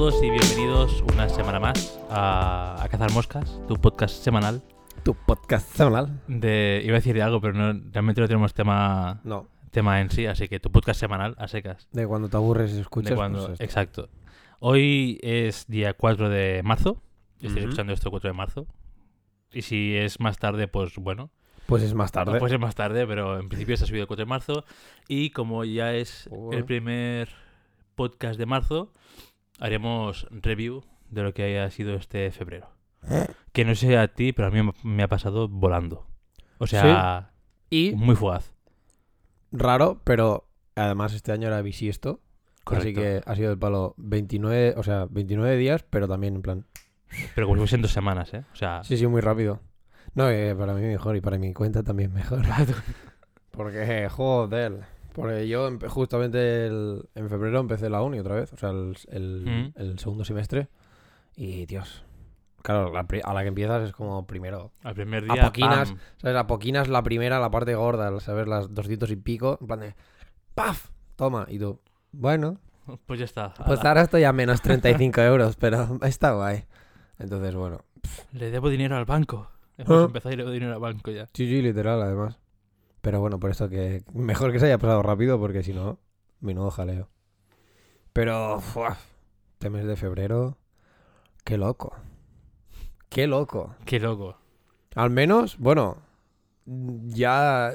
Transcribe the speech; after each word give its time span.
todos 0.00 0.22
y 0.22 0.30
bienvenidos 0.30 1.04
una 1.12 1.28
semana 1.28 1.60
más 1.60 2.00
a, 2.08 2.82
a 2.82 2.88
Cazar 2.88 3.12
Moscas, 3.12 3.60
tu 3.68 3.74
podcast 3.76 4.14
semanal. 4.24 4.62
Tu 5.02 5.12
podcast 5.12 5.76
semanal. 5.76 6.22
De, 6.26 6.80
iba 6.82 6.94
a 6.94 7.00
decir 7.00 7.14
de 7.14 7.20
algo, 7.20 7.38
pero 7.42 7.52
no, 7.52 7.78
realmente 7.92 8.22
no 8.22 8.26
tenemos 8.26 8.54
tema, 8.54 9.20
No, 9.24 9.46
tema 9.70 10.00
en 10.00 10.08
sí, 10.08 10.24
así 10.24 10.48
que 10.48 10.58
tu 10.58 10.72
podcast 10.72 10.98
semanal 10.98 11.34
a 11.36 11.48
secas. 11.48 11.86
de 11.92 12.06
cuando 12.06 12.30
te 12.30 12.36
aburres 12.38 12.70
y 12.70 12.76
De 12.76 12.80
escuchas. 12.80 13.14
cuando- 13.14 13.48
pues 13.48 13.60
exacto. 13.60 14.08
Hoy 14.58 15.18
es 15.22 15.66
día 15.68 15.92
4 15.92 16.30
de 16.30 16.62
marzo. 16.64 17.02
Estoy 17.34 17.50
Ujú. 17.50 17.58
escuchando 17.68 17.92
esto 17.92 18.08
el 18.08 18.12
4 18.12 18.30
de 18.30 18.34
marzo. 18.34 18.66
Y 19.52 19.60
si 19.60 19.94
es 19.98 20.18
más 20.18 20.38
tarde, 20.38 20.66
pues 20.66 20.94
bueno. 20.96 21.28
Pues 21.66 21.82
es 21.82 21.92
más 21.92 22.10
tarde. 22.10 22.38
Puede 22.38 22.52
ser 22.52 22.58
más 22.58 22.74
tarde, 22.74 23.06
pero 23.06 23.38
en 23.38 23.50
principio 23.50 23.76
se 23.76 23.84
ha 23.84 23.86
subido 23.86 24.04
el 24.04 24.08
4 24.08 24.24
de 24.24 24.30
marzo. 24.30 24.64
Y 25.08 25.28
como 25.28 25.62
ya 25.66 25.92
es 25.92 26.26
Joder. 26.30 26.58
el 26.60 26.64
primer 26.64 27.28
podcast 27.96 28.38
de 28.38 28.46
marzo, 28.46 28.90
haremos 29.60 30.26
review 30.30 30.82
de 31.08 31.22
lo 31.22 31.32
que 31.34 31.44
haya 31.44 31.70
sido 31.70 31.94
este 31.94 32.30
febrero. 32.32 32.68
Que 33.52 33.64
no 33.64 33.74
sé 33.74 33.96
a 33.96 34.08
ti, 34.08 34.32
pero 34.32 34.48
a 34.48 34.50
mí 34.50 34.60
me 34.82 35.02
ha 35.02 35.08
pasado 35.08 35.48
volando. 35.48 36.06
O 36.58 36.66
sea, 36.66 37.32
y 37.70 37.92
muy 37.94 38.16
fugaz. 38.16 38.52
raro, 39.52 40.00
pero 40.04 40.48
además 40.74 41.14
este 41.14 41.32
año 41.32 41.46
era 41.46 41.62
bisiesto. 41.62 42.20
Correcto. 42.64 42.88
Así 42.88 42.94
que 42.94 43.22
ha 43.24 43.36
sido 43.36 43.52
el 43.52 43.58
palo 43.58 43.94
29, 43.96 44.74
o 44.76 44.82
sea, 44.82 45.06
29 45.10 45.56
días, 45.56 45.82
pero 45.88 46.06
también 46.06 46.36
en 46.36 46.42
plan. 46.42 46.66
Pero 47.34 47.46
como 47.46 47.56
si 47.56 47.60
fuesen 47.60 47.82
dos 47.82 47.92
semanas, 47.92 48.32
¿eh? 48.34 48.44
O 48.52 48.56
sea, 48.56 48.84
Sí, 48.84 48.96
sí, 48.96 49.06
muy 49.06 49.20
rápido. 49.20 49.60
No, 50.14 50.28
eh, 50.30 50.54
para 50.54 50.74
mí 50.74 50.82
mejor 50.82 51.16
y 51.16 51.20
para 51.20 51.38
mi 51.38 51.52
cuenta 51.54 51.82
también 51.82 52.12
mejor. 52.12 52.42
Porque, 53.50 54.08
joder. 54.10 54.80
Porque 55.14 55.48
yo 55.48 55.68
justamente 55.88 56.66
el- 56.66 57.08
en 57.14 57.28
febrero 57.28 57.60
empecé 57.60 57.90
la 57.90 58.02
uni 58.02 58.18
otra 58.20 58.34
vez, 58.36 58.52
o 58.52 58.56
sea, 58.56 58.70
el, 58.70 58.96
el- 59.08 59.44
Mm. 59.76 59.80
el 59.80 59.98
segundo 59.98 60.24
semestre. 60.24 60.68
Y, 61.36 61.66
Dios. 61.66 62.04
Claro, 62.62 62.92
la 62.92 63.06
a 63.24 63.34
la 63.34 63.42
que 63.42 63.48
empiezas 63.48 63.82
es 63.88 63.92
como 63.92 64.26
primero. 64.26 64.72
al 64.82 64.94
primer 64.94 65.24
A 65.30 65.34
día. 65.34 65.44
poquinas. 65.46 65.90
pam. 65.92 65.98
¿Sabes? 66.18 66.34
La 66.34 66.46
poquina 66.46 66.82
es 66.82 66.88
la 66.88 67.02
primera, 67.02 67.38
la 67.40 67.50
parte 67.50 67.74
gorda, 67.74 68.18
¿sabes? 68.20 68.46
Las 68.46 68.74
doscientos 68.74 69.10
y 69.10 69.16
pico, 69.16 69.56
en 69.60 69.66
plan 69.66 69.80
de 69.80 69.94
¡Paf! 70.54 70.90
Toma. 71.16 71.46
Y 71.48 71.58
tú, 71.58 71.80
bueno, 72.12 72.58
Pues 73.06 73.18
ya 73.18 73.24
está. 73.24 73.54
pues 73.66 73.80
Ala. 73.80 73.90
ahora 73.90 74.02
estoy 74.02 74.24
a 74.24 74.32
menos 74.32 74.60
35 74.60 75.20
euros, 75.22 75.56
pero 75.56 75.98
está 76.02 76.32
guay. 76.32 76.64
Entonces, 77.18 77.54
bueno. 77.54 77.84
Le 78.32 78.50
debo 78.50 78.68
dinero 78.68 78.96
al 78.96 79.04
banco. 79.06 79.48
Hemos 79.78 80.02
Ah. 80.02 80.04
empezado 80.06 80.34
y 80.34 80.36
le 80.36 80.42
debo 80.42 80.52
dinero 80.52 80.74
al 80.74 80.80
banco 80.80 81.10
ya. 81.10 81.26
Sí, 81.32 81.46
sí, 81.48 81.62
literal, 81.62 82.02
además. 82.02 82.38
Pero 83.00 83.20
bueno, 83.20 83.38
por 83.40 83.50
eso 83.50 83.68
que 83.68 84.02
mejor 84.12 84.52
que 84.52 84.60
se 84.60 84.66
haya 84.66 84.78
pasado 84.78 85.02
rápido, 85.02 85.38
porque 85.38 85.62
si 85.62 85.72
no, 85.72 85.98
menudo 86.40 86.70
jaleo. 86.70 87.08
Pero, 88.12 88.60
¡fua! 88.60 88.98
este 89.60 89.68
mes 89.68 89.84
de 89.84 89.94
febrero, 89.94 90.56
qué 91.44 91.58
loco. 91.58 91.94
Qué 93.10 93.26
loco. 93.26 93.74
Qué 93.84 94.00
loco. 94.00 94.38
Al 94.94 95.10
menos, 95.10 95.58
bueno, 95.58 95.98
ya, 96.64 97.74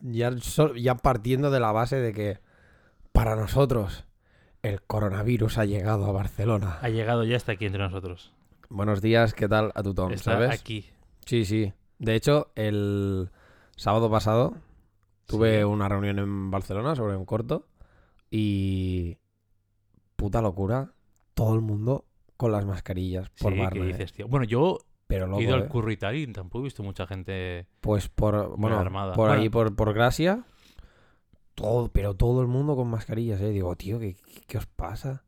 ya, 0.00 0.30
ya 0.76 0.94
partiendo 0.94 1.50
de 1.50 1.58
la 1.58 1.72
base 1.72 1.96
de 1.96 2.12
que 2.12 2.38
para 3.10 3.34
nosotros 3.34 4.04
el 4.62 4.80
coronavirus 4.82 5.58
ha 5.58 5.64
llegado 5.64 6.06
a 6.06 6.12
Barcelona. 6.12 6.78
Ha 6.82 6.88
llegado 6.88 7.24
ya 7.24 7.36
hasta 7.36 7.50
aquí 7.50 7.66
entre 7.66 7.82
nosotros. 7.82 8.32
Buenos 8.68 9.02
días, 9.02 9.34
¿qué 9.34 9.48
tal 9.48 9.72
a 9.74 9.82
tu 9.82 9.92
Tom? 9.92 10.12
Está 10.12 10.34
¿Sabes? 10.34 10.50
aquí. 10.50 10.86
Sí, 11.26 11.44
sí. 11.44 11.72
De 11.98 12.14
hecho, 12.14 12.52
el 12.54 13.30
sábado 13.76 14.08
pasado 14.08 14.54
tuve 15.26 15.58
Sí. 15.58 15.64
una 15.64 15.88
reunión 15.88 16.18
en 16.18 16.50
Barcelona 16.50 16.94
sobre 16.96 17.16
un 17.16 17.24
corto 17.24 17.66
y 18.30 19.18
puta 20.16 20.40
locura, 20.42 20.92
todo 21.34 21.54
el 21.54 21.60
mundo 21.60 22.04
con 22.36 22.52
las 22.52 22.64
mascarillas 22.66 23.30
por 23.30 23.52
Sí, 23.52 23.58
¿qué 23.58 23.64
Barna, 23.64 23.84
eh. 23.84 23.86
dices, 23.88 24.12
tío? 24.12 24.28
Bueno, 24.28 24.44
yo 24.44 24.78
Pero 25.06 25.38
he 25.38 25.42
ido 25.42 25.54
al 25.54 25.64
eh. 25.64 25.68
curro 25.68 25.90
y 25.92 25.96
tal 25.96 26.16
y 26.16 26.26
tampoco 26.32 26.60
he 26.60 26.64
visto 26.64 26.82
mucha 26.82 27.06
gente. 27.06 27.66
Pues 27.80 28.08
por, 28.08 28.56
bueno, 28.56 28.78
armada. 28.78 29.12
por 29.14 29.26
Bueno. 29.28 29.42
ahí, 29.42 29.48
por, 29.48 29.74
por 29.76 29.92
Gracia, 29.92 30.44
todo, 31.54 31.88
pero 31.88 32.14
todo 32.14 32.40
el 32.40 32.48
mundo 32.48 32.74
con 32.74 32.88
mascarillas, 32.88 33.40
¿eh? 33.40 33.50
Digo, 33.50 33.74
tío, 33.76 33.98
¿qué, 34.00 34.14
qué, 34.14 34.40
qué 34.46 34.58
os 34.58 34.66
pasa? 34.66 35.22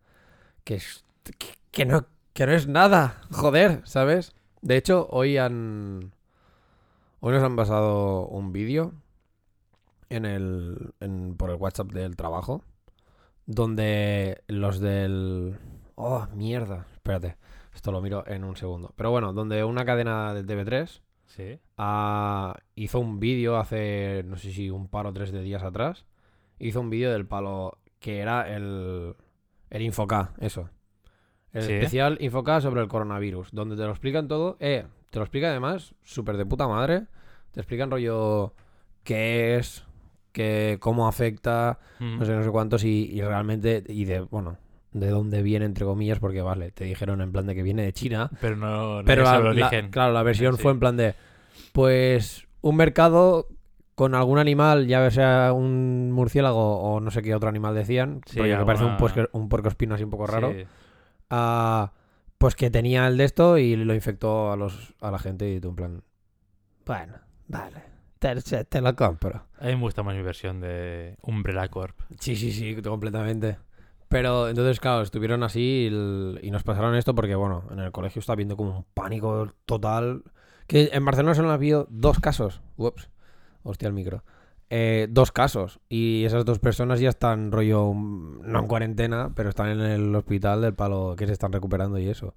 Que, 0.65 0.77
es- 0.77 1.05
que, 1.39 1.49
que 1.71 1.85
no, 1.87 2.07
que 2.33 2.47
no 2.47 2.53
es 2.53 2.67
nada, 2.67 3.21
joder, 3.31 3.83
¿sabes? 3.85 4.35
De 4.63 4.77
hecho, 4.77 5.07
hoy 5.11 5.37
han... 5.39 6.13
Hoy 7.21 7.33
nos 7.33 7.43
han 7.43 7.55
pasado 7.57 8.27
un 8.27 8.53
vídeo 8.53 8.93
en 10.11 10.25
el, 10.25 10.93
en, 11.01 11.37
por 11.37 11.51
el 11.51 11.57
WhatsApp 11.57 11.93
del 11.93 12.17
trabajo, 12.17 12.63
donde 13.47 14.43
los 14.49 14.81
del... 14.81 15.57
Oh, 15.95 16.27
mierda, 16.35 16.87
espérate, 16.93 17.37
esto 17.75 17.91
lo 17.93 18.01
miro 18.03 18.27
en 18.27 18.45
un 18.45 18.57
segundo. 18.57 18.93
Pero 18.97 19.11
bueno, 19.11 19.33
donde 19.33 19.65
una 19.65 19.85
cadena 19.85 20.35
del 20.35 20.47
TV3 20.47 21.01
Sí. 21.27 21.59
hizo 22.77 23.01
un 23.01 23.19
vídeo 23.19 23.57
hace, 23.57 24.23
no 24.27 24.37
sé 24.37 24.53
si 24.53 24.71
un 24.71 24.89
par 24.89 25.07
o 25.07 25.13
tres 25.13 25.33
de 25.33 25.43
días 25.43 25.63
atrás. 25.63 26.07
Hizo 26.59 26.81
un 26.81 26.89
vídeo 26.89 27.11
del 27.13 27.27
palo 27.27 27.79
que 27.99 28.21
era 28.21 28.55
el, 28.55 29.15
el 29.71 29.83
Infoca, 29.83 30.33
eso. 30.39 30.71
El 31.53 31.63
Sí. 31.63 31.73
especial 31.73 32.17
Infoca 32.21 32.61
sobre 32.61 32.81
el 32.83 32.89
coronavirus, 32.89 33.51
donde 33.53 33.77
te 33.77 33.83
lo 33.83 33.91
explican 33.91 34.29
todo. 34.29 34.57
Eh, 34.61 34.87
te 35.11 35.19
lo 35.19 35.25
explica 35.25 35.49
además 35.51 35.95
súper 36.05 36.37
de 36.37 36.47
puta 36.47 36.69
madre. 36.69 37.07
Te 37.53 37.61
explican 37.61 37.91
rollo 37.91 38.55
qué 39.03 39.57
es, 39.57 39.85
que, 40.37 40.77
cómo 40.81 41.09
afecta, 41.09 41.79
no 41.99 42.25
sé, 42.27 42.33
no 42.33 42.45
sé 42.45 42.51
cuántos 42.51 42.85
y, 42.85 43.11
y 43.11 43.23
realmente, 43.23 43.83
y 43.89 44.05
de, 44.05 44.21
bueno, 44.21 44.59
de 44.93 45.09
dónde 45.09 45.43
viene, 45.43 45.65
entre 45.65 45.87
comillas, 45.87 46.19
porque 46.19 46.43
vale, 46.43 46.71
te 46.73 46.85
dijeron 46.85 47.23
en 47.23 47.33
plan 47.33 47.47
de 47.47 47.55
que 47.55 47.63
viene 47.63 47.83
de 47.83 47.93
China. 47.95 48.31
Pero 48.41 48.57
no, 48.57 49.01
Pero 49.07 49.23
la- 49.25 49.37
el 49.37 49.45
la- 49.45 49.51
origen. 49.51 49.91
claro, 49.91 50.13
la 50.13 50.23
versión 50.23 50.57
Sí. 50.57 50.63
fue 50.63 50.73
en 50.73 50.79
plan 50.79 50.97
de, 50.99 51.15
pues, 51.73 52.47
un 52.61 52.77
mercado 52.77 53.49
con 53.95 54.15
algún 54.15 54.39
animal, 54.39 54.87
ya 54.87 55.11
sea 55.11 55.55
un 55.55 56.13
murciélago 56.13 56.81
o 56.83 57.01
no 57.01 57.11
sé 57.11 57.23
qué 57.23 57.35
otro 57.35 57.49
animal 57.49 57.75
decían, 57.75 58.21
Sí, 58.27 58.39
rollo 58.39 58.59
que 58.59 58.65
parece 58.67 58.85
un, 58.85 58.91
alguna- 58.91 58.99
puesque- 58.99 59.29
un 59.33 59.49
puercoespino 59.49 59.95
así 59.95 60.05
un 60.05 60.11
poco 60.11 60.27
raro, 60.27 60.53
Sí. 60.53 60.65
pues 62.39 62.55
que 62.55 62.71
tenía 62.71 63.07
el 63.09 63.17
de 63.17 63.25
esto 63.25 63.57
y 63.59 63.75
lo 63.77 63.95
infectó 63.95 64.53
a 64.53 64.57
los 64.57 64.95
a 65.01 65.11
la 65.11 65.19
gente 65.19 65.51
y 65.51 65.61
tú 65.61 65.71
en 65.71 65.77
plan, 65.77 66.03
bueno, 66.85 67.15
vale, 67.49 67.83
te, 68.35 68.65
te- 68.65 68.81
lo 68.81 68.95
compro. 68.97 69.43
A 69.61 69.67
mí 69.67 69.75
me 69.77 69.81
gusta 69.81 70.03
más 70.03 70.15
mi 70.17 70.23
versión 70.23 70.61
de 70.61 71.17
Umbrella 71.23 71.69
Corp. 71.69 71.99
Sí, 72.21 72.37
sí, 72.37 72.53
sí, 72.53 72.75
completamente. 72.83 73.59
Pero 74.09 74.49
entonces, 74.49 74.79
claro, 74.81 75.03
estuvieron 75.03 75.43
así 75.43 75.89
y, 75.91 76.47
y 76.47 76.51
nos 76.51 76.63
pasaron 76.63 76.95
esto 76.95 77.15
porque, 77.15 77.35
bueno, 77.35 77.65
en 77.71 77.81
el 77.81 77.91
colegio 77.93 78.21
está 78.21 78.35
viendo 78.35 78.57
como 78.57 78.79
un 78.79 78.85
pánico 78.95 79.53
total. 79.65 80.23
Que 80.67 80.91
en 80.93 81.05
Barcelona 81.05 81.35
solo 81.35 81.51
ha 81.51 81.55
habido 81.55 81.87
dos 81.91 82.19
casos. 82.21 82.61
Ups, 82.77 83.09
hostia 83.63 83.89
el 83.89 83.95
micro. 83.95 84.23
Eh, 84.71 85.07
dos 85.11 85.31
casos. 85.33 85.81
Y 85.89 86.25
esas 86.25 86.45
dos 86.45 86.59
personas 86.59 86.99
ya 87.01 87.09
están 87.09 87.53
rollo, 87.53 87.93
mm, 87.93 88.43
no 88.51 88.61
en 88.61 88.67
cuarentena, 88.67 89.31
pero 89.35 89.49
están 89.49 89.69
en 89.69 89.81
el 89.81 90.15
hospital 90.15 90.61
del 90.63 90.75
palo 90.75 91.15
que 91.17 91.27
se 91.27 91.33
están 91.33 91.53
recuperando 91.53 91.99
y 91.99 92.09
eso. 92.09 92.35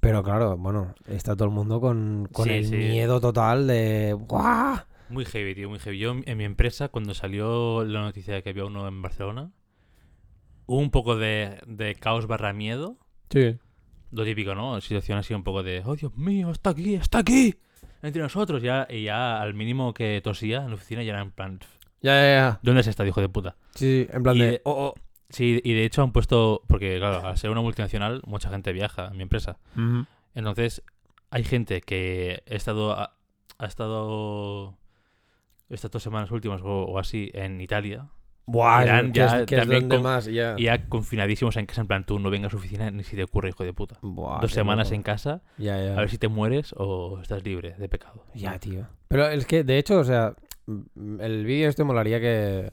Pero 0.00 0.22
claro, 0.22 0.56
bueno, 0.56 0.94
está 1.06 1.34
todo 1.34 1.46
el 1.48 1.54
mundo 1.54 1.80
con, 1.80 2.28
con 2.32 2.44
Sí, 2.46 2.50
el 2.52 2.64
sí. 2.66 2.76
miedo 2.76 3.20
total 3.20 3.66
de... 3.66 4.12
¡Guau! 4.12 4.76
Muy 5.08 5.24
heavy, 5.24 5.54
tío, 5.54 5.68
muy 5.68 5.78
heavy. 5.78 5.98
Yo 5.98 6.14
en 6.24 6.36
mi 6.38 6.44
empresa, 6.44 6.88
cuando 6.88 7.14
salió 7.14 7.84
la 7.84 8.00
noticia 8.00 8.34
de 8.34 8.42
que 8.42 8.50
había 8.50 8.64
uno 8.64 8.86
en 8.88 9.00
Barcelona, 9.02 9.50
hubo 10.66 10.78
un 10.80 10.90
poco 10.90 11.16
de, 11.16 11.58
de 11.66 11.94
caos 11.94 12.26
barra 12.26 12.52
miedo. 12.52 12.98
Sí. 13.30 13.56
Lo 14.12 14.24
típico, 14.24 14.54
¿no? 14.54 14.80
Situación 14.80 15.18
así 15.18 15.34
un 15.34 15.42
poco 15.44 15.62
de, 15.62 15.82
oh 15.84 15.96
Dios 15.96 16.14
mío, 16.16 16.50
está 16.50 16.70
aquí, 16.70 16.94
está 16.94 17.18
aquí, 17.18 17.54
entre 18.02 18.22
nosotros. 18.22 18.62
Ya, 18.62 18.86
y 18.90 19.04
ya 19.04 19.40
al 19.40 19.54
mínimo 19.54 19.92
que 19.94 20.20
tosía 20.22 20.62
en 20.62 20.68
la 20.68 20.74
oficina 20.74 21.02
ya 21.02 21.12
era 21.12 21.22
en 21.22 21.30
plan, 21.32 21.60
Ya, 22.02 22.14
ya, 22.14 22.26
ya. 22.34 22.60
¿dónde 22.62 22.80
es 22.82 22.86
esta, 22.86 23.06
hijo 23.06 23.20
de 23.20 23.28
puta? 23.28 23.56
Sí, 23.74 24.06
en 24.10 24.22
plan 24.22 24.36
Y 24.36 24.40
de... 24.40 24.46
de- 24.52 24.60
"Oh, 24.64 24.88
oh". 24.88 24.94
Sí, 25.28 25.60
y 25.64 25.72
de 25.74 25.84
hecho 25.84 26.02
han 26.04 26.12
puesto, 26.12 26.62
porque 26.68 26.98
claro, 26.98 27.26
al 27.26 27.36
ser 27.36 27.50
una 27.50 27.60
multinacional, 27.60 28.22
mucha 28.26 28.48
gente 28.48 28.72
viaja 28.72 29.08
en 29.08 29.16
mi 29.16 29.24
empresa. 29.24 29.58
Entonces, 30.36 30.84
hay 31.30 31.42
gente 31.42 31.80
que 31.80 32.44
ha 32.48 32.54
estado, 32.54 32.92
ha, 32.92 33.16
ha 33.58 33.66
estado 33.66 34.78
estas 35.68 35.90
dos 35.90 36.02
semanas 36.02 36.30
últimas 36.30 36.60
o, 36.62 36.84
o 36.84 36.98
así 36.98 37.30
en 37.34 37.60
Italia 37.60 38.08
Buah, 38.48 38.84
Irán 38.84 39.06
es- 39.06 39.12
que 39.12 39.18
ya 39.18 39.40
es, 39.40 39.46
que 39.46 39.54
es 39.56 39.60
también 39.62 39.80
donde 39.88 39.96
con- 39.96 40.02
más, 40.04 40.26
ya. 40.26 40.56
ya 40.56 40.88
confinadísimos 40.88 41.56
en 41.56 41.66
casa, 41.66 41.80
en 41.80 41.88
plan, 41.88 42.06
tú 42.06 42.20
no 42.20 42.30
vengas 42.30 42.54
a 42.54 42.56
oficina 42.56 42.88
ni 42.92 43.02
si 43.02 43.16
te 43.16 43.24
ocurre, 43.24 43.48
hijo 43.48 43.64
de 43.64 43.72
puta. 43.72 43.98
Buah, 44.02 44.40
Dos 44.40 44.52
semanas 44.52 44.86
loco. 44.86 44.94
en 44.94 45.02
casa, 45.02 45.42
Ya, 45.58 45.82
ya. 45.84 45.94
a 45.96 46.00
ver 46.00 46.08
si 46.10 46.18
te 46.18 46.28
mueres 46.28 46.72
o 46.76 47.18
estás 47.20 47.42
libre 47.44 47.74
de 47.76 47.88
pecado. 47.88 48.24
Ya, 48.34 48.56
tío. 48.60 48.86
Pero 49.08 49.26
es 49.28 49.46
que, 49.46 49.64
de 49.64 49.78
hecho, 49.78 49.98
o 49.98 50.04
sea, 50.04 50.34
mm, 50.66 51.20
el 51.20 51.44
vídeo 51.44 51.68
este 51.68 51.82
molaría 51.82 52.20
que... 52.20 52.72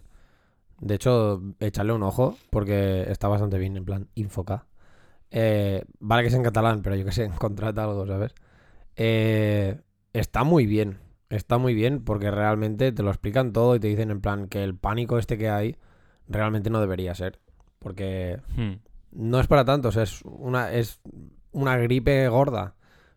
De 0.80 0.96
hecho, 0.96 1.42
echarle 1.60 1.94
un 1.94 2.04
ojo, 2.04 2.38
porque 2.52 3.06
está 3.10 3.28
bastante 3.28 3.58
bien, 3.58 3.76
en 3.78 3.86
plan, 3.86 4.08
infoca. 4.16 4.66
Eh, 5.32 5.84
vale 6.00 6.22
que 6.22 6.28
es 6.28 6.34
en 6.36 6.44
catalán, 6.44 6.84
pero 6.84 6.96
yo 6.96 7.04
que 7.06 7.12
sé, 7.12 7.30
contrata 7.40 7.84
algo, 7.86 8.06
¿sabes? 8.06 8.36
Eh, 8.96 9.80
está 10.14 10.44
muy 10.44 10.66
bien. 10.68 11.00
Está 11.34 11.58
muy 11.58 11.74
bien 11.74 12.04
porque 12.04 12.30
realmente 12.30 12.92
te 12.92 13.02
lo 13.04 13.10
explican 13.10 13.54
todo 13.54 13.76
y 13.76 13.80
te 13.80 13.88
dicen 13.88 14.12
en 14.12 14.22
plan 14.22 14.48
que 14.48 14.64
el 14.64 14.76
pánico 14.76 15.18
este 15.18 15.38
que 15.38 15.50
hay 15.50 15.78
realmente 16.28 16.70
no 16.70 16.80
debería 16.80 17.16
ser. 17.16 17.40
Porque 17.80 18.40
Hmm. 18.56 18.74
no 19.12 19.40
es 19.40 19.48
para 19.48 19.66
tanto, 19.66 19.90
o 19.90 19.92
sea, 19.92 20.04
es 20.04 20.22
una, 20.24 20.72
es 20.72 21.02
una 21.52 21.76
gripe 21.78 22.28
gorda, 22.30 22.76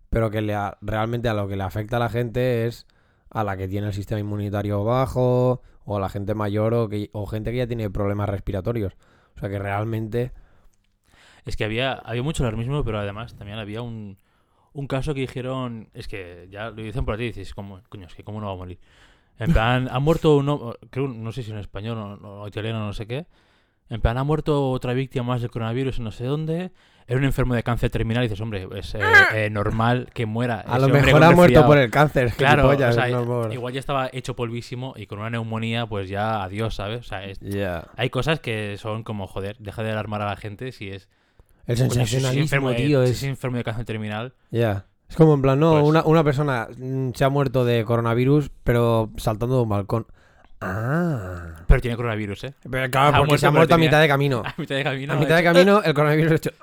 pero 0.08 0.30
que 0.30 0.40
le 0.40 0.54
a- 0.54 0.78
realmente 0.80 1.28
a 1.28 1.34
lo 1.34 1.46
que 1.46 1.56
le 1.56 1.62
afecta 1.62 1.96
a 1.96 2.00
la 2.00 2.08
gente 2.08 2.66
es 2.66 2.86
a 3.30 3.44
la 3.44 3.56
que 3.56 3.68
tiene 3.68 3.88
el 3.88 3.92
sistema 3.92 4.20
inmunitario 4.20 4.82
bajo, 4.82 5.60
o 5.84 5.96
a 5.96 6.00
la 6.00 6.08
gente 6.08 6.34
mayor, 6.34 6.72
o, 6.74 6.88
que, 6.88 7.10
o 7.12 7.26
gente 7.26 7.50
que 7.50 7.58
ya 7.58 7.66
tiene 7.66 7.90
problemas 7.90 8.28
respiratorios. 8.28 8.94
O 9.36 9.40
sea, 9.40 9.48
que 9.50 9.58
realmente... 9.58 10.32
Es 11.44 11.56
que 11.56 11.64
había, 11.64 11.92
había 11.92 12.22
mucho 12.22 12.42
alarmismo, 12.44 12.82
pero 12.82 12.98
además 12.98 13.34
también 13.36 13.58
había 13.58 13.82
un, 13.82 14.16
un 14.76 14.86
caso 14.86 15.14
que 15.14 15.20
dijeron, 15.20 15.88
es 15.94 16.06
que 16.06 16.48
ya 16.50 16.70
lo 16.70 16.76
dicen 16.82 17.04
por 17.04 17.16
ti 17.16 17.24
y 17.24 17.26
dices, 17.28 17.54
¿cómo, 17.54 17.80
coño, 17.88 18.06
es 18.06 18.14
que 18.14 18.22
cómo 18.24 18.40
no 18.40 18.46
va 18.46 18.52
a 18.52 18.56
morir? 18.56 18.78
En 19.38 19.52
plan, 19.52 19.88
ha 19.90 19.98
muerto 19.98 20.36
uno, 20.36 20.74
creo, 20.90 21.08
no 21.08 21.32
sé 21.32 21.42
si 21.42 21.50
en 21.50 21.58
español 21.58 21.98
o, 22.22 22.42
o 22.42 22.48
italiano, 22.48 22.84
no 22.84 22.92
sé 22.92 23.06
qué. 23.06 23.26
En 23.88 24.00
plan, 24.00 24.18
ha 24.18 24.24
muerto 24.24 24.70
otra 24.70 24.92
víctima 24.94 25.24
más 25.24 25.40
del 25.42 25.50
coronavirus 25.50 25.98
en 25.98 26.04
no 26.04 26.10
sé 26.10 26.24
dónde. 26.24 26.72
Era 27.06 27.18
un 27.18 27.24
enfermo 27.24 27.54
de 27.54 27.62
cáncer 27.62 27.88
terminal 27.90 28.24
y 28.24 28.26
dices, 28.28 28.40
hombre, 28.40 28.66
es 28.74 28.94
eh, 28.96 29.00
eh, 29.32 29.48
normal 29.50 30.10
que 30.12 30.26
muera. 30.26 30.60
A 30.60 30.78
lo 30.78 30.88
mejor 30.88 31.22
ha 31.22 31.30
muerto 31.30 31.42
resfriado". 31.42 31.66
por 31.66 31.78
el 31.78 31.90
cáncer. 31.90 32.32
Claro, 32.36 32.68
o 32.68 32.76
sea, 32.92 33.08
no 33.08 33.52
igual 33.52 33.72
ya 33.72 33.78
estaba 33.80 34.10
hecho 34.12 34.34
polvísimo 34.34 34.94
y 34.96 35.06
con 35.06 35.20
una 35.20 35.30
neumonía, 35.30 35.86
pues 35.86 36.08
ya 36.08 36.42
adiós, 36.42 36.74
¿sabes? 36.74 37.00
O 37.00 37.02
sea, 37.04 37.24
es- 37.24 37.38
Ya. 37.40 37.86
hay 37.96 38.10
cosas 38.10 38.40
que 38.40 38.76
son 38.76 39.04
como, 39.04 39.28
joder, 39.28 39.56
deja 39.58 39.82
de 39.84 39.92
alarmar 39.92 40.20
a 40.22 40.26
la 40.26 40.36
gente 40.36 40.72
si 40.72 40.90
es... 40.90 41.08
El 41.66 41.76
sensacionalismo, 41.76 42.42
enfermo 42.42 42.70
de- 42.70 42.76
tío, 42.76 43.02
es... 43.02 43.22
enfermo 43.22 43.56
de 43.56 43.64
cáncer 43.64 43.84
terminal. 43.84 44.34
Ya. 44.50 44.86
Es 45.08 45.16
como 45.16 45.34
en 45.34 45.42
plan, 45.42 45.58
no, 45.60 45.72
Pues- 45.72 45.84
una, 45.84 46.02
una 46.04 46.24
persona 46.24 46.68
mm, 46.76 47.10
se 47.14 47.24
ha 47.24 47.28
muerto 47.28 47.64
de 47.64 47.84
coronavirus, 47.84 48.50
pero 48.64 49.10
saltando 49.16 49.56
de 49.56 49.62
un 49.62 49.68
balcón. 49.68 50.06
Ah. 50.60 51.62
Pero 51.66 51.80
tiene 51.80 51.96
coronavirus, 51.96 52.44
¿eh? 52.44 52.54
Pero 52.70 52.90
claro, 52.90 53.18
porque 53.18 53.26
muerto, 53.28 53.38
se 53.40 53.46
ha 53.46 53.50
muerto 53.50 53.74
a 53.76 53.78
mitad 53.78 54.00
de 54.00 54.08
camino. 54.08 54.42
A 54.44 54.54
mitad 54.56 54.76
de 54.76 54.84
camino. 54.84 55.12
a 55.12 55.16
mitad 55.16 55.36
de 55.36 55.44
camino, 55.44 55.82
el 55.82 55.94
coronavirus 55.94 56.32
ha 56.32 56.34
hecho. 56.36 56.50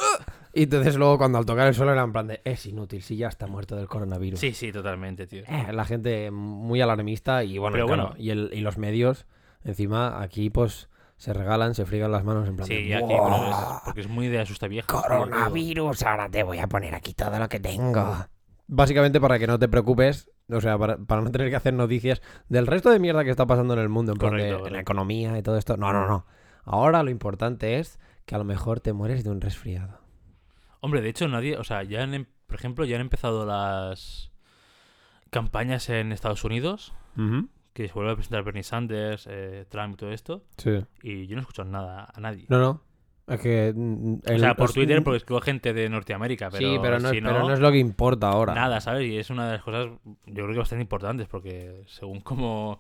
Y 0.56 0.64
entonces 0.64 0.96
luego 0.98 1.18
cuando 1.18 1.40
al 1.40 1.48
tocar 1.48 1.68
el 1.68 1.74
suelo 1.74 1.94
era 1.94 2.04
en 2.04 2.12
plan 2.12 2.28
de, 2.28 2.40
es 2.46 2.68
inútil, 2.68 3.02
si 3.02 3.18
ya 3.18 3.28
está 3.28 3.48
muerto 3.48 3.76
del 3.76 3.88
coronavirus. 3.88 4.40
Sí, 4.40 4.54
sí, 4.54 4.72
totalmente, 4.72 5.26
tío. 5.26 5.42
Eh, 5.48 5.74
la 5.74 5.84
gente 5.84 6.30
muy 6.30 6.80
alarmista 6.80 7.44
y 7.44 7.58
bueno, 7.58 7.74
Pero 7.74 7.88
claro, 7.88 8.04
bueno. 8.10 8.16
y, 8.20 8.30
el, 8.30 8.52
y 8.54 8.62
los 8.62 8.78
medios, 8.78 9.26
encima, 9.64 10.22
aquí 10.22 10.52
pues 10.52 10.90
se 11.24 11.32
regalan, 11.32 11.74
se 11.74 11.86
friegan 11.86 12.12
las 12.12 12.26
manos 12.26 12.50
en 12.50 12.58
plan 12.58 12.68
Sí, 12.68 12.74
de, 12.74 12.82
y 12.82 12.94
aquí, 12.94 13.06
pero 13.08 13.28
es- 13.28 13.50
"Buah, 13.50 13.80
porque 13.86 14.02
es 14.02 14.10
muy 14.10 14.28
de 14.28 14.42
asusta 14.42 14.68
vieja. 14.68 14.88
Coronavirus, 14.88 16.04
ahora 16.04 16.28
te 16.30 16.44
voy 16.44 16.60
a 16.60 16.68
poner 16.68 16.94
aquí 16.96 17.14
todo 17.14 17.40
lo 17.40 17.48
que 17.48 17.62
tengo. 17.62 18.14
Básicamente 18.68 19.22
para 19.22 19.40
que 19.40 19.48
no 19.48 19.58
te 19.58 19.70
preocupes, 19.70 20.30
o 20.50 20.60
sea, 20.60 20.78
para, 20.78 20.98
para 20.98 21.22
no 21.22 21.32
tener 21.32 21.50
que 21.50 21.56
hacer 21.56 21.74
noticias 21.74 22.22
del 22.50 22.68
resto 22.68 22.90
de 22.90 23.00
mierda 23.00 23.24
que 23.24 23.30
está 23.30 23.46
pasando 23.46 23.74
en 23.74 23.80
el 23.80 23.88
mundo, 23.88 24.12
en 24.12 24.18
plan 24.18 24.36
de- 24.36 24.50
Correcto, 24.50 24.68
en 24.68 24.74
la 24.74 24.80
economía 24.82 25.38
y 25.38 25.42
todo 25.44 25.58
esto. 25.58 25.78
No, 25.78 25.94
no, 25.94 26.08
no. 26.08 26.26
Ahora 26.66 27.04
lo 27.04 27.10
importante 27.10 27.80
es 27.80 28.00
que 28.26 28.36
a 28.36 28.38
lo 28.38 28.44
mejor 28.44 28.82
te 28.82 28.92
mueres 28.92 29.24
de 29.24 29.30
un 29.30 29.40
resfriado. 29.40 30.00
Hombre, 30.82 31.02
de 31.02 31.08
hecho, 31.10 31.28
nadie. 31.30 31.56
O 31.58 31.64
sea, 31.64 31.84
ya 31.84 32.04
han, 32.04 32.14
em- 32.14 32.26
por 32.48 32.56
ejemplo, 32.58 32.84
ya 32.84 32.96
han 32.98 33.02
empezado 33.02 33.46
las 33.46 34.32
campañas 35.30 35.90
en 35.90 36.12
Estados 36.12 36.44
Unidos. 36.44 36.94
Que 37.74 37.88
se 37.88 37.94
vuelve 37.94 38.12
a 38.12 38.16
presentar 38.16 38.44
Bernie 38.44 38.64
Sanders, 38.64 39.28
eh, 39.30 39.66
Trump 39.68 39.96
y 39.96 39.98
todo 39.98 40.12
esto. 40.12 40.44
Sí. 40.58 40.80
Y 41.02 41.28
yo 41.28 41.36
no 41.36 41.42
escucho 41.42 41.64
nada 41.64 42.08
a 42.14 42.20
nadie. 42.20 42.46
No, 42.50 42.60
no. 42.60 42.82
Es 43.28 43.40
que... 43.40 43.74
mm, 43.76 44.16
o 44.36 44.40
sea, 44.40 44.56
por 44.56 44.72
Twitter, 44.72 45.04
porque 45.04 45.18
escribo 45.18 45.42
gente 45.42 45.74
de 45.74 45.90
Norteamérica. 45.90 46.50
Pero 46.50 46.60
sí, 46.60 46.78
pero 46.82 47.00
no, 47.00 47.10
si 47.10 47.22
pero 47.22 47.40
no 47.40 47.54
es 47.54 47.60
lo 47.60 47.72
que 47.72 47.80
importa 47.80 48.30
ahora. 48.30 48.54
Nada, 48.54 48.82
¿sabes? 48.82 49.10
Y 49.10 49.18
es 49.18 49.30
una 49.30 49.48
de 49.48 49.54
las 49.54 49.64
cosas, 49.64 49.88
yo 50.06 50.44
creo 50.44 50.52
que 50.52 50.60
bastante 50.60 50.82
importantes, 50.82 51.28
porque 51.28 51.84
según 51.88 52.22
cómo 52.22 52.80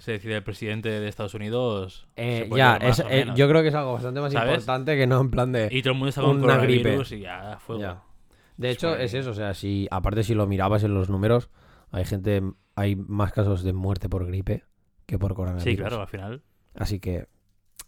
se 0.00 0.12
decide 0.12 0.36
el 0.36 0.42
presidente 0.42 0.88
de 0.88 1.08
Estados 1.08 1.34
Unidos. 1.34 2.08
Eh, 2.16 2.48
ya, 2.54 2.78
o 2.80 3.08
eh, 3.10 3.26
yo 3.34 3.48
creo 3.48 3.62
que 3.62 3.68
es 3.68 3.74
algo 3.74 3.94
bastante 3.94 4.20
más 4.20 4.32
¿Sabes? 4.32 4.54
importante 4.54 4.96
que 4.96 5.06
no 5.06 5.20
en 5.20 5.30
plan 5.30 5.52
de... 5.52 5.68
Y 5.70 5.82
todo 5.82 5.92
el 5.92 5.98
mundo 5.98 6.08
está 6.08 6.22
con 6.22 6.42
una 6.42 6.56
gripe. 6.56 6.98
y 7.10 7.20
ya, 7.20 7.58
fuego. 7.58 7.82
Ya. 7.82 8.02
De 8.56 8.70
hecho, 8.70 8.94
es 8.96 9.14
eso, 9.14 9.30
o 9.30 9.34
sea, 9.34 9.54
si 9.54 9.88
aparte 9.90 10.22
si 10.22 10.34
lo 10.34 10.46
mirabas 10.46 10.84
en 10.84 10.94
los 10.94 11.08
números, 11.08 11.48
hay 11.90 12.04
gente, 12.04 12.42
hay 12.74 12.96
más 12.96 13.32
casos 13.32 13.62
de 13.62 13.72
muerte 13.72 14.08
por 14.08 14.26
gripe 14.26 14.64
que 15.06 15.18
por 15.18 15.34
coronavirus. 15.34 15.64
Sí, 15.64 15.76
claro, 15.76 16.00
al 16.00 16.08
final. 16.08 16.42
Así 16.74 17.00
que 17.00 17.26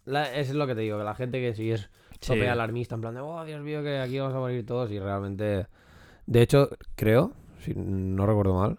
la- 0.04 0.34
es 0.34 0.52
lo 0.54 0.66
que 0.66 0.74
te 0.74 0.80
digo, 0.82 0.98
que 0.98 1.04
la 1.04 1.14
gente 1.14 1.40
que 1.40 1.54
sí 1.54 1.70
es 1.70 1.90
Sí. 2.20 2.28
tope 2.34 2.48
alarmista, 2.48 2.94
en 2.94 3.00
plan 3.00 3.14
de, 3.14 3.20
oh, 3.20 3.44
Dios 3.44 3.60
mío, 3.62 3.82
que 3.82 3.98
aquí 3.98 4.18
vamos 4.18 4.34
a 4.34 4.38
morir 4.38 4.64
todos 4.66 4.90
y 4.90 4.98
realmente... 4.98 5.66
De 6.26 6.42
hecho, 6.42 6.68
creo, 6.94 7.32
si 7.60 7.74
no 7.74 8.26
recuerdo 8.26 8.54
mal, 8.54 8.78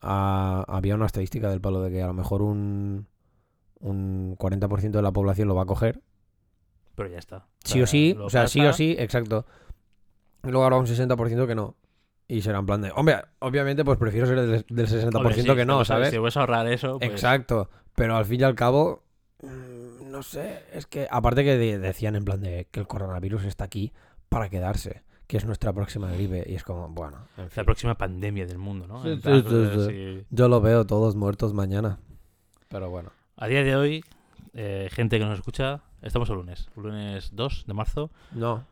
ah, 0.00 0.64
había 0.68 0.94
una 0.94 1.06
estadística 1.06 1.50
del 1.50 1.60
palo 1.60 1.82
de 1.82 1.90
que 1.90 2.02
a 2.02 2.06
lo 2.06 2.14
mejor 2.14 2.42
un, 2.42 3.06
un 3.80 4.36
40% 4.38 4.90
de 4.98 5.02
la 5.02 5.12
población 5.12 5.48
lo 5.48 5.54
va 5.54 5.62
a 5.62 5.66
coger 5.66 6.00
Pero 6.94 7.08
ya 7.10 7.18
está. 7.18 7.46
Sí 7.64 7.82
o 7.82 7.86
sí, 7.86 8.16
o 8.18 8.30
sea, 8.30 8.48
sí 8.48 8.60
o 8.64 8.72
sí, 8.72 8.96
exacto. 8.98 9.44
Y 10.44 10.48
luego 10.48 10.64
habrá 10.64 10.78
un 10.78 10.86
60% 10.86 11.46
que 11.46 11.54
no. 11.54 11.74
Y 12.28 12.42
será 12.42 12.58
en 12.58 12.66
plan 12.66 12.82
de, 12.82 12.90
hombre, 12.94 13.22
obviamente 13.38 13.84
pues 13.84 13.98
prefiero 13.98 14.26
ser 14.26 14.40
del, 14.40 14.64
del 14.68 14.86
60% 14.88 15.14
hombre, 15.16 15.34
sí, 15.34 15.44
que 15.54 15.64
no, 15.64 15.84
¿sabes? 15.84 16.08
Si 16.08 16.12
te 16.14 16.18
vas 16.18 16.36
a 16.36 16.40
ahorrar 16.40 16.66
eso, 16.66 16.98
pues, 16.98 17.10
Exacto. 17.10 17.70
Pero 17.94 18.16
al 18.16 18.24
fin 18.24 18.40
y 18.40 18.44
al 18.44 18.54
cabo, 18.56 19.04
mm, 19.42 20.10
no 20.10 20.22
sé, 20.22 20.64
es 20.72 20.86
que 20.86 21.06
aparte 21.10 21.44
que 21.44 21.56
de- 21.56 21.78
decían 21.78 22.16
en 22.16 22.24
plan 22.24 22.40
de 22.40 22.66
que 22.70 22.80
el 22.80 22.86
coronavirus 22.88 23.44
está 23.44 23.64
aquí 23.64 23.92
para 24.28 24.48
quedarse, 24.48 25.02
que 25.28 25.36
es 25.36 25.44
nuestra 25.44 25.72
próxima 25.72 26.10
gripe. 26.10 26.44
Y 26.48 26.54
es 26.56 26.64
como, 26.64 26.88
bueno, 26.88 27.28
en 27.36 27.48
la 27.54 27.64
próxima 27.64 27.94
pandemia 27.96 28.44
del 28.46 28.58
mundo, 28.58 28.86
¿no? 28.88 29.02
Sí, 29.02 29.08
En 29.10 29.16
sí, 29.16 29.22
plan, 29.22 29.38
sí, 29.42 29.46
pues, 29.48 29.86
sí. 29.86 29.92
sí. 30.20 30.26
Yo 30.30 30.48
lo 30.48 30.60
veo 30.60 30.84
todos 30.84 31.14
muertos 31.14 31.54
mañana. 31.54 31.98
Pero 32.68 32.90
bueno. 32.90 33.10
A 33.36 33.46
día 33.46 33.62
de 33.62 33.76
hoy, 33.76 34.04
eh, 34.52 34.88
gente 34.90 35.18
que 35.20 35.24
nos 35.24 35.38
escucha, 35.38 35.82
estamos 36.02 36.28
el 36.30 36.36
lunes, 36.36 36.68
lunes 36.74 37.30
2 37.34 37.64
de 37.68 37.72
marzo. 37.74 38.10
No, 38.32 38.64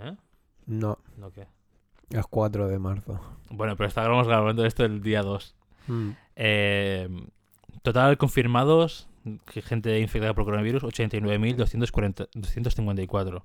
¿Eh? 0.00 0.14
no, 0.66 0.98
¿No 1.16 1.30
qué? 1.32 1.46
Es 2.10 2.26
4 2.28 2.68
de 2.68 2.78
marzo. 2.78 3.20
Bueno, 3.50 3.76
pero 3.76 3.88
estábamos 3.88 4.26
grabando 4.26 4.64
esto 4.64 4.84
el 4.84 5.02
día 5.02 5.22
2. 5.22 5.54
Mm. 5.88 6.10
Eh, 6.36 7.08
total 7.82 8.16
confirmados, 8.18 9.08
gente 9.48 9.98
infectada 10.00 10.34
por 10.34 10.44
coronavirus, 10.44 10.82
89.254. 10.84 13.42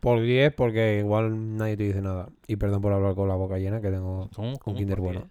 Por 0.00 0.20
10, 0.20 0.54
porque 0.54 0.98
igual 0.98 1.56
nadie 1.56 1.76
te 1.76 1.82
dice 1.84 2.00
nada. 2.02 2.28
Y 2.46 2.54
perdón 2.56 2.80
por 2.82 2.92
hablar 2.92 3.14
con 3.16 3.26
la 3.28 3.34
boca 3.34 3.58
llena, 3.58 3.80
que 3.80 3.90
tengo. 3.90 4.28
¿Cómo? 4.34 4.58
Kinder 4.76 5.00
bueno. 5.00 5.26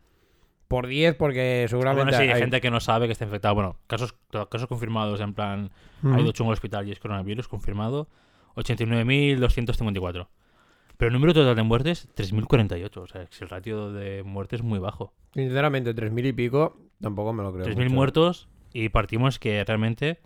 Por 0.67 0.87
10, 0.87 1.15
porque 1.15 1.65
seguramente. 1.69 2.03
Bueno, 2.11 2.17
sí, 2.17 2.23
hay 2.23 2.31
hay- 2.31 2.41
gente 2.41 2.59
que 2.59 2.69
no 2.69 2.81
sabe 2.81 3.05
que 3.05 3.13
está 3.13 3.23
infectada. 3.23 3.53
Bueno, 3.53 3.77
casos, 3.87 4.13
casos 4.49 4.67
confirmados, 4.67 5.21
en 5.21 5.33
plan, 5.33 5.71
Ujú. 6.03 6.13
ha 6.13 6.19
ido 6.19 6.33
chungo 6.33 6.51
al 6.51 6.55
hospital 6.55 6.85
y 6.87 6.91
es 6.91 6.99
coronavirus 6.99 7.47
confirmado, 7.47 8.09
89.254. 8.55 10.27
Pero 10.97 11.09
el 11.09 11.13
número 11.13 11.33
total 11.33 11.55
de 11.55 11.63
muertes, 11.63 12.07
3.048. 12.15 12.97
O 12.97 13.07
sea, 13.07 13.25
que 13.25 13.43
el 13.43 13.49
ratio 13.49 13.91
de 13.91 14.23
muertes 14.23 14.61
es 14.61 14.65
muy 14.65 14.79
bajo. 14.79 15.13
Sinceramente, 15.33 15.95
3.000 15.95 16.27
y 16.27 16.33
pico, 16.33 16.77
tampoco 16.99 17.33
me 17.33 17.43
lo 17.43 17.53
creo. 17.53 17.65
3.000 17.65 17.75
mucho. 17.75 17.89
muertos 17.93 18.47
y 18.73 18.89
partimos 18.89 19.39
que 19.39 19.63
realmente 19.63 20.19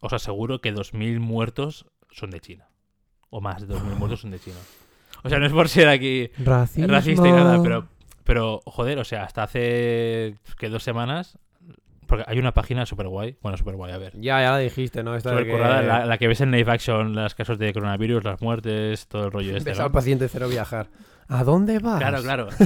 os 0.00 0.12
aseguro 0.12 0.60
que 0.60 0.72
2.000 0.72 1.18
muertos 1.18 1.86
son 2.10 2.30
de 2.30 2.40
China. 2.40 2.68
O 3.30 3.40
más 3.40 3.66
de 3.66 3.74
2.000 3.74 3.96
muertos 3.96 4.20
son 4.20 4.30
de 4.30 4.38
China. 4.38 4.58
O 5.22 5.28
sea, 5.28 5.38
no 5.38 5.46
es 5.46 5.52
por 5.52 5.68
ser 5.68 5.88
aquí 5.88 6.30
Racismo. 6.38 6.88
racista 6.88 7.28
y 7.28 7.32
nada, 7.32 7.62
pero, 7.62 7.88
pero 8.24 8.60
joder, 8.64 8.98
o 8.98 9.04
sea, 9.04 9.24
hasta 9.24 9.42
hace 9.42 10.36
que 10.58 10.68
dos 10.68 10.82
semanas, 10.82 11.38
porque 12.10 12.24
hay 12.26 12.38
una 12.38 12.52
página 12.52 12.84
súper 12.84 13.08
guay, 13.08 13.38
bueno, 13.40 13.56
súper 13.56 13.76
guay, 13.76 13.92
a 13.92 13.98
ver. 13.98 14.12
Ya, 14.20 14.42
ya 14.42 14.50
la 14.50 14.58
dijiste, 14.58 15.02
¿no? 15.02 15.16
Esta 15.16 15.34
de 15.34 15.46
que... 15.46 15.58
la, 15.58 16.04
la 16.04 16.18
que 16.18 16.28
ves 16.28 16.42
en 16.42 16.50
live 16.50 16.70
action, 16.70 17.14
los 17.14 17.34
casos 17.34 17.58
de 17.58 17.72
coronavirus, 17.72 18.22
las 18.24 18.42
muertes, 18.42 19.06
todo 19.08 19.24
el 19.26 19.32
rollo 19.32 19.56
este, 19.56 19.72
¿no? 19.74 19.84
al 19.84 19.90
paciente 19.90 20.28
cero 20.28 20.48
viajar. 20.48 20.88
¿A 21.28 21.42
dónde 21.44 21.78
vas? 21.78 21.98
Claro, 22.00 22.20
claro. 22.22 22.48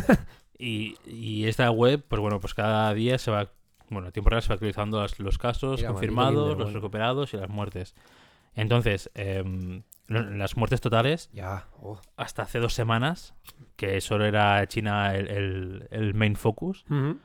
Y, 0.57 0.97
y 1.05 1.47
esta 1.47 1.71
web, 1.73 2.03
pues 2.07 2.21
bueno, 2.21 2.39
pues 2.41 2.55
cada 2.55 2.95
día 2.95 3.19
se 3.19 3.31
va, 3.31 3.51
bueno, 3.91 4.09
a 4.09 4.11
tiempo 4.13 4.31
real 4.31 4.41
se 4.41 4.49
va 4.49 4.55
actualizando 4.55 5.05
los 5.19 5.37
casos 5.37 5.81
Mira, 5.81 5.91
confirmados, 5.91 6.47
los 6.51 6.57
bueno. 6.57 6.73
recuperados 6.73 7.35
y 7.35 7.37
las 7.37 7.49
muertes. 7.49 7.95
Entonces, 8.55 9.11
em, 9.15 9.83
las 10.07 10.57
muertes 10.57 10.81
totales, 10.81 11.29
Ya. 11.33 11.67
oh. 11.83 12.01
hasta 12.17 12.43
hace 12.43 12.61
dos 12.61 12.73
semanas, 12.73 13.35
que 13.77 14.01
solo 14.01 14.27
era 14.27 14.65
China 14.69 15.17
el, 15.17 15.29
el- 15.29 15.89
el 15.91 16.15
main 16.15 16.37
focus, 16.37 16.85
Ujú. 16.89 17.19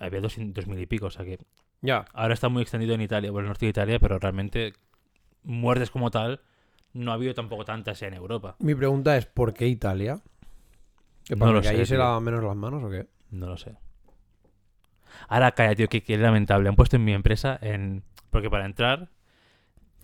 Había 0.00 0.20
dos, 0.20 0.34
dos 0.38 0.66
mil 0.66 0.78
y 0.78 0.86
pico, 0.86 1.06
o 1.06 1.10
sea 1.10 1.24
que 1.24 1.38
Ya. 1.82 2.04
ahora 2.12 2.34
está 2.34 2.48
muy 2.48 2.62
extendido 2.62 2.94
en 2.94 3.00
Italia, 3.00 3.30
por 3.32 3.42
el 3.42 3.48
norte 3.48 3.66
de 3.66 3.70
Italia, 3.70 3.98
pero 3.98 4.18
realmente 4.18 4.72
muertes 5.42 5.90
como 5.90 6.10
tal 6.10 6.40
no 6.92 7.10
ha 7.10 7.14
habido 7.14 7.34
tampoco 7.34 7.64
tantas 7.64 8.00
en 8.02 8.14
Europa. 8.14 8.56
Mi 8.60 8.74
pregunta 8.74 9.16
es, 9.16 9.26
¿por 9.26 9.52
qué 9.54 9.66
Italia? 9.68 10.20
¿Que 11.24 11.34
No 11.36 11.40
para 11.40 11.52
lo 11.52 11.60
que 11.62 11.68
sé, 11.68 11.74
ahí 11.76 11.86
se 11.86 11.96
lavan 11.96 12.22
menos 12.22 12.42
las 12.44 12.54
manos 12.56 12.82
o 12.84 12.90
qué? 12.90 13.06
No 13.30 13.46
lo 13.48 13.56
sé. 13.56 13.74
Ahora 15.28 15.52
calla, 15.52 15.74
tío, 15.74 15.88
que, 15.88 16.02
que 16.02 16.14
es 16.14 16.20
lamentable. 16.20 16.68
Han 16.68 16.76
puesto 16.76 16.96
en 16.96 17.04
mi 17.04 17.12
empresa 17.12 17.58
en. 17.62 18.02
Porque 18.30 18.50
para 18.50 18.66
entrar. 18.66 19.08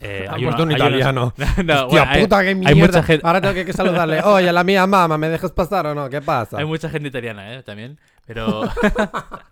eh, 0.01 0.25
Han 0.29 0.35
hay 0.37 0.45
una- 0.45 0.57
puesto 0.57 0.63
un 0.63 0.69
hay 0.71 0.75
unos- 0.77 0.89
italiano. 0.89 1.35
no, 1.65 1.75
Hostia 1.87 1.87
bueno, 1.87 2.07
hay, 2.11 2.23
puta, 2.23 2.45
qué 2.45 2.55
mucha 2.55 2.75
mierda. 2.75 3.03
gente- 3.03 3.27
Ahora 3.27 3.41
tengo 3.41 3.55
que, 3.55 3.65
que 3.67 3.73
saludarle. 3.73 4.21
Oye, 4.25 4.53
la 4.53 4.65
mía 4.65 4.87
mamá, 4.87 5.19
¿me 5.19 5.29
dejas 5.29 5.53
pasar 5.53 5.87
o 5.89 5.95
no? 5.95 6.09
¿Qué 6.09 6.23
pasa? 6.23 6.59
hay 6.59 6.65
mucha 6.65 6.89
gente 6.89 7.09
italiana, 7.09 7.55
¿eh? 7.55 7.63
También. 7.63 7.99
Pero. 8.27 8.63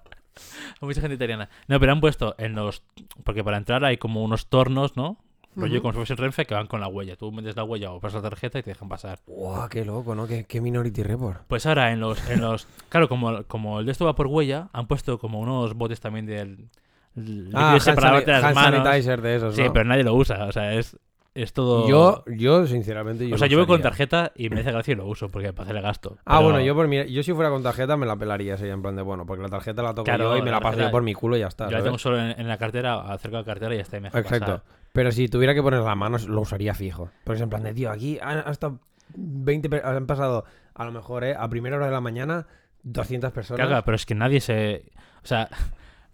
mucha 0.87 1.01
gente 1.01 1.15
italiana. 1.15 1.49
No, 1.67 1.79
pero 1.81 1.93
han 1.93 2.01
puesto 2.01 2.35
en 2.39 2.55
los. 2.55 2.83
Porque 3.25 3.43
para 3.45 3.57
entrar 3.57 3.85
hay 3.85 3.97
como 3.97 4.23
unos 4.23 4.47
tornos, 4.49 4.97
¿no? 4.97 5.17
Rollo 5.57 5.75
Ujú. 5.77 5.83
como 5.83 5.93
si 5.93 5.97
fuese 5.97 6.15
Renfe 6.15 6.47
que 6.47 6.55
van 6.55 6.67
con 6.69 6.81
la 6.81 6.87
huella. 6.89 7.17
Tú 7.17 7.33
metes 7.33 7.57
la 7.57 7.65
huella 7.65 7.91
o 7.91 7.99
pasas 8.01 8.23
la 8.23 8.31
tarjeta 8.31 8.59
y 8.61 8.63
te 8.63 8.71
dejan 8.71 8.89
pasar. 8.89 9.19
Guau, 9.27 9.69
qué 9.69 9.85
loco, 9.85 10.15
¿no? 10.15 10.27
Qué, 10.29 10.45
qué 10.45 10.61
Minority 10.61 11.03
Report. 11.03 11.43
Pues 11.49 11.67
ahora 11.67 11.91
en 11.93 11.99
los, 12.01 12.29
en 12.31 12.41
los 12.41 12.69
claro, 12.91 13.09
como, 13.09 13.43
como 13.45 13.81
el 13.81 13.87
de 13.87 13.93
esto 13.93 14.05
va 14.05 14.15
por 14.15 14.29
huella, 14.29 14.69
han 14.73 14.87
puesto 14.87 15.19
como 15.19 15.41
unos 15.41 15.75
botes 15.75 16.01
también 16.01 16.27
del 16.27 16.69
el 17.17 17.51
Ah, 17.55 17.73
hand, 17.73 18.27
las 18.27 18.45
hand 18.45 18.55
manos. 18.55 18.85
sanitizer 18.85 19.21
de 19.23 19.37
esos, 19.37 19.57
Sí, 19.57 19.63
¿no? 19.65 19.73
pero 19.73 19.85
nadie 19.87 20.05
lo 20.05 20.15
usa, 20.15 20.45
o 20.45 20.53
sea, 20.53 20.75
es, 20.75 20.97
es 21.43 21.53
todo... 21.53 21.89
Yo, 21.89 22.25
yo, 22.27 22.67
sinceramente, 22.67 23.29
yo 23.29 23.35
o 23.35 23.39
sea, 23.39 23.47
yo 23.49 23.59
voy 23.59 23.67
con 23.67 23.81
tarjeta 23.83 24.33
y 24.37 24.51
me 24.51 24.61
hace 24.61 24.73
gracia 24.73 24.93
y 24.93 24.95
lo 24.97 25.07
uso 25.07 25.29
porque 25.31 25.53
para 25.53 25.65
hacer 25.65 25.77
el 25.77 25.83
gasto. 25.83 26.17
Ah, 26.25 26.39
Pero- 26.39 26.43
bueno, 26.51 26.61
yo 26.61 26.75
por 26.75 26.89
mi, 26.89 27.11
yo 27.13 27.23
si 27.23 27.33
fuera 27.33 27.51
con 27.51 27.63
tarjeta 27.63 27.97
me 27.97 28.07
la 28.07 28.17
pelaría 28.17 28.57
sería 28.57 28.75
en 28.75 28.83
plan 28.83 28.97
de 28.97 29.03
bueno, 29.03 29.27
porque 29.27 29.43
la 29.43 29.49
tarjeta 29.49 29.83
la 29.83 29.91
toco 29.95 30.05
Claro, 30.05 30.33
yo 30.33 30.37
y 30.39 30.43
me 30.43 30.51
la 30.51 30.57
la 30.57 30.61
paso 30.61 30.79
yo 30.81 30.91
por 30.91 31.03
mi 31.03 31.15
culo 31.15 31.37
y 31.37 31.41
ya 31.41 31.47
está. 31.49 31.69
Yo 31.71 31.79
la 31.79 31.85
tengo 31.85 31.99
solo 31.99 32.19
en, 32.21 32.39
en 32.41 32.49
la 32.49 32.59
cartera, 32.59 33.01
acerca 33.01 33.37
de 33.39 33.43
la 33.43 33.47
cartera 33.47 33.75
y 33.75 33.77
ya 33.79 33.83
está, 33.83 33.97
y 33.97 34.01
me 34.01 34.09
Exacto. 34.09 34.29
pasar. 34.41 34.63
Pero 34.93 35.13
si 35.13 35.29
tuviera 35.29 35.55
que 35.55 35.63
poner 35.63 35.81
la 35.81 35.95
mano, 35.95 36.17
lo 36.27 36.41
usaría 36.41 36.75
fijo. 36.75 37.11
Porque 37.25 37.37
es 37.37 37.43
en 37.43 37.51
plan 37.51 37.63
de, 37.63 37.75
tío, 37.75 37.91
aquí 37.91 38.19
han, 38.21 38.39
hasta 38.39 38.73
20 39.15 39.69
pe- 39.71 39.83
han 39.85 40.07
pasado, 40.07 40.45
a 40.75 40.85
lo 40.85 40.93
mejor, 40.93 41.25
¿eh? 41.25 41.35
A 41.39 41.49
primera 41.49 41.77
hora 41.77 41.87
de 41.87 41.93
la 41.93 42.01
mañana, 42.01 42.47
200 42.83 43.31
personas. 43.33 43.65
Caga, 43.67 43.85
pero 43.85 43.95
es 43.97 44.07
que 44.07 44.15
nadie 44.15 44.41
se... 44.41 44.85
O 45.23 45.27
sea, 45.27 45.49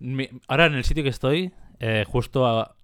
mi- 0.01 0.29
ahora 0.49 0.67
en 0.67 0.75
el 0.75 0.85
sitio 0.85 1.03
que 1.03 1.09
estoy, 1.11 1.53
eh, 1.81 2.05
justo 2.07 2.47
a- 2.47 2.75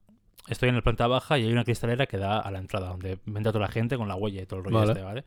estoy 0.51 0.69
en 0.69 0.75
la 0.77 0.83
planta 0.83 1.07
baja 1.07 1.39
y 1.39 1.45
hay 1.47 1.53
una 1.53 1.65
cristalera 1.65 2.07
que 2.07 2.19
da 2.19 2.39
a 2.41 2.51
la 2.51 2.59
entrada, 2.59 2.89
donde 2.89 3.19
entra 3.27 3.53
toda 3.53 3.61
la 3.67 3.73
gente 3.73 3.97
con 3.97 4.09
la 4.09 4.17
huella 4.17 4.43
y 4.43 4.47
todo 4.47 4.59
el 4.61 4.65
rollo 4.67 4.79
Vale. 4.79 4.93
este, 4.93 5.03
¿vale? 5.05 5.25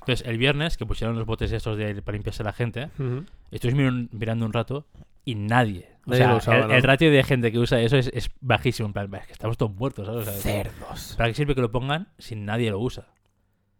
Entonces, 0.00 0.26
el 0.28 0.38
viernes, 0.38 0.76
que 0.76 0.86
pusieron 0.86 1.16
los 1.16 1.26
botes 1.26 1.50
estos 1.50 1.76
de, 1.76 2.00
para 2.02 2.14
limpiarse 2.14 2.44
la 2.44 2.52
gente, 2.52 2.90
Ujú. 2.98 3.24
estoy 3.50 3.72
mir- 3.74 4.08
mirando 4.12 4.46
un 4.46 4.52
rato 4.52 4.86
y 5.24 5.34
nadie... 5.34 5.88
O 6.06 6.10
Nadie 6.10 6.22
sea, 6.22 6.30
lo 6.30 6.36
usaba, 6.36 6.58
el, 6.58 6.68
¿no? 6.68 6.74
el 6.74 6.82
ratio 6.84 7.10
de 7.10 7.24
gente 7.24 7.50
que 7.50 7.58
usa 7.58 7.80
eso 7.80 7.96
es, 7.96 8.08
es 8.14 8.30
bajísimo. 8.40 8.86
En 8.86 8.92
plan, 8.92 9.12
es 9.16 9.26
que 9.26 9.32
estamos 9.32 9.56
todos 9.58 9.74
muertos, 9.74 10.06
¿sabes? 10.06 10.28
O 10.28 10.30
sea, 10.30 10.40
Cerdos. 10.40 11.14
¿Para 11.18 11.30
qué 11.30 11.34
sirve 11.34 11.56
que 11.56 11.60
lo 11.60 11.72
pongan 11.72 12.06
si 12.18 12.36
nadie 12.36 12.70
lo 12.70 12.78
usa? 12.78 13.08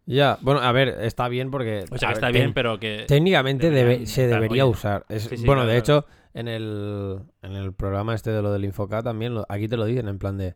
Ya, 0.05 0.37
bueno, 0.41 0.59
a 0.59 0.71
ver, 0.73 0.89
está 1.01 1.29
bien 1.29 1.51
porque... 1.51 1.85
O 1.89 1.97
sea, 1.97 2.09
a 2.09 2.13
que 2.13 2.19
ver, 2.19 2.23
está 2.25 2.29
bien, 2.31 2.53
pero 2.53 2.77
que... 2.79 3.05
Técnicamente 3.07 3.71
debe- 3.71 4.05
se 4.05 4.27
debería 4.27 4.65
usar. 4.65 5.05
Es- 5.07 5.23
Sí, 5.23 5.37
sí, 5.37 5.45
bueno, 5.45 5.61
claro, 5.63 5.73
de 5.73 5.81
claro. 5.81 5.99
hecho, 6.01 6.07
en 6.33 6.47
el, 6.49 7.19
en 7.41 7.53
el 7.53 7.71
programa 7.73 8.13
este 8.13 8.31
de 8.31 8.41
lo 8.41 8.51
del 8.51 8.65
Infoca 8.65 9.01
también, 9.01 9.33
lo- 9.33 9.45
aquí 9.47 9.69
te 9.69 9.77
lo 9.77 9.85
dicen 9.85 10.09
en 10.09 10.19
plan 10.19 10.37
de... 10.37 10.55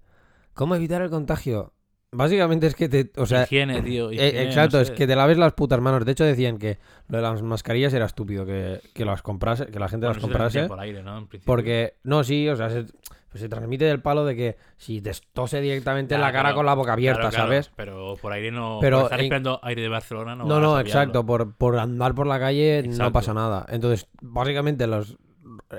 ¿Cómo 0.54 0.76
evitar 0.76 1.02
el 1.02 1.10
contagio? 1.10 1.74
Básicamente 2.14 2.68
es 2.68 2.76
que 2.76 2.90
te... 2.90 3.10
O 3.16 3.26
sea, 3.26 3.44
higiene, 3.44 3.82
tío. 3.82 4.12
Eh, 4.12 4.44
exacto, 4.44 4.78
no 4.78 4.84
es 4.84 4.92
que 4.92 5.08
te 5.08 5.16
laves 5.16 5.38
las 5.38 5.54
putas 5.54 5.80
manos. 5.80 6.04
De 6.04 6.12
hecho, 6.12 6.26
decían 6.26 6.58
que 6.58 6.78
lo 7.08 7.18
de 7.18 7.24
las 7.24 7.42
mascarillas 7.42 7.94
era 7.94 8.06
estúpido, 8.06 8.46
que, 8.46 8.82
que 8.94 9.06
las 9.06 9.22
comprase, 9.22 9.68
que 9.68 9.80
la 9.80 9.88
gente 9.88 10.08
Bueno, 10.08 10.20
las 10.20 10.22
comprase. 10.22 10.68
por 10.68 10.80
aire, 10.82 11.04
¿no? 11.04 11.18
En. 11.20 11.28
Porque, 11.46 11.96
no, 12.04 12.26
sí, 12.26 12.50
o 12.50 12.58
sea, 12.58 12.70
se, 12.70 12.84
pues 13.32 13.42
se 13.42 13.48
transmite 13.48 13.86
del 13.86 14.02
palo 14.02 14.26
de 14.26 14.36
que 14.36 14.58
si 14.76 15.00
te 15.00 15.12
tose 15.32 15.62
directamente 15.62 16.16
en 16.16 16.22
la 16.22 16.34
cara 16.34 16.54
con 16.54 16.66
la 16.66 16.74
boca 16.74 16.92
abierta, 16.92 17.30
Claro, 17.30 17.46
¿sabes? 17.46 17.72
Pero 17.78 18.18
por 18.22 18.34
aire 18.34 18.52
no. 18.52 18.80
Pero 18.82 19.04
estar 19.04 19.22
esperando 19.22 19.62
aire 19.64 19.82
de 19.82 19.88
Barcelona 19.88 20.36
no. 20.36 20.44
No, 20.44 20.60
no, 20.60 20.78
exacto. 20.82 21.26
Por, 21.26 21.56
por 21.56 21.80
andar 21.80 22.14
por 22.14 22.28
la 22.28 22.40
calle 22.40 22.84
no 22.90 23.14
pasa 23.14 23.34
nada. 23.34 23.66
Entonces, 23.70 24.10
básicamente, 24.22 24.86
los, 24.86 25.18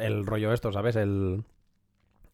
el 0.01 0.25
rollo 0.25 0.51
esto, 0.55 0.73
¿sabes? 0.73 0.97
El, 0.97 1.45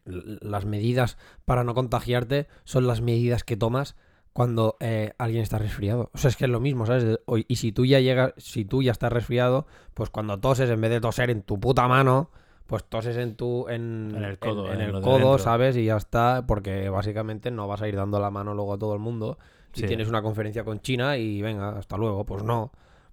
las 0.09 0.65
medidas 0.65 1.19
para 1.45 1.65
no 1.65 1.75
contagiarte 1.75 2.49
son 2.65 2.87
las 2.87 3.01
medidas 3.01 3.45
que 3.45 3.57
tomas 3.57 3.97
cuando 4.33 4.77
eh, 4.81 5.13
alguien 5.19 5.43
está 5.43 5.59
resfriado. 5.59 6.11
O 6.15 6.19
sea, 6.19 6.29
es 6.31 6.37
que 6.37 6.45
es 6.45 6.51
lo 6.51 6.61
mismo, 6.61 6.87
¿sabes? 6.87 7.19
Y 7.49 7.57
si 7.57 7.73
tú 7.73 7.85
ya 7.85 8.01
llegas, 8.01 8.33
si 8.37 8.65
tú 8.65 8.83
ya 8.83 8.93
estás 8.93 9.13
resfriado, 9.13 9.67
pues 9.95 10.11
cuando 10.11 10.39
toses, 10.39 10.71
en 10.71 10.81
vez 10.81 10.91
de 10.91 11.01
toser 11.01 11.31
en 11.31 11.43
tu 11.43 11.59
puta 11.59 11.89
mano, 11.89 12.31
pues 12.67 12.85
toses 12.85 13.17
en 13.17 13.35
tu 13.35 13.67
en, 13.69 14.13
En 14.15 14.25
el 14.25 14.39
codo, 14.39 14.67
en, 14.67 14.75
en 14.75 14.81
en 14.81 14.87
el 14.89 14.93
lo 14.93 14.99
de 15.01 15.05
codo, 15.05 15.19
dentro. 15.33 15.39
¿sabes? 15.39 15.77
Y 15.77 15.87
ya 15.87 15.97
está, 15.97 16.45
porque 16.47 16.89
básicamente 16.89 17.51
no 17.51 17.67
vas 17.67 17.83
a 17.83 17.89
ir 17.89 17.97
dando 17.97 18.21
la 18.21 18.31
mano 18.31 18.55
luego 18.55 18.75
a 18.75 18.79
todo 18.79 18.95
el 18.95 19.01
mundo. 19.01 19.39
Si 19.73 19.81
Sí. 19.83 19.87
tienes 19.89 20.09
una 20.09 20.23
conferencia 20.23 20.65
con 20.65 20.81
China 20.81 21.17
y 21.17 21.43
venga, 21.43 21.71
hasta 21.79 21.97
luego, 21.97 22.25
pues 22.25 22.43
no. 22.45 22.71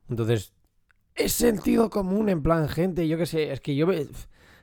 Entonces, 0.10 0.54
es 1.16 1.32
sentido 1.32 1.90
común, 1.90 2.30
en 2.30 2.44
plan, 2.44 2.68
gente, 2.70 3.08
yo 3.08 3.18
qué 3.18 3.26
sé, 3.26 3.52
es 3.52 3.62
que 3.62 3.76
yo, 3.76 3.88
me- 3.88 4.06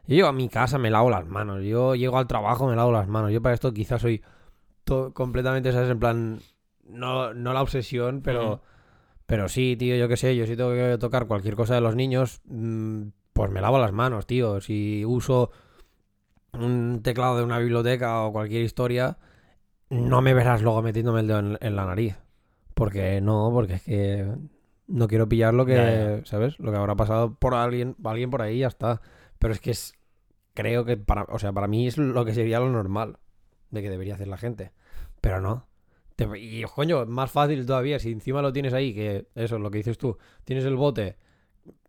yo 0.07 0.15
llego 0.17 0.29
a 0.29 0.33
mi 0.33 0.49
casa, 0.49 0.79
me 0.79 0.91
lavo 0.91 1.11
las 1.11 1.27
manos, 1.27 1.63
yo 1.63 1.95
llego 1.95 2.19
al 2.19 2.27
trabajo, 2.27 2.67
me 2.67 2.77
lavo 2.77 2.93
las 2.93 3.09
manos, 3.09 3.31
yo 3.33 3.41
para 3.43 3.55
esto 3.55 3.73
quizás 3.73 4.03
soy 4.03 4.23
completamente, 5.15 5.73
¿sabes? 5.73 5.91
En 5.91 5.99
plan, 5.99 6.41
no, 6.85 7.33
no 7.35 7.53
la 7.53 7.63
obsesión, 7.63 8.21
pero, 8.23 8.63
pero 9.27 9.49
sí, 9.49 9.77
tío, 9.77 9.97
yo 9.97 10.09
qué 10.09 10.17
sé, 10.17 10.37
yo 10.37 10.47
si 10.47 10.57
tengo 10.57 10.71
que 10.73 10.99
tocar 10.99 11.27
cualquier 11.27 11.55
cosa 11.57 11.75
de 11.75 11.81
los 11.81 11.97
niños, 11.97 12.43
mm, 12.47 13.03
pues 13.33 13.51
me 13.51 13.61
lavo 13.61 13.79
las 13.79 13.93
manos, 13.93 14.27
tío, 14.27 14.61
si 14.61 15.05
uso 15.05 15.51
un 16.53 17.01
teclado 17.03 17.39
de 17.39 17.45
una 17.45 17.59
biblioteca 17.59 18.23
o 18.23 18.33
cualquier 18.33 18.63
historia, 18.63 19.17
no 19.89 20.21
me 20.21 20.35
verás 20.35 20.63
luego 20.63 20.83
metiéndome 20.83 21.21
el 21.21 21.27
dedo 21.29 21.39
en, 21.39 21.59
en 21.61 21.77
la 21.77 21.87
nariz. 21.87 22.17
Porque 22.75 23.21
no, 23.21 23.51
porque 23.53 23.75
es 23.75 23.83
que 23.83 24.27
no 24.87 25.09
quiero 25.09 25.29
pillar 25.29 25.55
lo 25.55 25.65
que, 25.65 25.75
Ya, 25.75 26.27
¿sabes? 26.27 26.59
Lo 26.59 26.71
que 26.73 26.79
habrá 26.79 26.95
pasado 26.95 27.35
por 27.35 27.55
alguien, 27.55 27.97
alguien 28.05 28.31
por 28.31 28.43
ahí 28.43 28.57
y 28.57 28.61
ya 28.61 28.69
está. 28.69 29.01
Pero 29.43 29.53
es 29.55 29.61
que 29.61 29.73
es, 29.73 29.93
creo 30.55 30.85
que 30.85 30.97
para, 30.97 31.25
o 31.25 31.39
sea, 31.41 31.53
para 31.53 31.67
mí 31.67 31.89
es 31.89 31.99
lo 31.99 32.25
que 32.25 32.33
sería 32.33 32.61
lo 32.61 32.71
normal 32.71 33.19
de 33.71 33.83
que 33.83 33.91
debería 33.91 34.15
hacer 34.15 34.29
la 34.29 34.37
gente. 34.39 34.71
Pero 35.21 35.41
no. 35.41 35.67
Te- 36.15 36.39
y 36.39 36.63
coño, 36.63 37.07
más 37.07 37.33
fácil 37.33 37.67
todavía, 37.67 37.99
si 37.99 38.13
encima 38.13 38.41
lo 38.41 38.53
tienes 38.53 38.73
ahí, 38.73 38.95
que 38.95 39.27
eso 39.35 39.57
es 39.57 39.61
lo 39.61 39.69
que 39.73 39.79
dices 39.79 39.99
tú, 39.99 40.17
tienes 40.45 40.65
el 40.65 40.77
bote 40.77 41.17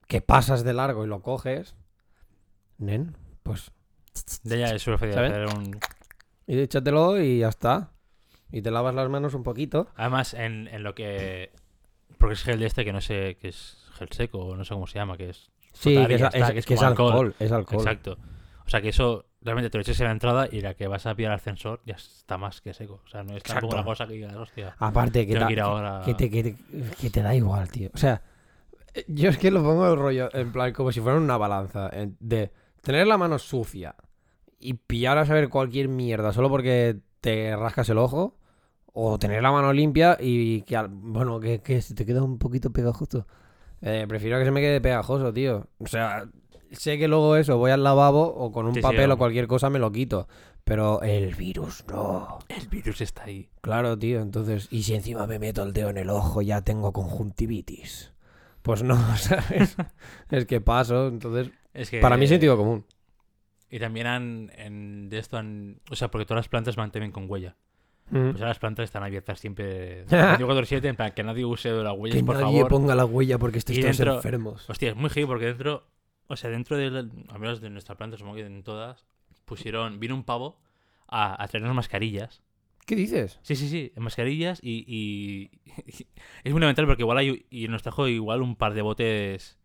que 0.08 0.20
pasas 0.22 0.64
de 0.64 0.74
largo 0.74 1.04
y 1.06 1.08
lo 1.08 1.22
coges, 1.22 1.76
nen, 2.80 3.16
pues 3.44 3.72
Ya, 4.44 4.56
ya, 4.56 4.76
eso 4.76 4.94
hacer 4.94 5.46
un. 5.56 5.80
y 6.48 6.60
échatelo 6.60 7.22
y 7.22 7.40
ya 7.40 7.50
está. 7.50 7.92
Y 8.52 8.62
te 8.64 8.72
lavas 8.72 8.96
las 8.96 9.10
manos 9.10 9.34
un 9.36 9.44
poquito. 9.44 9.88
Además, 9.96 10.34
en, 10.34 10.68
en 10.70 10.82
lo 10.84 10.96
que. 10.96 11.52
Porque 12.18 12.34
es 12.34 12.44
gel 12.44 12.60
de 12.60 12.66
este 12.68 12.84
que 12.86 12.94
no 12.94 13.02
sé, 13.02 13.38
que 13.40 13.50
es 13.50 13.78
gel 13.94 14.10
seco, 14.12 14.56
no 14.56 14.64
sé 14.64 14.74
cómo 14.74 14.88
se 14.88 15.00
llama, 15.00 15.18
que 15.18 15.30
es. 15.30 15.52
Sí, 15.74 15.96
que 16.08 16.16
es, 16.16 16.22
está, 16.22 16.54
que 16.54 16.60
es 16.60 16.66
que 16.66 16.74
es 16.76 16.80
como 16.80 16.88
alcohol. 16.90 17.12
alcohol. 17.12 17.36
Es 17.40 17.52
alcohol. 17.52 17.80
Exacto. 17.80 18.18
O 18.66 18.70
sea 18.70 18.82
que 18.82 18.90
eso 18.90 19.26
realmente 19.42 19.70
te 19.70 19.78
lo 19.78 19.82
echas 19.82 20.00
en 20.00 20.06
la 20.06 20.12
entrada 20.14 20.48
y 20.50 20.62
la 20.62 20.74
que 20.76 20.88
vas 20.88 21.06
a 21.06 21.16
pillar 21.16 21.32
al 21.34 21.38
ascensor 21.38 21.82
ya 21.86 21.96
está 21.96 22.38
más 22.38 22.62
que 22.62 22.74
seco. 22.74 23.02
O 23.06 23.08
sea, 23.10 23.24
no 23.24 23.36
es 23.36 23.44
tampoco 23.44 23.74
una 23.76 23.84
cosa 23.84 24.08
que 24.08 24.14
digas, 24.14 24.34
hostia. 24.36 24.76
Aparte, 24.80 25.28
que, 25.28 25.36
ta- 25.36 25.48
que 25.48 25.54
ir 25.54 25.60
ahora. 25.60 26.02
que, 26.06 26.14
te, 26.14 26.30
que, 26.30 26.44
te, 26.44 26.56
que 27.02 27.10
te 27.10 27.22
da 27.22 27.36
igual, 27.36 27.70
tío. 27.70 27.90
O 27.94 27.98
sea, 27.98 28.22
eh, 28.94 29.04
yo 29.08 29.30
es 29.30 29.38
que 29.38 29.52
lo 29.52 29.62
pongo 29.64 29.92
el 29.92 29.98
rollo, 30.00 30.30
en 30.34 30.52
plan, 30.54 30.72
como 30.72 30.92
si 30.92 31.02
fuera 31.02 31.18
una 31.18 31.38
balanza. 31.38 31.90
De 32.20 32.52
tener 32.82 33.06
la 33.08 33.18
mano 33.18 33.38
sucia 33.38 33.96
y 34.60 34.76
pillar 34.76 35.18
a 35.18 35.26
saber 35.26 35.50
cualquier 35.50 35.90
mierda 35.90 36.32
solo 36.32 36.50
porque 36.50 36.98
te 37.20 37.56
rascas 37.56 37.90
el 37.90 37.98
ojo. 37.98 38.38
O 38.96 39.18
tener 39.18 39.42
la 39.42 39.52
mano 39.52 39.74
limpia 39.74 40.18
y 40.22 40.62
que, 40.62 40.78
al- 40.78 40.88
bueno, 40.90 41.40
que, 41.40 41.62
que 41.62 41.82
se 41.82 41.96
te 41.96 42.06
queda 42.06 42.22
un 42.24 42.38
poquito 42.38 42.72
pegajoso. 42.72 43.28
Eh, 43.84 44.06
prefiero 44.08 44.40
que 44.40 44.46
se 44.46 44.52
me 44.52 44.62
quede 44.62 44.80
pegajoso, 44.82 45.34
tío. 45.34 45.68
O 45.80 45.88
sea, 45.88 46.26
sé 46.72 46.98
que 46.98 47.08
luego 47.08 47.36
eso, 47.36 47.58
voy 47.58 47.72
al 47.72 47.84
lavabo 47.84 48.34
o 48.34 48.52
con 48.52 48.66
un 48.66 48.74
Sí, 48.74 48.80
sí, 48.80 48.82
papel 48.82 49.12
o 49.12 49.18
cualquier 49.18 49.46
cosa 49.48 49.70
me 49.70 49.80
lo 49.80 49.92
quito. 49.92 50.28
Pero 50.64 51.02
el 51.02 51.36
virus 51.36 51.84
no. 51.90 52.40
El 52.48 52.70
virus 52.70 53.02
está 53.02 53.24
ahí. 53.26 53.50
Claro, 53.60 54.00
tío, 54.00 54.22
entonces, 54.22 54.70
y 54.72 54.84
si 54.84 54.94
encima 54.96 55.28
me 55.28 55.38
meto 55.38 55.62
el 55.62 55.74
dedo 55.74 55.90
en 55.90 55.98
el 55.98 56.10
ojo, 56.10 56.42
ya 56.42 56.62
tengo 56.62 56.94
conjuntivitis. 56.94 58.14
Pues 58.62 58.82
no, 58.82 58.96
¿sabes? 59.18 59.76
es 60.32 60.46
que 60.46 60.62
paso, 60.62 61.10
entonces, 61.10 61.52
Es 61.74 61.90
que, 61.90 62.00
para 62.00 62.16
mí 62.16 62.24
es 62.24 62.30
sentido 62.30 62.56
común. 62.56 62.86
Y 63.70 63.80
también 63.80 64.08
han, 64.08 64.52
en, 64.56 65.10
de 65.10 65.18
esto 65.18 65.36
han, 65.38 65.82
o 65.92 65.96
sea, 65.96 66.10
porque 66.10 66.26
todas 66.26 66.40
las 66.40 66.48
plantas 66.48 66.76
también 66.76 67.12
con 67.12 67.30
huella. 67.30 67.58
Mm. 68.10 68.30
Pues 68.32 68.36
ahora 68.36 68.48
las 68.50 68.60
plantas 68.60 68.84
están 68.84 69.04
abiertas 69.04 69.40
siempre 69.40 70.06
24/7, 70.08 70.86
en 70.86 70.96
plan 70.96 71.12
que 71.14 71.24
nadie 71.24 71.46
use 71.46 71.72
las 71.72 71.98
huellas, 71.98 72.18
que 72.18 72.24
por 72.24 72.36
nadie 72.36 72.58
favor. 72.58 72.68
ponga 72.70 72.96
la 72.96 73.06
huella 73.06 73.38
porque 73.40 73.58
estéis 73.60 73.80
Y 73.80 73.82
todos 73.82 73.98
dentro- 73.98 74.16
enfermos. 74.16 74.70
Hostia, 74.70 74.90
es 74.90 74.96
muy 74.96 75.10
heavy 75.10 75.26
porque 75.26 75.46
dentro, 75.46 75.88
o 76.28 76.36
sea, 76.36 76.50
dentro 76.50 76.78
de, 76.78 76.88
al 76.88 77.40
menos 77.40 77.62
de 77.62 77.70
nuestra 77.70 77.96
planta, 77.96 78.18
supongo 78.18 78.36
que 78.36 78.46
en 78.46 78.64
todas, 78.64 79.06
pusieron, 79.46 80.00
vino 80.00 80.16
un 80.16 80.24
pavo 80.24 80.60
a, 81.08 81.42
a 81.42 81.48
traernos 81.48 81.76
mascarillas. 81.76 82.44
¿Qué 82.86 82.96
dices? 82.98 83.40
Sí, 83.44 83.56
sí, 83.56 83.70
sí, 83.70 83.94
mascarillas 83.96 84.60
y, 84.62 84.84
y- 84.86 85.50
es 86.44 86.52
fundamental 86.52 86.86
porque 86.86 87.04
igual 87.04 87.18
hay, 87.18 87.46
y 87.50 87.68
nos 87.70 87.82
trajo 87.84 88.08
igual 88.10 88.42
un 88.42 88.56
par 88.58 88.74
de 88.74 88.82
botes 88.82 89.58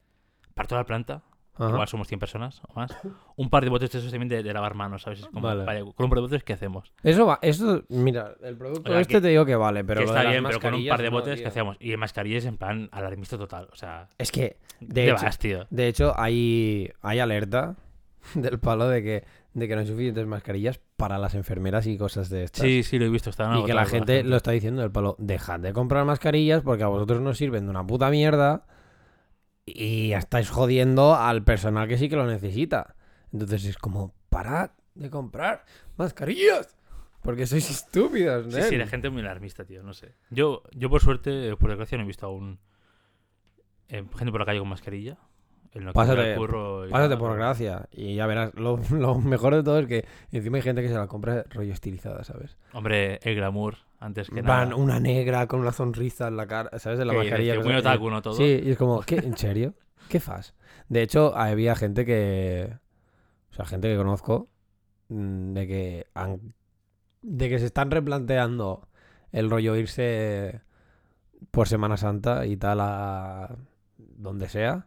para 0.54 0.68
toda 0.68 0.80
la 0.82 0.86
planta. 0.86 1.22
Ajá. 1.58 1.70
Igual 1.70 1.88
somos 1.88 2.08
100 2.08 2.20
personas 2.20 2.62
o 2.68 2.72
más. 2.78 2.96
Un 3.36 3.50
par 3.50 3.64
de 3.64 3.70
botes 3.70 3.90
de 3.90 3.98
esos 3.98 4.10
también 4.10 4.28
de, 4.28 4.42
de 4.42 4.52
lavar 4.52 4.74
manos, 4.74 5.02
¿sabes? 5.02 5.20
Es 5.20 5.26
como, 5.26 5.42
Vale. 5.46 5.64
vale, 5.64 5.80
con 5.80 6.04
un 6.04 6.10
par 6.10 6.16
de 6.18 6.20
botes, 6.22 6.44
¿qué 6.44 6.52
hacemos? 6.52 6.92
Eso 7.02 7.26
va, 7.26 7.38
eso, 7.42 7.82
mira, 7.88 8.34
el 8.42 8.56
producto 8.56 8.90
O 8.90 8.92
sea, 8.92 9.00
este 9.00 9.14
que- 9.14 9.20
te 9.20 9.28
digo 9.28 9.44
que 9.44 9.56
vale, 9.56 9.84
pero 9.84 10.00
que 10.00 10.06
está 10.06 10.22
bien, 10.22 10.44
con 10.44 10.74
un 10.74 10.86
par 10.88 11.02
de 11.02 11.10
no, 11.10 11.16
botes, 11.16 11.34
tío. 11.34 11.42
¿qué 11.44 11.48
hacemos? 11.48 11.76
Y 11.80 11.96
mascarillas 11.96 12.44
en 12.44 12.56
plan 12.56 12.88
alarmista 12.92 13.36
total. 13.36 13.68
O 13.72 13.76
sea, 13.76 14.08
Es 14.18 14.30
que, 14.32 14.56
de 14.80 15.04
¿qué 15.04 15.10
hecho, 15.10 15.24
vas, 15.24 15.38
tío? 15.38 15.66
de 15.70 15.88
hecho, 15.88 16.12
hay, 16.16 16.90
hay 17.02 17.18
alerta 17.18 17.76
del 18.34 18.58
palo 18.60 18.88
de 18.88 19.02
que, 19.02 19.24
de 19.54 19.66
que 19.68 19.74
no 19.74 19.80
hay 19.80 19.86
suficientes 19.86 20.26
mascarillas 20.26 20.80
para 20.96 21.18
las 21.18 21.34
enfermeras 21.34 21.86
y 21.86 21.96
cosas 21.98 22.28
de 22.28 22.44
estas. 22.44 22.62
Sí, 22.62 22.82
sí, 22.82 22.98
lo 22.98 23.06
he 23.06 23.08
visto. 23.08 23.30
Estaban 23.30 23.58
Y 23.58 23.64
que 23.64 23.74
la 23.74 23.82
agotadas 23.82 24.06
gente 24.06 24.22
lo 24.28 24.36
está 24.36 24.50
diciendo 24.52 24.82
del 24.82 24.90
palo, 24.92 25.16
dejad 25.18 25.58
de 25.60 25.72
comprar 25.72 26.04
mascarillas 26.04 26.62
porque 26.62 26.84
a 26.84 26.88
vosotros 26.88 27.20
no 27.20 27.34
sirven 27.34 27.64
de 27.64 27.70
una 27.70 27.86
puta 27.86 28.10
mierda 28.10 28.66
y 29.74 30.12
estáis 30.12 30.50
jodiendo 30.50 31.14
al 31.14 31.42
personal 31.44 31.88
que 31.88 31.98
sí 31.98 32.08
que 32.08 32.16
lo 32.16 32.26
necesita. 32.26 32.94
Entonces 33.32 33.64
es 33.64 33.76
como, 33.78 34.14
parad 34.30 34.70
de 34.94 35.10
comprar 35.10 35.64
mascarillas. 35.96 36.74
Porque 37.22 37.46
sois 37.46 37.68
estúpidos, 37.70 38.46
Sí, 38.54 38.60
nen. 38.60 38.68
sí, 38.68 38.76
la 38.76 38.86
gente 38.86 39.08
es 39.08 39.12
muy 39.12 39.22
alarmista, 39.22 39.64
tío, 39.64 39.82
no 39.82 39.92
sé. 39.92 40.14
Yo, 40.30 40.62
yo 40.72 40.88
por 40.88 41.00
suerte, 41.02 41.54
por 41.56 41.68
desgracia, 41.70 41.98
no 41.98 42.04
he 42.04 42.06
visto 42.06 42.26
aún 42.26 42.58
eh, 43.88 44.04
gente 44.16 44.30
por 44.30 44.40
la 44.40 44.46
calle 44.46 44.60
con 44.60 44.68
mascarilla. 44.68 45.18
El 45.72 45.84
no 45.84 45.92
Pásate- 45.92 46.36
curro 46.36 46.86
y 46.88 46.90
Pásate 46.90 47.16
por 47.16 47.36
gracia. 47.36 47.88
Y 47.92 48.14
ya 48.14 48.26
verás, 48.26 48.54
lo, 48.54 48.78
lo 48.90 49.16
mejor 49.16 49.54
de 49.54 49.62
todo 49.62 49.78
es 49.80 49.86
que 49.86 50.06
encima 50.32 50.56
hay 50.56 50.62
gente 50.62 50.80
que 50.82 50.88
se 50.88 50.94
la 50.94 51.06
compra 51.08 51.44
rollo 51.50 51.72
estilizada, 51.72 52.24
¿sabes? 52.24 52.56
Hombre, 52.72 53.18
el 53.22 53.34
glamour, 53.34 53.76
antes 53.98 54.30
que 54.30 54.40
En 54.40 54.46
nada. 54.46 54.74
una 54.76 55.00
negra 55.00 55.46
con 55.46 55.60
una 55.60 55.72
sonrisa 55.72 56.28
en 56.28 56.36
la 56.36 56.46
cara, 56.46 56.78
¿sabes? 56.78 56.98
De 56.98 57.04
la 57.04 57.12
mascarilla. 57.12 57.54
que 57.54 57.64
muy 57.64 57.74
otaku, 57.74 58.10
¿no? 58.10 58.22
Todo. 58.22 58.34
Sí, 58.34 58.60
y 58.64 58.70
es 58.70 58.78
como, 58.78 59.00
¿qué? 59.02 59.16
¿En 59.16 59.36
serio? 59.36 59.74
¿Qué 60.08 60.20
fas? 60.20 60.54
De 60.88 61.02
hecho, 61.02 61.36
había 61.36 61.74
gente 61.74 62.04
que. 62.04 62.76
O 63.50 63.54
sea, 63.54 63.64
gente 63.64 63.88
que 63.88 63.96
conozco. 63.96 64.48
mm, 65.08 65.52
De 65.54 65.66
que 65.66 66.06
han. 66.14 66.54
De 67.22 67.48
que 67.48 67.58
se 67.58 67.66
están 67.66 67.90
replanteando 67.90 68.88
el 69.32 69.50
rollo 69.50 69.74
irse 69.76 70.60
por 71.50 71.68
Semana 71.68 71.96
Santa 71.96 72.46
y 72.46 72.56
tal 72.56 72.80
a. 72.80 73.56
donde 73.98 74.48
sea. 74.48 74.86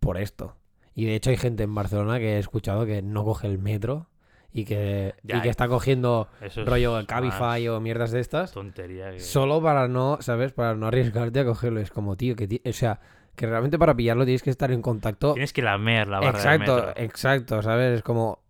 Por 0.00 0.18
esto. 0.18 0.56
Y 0.94 1.04
de 1.06 1.14
hecho, 1.14 1.30
hay 1.30 1.36
gente 1.36 1.62
en 1.64 1.74
Barcelona 1.74 2.18
que 2.18 2.34
he 2.34 2.38
escuchado 2.38 2.86
que 2.86 3.02
no 3.02 3.24
coge 3.24 3.46
el 3.46 3.58
metro. 3.58 4.08
Y 4.52 4.64
que, 4.64 5.14
Ya, 5.22 5.38
y 5.38 5.40
que 5.40 5.48
está 5.48 5.66
cogiendo 5.66 6.28
Eso 6.40 6.60
es 6.60 6.68
rollo 6.68 6.92
más 6.92 7.06
Cabify 7.06 7.68
o 7.68 7.80
mierdas 7.80 8.10
de 8.10 8.20
estas. 8.20 8.52
tontería 8.52 9.10
que... 9.12 9.20
Solo 9.20 9.62
para 9.62 9.88
no, 9.88 10.18
¿sabes? 10.20 10.52
Para 10.52 10.74
no 10.74 10.88
arriesgarte 10.88 11.40
a 11.40 11.44
cogerlo. 11.44 11.80
Es 11.80 11.90
como, 11.90 12.16
tío, 12.16 12.36
que 12.36 12.60
o 12.66 12.72
sea, 12.72 13.00
que 13.34 13.46
realmente 13.46 13.78
para 13.78 13.94
pillarlo 13.96 14.24
tienes 14.24 14.42
que 14.42 14.50
estar 14.50 14.70
en 14.70 14.82
contacto. 14.82 15.32
Tienes 15.32 15.52
que 15.52 15.62
lamer 15.62 16.08
la 16.08 16.20
barra 16.20 16.38
Exacto, 16.38 16.76
del 16.76 16.86
metro. 16.86 17.02
exacto, 17.02 17.62
¿sabes? 17.62 17.98
Es 17.98 18.02
como, 18.02 18.40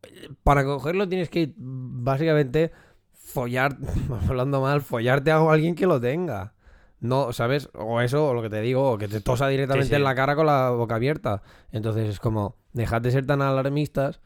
para 0.42 0.64
cogerlo 0.64 1.08
tienes 1.08 1.28
que 1.30 1.52
básicamente 1.56 2.72
follar, 3.12 3.76
hablando 4.28 4.60
mal, 4.60 4.80
follarte 4.82 5.30
a 5.30 5.38
alguien 5.38 5.74
que 5.74 5.86
lo 5.86 6.00
tenga. 6.00 6.54
No, 6.98 7.32
¿sabes? 7.32 7.68
O 7.74 8.00
eso, 8.00 8.28
o 8.28 8.34
lo 8.34 8.42
que 8.42 8.50
te 8.50 8.60
digo, 8.60 8.92
o 8.92 8.98
que 8.98 9.08
te 9.08 9.20
tosa 9.20 9.48
directamente 9.48 9.88
sí. 9.88 9.94
en 9.94 10.04
la 10.04 10.14
cara 10.14 10.36
con 10.36 10.46
la 10.46 10.70
boca 10.70 10.96
abierta. 10.96 11.42
Entonces 11.72 12.08
es 12.08 12.20
como, 12.20 12.56
dejad 12.72 13.02
de 13.02 13.10
ser 13.10 13.26
tan 13.26 13.42
alarmistas 13.42 14.20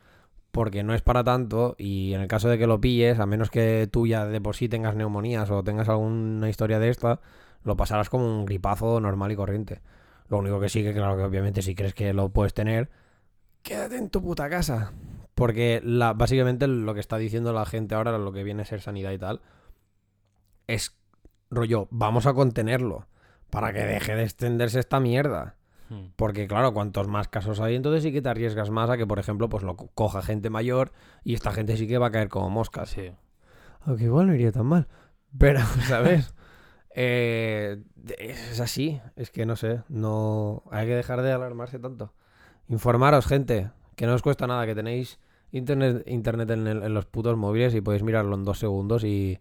porque 0.57 0.83
no 0.83 0.95
es 0.95 1.03
para 1.03 1.23
tanto 1.23 1.77
y 1.77 2.15
en 2.15 2.23
el 2.23 2.29
caso 2.29 2.49
de 2.49 2.57
que 2.57 2.67
lo 2.67 2.81
pilles, 2.81 3.21
a 3.21 3.27
menos 3.27 3.51
que 3.51 3.91
tú 3.93 4.07
ya 4.07 4.25
de 4.25 4.41
por 4.41 4.57
sí 4.57 4.71
tengas 4.71 4.97
neumonías 4.97 5.51
o 5.51 5.63
tengas 5.63 5.91
alguna 5.91 6.49
historia 6.49 6.79
de 6.79 6.89
esta, 6.89 7.21
lo 7.63 7.77
pasarás 7.77 8.09
como 8.09 8.25
un 8.25 8.47
gripazo 8.47 8.99
normal 8.99 9.31
y 9.33 9.37
corriente. 9.37 9.83
Lo 10.31 10.39
único 10.39 10.59
que 10.59 10.71
sí 10.71 10.83
que, 10.83 10.95
claro, 10.95 11.15
que 11.19 11.25
obviamente 11.25 11.61
si 11.61 11.75
crees 11.75 11.93
que 11.93 12.15
lo 12.15 12.31
puedes 12.31 12.55
tener, 12.55 12.89
quédate 13.61 13.99
en 13.99 14.09
tu 14.09 14.23
puta 14.23 14.49
casa. 14.49 14.95
Porque 15.35 15.83
básicamente 16.15 16.67
lo 16.67 16.95
que 16.95 17.01
está 17.01 17.19
diciendo 17.19 17.53
la 17.53 17.67
gente 17.67 17.95
ahora, 17.95 18.17
lo 18.17 18.33
que 18.33 18.43
viene 18.43 18.63
a 18.63 18.65
ser 18.65 18.81
sanidad 18.81 19.13
y 19.13 19.19
tal, 19.19 19.43
es 20.69 20.97
rollo, 21.51 21.87
vamos 21.91 22.25
a 22.25 22.33
contenerlo 22.33 23.07
para 23.51 23.75
que 23.75 23.81
deje 23.81 24.17
de 24.17 24.23
extenderse 24.23 24.81
esta 24.81 25.01
mierda. 25.01 25.57
Hmm. 25.89 26.07
Porque 26.17 26.47
claro, 26.49 26.73
cuantos 26.75 27.07
más 27.09 27.29
casos 27.29 27.61
hay, 27.61 27.75
entonces 27.77 28.03
sí 28.03 28.13
que 28.13 28.21
te 28.23 28.29
arriesgas 28.29 28.71
más 28.71 28.91
a 28.91 28.97
que, 28.97 29.07
por 29.07 29.19
ejemplo, 29.19 29.49
pues 29.49 29.63
lo 29.63 29.77
co- 29.77 29.91
coja 29.95 30.21
gente 30.23 30.51
mayor 30.51 30.93
y 31.25 31.35
esta 31.35 31.53
gente 31.53 31.77
sí 31.77 31.87
que 31.87 31.99
va 31.99 32.07
a 32.09 32.11
caer 32.11 32.29
como 32.29 32.51
moscas. 32.51 32.91
Sí. 32.91 33.13
Aunque 33.83 34.05
igual 34.05 34.27
no 34.27 34.35
iría 34.35 34.51
tan 34.53 34.67
mal. 34.67 34.89
Pero, 35.39 35.61
¿sabes? 35.87 36.35
Eh, 36.95 37.83
es 38.19 38.61
así. 38.61 39.01
Es 39.17 39.31
que 39.31 39.47
no 39.47 39.57
sé. 39.57 39.83
No. 39.89 40.63
Hay 40.71 40.87
que 40.87 40.95
dejar 40.97 41.23
de 41.23 41.33
alarmarse 41.33 41.79
tanto. 41.79 42.13
Informaros, 42.69 43.27
gente. 43.27 43.71
Que 43.95 44.07
no 44.07 44.15
os 44.15 44.23
cuesta 44.23 44.47
nada. 44.47 44.67
Que 44.67 44.75
tenéis 44.75 45.21
internet, 45.53 46.03
internet 46.07 46.51
en, 46.51 46.67
el- 46.67 46.83
en 46.83 46.95
los 46.95 47.07
putos 47.07 47.37
móviles 47.37 47.75
y 47.75 47.81
podéis 47.81 48.03
mirarlo 48.03 48.35
en 48.35 48.45
dos 48.45 48.59
segundos 48.59 49.05
y. 49.05 49.39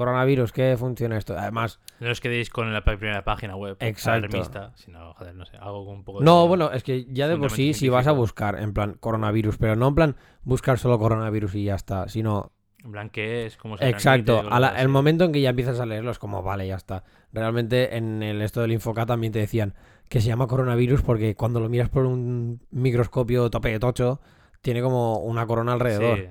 Coronavirus, 0.00 0.50
¿qué 0.52 0.76
funciona 0.78 1.18
esto? 1.18 1.36
Además, 1.38 1.78
No 2.00 2.10
os 2.10 2.22
quedéis 2.22 2.48
con 2.48 2.72
la 2.72 2.82
primera 2.82 3.22
página 3.22 3.54
web. 3.54 3.76
Exacto. 3.80 4.72
sino, 4.76 5.12
joder, 5.12 5.34
no 5.34 5.44
sé, 5.44 5.58
algo 5.58 5.84
con 5.84 5.96
un 5.96 6.04
poco 6.04 6.20
de- 6.20 6.24
no, 6.24 6.48
bueno, 6.48 6.72
es 6.72 6.82
que 6.82 7.04
ya 7.04 7.28
de 7.28 7.36
por 7.36 7.50
sí, 7.50 7.74
si 7.74 7.90
vas 7.90 8.06
a 8.06 8.12
buscar 8.12 8.58
en 8.58 8.72
plan 8.72 8.94
coronavirus, 8.98 9.58
pero 9.58 9.76
no 9.76 9.88
en 9.88 9.94
plan 9.94 10.16
buscar 10.42 10.78
solo 10.78 10.98
coronavirus 10.98 11.54
y 11.56 11.64
ya 11.64 11.74
está, 11.74 12.08
sino 12.08 12.50
En 12.82 12.92
plan, 12.92 13.10
¿qué 13.10 13.44
es? 13.44 13.58
¿Cómo 13.58 13.76
se 13.76 13.86
Exacto, 13.90 14.42
a 14.50 14.58
la- 14.58 14.80
el 14.80 14.88
momento 14.88 15.24
en 15.24 15.32
que 15.32 15.42
ya 15.42 15.50
empiezas 15.50 15.78
a 15.80 15.84
leerlo 15.84 16.10
es 16.12 16.18
como, 16.18 16.42
vale, 16.42 16.66
ya 16.66 16.76
está. 16.76 17.04
Realmente 17.30 17.94
en 17.98 18.22
el 18.22 18.40
esto 18.40 18.62
del 18.62 18.72
Infoca 18.72 19.04
también 19.04 19.34
te 19.34 19.38
decían 19.38 19.74
que 20.08 20.22
se 20.22 20.28
llama 20.28 20.46
coronavirus 20.46 21.02
porque 21.02 21.34
cuando 21.34 21.60
lo 21.60 21.68
miras 21.68 21.90
por 21.90 22.06
un 22.06 22.62
microscopio 22.70 23.50
tope 23.50 23.68
de 23.68 23.78
tocho, 23.80 24.22
tiene 24.62 24.80
como 24.80 25.18
una 25.18 25.46
corona 25.46 25.74
alrededor. 25.74 26.16
Sí. 26.20 26.24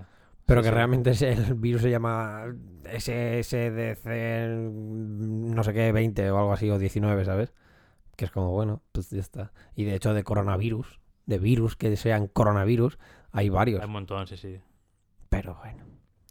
pero 0.46 0.62
sí, 0.62 0.66
que 0.66 0.70
sí. 0.70 0.76
realmente 0.76 1.10
es- 1.12 1.22
el 1.22 1.54
virus 1.54 1.84
se 1.84 1.92
llama 1.92 2.46
SSDC 2.97 4.06
no 4.71 5.63
sé 5.63 5.73
qué, 5.73 5.91
20 5.91 6.32
o 6.32 6.38
algo 6.38 6.54
así, 6.54 6.69
o 6.69 6.78
19, 6.80 7.25
¿sabes? 7.25 7.54
Que 8.15 8.25
es 8.25 8.32
como, 8.32 8.52
bueno, 8.52 8.82
pues 8.91 9.10
ya 9.10 9.19
está. 9.19 9.52
Y 9.75 9.84
de 9.86 9.95
hecho 9.95 10.13
de 10.13 10.23
coronavirus, 10.23 10.99
de 11.25 11.39
virus 11.39 11.75
que 11.75 11.95
sean 11.95 12.28
coronavirus, 12.28 12.97
hay 13.32 13.49
varios. 13.49 13.82
Hay 13.82 13.88
un 13.88 13.93
montón, 13.93 14.28
sí, 14.28 14.38
sí. 14.38 14.60
Pero 15.30 15.56
bueno. 15.56 15.84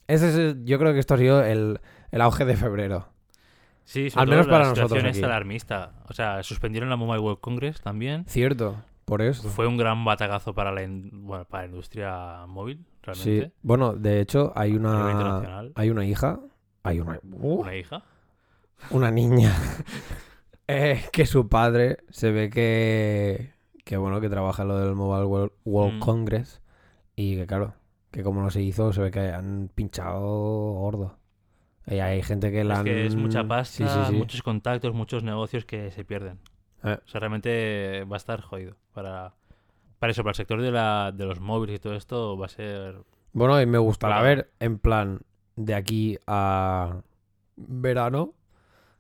Ese 0.06 0.48
es, 0.48 0.56
yo 0.64 0.78
creo 0.78 0.92
que 0.92 0.98
esto 0.98 1.14
ha 1.14 1.18
sido 1.18 1.42
el, 1.44 1.80
el 2.10 2.20
auge 2.20 2.44
de 2.44 2.56
febrero. 2.56 3.08
Sí, 3.84 4.10
sobre 4.10 4.22
Al 4.22 4.26
todo 4.26 4.34
menos 4.36 4.46
para 4.48 4.64
la 4.64 4.70
nosotros 4.70 4.90
situación 4.98 5.24
aquí. 5.24 5.24
alarmista. 5.24 5.92
O 6.08 6.12
sea, 6.12 6.42
suspendieron 6.42 6.90
la 6.90 6.96
Mobile 6.96 7.20
World 7.20 7.40
Congress 7.40 7.80
también. 7.80 8.24
Cierto, 8.26 8.82
por 9.08 9.22
eso. 9.22 9.48
Fue 9.48 9.66
un 9.66 9.76
gran 9.76 10.04
batacazo 10.04 10.54
para 10.54 10.70
la, 10.72 10.82
in- 10.82 11.10
bueno, 11.26 11.44
para 11.44 11.64
la 11.64 11.68
industria 11.70 12.46
móvil, 12.46 12.78
Sí. 12.78 12.84
realmente. 13.02 13.52
Bueno, 13.62 13.94
de 13.94 14.20
hecho, 14.20 14.52
hay 14.54 14.74
una, 14.74 15.64
hay 15.74 15.90
una 15.90 16.04
hija, 16.04 16.40
hay 16.82 17.00
una, 17.00 17.18
uh, 17.22 17.60
Una 17.62 17.74
hija. 17.76 18.02
una 18.90 19.10
niña, 19.10 19.52
eh, 20.68 21.02
que 21.12 21.26
su 21.26 21.48
padre 21.48 21.98
se 22.10 22.30
ve 22.30 22.50
que, 22.50 23.52
que 23.84 23.96
bueno, 23.96 24.20
que 24.20 24.28
trabaja 24.28 24.62
en 24.62 24.68
lo 24.68 24.78
del 24.78 24.94
Mobile 24.94 25.24
World, 25.26 25.52
World 25.64 25.96
Mm. 25.96 26.00
Congress 26.00 26.60
y 27.16 27.36
que 27.36 27.46
claro, 27.46 27.74
que 28.10 28.22
como 28.22 28.42
no 28.42 28.50
se 28.50 28.62
hizo, 28.62 28.92
se 28.92 29.00
ve 29.02 29.10
que 29.10 29.20
han 29.20 29.70
pinchado 29.74 30.20
gordo. 30.74 31.16
Y 31.86 32.00
hay 32.00 32.22
gente 32.22 32.52
que 32.52 32.64
la 32.64 32.74
Es 32.74 32.78
han... 32.80 32.84
que 32.84 33.06
es 33.06 33.16
mucha 33.16 33.48
pasta, 33.48 33.76
Sí, 33.76 33.84
sí, 33.88 34.10
sí. 34.10 34.14
muchos 34.16 34.42
contactos, 34.42 34.92
muchos 34.92 35.22
negocios 35.24 35.64
que 35.64 35.90
se 35.90 36.04
pierden. 36.04 36.38
Eh. 36.84 36.98
O 37.04 37.08
sea, 37.08 37.20
realmente 37.20 38.04
va 38.04 38.16
a 38.16 38.18
estar 38.18 38.40
jodido. 38.40 38.76
Para, 38.92 39.34
para 39.98 40.10
eso, 40.12 40.22
para 40.22 40.32
el 40.32 40.36
sector 40.36 40.60
de, 40.62 40.70
la, 40.70 41.12
de 41.14 41.24
los 41.24 41.40
móviles 41.40 41.76
y 41.76 41.78
todo 41.78 41.94
esto 41.94 42.36
va 42.36 42.46
a 42.46 42.50
ser... 42.50 43.02
Bueno, 43.32 43.60
y 43.60 43.66
me 43.66 43.78
gustaría 43.78 44.16
Total. 44.16 44.36
ver, 44.36 44.50
en 44.60 44.78
plan, 44.78 45.20
de 45.56 45.74
aquí 45.74 46.18
a 46.26 47.02
verano, 47.56 48.34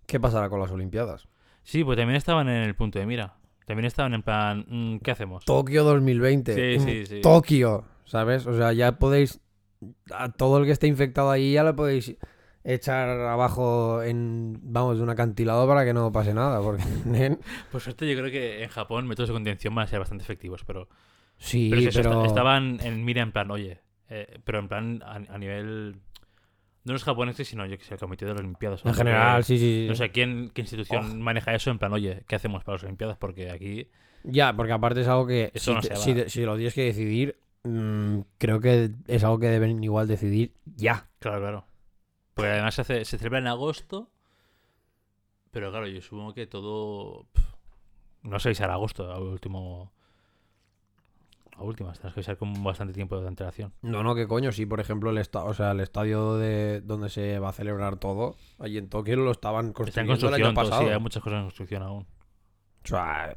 qué 0.06 0.20
pasará 0.20 0.48
con 0.48 0.60
las 0.60 0.70
Olimpiadas. 0.70 1.28
Sí, 1.62 1.84
pues 1.84 1.96
también 1.96 2.16
estaban 2.16 2.48
en 2.48 2.62
el 2.62 2.74
punto 2.74 2.98
de 2.98 3.06
mira. 3.06 3.34
También 3.66 3.84
estaban 3.86 4.14
en 4.14 4.22
plan, 4.22 4.64
mm, 4.68 4.98
¿qué 4.98 5.10
hacemos? 5.10 5.44
Tokio 5.44 5.84
2020. 5.84 6.54
Sí, 6.54 6.78
Mm, 6.78 6.84
sí, 6.86 7.06
sí. 7.06 7.20
Tokio, 7.20 7.84
¿sabes? 8.04 8.46
O 8.46 8.56
sea, 8.56 8.72
ya 8.72 8.98
podéis. 8.98 9.40
A 10.12 10.30
todo 10.32 10.58
el 10.58 10.64
que 10.64 10.72
esté 10.72 10.86
infectado 10.86 11.30
ahí 11.30 11.52
ya 11.52 11.62
lo 11.62 11.76
podéis 11.76 12.16
echar 12.74 13.08
abajo 13.08 14.02
en. 14.02 14.58
Vamos, 14.62 14.96
de 14.98 15.02
un 15.02 15.10
acantilado 15.10 15.66
para 15.66 15.84
que 15.84 15.92
no 15.94 16.10
pase 16.12 16.34
nada. 16.34 16.60
Porque. 16.60 16.82
Por 17.72 17.80
suerte 17.80 18.08
yo 18.10 18.18
creo 18.18 18.30
que 18.30 18.62
en 18.62 18.68
Japón 18.68 19.06
métodos 19.06 19.28
de 19.30 19.34
contención 19.34 19.74
van 19.74 19.84
a 19.84 19.88
ser 19.88 19.98
bastante 19.98 20.22
efectivos, 20.24 20.64
pero... 20.64 20.88
Sí, 21.38 21.68
Pero, 21.70 21.82
es 21.82 21.88
eso, 21.88 22.00
pero. 22.02 22.12
esta- 22.16 22.26
estaban 22.26 22.80
en 22.82 23.04
mira 23.04 23.22
en 23.22 23.30
plan, 23.32 23.50
oye, 23.50 23.80
eh, 24.10 24.40
pero 24.44 24.58
en 24.58 24.68
plan 24.68 25.02
a, 25.04 25.14
a 25.32 25.38
nivel... 25.38 25.96
No 26.84 26.92
los 26.94 27.04
japoneses, 27.04 27.46
sino 27.46 27.66
yo 27.66 27.76
que 27.78 27.84
sé, 27.84 27.94
el 27.94 28.00
comité 28.00 28.24
de 28.24 28.32
las 28.32 28.40
Olimpiadas. 28.40 28.84
En 28.84 28.94
general, 28.94 29.38
qué- 29.40 29.44
sí, 29.44 29.58
sí. 29.58 29.86
No 29.88 29.94
sé 29.94 30.10
quién, 30.10 30.50
qué 30.54 30.62
institución 30.62 31.20
maneja 31.20 31.54
eso 31.54 31.70
en 31.70 31.78
plan, 31.78 31.92
oye, 31.92 32.24
¿qué 32.26 32.36
hacemos 32.36 32.64
para 32.64 32.76
las 32.76 32.84
Olimpiadas? 32.84 33.18
Porque 33.18 33.50
aquí... 33.50 33.88
Ya, 34.24 34.52
porque 34.54 34.72
aparte 34.72 35.02
es 35.02 35.08
algo 35.08 35.26
que. 35.26 35.52
Eso 35.54 35.70
si, 35.70 35.74
no 35.76 35.80
te- 35.80 36.24
si 36.24 36.30
si 36.30 36.42
lo 36.44 36.56
tienes 36.56 36.74
que 36.74 36.82
decidir, 36.84 37.38
mm, 37.62 38.18
creo 38.38 38.58
que 38.60 38.90
es 39.06 39.22
algo 39.22 39.38
que 39.38 39.46
deben 39.46 39.82
igual 39.84 40.08
decidir 40.08 40.54
ya. 40.74 41.06
Claro, 41.20 41.38
claro. 41.40 41.64
Porque 42.38 42.52
además 42.52 42.72
se, 42.76 42.82
hace- 42.82 43.04
se 43.04 43.18
celebra 43.18 43.40
en 43.40 43.48
agosto, 43.48 44.08
pero 45.50 45.70
claro, 45.70 45.88
yo 45.88 46.00
supongo 46.00 46.34
que 46.34 46.46
todo... 46.46 47.26
No 48.22 48.38
sé 48.38 48.50
si 48.50 48.54
será 48.56 48.74
agosto, 48.74 49.10
a 49.10 49.18
último... 49.18 49.90
A 51.56 51.64
últimas, 51.64 51.98
tendrás 51.98 52.14
que 52.14 52.22
ser 52.22 52.36
con 52.36 52.62
bastante 52.62 52.94
tiempo 52.94 53.20
de 53.20 53.26
antelación. 53.26 53.72
No, 53.82 54.04
no, 54.04 54.14
qué 54.14 54.28
coño. 54.28 54.52
Sí, 54.52 54.64
por 54.66 54.78
ejemplo, 54.78 55.10
el, 55.10 55.18
esta- 55.18 55.42
o 55.42 55.52
sea, 55.52 55.72
el 55.72 55.80
estadio 55.80 56.36
de 56.36 56.80
donde 56.82 57.08
se 57.08 57.40
va 57.40 57.48
a 57.48 57.52
celebrar 57.52 57.96
todo, 57.96 58.36
allí 58.60 58.78
en 58.78 58.88
Tokio 58.88 59.16
lo 59.16 59.32
estaban 59.32 59.66
Está 59.70 60.00
en 60.02 60.06
construyendo 60.06 60.28
el 60.28 60.34
año 60.34 60.44
construcción, 60.44 60.54
todo, 60.54 60.64
pasado. 60.70 60.82
sí, 60.86 60.94
hay 60.94 61.00
muchas 61.00 61.22
cosas 61.24 61.38
en 61.38 61.44
construcción 61.46 61.82
aún. 61.82 62.06
O 62.84 62.86
sea, 62.86 63.34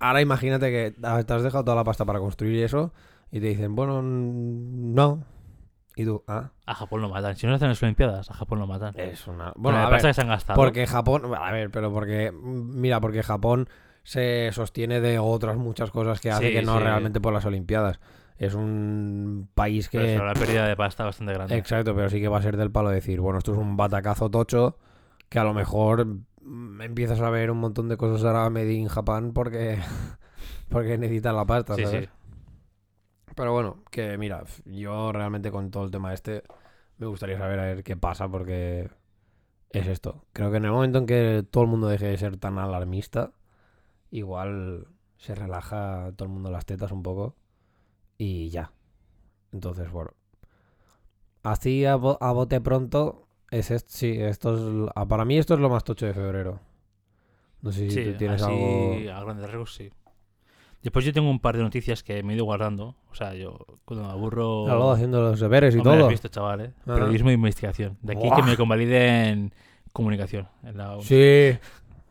ahora 0.00 0.20
imagínate 0.20 0.70
que 0.70 0.94
ah, 1.02 1.22
te 1.22 1.32
has 1.32 1.42
dejado 1.42 1.64
toda 1.64 1.76
la 1.78 1.84
pasta 1.84 2.04
para 2.04 2.18
construir 2.18 2.62
eso 2.62 2.92
y 3.32 3.40
te 3.40 3.46
dicen, 3.46 3.74
bueno, 3.74 4.02
no. 4.02 5.24
Ah, 6.26 6.50
A 6.66 6.74
Japón 6.74 7.00
lo 7.02 7.08
matan. 7.08 7.36
Si 7.36 7.46
no 7.46 7.54
hacen 7.54 7.68
las 7.68 7.82
Olimpiadas, 7.82 8.30
a 8.30 8.34
Japón 8.34 8.58
lo 8.58 8.66
matan. 8.66 8.92
es 8.98 9.26
una... 9.26 9.52
Bueno, 9.56 9.78
a 9.78 9.90
ver, 9.90 10.00
que 10.02 10.14
se 10.14 10.20
han 10.20 10.28
gastado. 10.28 10.56
porque 10.56 10.86
Japón... 10.86 11.32
A 11.36 11.52
ver, 11.52 11.70
pero 11.70 11.92
porque... 11.92 12.32
Mira, 12.32 13.00
porque 13.00 13.22
Japón 13.22 13.68
se 14.02 14.50
sostiene 14.52 15.00
de 15.00 15.18
otras 15.18 15.56
muchas 15.56 15.90
cosas 15.90 16.20
que 16.20 16.30
hace 16.30 16.48
Sí, 16.48 16.52
que 16.54 16.62
no 16.62 16.78
sí. 16.78 16.84
realmente 16.84 17.20
por 17.20 17.32
las 17.32 17.44
Olimpiadas. 17.44 18.00
es 18.38 18.54
un 18.54 19.48
país 19.54 19.88
Pero 19.92 20.04
que... 20.04 20.10
será 20.12 20.24
una 20.24 20.32
pérdida 20.34 20.66
de 20.66 20.76
pasta 20.76 21.04
bastante 21.04 21.32
grande. 21.34 21.56
Exacto, 21.56 21.94
pero 21.94 22.08
sí 22.08 22.20
que 22.20 22.28
va 22.28 22.38
a 22.38 22.42
ser 22.42 22.56
del 22.56 22.70
palo 22.70 22.88
decir, 22.90 23.20
bueno, 23.20 23.38
esto 23.38 23.52
es 23.52 23.58
un 23.58 23.76
batacazo 23.76 24.30
tocho 24.30 24.78
que 25.28 25.38
a 25.38 25.44
lo 25.44 25.52
mejor 25.54 26.06
mm, 26.42 26.80
empiezas 26.80 27.20
a 27.20 27.28
ver 27.30 27.50
un 27.50 27.58
montón 27.58 27.88
de 27.90 27.96
cosas 27.98 28.24
ahora 28.24 28.48
made 28.48 28.72
in 28.72 28.88
Japan 28.88 29.32
porque, 29.32 29.78
porque 30.70 30.96
necesitan 30.98 31.36
la 31.36 31.44
pasta, 31.44 31.74
sí, 31.74 31.84
¿sabes? 31.84 32.08
Pero 33.36 33.52
bueno, 33.52 33.82
que 33.90 34.18
mira, 34.18 34.44
yo 34.64 35.12
realmente 35.12 35.50
con 35.50 35.70
todo 35.70 35.84
el 35.84 35.90
tema 35.90 36.12
este 36.14 36.42
me 36.98 37.06
gustaría 37.06 37.38
saber 37.38 37.58
a 37.60 37.64
ver 37.64 37.82
qué 37.84 37.96
pasa 37.96 38.28
porque 38.28 38.90
es 39.72 39.86
esto. 39.88 40.24
Creo 40.32 40.50
que 40.52 40.58
en 40.58 40.66
el 40.66 40.72
momento 40.72 40.98
en 41.00 41.06
que 41.06 41.44
todo 41.50 41.64
el 41.64 41.70
mundo 41.70 41.88
deje 41.88 42.06
de 42.08 42.18
ser 42.18 42.38
tan 42.38 42.58
alarmista, 42.58 43.32
igual 44.10 44.88
se 45.18 45.34
relaja 45.34 46.12
todo 46.16 46.26
el 46.28 46.34
mundo 46.34 46.50
las 46.50 46.66
tetas 46.66 46.92
un 46.92 47.02
poco 47.04 47.36
y 48.18 48.50
ya. 48.50 48.72
Entonces, 49.52 49.90
bueno. 49.92 50.12
Así 51.42 51.84
a, 51.86 51.96
bo- 51.96 52.18
a 52.20 52.32
bote 52.32 52.60
pronto, 52.60 53.26
es 53.50 53.70
est- 53.70 53.88
sí, 53.90 54.10
esto 54.20 54.48
es, 54.88 54.92
para 55.08 55.24
mí 55.24 55.38
esto 55.38 55.54
es 55.54 55.60
lo 55.60 55.68
más 55.70 55.84
tocho 55.84 56.06
de 56.06 56.14
febrero. 56.14 56.60
No 57.62 57.72
sé 57.72 57.90
si 57.90 57.98
Sí, 57.98 58.00
tú 58.00 58.14
tienes 58.14 58.40
así, 58.40 58.42
algo... 58.42 59.08
a 59.08 59.20
grandes 59.20 59.46
rasgos, 59.50 59.74
sí. 59.74 59.90
Después 60.82 61.04
yo 61.04 61.12
tengo 61.12 61.28
un 61.30 61.40
par 61.40 61.56
de 61.56 61.62
noticias 61.62 62.02
que 62.02 62.22
me 62.22 62.32
he 62.32 62.36
ido 62.36 62.44
guardando. 62.46 62.96
O 63.10 63.14
sea, 63.14 63.34
yo 63.34 63.58
cuando 63.84 64.06
me 64.06 64.12
aburro... 64.12 64.66
Algo 64.70 64.92
haciendo 64.92 65.20
los 65.20 65.38
deberes 65.40 65.74
y 65.76 65.82
todo. 65.82 66.04
has 66.06 66.08
visto, 66.10 66.28
chaval, 66.28 66.60
¿eh? 66.62 66.72
Ah. 66.86 66.94
Periodismo 66.94 67.28
de 67.28 67.34
investigación. 67.34 67.98
De 68.00 68.14
aquí 68.14 68.26
Buah. 68.26 68.36
que 68.36 68.42
me 68.42 68.56
convaliden 68.56 69.52
comunicación. 69.92 70.48
En 70.64 70.78
la. 70.78 70.96
Sí. 71.02 71.52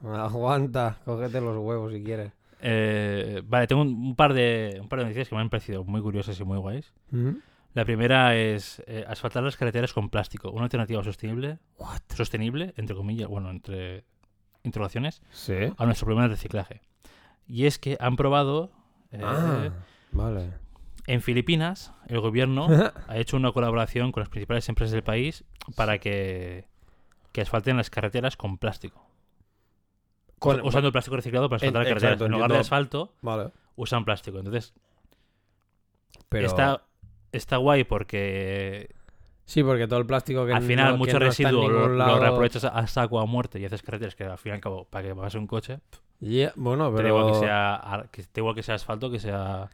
Aguanta, 0.03 0.97
cógete 1.05 1.41
los 1.41 1.57
huevos 1.57 1.91
si 1.93 2.03
quieres. 2.03 2.31
Eh, 2.61 3.41
vale, 3.45 3.67
tengo 3.67 3.81
un, 3.81 3.89
un 3.89 4.15
par 4.15 4.33
de, 4.33 4.77
un 4.81 4.87
par 4.89 4.99
de 4.99 5.05
noticias 5.05 5.29
que 5.29 5.35
me 5.35 5.41
han 5.41 5.49
parecido 5.49 5.83
muy 5.83 6.01
curiosas 6.01 6.39
y 6.39 6.43
muy 6.43 6.57
guays. 6.57 6.93
¿Mm? 7.11 7.29
La 7.73 7.85
primera 7.85 8.35
es 8.35 8.81
eh, 8.87 9.05
asfaltar 9.07 9.43
las 9.43 9.55
carreteras 9.55 9.93
con 9.93 10.09
plástico. 10.09 10.51
Una 10.51 10.63
alternativa 10.63 11.03
sostenible, 11.03 11.59
What? 11.77 12.01
sostenible, 12.15 12.73
entre 12.77 12.95
comillas, 12.95 13.27
bueno, 13.29 13.49
entre 13.49 14.03
interrogaciones, 14.63 15.21
Sí. 15.31 15.53
a 15.77 15.85
nuestro 15.85 16.05
problema 16.05 16.23
de 16.27 16.33
reciclaje. 16.35 16.81
Y 17.49 17.65
es 17.65 17.77
que 17.79 17.97
han 17.99 18.15
probado... 18.15 18.71
eh, 19.11 19.19
Ah, 19.23 19.69
vale. 20.11 20.53
En 21.07 21.21
Filipinas, 21.21 21.91
el 22.07 22.19
gobierno 22.19 22.67
ha 23.07 23.17
hecho 23.17 23.35
una 23.35 23.51
colaboración 23.51 24.11
con 24.11 24.21
las 24.21 24.29
principales 24.29 24.69
empresas 24.69 24.91
del 24.93 25.01
país 25.03 25.43
para 25.75 25.97
que, 25.97 26.67
que 27.31 27.41
asfalten 27.41 27.75
las 27.77 27.89
carreteras 27.89 28.37
con 28.37 28.57
plástico. 28.59 29.03
Con- 30.37 30.61
Usando 30.61 30.87
el 30.87 30.91
plástico 30.91 31.15
reciclado 31.17 31.49
para 31.49 31.57
asfaltar 31.57 31.81
las 31.81 31.89
carreteras. 31.89 32.21
en 32.21 32.31
lugar 32.31 32.51
de 32.51 32.59
asfalto, 32.59 33.13
Vale. 33.21 33.49
usan 33.75 34.05
plástico. 34.05 34.37
Entonces, 34.37 34.73
Pero... 36.29 36.45
está, 36.45 36.83
está 37.31 37.57
guay 37.57 37.83
porque 37.83 38.95
Sí, 39.49 39.63
porque 39.63 39.87
todo 39.87 39.97
el 39.97 40.05
plástico 40.05 40.45
que 40.45 40.53
al 40.53 40.61
final 40.61 40.91
no- 40.91 40.97
mucho 40.99 41.13
no 41.13 41.25
residuo 41.25 41.67
lo, 41.67 41.89
lo 41.89 42.19
reaprovechas 42.19 42.65
a 42.65 42.85
saco 42.85 43.19
a 43.19 43.25
muerte 43.25 43.59
y 43.59 43.65
haces 43.65 43.81
carreteras 43.81 44.13
que 44.13 44.23
al 44.23 44.37
fin 44.37 44.51
y 44.51 44.55
al 44.55 44.61
cabo, 44.61 44.85
para 44.85 45.07
que 45.07 45.15
pase 45.15 45.39
un 45.39 45.47
coche, 45.47 45.79
Yeah, 46.19 46.53
Bueno, 46.55 46.89
te 46.89 46.97
da 46.97 46.97
pero... 46.97 47.07
igual 47.09 47.25
que 47.33 47.39
sea, 47.39 48.09
que 48.11 48.23
te 48.25 48.41
igual 48.41 48.53
que 48.53 48.61
sea 48.61 48.75
asfalto, 48.75 49.09
que 49.09 49.17
sea 49.19 49.67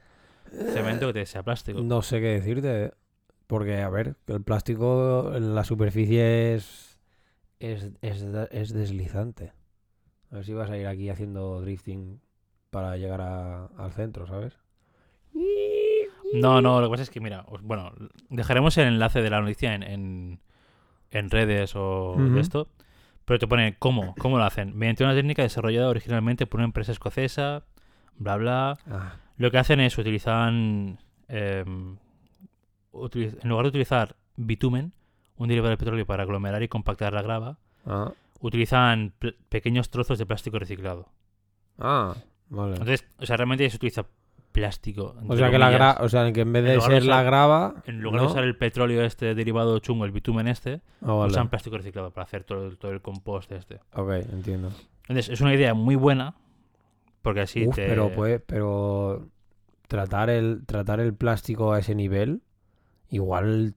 cemento, 0.72 1.08
que 1.08 1.14
te 1.14 1.26
sea 1.26 1.44
plástico. 1.44 1.82
No 1.82 2.02
sé 2.02 2.22
qué 2.22 2.28
decirte. 2.28 2.94
Porque, 3.48 3.82
a 3.82 3.90
ver, 3.90 4.16
el 4.28 4.42
plástico 4.44 5.34
en 5.36 5.54
la 5.56 5.66
superficie 5.66 6.56
es, 6.56 6.98
es, 7.60 7.92
es, 8.02 8.24
es 8.52 8.74
deslizante. 8.74 9.52
A 10.32 10.36
ver 10.36 10.46
si 10.46 10.54
vas 10.54 10.70
a 10.70 10.78
ir 10.78 10.88
aquí 10.88 11.10
haciendo 11.10 11.60
drifting 11.62 12.22
para 12.70 12.96
llegar 12.96 13.20
a- 13.20 13.66
al 13.78 13.92
centro, 13.92 14.26
¿sabes? 14.26 14.54
No, 16.34 16.62
no, 16.62 16.82
lo 16.82 16.88
que 16.88 16.92
pasa 16.92 17.04
es 17.04 17.10
que, 17.10 17.20
mira, 17.22 17.46
os- 17.48 17.62
bueno, 17.62 17.94
dejaremos 18.30 18.78
el 18.78 18.88
enlace 18.88 19.22
de 19.22 19.30
la 19.30 19.42
noticia 19.42 19.74
en, 19.76 19.84
en, 19.84 20.40
en 21.12 21.30
redes 21.30 21.76
o 21.76 22.14
Ujú. 22.18 22.34
de 22.36 22.40
esto, 22.42 22.68
pero 23.26 23.40
te 23.40 23.48
pone 23.48 23.76
cómo, 23.80 24.16
cómo 24.18 24.38
lo 24.38 24.44
hacen. 24.44 24.76
Mediante 24.78 25.04
una 25.04 25.14
técnica 25.14 25.42
desarrollada 25.44 25.90
originalmente 25.90 26.46
por 26.48 26.60
una 26.60 26.66
empresa 26.66 26.92
escocesa, 26.92 27.64
bla, 28.18 28.36
bla. 28.38 28.78
Ah, 28.90 29.16
Lo 29.38 29.52
que 29.52 29.58
hacen 29.58 29.80
es 29.80 29.98
utilizan, 29.98 31.00
em, 31.28 31.98
utiliz- 32.92 33.38
en 33.42 33.50
lugar 33.50 33.66
de 33.66 33.70
utilizar 33.70 34.16
bitumen, 34.36 34.94
un 35.38 35.48
derivado 35.48 35.70
del 35.70 35.78
petróleo 35.78 36.06
para 36.06 36.24
aglomerar 36.24 36.64
y 36.64 36.68
compactar 36.68 37.14
la 37.14 37.22
grava, 37.22 37.58
ah, 37.86 38.12
utilizan 38.40 39.14
pl- 39.20 39.36
pequeños 39.50 39.90
trozos 39.90 40.18
de 40.18 40.26
plástico 40.26 40.60
reciclado. 40.60 41.10
ah, 41.80 42.16
vale. 42.50 42.74
Entonces, 42.74 43.06
o 43.20 43.26
sea, 43.26 43.38
realmente 43.38 43.70
se 43.70 43.76
utiliza 43.78 44.06
plástico. 44.56 45.16
O 45.28 45.36
sea 45.38 45.52
que 45.52 45.60
la 45.60 45.68
comillas. 45.68 45.96
gra 45.96 46.06
o 46.06 46.10
sea 46.10 46.32
que 46.32 46.42
en 46.42 46.54
vez 46.54 46.64
de 46.64 46.82
ser 46.82 47.04
la 47.06 47.22
grava, 47.24 47.84
En 47.86 48.02
lugar 48.02 48.22
¿no? 48.22 48.28
de 48.28 48.32
usar 48.34 48.44
el 48.46 48.58
petróleo 48.58 49.04
este 49.04 49.36
derivado 49.36 49.78
chungo, 49.80 50.06
el 50.06 50.12
bitumen 50.12 50.48
este, 50.48 50.82
Ah, 51.02 51.14
vale. 51.14 51.32
usan 51.32 51.50
plástico 51.50 51.78
reciclado 51.78 52.12
para 52.12 52.24
hacer 52.24 52.44
todo 52.44 52.66
el, 52.68 52.78
todo 52.78 52.92
el 52.92 53.02
compost 53.02 53.52
este. 53.52 53.82
Ok, 53.94 54.12
entiendo. 54.32 54.72
Entonces, 55.08 55.30
es 55.30 55.42
una 55.42 55.54
idea 55.54 55.74
muy 55.74 55.96
buena, 55.96 56.36
porque 57.22 57.42
así 57.42 57.68
Uf, 57.68 57.76
te... 57.76 57.88
pero 57.88 58.12
pues, 58.16 58.42
pero 58.46 59.28
tratar 59.88 60.30
el 60.32 60.66
tratar 60.66 61.00
el 61.00 61.14
plástico 61.14 61.74
a 61.74 61.80
ese 61.80 61.94
nivel 61.94 62.42
igual 63.10 63.76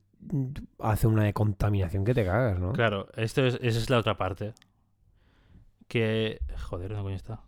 hace 0.81 1.07
una 1.07 1.31
contaminación 1.33 2.05
que 2.05 2.15
te 2.15 2.25
cagas, 2.25 2.59
¿no? 2.59 2.73
Claro, 2.73 3.09
esto 3.17 3.45
es, 3.45 3.55
esa 3.61 3.79
es 3.79 3.91
la 3.91 3.99
otra 3.99 4.17
parte. 4.17 4.55
Que... 5.87 6.41
Joder, 6.69 6.89
¿dónde 6.91 7.03
coño 7.05 7.17
está? 7.17 7.41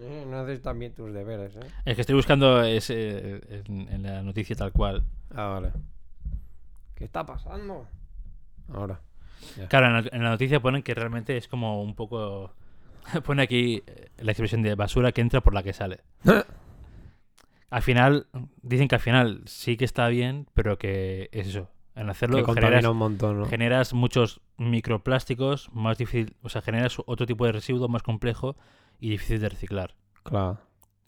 Eh, 0.00 0.24
no 0.26 0.38
haces 0.38 0.62
también 0.62 0.94
tus 0.94 1.12
deberes, 1.12 1.54
¿eh? 1.56 1.66
Es 1.84 1.94
que 1.94 2.00
estoy 2.00 2.16
buscando 2.16 2.62
ese, 2.62 3.40
en, 3.68 3.88
en 3.88 4.02
la 4.02 4.22
noticia 4.22 4.56
tal 4.56 4.72
cual. 4.72 5.04
Ah, 5.34 5.48
vale. 5.48 5.72
¿Qué 6.94 7.04
está 7.04 7.26
pasando? 7.26 7.86
Ahora. 8.72 9.00
Claro, 9.68 9.86
en 9.86 9.92
la, 9.92 10.10
en 10.12 10.22
la 10.22 10.30
noticia 10.30 10.60
ponen 10.60 10.82
que 10.82 10.94
realmente 10.94 11.36
es 11.36 11.48
como 11.48 11.82
un 11.82 11.94
poco... 11.94 12.52
Pone 13.24 13.42
aquí 13.42 13.82
eh, 13.86 14.08
la 14.18 14.32
expresión 14.32 14.62
de 14.62 14.74
basura 14.74 15.12
que 15.12 15.20
entra 15.20 15.40
por 15.40 15.54
la 15.54 15.62
que 15.62 15.72
sale. 15.72 16.00
Al 17.70 17.82
final, 17.82 18.26
dicen 18.60 18.86
que 18.86 18.96
al 18.96 19.00
final 19.00 19.40
sí 19.46 19.78
que 19.78 19.86
está 19.86 20.06
bien, 20.08 20.46
pero 20.52 20.76
que 20.76 21.30
es 21.32 21.48
eso. 21.48 21.70
En 21.94 22.10
hacerlo 22.10 22.36
que 22.36 22.44
generas, 22.44 22.64
contamina 22.66 22.90
un 22.90 22.98
montón, 22.98 23.40
¿no? 23.40 23.46
generas 23.46 23.94
muchos 23.94 24.42
microplásticos, 24.58 25.70
más 25.72 25.96
difícil, 25.96 26.36
o 26.42 26.50
sea, 26.50 26.60
generas 26.60 26.98
otro 27.06 27.24
tipo 27.24 27.46
de 27.46 27.52
residuo 27.52 27.88
más 27.88 28.02
complejo 28.02 28.56
y 29.02 29.10
difícil 29.10 29.40
de 29.40 29.48
reciclar, 29.48 29.94
Claro. 30.22 30.58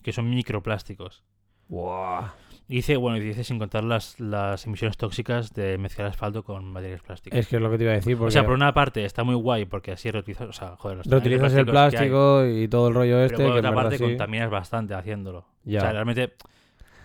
que 0.03 0.11
son 0.11 0.29
microplásticos. 0.29 1.23
Buah. 1.69 2.33
Y 2.67 2.75
dice, 2.77 2.97
bueno, 2.97 3.17
y 3.17 3.21
dice 3.21 3.43
sin 3.43 3.57
contar 3.57 3.83
las, 3.83 4.19
las 4.19 4.65
emisiones 4.65 4.97
tóxicas 4.97 5.53
de 5.53 5.77
mezclar 5.77 6.07
asfalto 6.07 6.43
con 6.43 6.65
materiales 6.73 7.01
plásticos. 7.03 7.39
Es 7.39 7.47
que 7.47 7.55
es 7.55 7.61
lo 7.61 7.71
que 7.71 7.77
te 7.77 7.83
iba 7.83 7.93
a 7.93 7.95
decir, 7.95 8.17
porque 8.17 8.27
O 8.27 8.31
sea, 8.31 8.43
por 8.43 8.53
una 8.53 8.73
parte 8.73 9.05
está 9.05 9.23
muy 9.23 9.35
guay 9.35 9.65
porque 9.65 9.93
así 9.93 10.11
reutilizas, 10.11 10.49
o 10.49 10.53
sea, 10.53 10.75
joder, 10.75 10.97
los 10.97 11.07
reutilizas 11.07 11.53
el 11.53 11.65
plástico 11.65 12.45
y 12.45 12.67
todo 12.67 12.89
el 12.89 12.95
rollo 12.95 13.21
este, 13.21 13.37
pero 13.37 13.49
por 13.49 13.55
que 13.55 13.59
otra 13.67 13.75
parte 13.75 13.97
sí. 13.97 14.03
contaminas 14.03 14.49
bastante 14.49 14.93
haciéndolo. 14.93 15.45
Ya. 15.63 15.79
O 15.79 15.81
sea, 15.83 15.91
realmente, 15.93 16.33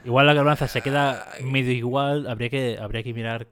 igual 0.04 0.26
la 0.26 0.34
balanza 0.34 0.66
se 0.66 0.82
queda 0.82 1.26
medio 1.44 1.72
igual, 1.72 2.26
habría 2.26 2.48
que, 2.48 2.78
habría 2.80 3.02
que 3.02 3.14
mirar 3.14 3.46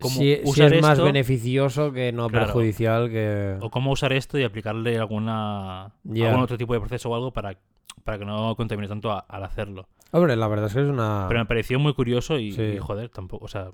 cómo 0.00 0.14
si, 0.16 0.32
es 0.32 0.82
más 0.82 0.92
esto 0.92 1.04
beneficioso 1.04 1.92
que 1.92 2.12
no 2.12 2.28
Claro. 2.28 2.46
perjudicial 2.46 3.08
que... 3.10 3.56
o 3.60 3.70
cómo 3.70 3.92
usar 3.92 4.12
esto 4.12 4.38
y 4.38 4.44
aplicarle 4.44 4.98
alguna 4.98 5.84
algún 6.04 6.40
otro 6.40 6.58
tipo 6.58 6.74
de 6.74 6.80
proceso 6.80 7.10
o 7.10 7.14
algo 7.14 7.32
para, 7.32 7.56
para 8.04 8.18
que 8.18 8.24
no 8.24 8.54
contamine 8.56 8.88
tanto 8.88 9.10
a- 9.12 9.20
al 9.20 9.44
hacerlo. 9.44 9.88
Hombre, 10.12 10.36
la 10.36 10.46
verdad 10.48 10.66
es 10.66 10.74
que 10.74 10.82
es 10.82 10.88
una... 10.88 11.26
Pero 11.28 11.40
me 11.40 11.46
pareció 11.46 11.78
muy 11.78 11.92
curioso 11.94 12.38
y, 12.38 12.52
Sí. 12.52 12.62
y, 12.62 12.78
joder, 12.78 13.08
tampoco, 13.08 13.46
o 13.46 13.48
sea, 13.48 13.64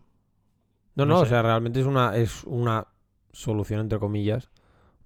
No, 0.95 1.07
no 1.07 1.07
no, 1.07 1.21
o 1.21 1.27
sea, 1.27 1.43
realmente 1.43 1.81
es 1.81 1.87
una, 1.87 2.17
es 2.17 2.45
una 2.45 2.87
solución, 3.33 3.81
entre 3.81 3.99
comillas, 3.99 4.51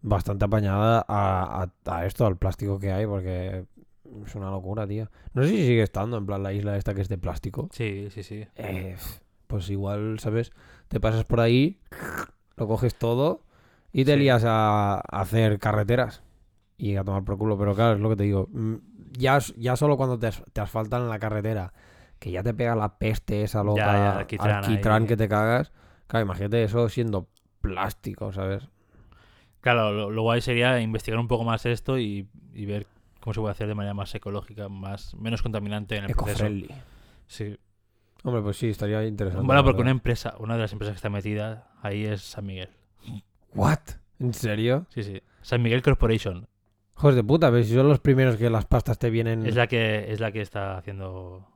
bastante 0.02 0.44
apañada 0.44 1.04
a, 1.08 1.64
a- 1.86 1.96
a 1.96 2.06
esto, 2.06 2.26
al 2.26 2.36
plástico 2.36 2.78
que 2.78 2.92
hay, 2.92 3.06
porque 3.06 3.64
es 4.26 4.34
una 4.34 4.50
locura, 4.50 4.86
tío. 4.86 5.10
No 5.32 5.42
sé 5.42 5.48
si 5.50 5.66
sigue 5.66 5.82
estando, 5.82 6.16
en 6.18 6.26
plan, 6.26 6.42
la 6.42 6.52
isla 6.52 6.76
esta 6.76 6.94
que 6.94 7.00
es 7.00 7.08
de 7.08 7.18
plástico. 7.18 7.68
sí, 7.72 8.08
sí, 8.10 8.22
sí. 8.22 8.46
Eh, 8.56 8.96
pues 9.46 9.68
igual, 9.70 10.18
¿sabes? 10.20 10.52
Te 10.88 11.00
pasas 11.00 11.24
por 11.24 11.40
ahí, 11.40 11.78
lo 12.56 12.66
coges 12.68 12.94
todo 12.96 13.42
y 13.92 14.04
te 14.04 14.12
Sí. 14.14 14.18
lías 14.20 14.44
a, 14.44 14.94
a 14.96 15.00
hacer 15.20 15.58
carreteras 15.58 16.22
y 16.76 16.96
a 16.96 17.04
tomar 17.04 17.24
por 17.24 17.38
culo. 17.38 17.58
Pero 17.58 17.74
claro, 17.74 17.94
es 17.94 18.00
lo 18.00 18.10
que 18.10 18.16
te 18.16 18.24
digo. 18.24 18.48
mm, 18.52 18.74
Ya, 19.16 19.38
ya 19.56 19.76
solo 19.76 19.96
cuando 19.96 20.18
te, 20.18 20.30
te 20.52 20.60
asfaltan 20.60 21.02
en 21.02 21.08
la 21.08 21.18
carretera, 21.20 21.72
que 22.18 22.30
ya 22.32 22.42
te 22.42 22.52
pega 22.54 22.74
la 22.74 22.98
peste 22.98 23.42
esa 23.42 23.62
loca, 23.62 23.92
Ya, 23.92 24.26
ya, 24.28 24.58
alquitrán 24.58 25.06
que 25.06 25.16
te 25.16 25.28
cagas. 25.28 25.72
Claro, 26.08 26.24
imagínate 26.26 26.64
eso 26.64 26.88
siendo 26.88 27.28
plástico, 27.60 28.32
¿sabes? 28.32 28.68
Claro, 29.60 29.92
lo, 29.92 30.10
lo 30.10 30.22
guay 30.22 30.40
sería 30.40 30.80
investigar 30.80 31.18
un 31.18 31.28
poco 31.28 31.44
más 31.44 31.64
esto 31.64 31.98
y, 31.98 32.28
y 32.52 32.66
ver 32.66 32.86
cómo 33.20 33.32
se 33.32 33.40
puede 33.40 33.52
hacer 33.52 33.66
de 33.68 33.74
manera 33.74 33.94
más 33.94 34.14
ecológica, 34.14 34.68
más 34.68 35.14
menos 35.14 35.40
contaminante 35.42 35.96
en 35.96 36.04
el 36.04 36.10
proceso. 36.12 36.44
Sí. 37.26 37.56
Hombre, 38.24 38.42
pues 38.42 38.56
sí, 38.56 38.68
estaría 38.70 39.04
interesante. 39.04 39.46
Bueno, 39.46 39.62
porque 39.62 39.82
una 39.82 39.90
empresa, 39.92 40.34
una 40.38 40.54
de 40.54 40.60
las 40.62 40.72
empresas 40.72 40.94
que 40.94 40.96
está 40.96 41.10
metida 41.10 41.68
ahí 41.82 42.04
es 42.04 42.22
San 42.22 42.44
Miguel. 42.46 42.70
¿What? 43.54 43.78
¿En 44.18 44.32
serio? 44.34 44.86
Sí, 44.88 45.02
sí. 45.04 45.22
San 45.42 45.62
Miguel 45.62 45.82
Corporation. 45.82 46.48
Hijos 46.96 47.14
de 47.14 47.22
puta, 47.22 47.50
pero 47.50 47.62
si 47.62 47.74
son 47.74 47.88
los 47.88 48.00
primeros 48.00 48.36
que 48.36 48.48
las 48.50 48.64
pastas 48.64 48.98
te 48.98 49.10
vienen... 49.10 49.44
Es 49.46 49.54
la 49.56 49.66
que 49.66 50.10
es 50.12 50.20
la 50.20 50.32
que 50.32 50.40
está 50.40 50.78
haciendo 50.78 51.46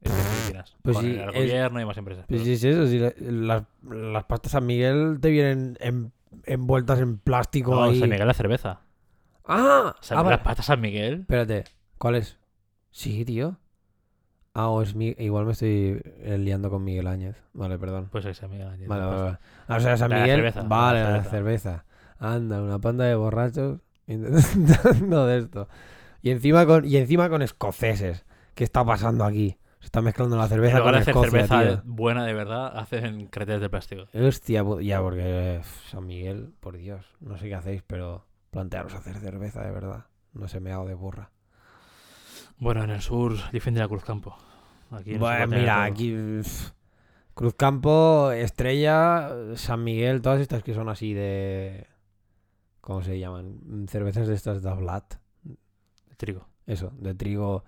en 0.00 0.12
Filipinas. 0.12 0.76
Pues 0.82 0.96
sí, 0.98 1.10
el 1.16 1.28
es- 1.28 1.34
gobierno 1.34 1.80
y 1.80 1.84
más 1.84 1.96
empresas. 1.98 2.24
Pues 2.28 2.42
sí, 2.42 2.52
es 2.52 2.64
eso. 2.64 2.82
la- 2.84 3.12
las, 3.20 3.62
las 3.90 4.24
pastas 4.24 4.52
San 4.52 4.64
Miguel 4.64 5.18
te 5.20 5.28
vienen 5.30 5.76
en- 5.80 6.12
envueltas 6.44 6.98
en 7.00 7.18
plástico 7.18 7.74
No, 7.74 7.84
ahí. 7.84 8.00
San 8.00 8.08
Miguel 8.08 8.26
la 8.26 8.34
cerveza. 8.34 8.80
¡Ah! 9.44 9.94
San- 10.00 10.18
ah, 10.18 10.22
vale. 10.22 10.36
Las 10.36 10.44
patas 10.44 10.64
San 10.66 10.80
Miguel. 10.80 11.20
Espérate, 11.20 11.64
¿cuál 11.98 12.14
es? 12.14 12.38
Sí, 12.90 13.24
tío. 13.24 13.58
Ah, 14.58 14.68
o 14.68 14.80
es 14.80 14.94
mi... 14.94 15.14
Igual 15.18 15.44
me 15.44 15.52
estoy 15.52 16.00
eh, 16.22 16.38
liando 16.38 16.70
con 16.70 16.82
Miguel 16.82 17.06
Áñez. 17.08 17.36
Vale, 17.52 17.78
perdón. 17.78 18.08
Pues 18.10 18.24
es 18.24 18.38
San 18.38 18.50
Miguel. 18.50 18.68
allí, 18.68 18.86
Vale, 18.86 19.04
vale, 19.04 19.22
vale. 19.22 19.38
Ah, 19.68 19.76
o 19.76 19.80
sea, 19.80 19.96
San 19.98 20.08
La 20.10 20.20
Miguel. 20.20 20.36
cerveza, 20.36 20.62
vale, 20.62 21.00
la 21.02 21.06
cerveza. 21.24 21.30
cerveza. 21.30 21.84
Anda, 22.18 22.62
una 22.62 22.78
panda 22.78 23.04
de 23.04 23.14
borrachos 23.16 23.80
intentando 24.06 25.26
de 25.26 25.38
esto. 25.38 25.68
Y 26.22 26.30
encima 26.30 26.64
con, 26.64 26.86
y 26.86 26.96
encima 26.96 27.28
con 27.28 27.42
escoceses. 27.42 28.24
¿Qué 28.54 28.64
está 28.64 28.82
pasando 28.82 29.24
aquí? 29.24 29.58
Se 29.80 29.86
está 29.88 30.00
mezclando 30.00 30.36
la 30.38 30.48
cerveza 30.48 30.80
con 30.80 30.94
hacer 30.94 31.10
Escocia, 31.10 31.30
cerveza 31.30 31.62
tío. 31.62 31.82
buena 31.84 32.24
de 32.24 32.32
verdad, 32.32 32.72
hacen 32.78 33.26
cretes 33.26 33.60
de 33.60 33.68
plástico. 33.68 34.04
Hostia, 34.14 34.64
ya, 34.80 35.02
porque 35.02 35.60
San 35.90 36.06
Miguel, 36.06 36.54
por 36.60 36.78
Dios, 36.78 37.04
no 37.20 37.36
sé 37.36 37.48
qué 37.48 37.54
hacéis, 37.56 37.82
pero 37.86 38.24
plantearos 38.50 38.94
hacer 38.94 39.16
cerveza 39.18 39.62
de 39.62 39.70
verdad. 39.70 40.06
No 40.32 40.48
se 40.48 40.60
me 40.60 40.72
hago 40.72 40.86
de 40.86 40.94
burra. 40.94 41.30
Bueno, 42.58 42.84
en 42.84 42.90
el 42.90 43.00
sur 43.02 43.34
defiende 43.52 43.80
la 43.80 43.88
Cruzcampo. 43.88 44.36
Aquí 44.90 45.16
Bueno, 45.16 45.46
mira, 45.48 45.84
aquí 45.84 46.14
Cruzcampo, 47.34 48.30
Estrella, 48.32 49.30
San 49.56 49.84
Miguel, 49.84 50.22
todas 50.22 50.40
estas 50.40 50.62
que 50.62 50.74
son 50.74 50.88
así 50.88 51.12
de... 51.12 51.86
¿Cómo 52.80 53.02
se 53.02 53.18
llaman? 53.18 53.86
Cervezas 53.88 54.28
de 54.28 54.34
estas 54.34 54.62
de 54.62 54.72
Blat. 54.72 55.14
Trigo. 56.16 56.46
Eso, 56.66 56.92
de 56.98 57.14
trigo 57.14 57.64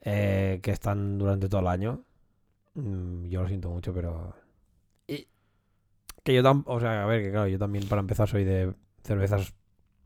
eh, 0.00 0.58
que 0.62 0.70
están 0.72 1.18
durante 1.18 1.48
todo 1.48 1.60
el 1.60 1.68
año. 1.68 2.02
Mm, 2.74 3.26
yo 3.28 3.42
lo 3.42 3.48
siento 3.48 3.70
mucho, 3.70 3.92
pero... 3.94 4.34
Y- 5.06 5.28
Que 6.24 6.34
yo 6.34 6.42
tampoco... 6.42 6.76
O 6.76 6.80
sea, 6.80 7.04
a 7.04 7.06
ver, 7.06 7.22
que 7.22 7.30
claro, 7.30 7.46
yo 7.48 7.58
también 7.58 7.86
para 7.86 8.00
empezar 8.00 8.28
soy 8.28 8.44
de 8.44 8.74
cervezas 9.04 9.54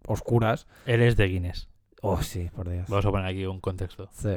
oscuras. 0.06 0.66
Eres 0.84 1.16
de 1.16 1.26
Guinness. 1.26 1.68
Oh, 2.02 2.22
sí, 2.22 2.48
por 2.54 2.68
Dios. 2.68 2.88
Vamos 2.88 3.04
a 3.06 3.10
poner 3.10 3.26
aquí 3.26 3.44
un 3.46 3.60
contexto. 3.60 4.08
Sí. 4.12 4.36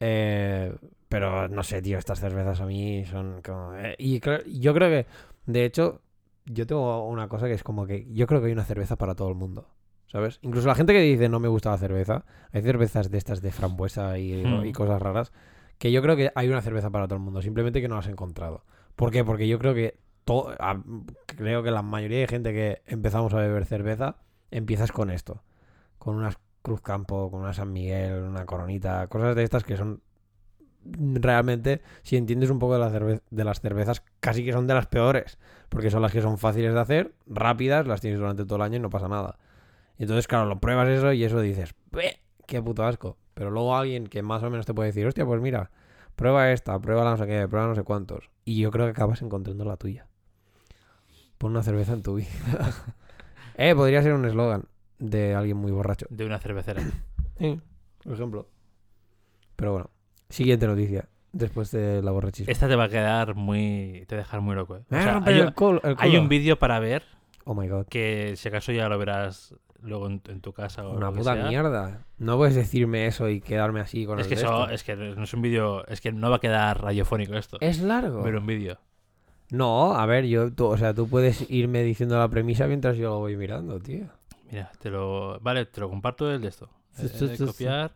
Eh, 0.00 0.74
pero 1.08 1.48
no 1.48 1.62
sé, 1.62 1.82
tío, 1.82 1.98
estas 1.98 2.20
cervezas 2.20 2.60
a 2.60 2.66
mí 2.66 3.04
son 3.06 3.42
como... 3.42 3.74
eh, 3.76 3.96
y 3.98 4.20
yo 4.60 4.74
creo 4.74 4.88
que, 4.88 5.06
de 5.46 5.64
hecho, 5.64 6.00
yo 6.46 6.66
tengo 6.66 7.06
una 7.06 7.28
cosa 7.28 7.46
que 7.46 7.52
es 7.54 7.62
como 7.62 7.86
que 7.86 8.06
yo 8.12 8.26
creo 8.26 8.40
que 8.40 8.46
hay 8.46 8.52
una 8.52 8.64
cerveza 8.64 8.96
para 8.96 9.14
todo 9.14 9.28
el 9.28 9.34
mundo. 9.34 9.68
¿Sabes? 10.06 10.40
Incluso 10.42 10.66
la 10.66 10.74
gente 10.74 10.92
que 10.92 11.00
dice 11.02 11.28
no 11.28 11.38
me 11.38 11.46
gusta 11.46 11.70
la 11.70 11.78
cerveza, 11.78 12.24
hay 12.50 12.62
cervezas 12.62 13.12
de 13.12 13.18
estas 13.18 13.40
de 13.42 13.52
frambuesa 13.52 14.18
y, 14.18 14.42
Hmm. 14.44 14.64
y 14.66 14.72
cosas 14.72 15.00
raras, 15.00 15.32
que 15.78 15.92
yo 15.92 16.02
creo 16.02 16.16
que 16.16 16.32
hay 16.34 16.48
una 16.48 16.62
cerveza 16.62 16.90
para 16.90 17.06
todo 17.06 17.16
el 17.18 17.22
mundo, 17.22 17.40
simplemente 17.42 17.80
que 17.80 17.86
no 17.86 17.94
las 17.94 18.08
he 18.08 18.10
encontrado. 18.10 18.64
¿Por 18.96 19.12
qué? 19.12 19.24
Porque 19.24 19.46
yo 19.46 19.60
creo 19.60 19.72
que 19.72 19.98
to- 20.24 20.50
a- 20.58 20.82
creo 21.26 21.62
que 21.62 21.70
la 21.70 21.82
mayoría 21.82 22.18
de 22.18 22.26
gente 22.26 22.52
que 22.52 22.82
empezamos 22.86 23.32
a 23.34 23.36
beber 23.38 23.66
cerveza 23.66 24.16
empiezas 24.50 24.90
con 24.90 25.10
esto, 25.10 25.44
con 25.98 26.16
unas 26.16 26.38
Cruz 26.62 26.80
Campo, 26.80 27.30
con 27.30 27.40
una 27.40 27.52
San 27.52 27.72
Miguel, 27.72 28.22
una 28.22 28.46
Coronita, 28.46 29.06
cosas 29.08 29.34
de 29.34 29.42
estas 29.42 29.64
que 29.64 29.76
son 29.76 30.02
realmente, 30.84 31.82
si 32.02 32.16
entiendes 32.16 32.50
un 32.50 32.58
poco 32.58 32.74
de, 32.74 32.80
la 32.80 33.20
de 33.30 33.44
las 33.44 33.60
cervezas, 33.60 34.02
casi 34.20 34.44
que 34.44 34.52
son 34.52 34.66
de 34.66 34.74
las 34.74 34.86
peores, 34.86 35.38
porque 35.68 35.90
son 35.90 36.02
las 36.02 36.12
que 36.12 36.22
son 36.22 36.38
fáciles 36.38 36.72
de 36.72 36.80
hacer, 36.80 37.14
rápidas, 37.26 37.86
las 37.86 38.00
tienes 38.00 38.18
durante 38.18 38.44
todo 38.44 38.56
el 38.56 38.62
año 38.62 38.76
y 38.76 38.80
no 38.80 38.90
pasa 38.90 39.08
nada. 39.08 39.38
Entonces, 39.98 40.26
claro, 40.26 40.46
lo 40.46 40.60
pruebas 40.60 40.88
eso 40.88 41.12
y 41.12 41.24
eso 41.24 41.40
dices, 41.40 41.74
"Bue, 41.90 42.20
¡qué 42.46 42.62
puto 42.62 42.84
asco! 42.84 43.18
Pero 43.34 43.50
luego 43.50 43.76
alguien 43.76 44.06
que 44.06 44.22
más 44.22 44.42
o 44.42 44.50
menos 44.50 44.66
te 44.66 44.74
puede 44.74 44.88
decir, 44.88 45.06
hostia, 45.06 45.26
pues 45.26 45.40
mira, 45.40 45.70
prueba 46.16 46.50
esta, 46.52 46.78
prueba 46.78 47.04
la 47.04 47.10
no 47.12 47.16
sé 47.18 47.26
qué, 47.26 47.46
prueba 47.48 47.66
no 47.68 47.74
sé 47.74 47.82
cuántos. 47.82 48.30
Y 48.44 48.60
yo 48.60 48.70
creo 48.70 48.86
que 48.86 48.92
acabas 48.92 49.22
encontrando 49.22 49.64
la 49.64 49.76
tuya. 49.76 50.06
Pon 51.38 51.52
una 51.52 51.62
cerveza 51.62 51.92
en 51.92 52.02
tu 52.02 52.16
vida. 52.16 52.28
eh, 53.54 53.74
podría 53.74 54.02
ser 54.02 54.12
un 54.12 54.24
eslogan 54.24 54.64
de 55.00 55.34
alguien 55.34 55.56
muy 55.56 55.72
borracho. 55.72 56.06
De 56.10 56.24
una 56.24 56.38
cervecera. 56.38 56.82
Sí, 57.38 57.58
por 58.04 58.12
ejemplo. 58.14 58.48
Pero 59.56 59.72
bueno, 59.72 59.90
siguiente 60.28 60.66
noticia. 60.66 61.08
Después 61.32 61.70
de 61.70 62.02
la 62.02 62.10
borrachismo. 62.10 62.50
Esta 62.50 62.66
te 62.68 62.74
va 62.76 62.84
a 62.84 62.88
quedar 62.88 63.34
muy. 63.34 64.04
Te 64.08 64.16
va 64.16 64.20
a 64.22 64.24
dejar 64.24 64.40
muy 64.40 64.54
loco. 64.56 64.76
eh. 64.76 64.82
O 64.90 64.94
sea, 64.94 65.22
hay, 65.24 65.38
el 65.38 65.54
col- 65.54 65.80
el 65.84 65.94
hay 65.98 66.10
culo. 66.10 66.22
un 66.22 66.28
vídeo 66.28 66.58
para 66.58 66.78
ver 66.80 67.04
Oh 67.44 67.54
my 67.54 67.68
god. 67.68 67.86
que 67.86 68.34
si 68.36 68.48
acaso 68.48 68.72
ya 68.72 68.88
lo 68.88 68.98
verás 68.98 69.54
luego 69.80 70.08
en, 70.08 70.20
en 70.28 70.40
tu 70.40 70.52
casa 70.52 70.86
o 70.86 70.96
Una 70.96 71.12
puta 71.12 71.34
sea. 71.34 71.46
mierda. 71.48 72.04
No 72.18 72.36
puedes 72.36 72.54
decirme 72.56 73.06
eso 73.06 73.28
y 73.28 73.40
quedarme 73.40 73.80
así 73.80 74.04
con 74.06 74.18
Es 74.18 74.26
el 74.26 74.28
que, 74.30 74.34
eso, 74.34 74.68
es 74.68 74.82
que 74.82 74.96
no 74.96 75.22
es 75.22 75.32
un 75.32 75.40
vídeo. 75.42 75.86
Es 75.86 76.00
que 76.00 76.10
no 76.12 76.30
va 76.30 76.36
a 76.36 76.40
quedar 76.40 76.82
radiofónico 76.82 77.34
esto. 77.34 77.58
Es 77.60 77.80
largo. 77.80 78.22
Ver 78.22 78.36
un 78.36 78.46
vídeo. 78.46 78.78
No, 79.50 79.94
a 79.94 80.06
ver, 80.06 80.26
yo, 80.26 80.52
tú, 80.52 80.66
o 80.66 80.76
sea, 80.76 80.94
tú 80.94 81.08
puedes 81.08 81.48
irme 81.50 81.82
diciendo 81.82 82.18
la 82.18 82.28
premisa 82.28 82.66
mientras 82.66 82.96
yo 82.96 83.10
lo 83.10 83.18
voy 83.20 83.36
mirando, 83.36 83.78
tío. 83.80 84.06
Mira, 84.50 84.70
te 84.80 84.90
lo. 84.90 85.38
Vale, 85.40 85.66
te 85.66 85.80
lo 85.80 85.88
comparto 85.88 86.30
el 86.30 86.40
de 86.40 86.48
esto. 86.48 86.68
Sí, 86.92 87.06
Eh, 87.06 87.08
sí, 87.08 87.26
de 87.28 87.36
sí, 87.36 87.44
copiar. 87.46 87.92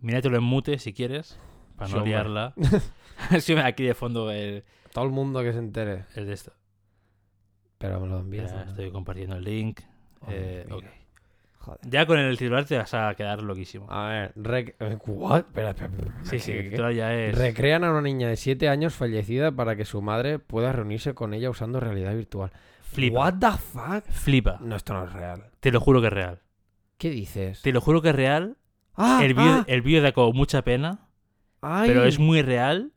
Míratelo 0.00 0.36
en 0.36 0.44
mute 0.44 0.78
si 0.78 0.92
quieres. 0.92 1.38
Para 1.76 1.90
no 1.90 2.04
liarla. 2.04 2.54
aquí 3.64 3.84
de 3.84 3.94
fondo 3.94 4.30
el, 4.30 4.64
Todo 4.92 5.04
el 5.04 5.10
mundo 5.10 5.42
que 5.42 5.52
se 5.52 5.58
entere. 5.58 6.04
el 6.14 6.26
de 6.26 6.32
esto. 6.34 6.52
Pero 7.78 8.00
me 8.00 8.06
lo 8.08 8.18
envías. 8.20 8.52
Estoy 8.68 8.90
compartiendo 8.90 9.36
el 9.36 9.44
link. 9.44 9.80
Oh, 10.20 10.26
Eh. 10.30 10.66
Joder. 11.58 11.80
Ya 11.88 12.04
con 12.04 12.18
el 12.18 12.36
titular 12.36 12.66
te 12.66 12.76
vas 12.76 12.92
a 12.92 13.14
quedar 13.14 13.42
loquísimo. 13.42 13.86
A 13.90 14.08
ver, 14.08 14.34
rec- 14.34 14.74
eh, 14.80 14.98
¿what? 15.06 15.38
Espera, 15.46 15.70
espera, 15.70 15.90
espera, 15.90 16.14
sí, 16.24 16.38
sí, 16.38 16.52
¿qué- 16.52 16.58
el 16.58 16.70
titular 16.70 16.92
ya 16.92 17.14
es. 17.14 17.38
Recrean 17.38 17.84
a 17.84 17.90
una 17.90 18.02
niña 18.02 18.28
de 18.28 18.36
7 18.36 18.68
años 18.68 18.94
fallecida 18.94 19.50
para 19.50 19.74
que 19.74 19.86
su 19.86 20.02
madre 20.02 20.38
pueda 20.38 20.72
reunirse 20.72 21.14
con 21.14 21.32
ella 21.32 21.48
usando 21.48 21.80
realidad 21.80 22.14
virtual. 22.14 22.52
Flipa. 22.94 23.18
What 23.18 23.34
the 23.40 23.50
fuck? 23.50 24.04
Flipa. 24.10 24.58
No, 24.60 24.76
esto 24.76 24.94
no 24.94 25.04
es 25.04 25.12
real. 25.12 25.50
Te 25.60 25.72
lo 25.72 25.80
juro 25.80 26.00
que 26.00 26.06
es 26.06 26.12
real. 26.12 26.40
¿Qué 26.96 27.10
dices? 27.10 27.60
Te 27.62 27.72
lo 27.72 27.80
juro 27.80 28.00
que 28.00 28.10
es 28.10 28.14
real. 28.14 28.56
Ah, 28.94 29.20
el 29.24 29.34
vídeo 29.34 29.52
ah, 29.52 29.64
el 29.66 30.02
da 30.02 30.12
como 30.12 30.32
mucha 30.32 30.62
pena, 30.62 31.08
ay. 31.60 31.88
pero 31.88 32.04
es 32.04 32.20
muy 32.20 32.42
real. 32.42 32.92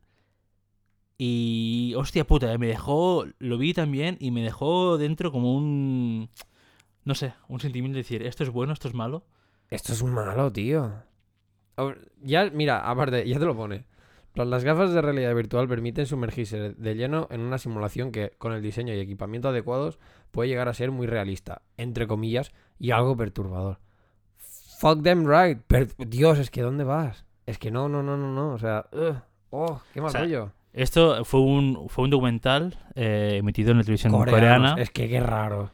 Y. 1.18 1.96
Hostia 1.98 2.28
puta, 2.28 2.54
eh, 2.54 2.60
me 2.60 2.68
dejó. 2.68 3.26
Lo 3.40 3.58
vi 3.58 3.74
también 3.74 4.18
y 4.20 4.30
me 4.30 4.44
dejó 4.44 5.00
dentro 5.00 5.32
como 5.32 5.56
un. 5.56 6.30
No 7.04 7.16
sé, 7.16 7.34
un 7.48 7.60
sentimiento 7.60 7.96
de 7.96 8.04
decir, 8.04 8.22
esto 8.22 8.44
es 8.44 8.52
bueno, 8.52 8.74
esto 8.74 8.88
es 8.88 8.94
malo. 8.94 9.26
Esto 9.72 9.94
es 9.94 10.04
malo, 10.04 10.52
tío. 10.52 10.92
Ya, 12.22 12.50
mira, 12.52 12.88
aparte, 12.88 13.28
ya 13.28 13.40
te 13.40 13.46
lo 13.46 13.56
pone. 13.56 13.86
Las 14.46 14.64
gafas 14.64 14.94
de 14.94 15.02
realidad 15.02 15.34
virtual 15.34 15.68
permiten 15.68 16.06
sumergirse 16.06 16.74
de 16.74 16.96
lleno 16.96 17.28
en 17.32 17.42
una 17.42 17.58
simulación 17.58 18.12
que, 18.12 18.32
con 18.38 18.54
el 18.54 18.62
diseño 18.62 18.94
y 18.94 19.00
equipamiento 19.00 19.50
adecuados, 19.50 20.00
puede 20.32 20.50
llegar 20.50 20.68
a 20.68 20.74
ser 20.74 20.92
muy 20.92 21.08
realista, 21.08 21.62
entre 21.78 22.08
comillas, 22.08 22.52
y 22.80 22.92
algo 22.92 23.18
perturbador. 23.18 23.80
Fuck 24.80 25.02
them 25.02 25.28
right. 25.28 25.60
Per- 25.68 25.96
Dios, 25.98 26.38
es 26.40 26.52
que 26.52 26.62
¿dónde 26.62 26.84
vas? 26.84 27.26
Es 27.46 27.58
que 27.58 27.72
no, 27.72 27.90
no, 27.90 28.04
no, 28.04 28.16
no, 28.18 28.32
no. 28.32 28.54
O 28.54 28.58
sea, 28.60 28.86
ugh. 28.92 29.16
oh, 29.50 29.82
qué 29.94 30.02
mal 30.02 30.10
O 30.10 30.12
sea, 30.12 30.22
rollo. 30.22 30.52
Esto 30.74 31.26
fue 31.26 31.40
un, 31.40 31.90
fue 31.90 32.04
un 32.04 32.12
documental 32.12 32.78
eh, 32.94 33.38
emitido 33.40 33.72
en 33.72 33.78
la 33.78 33.84
televisión 33.84 34.12
Coreanos, 34.12 34.34
coreana. 34.40 34.76
Es 34.82 34.92
que 34.92 35.10
qué 35.10 35.20
raro. 35.20 35.72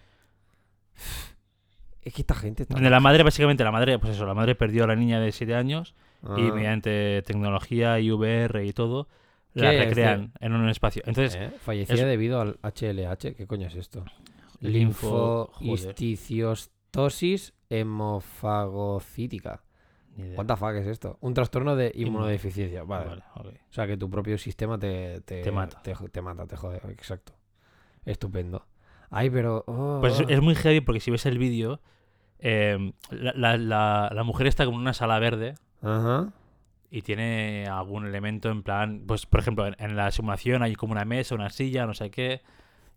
Es 2.02 2.14
que 2.14 2.22
esta 2.22 2.36
gente 2.36 2.64
está. 2.64 2.76
Donde 2.76 2.90
la 2.90 3.00
madre, 3.00 3.24
básicamente, 3.24 3.64
la 3.64 3.72
madre, 3.72 4.00
pues 4.00 4.14
eso, 4.14 4.26
la 4.26 4.34
madre 4.34 4.56
perdió 4.56 4.84
a 4.86 4.88
la 4.88 4.96
niña 4.96 5.20
de 5.20 5.32
7 5.32 5.56
años 5.56 5.96
Ah. 6.24 6.36
y 6.38 6.52
mediante 6.52 7.22
tecnología 7.26 8.00
y 8.00 8.10
VR 8.12 8.66
y 8.66 8.72
todo, 8.74 9.08
la 9.54 9.72
recrean 9.72 10.32
en 10.40 10.54
un 10.54 10.68
espacio. 10.70 11.04
Entonces, 11.06 11.36
¿Eh? 11.40 11.52
Fallecía 11.60 11.96
es- 11.96 12.02
debido 12.06 12.40
al 12.42 12.58
HLH. 12.64 13.36
¿Qué 13.36 13.46
coño 13.48 13.68
es 13.68 13.76
esto? 13.76 14.04
linfo. 14.62 15.50
joder, 15.54 15.68
Linfohistiostosis 15.68 17.54
hemofagocítica. 17.70 19.64
What 20.38 20.46
the 20.46 20.56
fuck 20.56 20.74
es 20.76 20.86
esto? 20.88 21.18
Un 21.22 21.34
trastorno 21.34 21.76
de 21.76 21.92
Inmu- 21.94 22.08
inmunodeficiencia. 22.08 22.84
Vale. 22.84 23.22
Vale. 23.36 23.62
O 23.70 23.74
sea 23.74 23.88
que 23.88 23.98
tu 23.98 24.10
propio 24.12 24.38
sistema 24.38 24.78
te, 24.78 25.22
te, 25.22 25.42
Te 25.42 25.52
mata. 25.52 25.82
Te, 25.82 25.96
te 26.12 26.22
mata, 26.22 26.46
te 26.46 26.56
jode. 26.56 26.78
Exacto. 26.90 27.34
Estupendo. 28.06 28.68
Ay, 29.10 29.30
pero. 29.32 29.64
oh. 29.68 29.98
Pues 30.02 30.20
es, 30.20 30.26
es 30.30 30.42
muy 30.42 30.54
heavy 30.56 30.82
porque 30.82 31.00
si 31.00 31.10
ves 31.10 31.26
el 31.26 31.40
vídeo, 31.40 31.82
eh, 32.40 32.94
la, 33.10 33.34
la- 33.36 33.58
la- 33.58 34.12
la 34.14 34.24
mujer 34.24 34.46
está 34.48 34.66
como 34.66 34.78
en 34.78 34.82
una 34.82 34.94
sala 34.94 35.18
verde 35.20 35.56
Ajá. 35.84 36.30
y 36.90 37.02
tiene 37.02 37.68
algún 37.68 38.06
elemento 38.08 38.50
en 38.50 38.64
plan, 38.64 39.04
pues 39.08 39.26
por 39.26 39.40
ejemplo, 39.42 39.68
en, 39.68 39.76
en 39.80 39.96
la 39.96 40.10
simulación 40.12 40.64
hay 40.64 40.76
como 40.76 40.94
una 40.94 41.06
mesa, 41.06 41.36
una 41.36 41.50
silla, 41.50 41.86
no 41.86 41.94
sé 41.94 42.10
qué, 42.12 42.42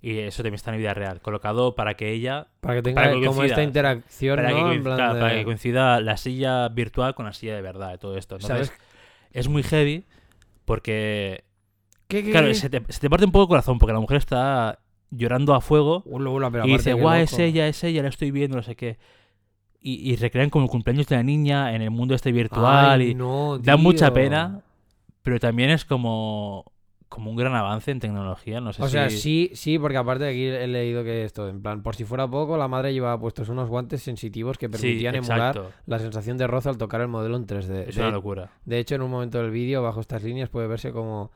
y 0.02 0.18
eso 0.18 0.42
también 0.42 0.54
está 0.56 0.70
en 0.72 0.78
vida 0.78 0.92
real, 0.94 1.20
colocado 1.22 1.74
para 1.74 1.94
que 1.94 2.12
ella, 2.12 2.48
Para 2.60 2.76
que 2.76 2.82
tenga 2.82 3.00
Para 3.02 3.12
que 3.14 3.20
como 3.20 3.36
coincida. 3.38 3.46
esta 3.46 3.62
interacción, 3.62 4.36
para, 4.36 4.48
que. 4.50 4.72
En 4.74 4.82
plan 4.82 4.96
claro, 4.96 5.14
de- 5.14 5.20
para 5.20 5.34
que 5.34 5.44
coincida 5.44 6.00
la 6.00 6.16
silla 6.18 6.68
virtual 6.68 7.14
con 7.14 7.24
la 7.26 7.32
silla 7.32 7.56
de 7.56 7.62
verdad 7.62 7.94
y 7.94 7.98
todo 7.98 8.16
esto. 8.18 8.36
Entonces, 8.36 8.68
¿Sabes? 8.68 8.80
es 9.32 9.48
muy 9.48 9.62
heavy 9.62 10.04
porque, 10.64 11.44
¿Qué, 12.08 12.22
qué, 12.22 12.30
claro, 12.30 12.48
qué? 12.48 12.54
se 12.54 12.70
te, 12.70 12.82
se 12.92 13.00
te 13.00 13.10
parte 13.10 13.24
un 13.24 13.32
poco 13.32 13.44
el 13.44 13.48
corazón 13.48 13.78
porque 13.78 13.92
la 13.94 14.00
mujer 14.00 14.18
está 14.18 14.78
llorando 15.10 15.54
a 15.54 15.60
fuego 15.60 16.02
Ula, 16.04 16.30
ula, 16.30 16.50
pero 16.50 16.66
y 16.66 16.72
dice, 16.72 16.92
guau, 16.92 17.16
es 17.20 17.38
ella, 17.38 17.66
es 17.68 17.82
ella, 17.84 18.02
la 18.02 18.08
estoy 18.08 18.30
viendo, 18.30 18.56
no 18.56 18.62
sé 18.62 18.76
qué. 18.76 18.98
Y, 19.80 20.12
y 20.12 20.16
recrean 20.16 20.50
como 20.50 20.64
el 20.64 20.70
cumpleaños 20.70 21.06
de 21.06 21.16
la 21.16 21.22
niña 21.22 21.74
en 21.74 21.82
el 21.82 21.90
mundo 21.90 22.14
este 22.14 22.32
virtual 22.32 23.00
Ay, 23.00 23.10
y 23.10 23.14
no, 23.14 23.58
da 23.58 23.76
mucha 23.76 24.12
pena, 24.12 24.62
pero 25.22 25.38
también 25.38 25.70
es 25.70 25.84
como, 25.84 26.64
como 27.08 27.30
un 27.30 27.36
gran 27.36 27.54
avance 27.54 27.92
en 27.92 28.00
tecnología. 28.00 28.60
No 28.60 28.72
sé 28.72 28.82
O 28.82 28.88
sea, 28.88 29.08
si- 29.10 29.18
sí, 29.18 29.50
sí, 29.54 29.78
porque 29.78 29.96
aparte 29.96 30.24
de 30.24 30.30
aquí 30.30 30.44
he 30.46 30.66
leído 30.66 31.04
que 31.04 31.24
esto, 31.24 31.48
en 31.48 31.62
plan, 31.62 31.82
por 31.82 31.94
si 31.94 32.04
fuera 32.04 32.26
poco, 32.28 32.56
la 32.56 32.66
madre 32.66 32.92
llevaba 32.92 33.18
puestos 33.20 33.48
unos 33.48 33.68
guantes 33.68 34.02
sensitivos 34.02 34.58
que 34.58 34.66
Sí, 34.66 34.72
permitían 34.72 35.14
emular 35.16 35.62
la 35.86 35.98
sensación 36.00 36.36
de 36.36 36.46
roce 36.48 36.68
al 36.68 36.78
tocar 36.78 37.00
el 37.00 37.08
modelo 37.08 37.36
en 37.36 37.46
3D. 37.46 37.88
Es 37.88 37.94
De- 37.94 38.00
una 38.02 38.10
locura. 38.10 38.50
De 38.64 38.78
hecho, 38.80 38.96
en 38.96 39.02
un 39.02 39.10
momento 39.10 39.38
del 39.38 39.50
vídeo, 39.52 39.82
bajo 39.82 40.00
estas 40.00 40.24
líneas, 40.24 40.48
puede 40.48 40.66
verse 40.66 40.90
como 40.90 41.30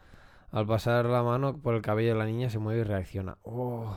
al 0.51 0.67
pasar 0.67 1.07
la 1.07 1.23
mano 1.23 1.57
por 1.59 1.77
el 1.77 1.83
cabello 1.83 2.15
de 2.15 2.19
la 2.19 2.27
niña 2.27 2.51
se 2.51 2.59
mueve 2.59 2.81
y 2.81 2.85
reacciona. 2.85 3.37
Oh. 3.43 3.97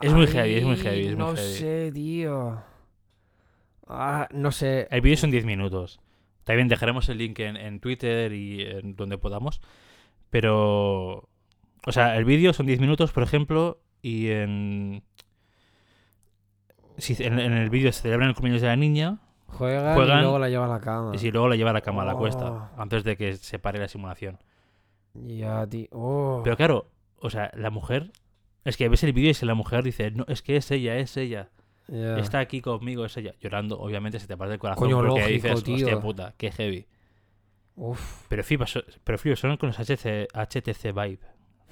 Es 0.00 0.10
muy 0.10 0.26
heavy, 0.26 0.54
es 0.54 0.64
muy 0.64 0.76
heavy, 0.76 1.00
es 1.00 1.06
muy 1.08 1.16
no 1.16 1.34
heavy. 1.36 1.52
sé, 1.52 1.92
tío. 1.92 2.62
Ah, 3.88 4.28
no 4.32 4.52
sé. 4.52 4.88
El 4.90 5.00
vídeo 5.00 5.16
son 5.16 5.30
10 5.30 5.44
minutos. 5.44 6.00
También 6.44 6.68
dejaremos 6.68 7.08
el 7.08 7.18
link 7.18 7.38
en, 7.40 7.56
en 7.56 7.80
Twitter 7.80 8.32
y 8.32 8.62
en 8.62 8.96
donde 8.96 9.18
podamos. 9.18 9.60
Pero. 10.30 11.28
O 11.86 11.90
sea, 11.92 12.16
el 12.16 12.24
vídeo 12.24 12.52
son 12.52 12.66
10 12.66 12.80
minutos, 12.80 13.12
por 13.12 13.22
ejemplo, 13.22 13.80
y 14.02 14.28
en. 14.30 15.02
Si 16.98 17.16
en, 17.22 17.38
en 17.38 17.52
el 17.54 17.70
vídeo 17.70 17.90
se 17.92 18.02
celebran 18.02 18.28
el 18.28 18.34
cumpleaños 18.34 18.60
de 18.62 18.68
la 18.68 18.76
niña 18.76 19.18
Juegan, 19.46 19.94
Juegan- 19.96 20.18
y 20.18 20.22
luego 20.22 20.38
la 20.38 20.48
lleva 20.48 20.64
a 20.66 20.68
la 20.68 20.80
cama. 20.80 21.10
y 21.14 21.18
si 21.18 21.30
luego 21.30 21.48
la 21.48 21.56
lleva 21.56 21.70
a 21.70 21.74
la 21.74 21.80
cama 21.80 22.02
a 22.02 22.04
la 22.06 22.14
Oh. 22.14 22.18
cuesta, 22.18 22.70
antes 22.76 23.04
de 23.04 23.16
que 23.16 23.34
se 23.36 23.58
pare 23.58 23.78
la 23.78 23.88
simulación. 23.88 24.38
Ya, 25.14 25.66
tío. 25.66 25.88
Oh. 25.92 26.40
Pero 26.44 26.56
claro, 26.56 26.90
o 27.18 27.28
sea, 27.30 27.50
la 27.54 27.70
mujer. 27.70 28.12
Es 28.64 28.76
que 28.76 28.88
ves 28.88 29.02
el 29.04 29.12
vídeo 29.12 29.30
y 29.30 29.34
si 29.34 29.44
la 29.44 29.54
mujer 29.54 29.82
dice, 29.82 30.10
no, 30.12 30.24
es 30.28 30.40
que 30.42 30.56
es 30.56 30.70
ella, 30.70 30.96
es 30.96 31.16
ella. 31.16 31.50
Ya. 31.88 32.18
Está 32.18 32.38
aquí 32.40 32.60
conmigo, 32.60 33.04
es 33.04 33.16
ella. 33.16 33.34
Llorando, 33.40 33.78
obviamente 33.80 34.18
se 34.20 34.26
te 34.26 34.36
parte 34.36 34.54
el 34.54 34.60
corazón 34.60 34.84
Coño, 34.84 34.96
porque 34.98 35.08
lógico, 35.20 35.28
dices, 35.48 35.64
tío. 35.64 35.74
hostia 35.76 36.00
puta, 36.00 36.34
qué 36.36 36.50
heavy. 36.52 36.86
Uf. 37.76 38.26
Pero 38.28 38.44
flipa, 38.44 38.66
so- 38.66 38.82
pero 39.04 39.18
flipa, 39.18 39.36
son 39.36 39.56
con 39.56 39.68
los 39.68 39.78
HC, 39.78 40.28
HTC 40.32 40.92
Vive 40.92 41.20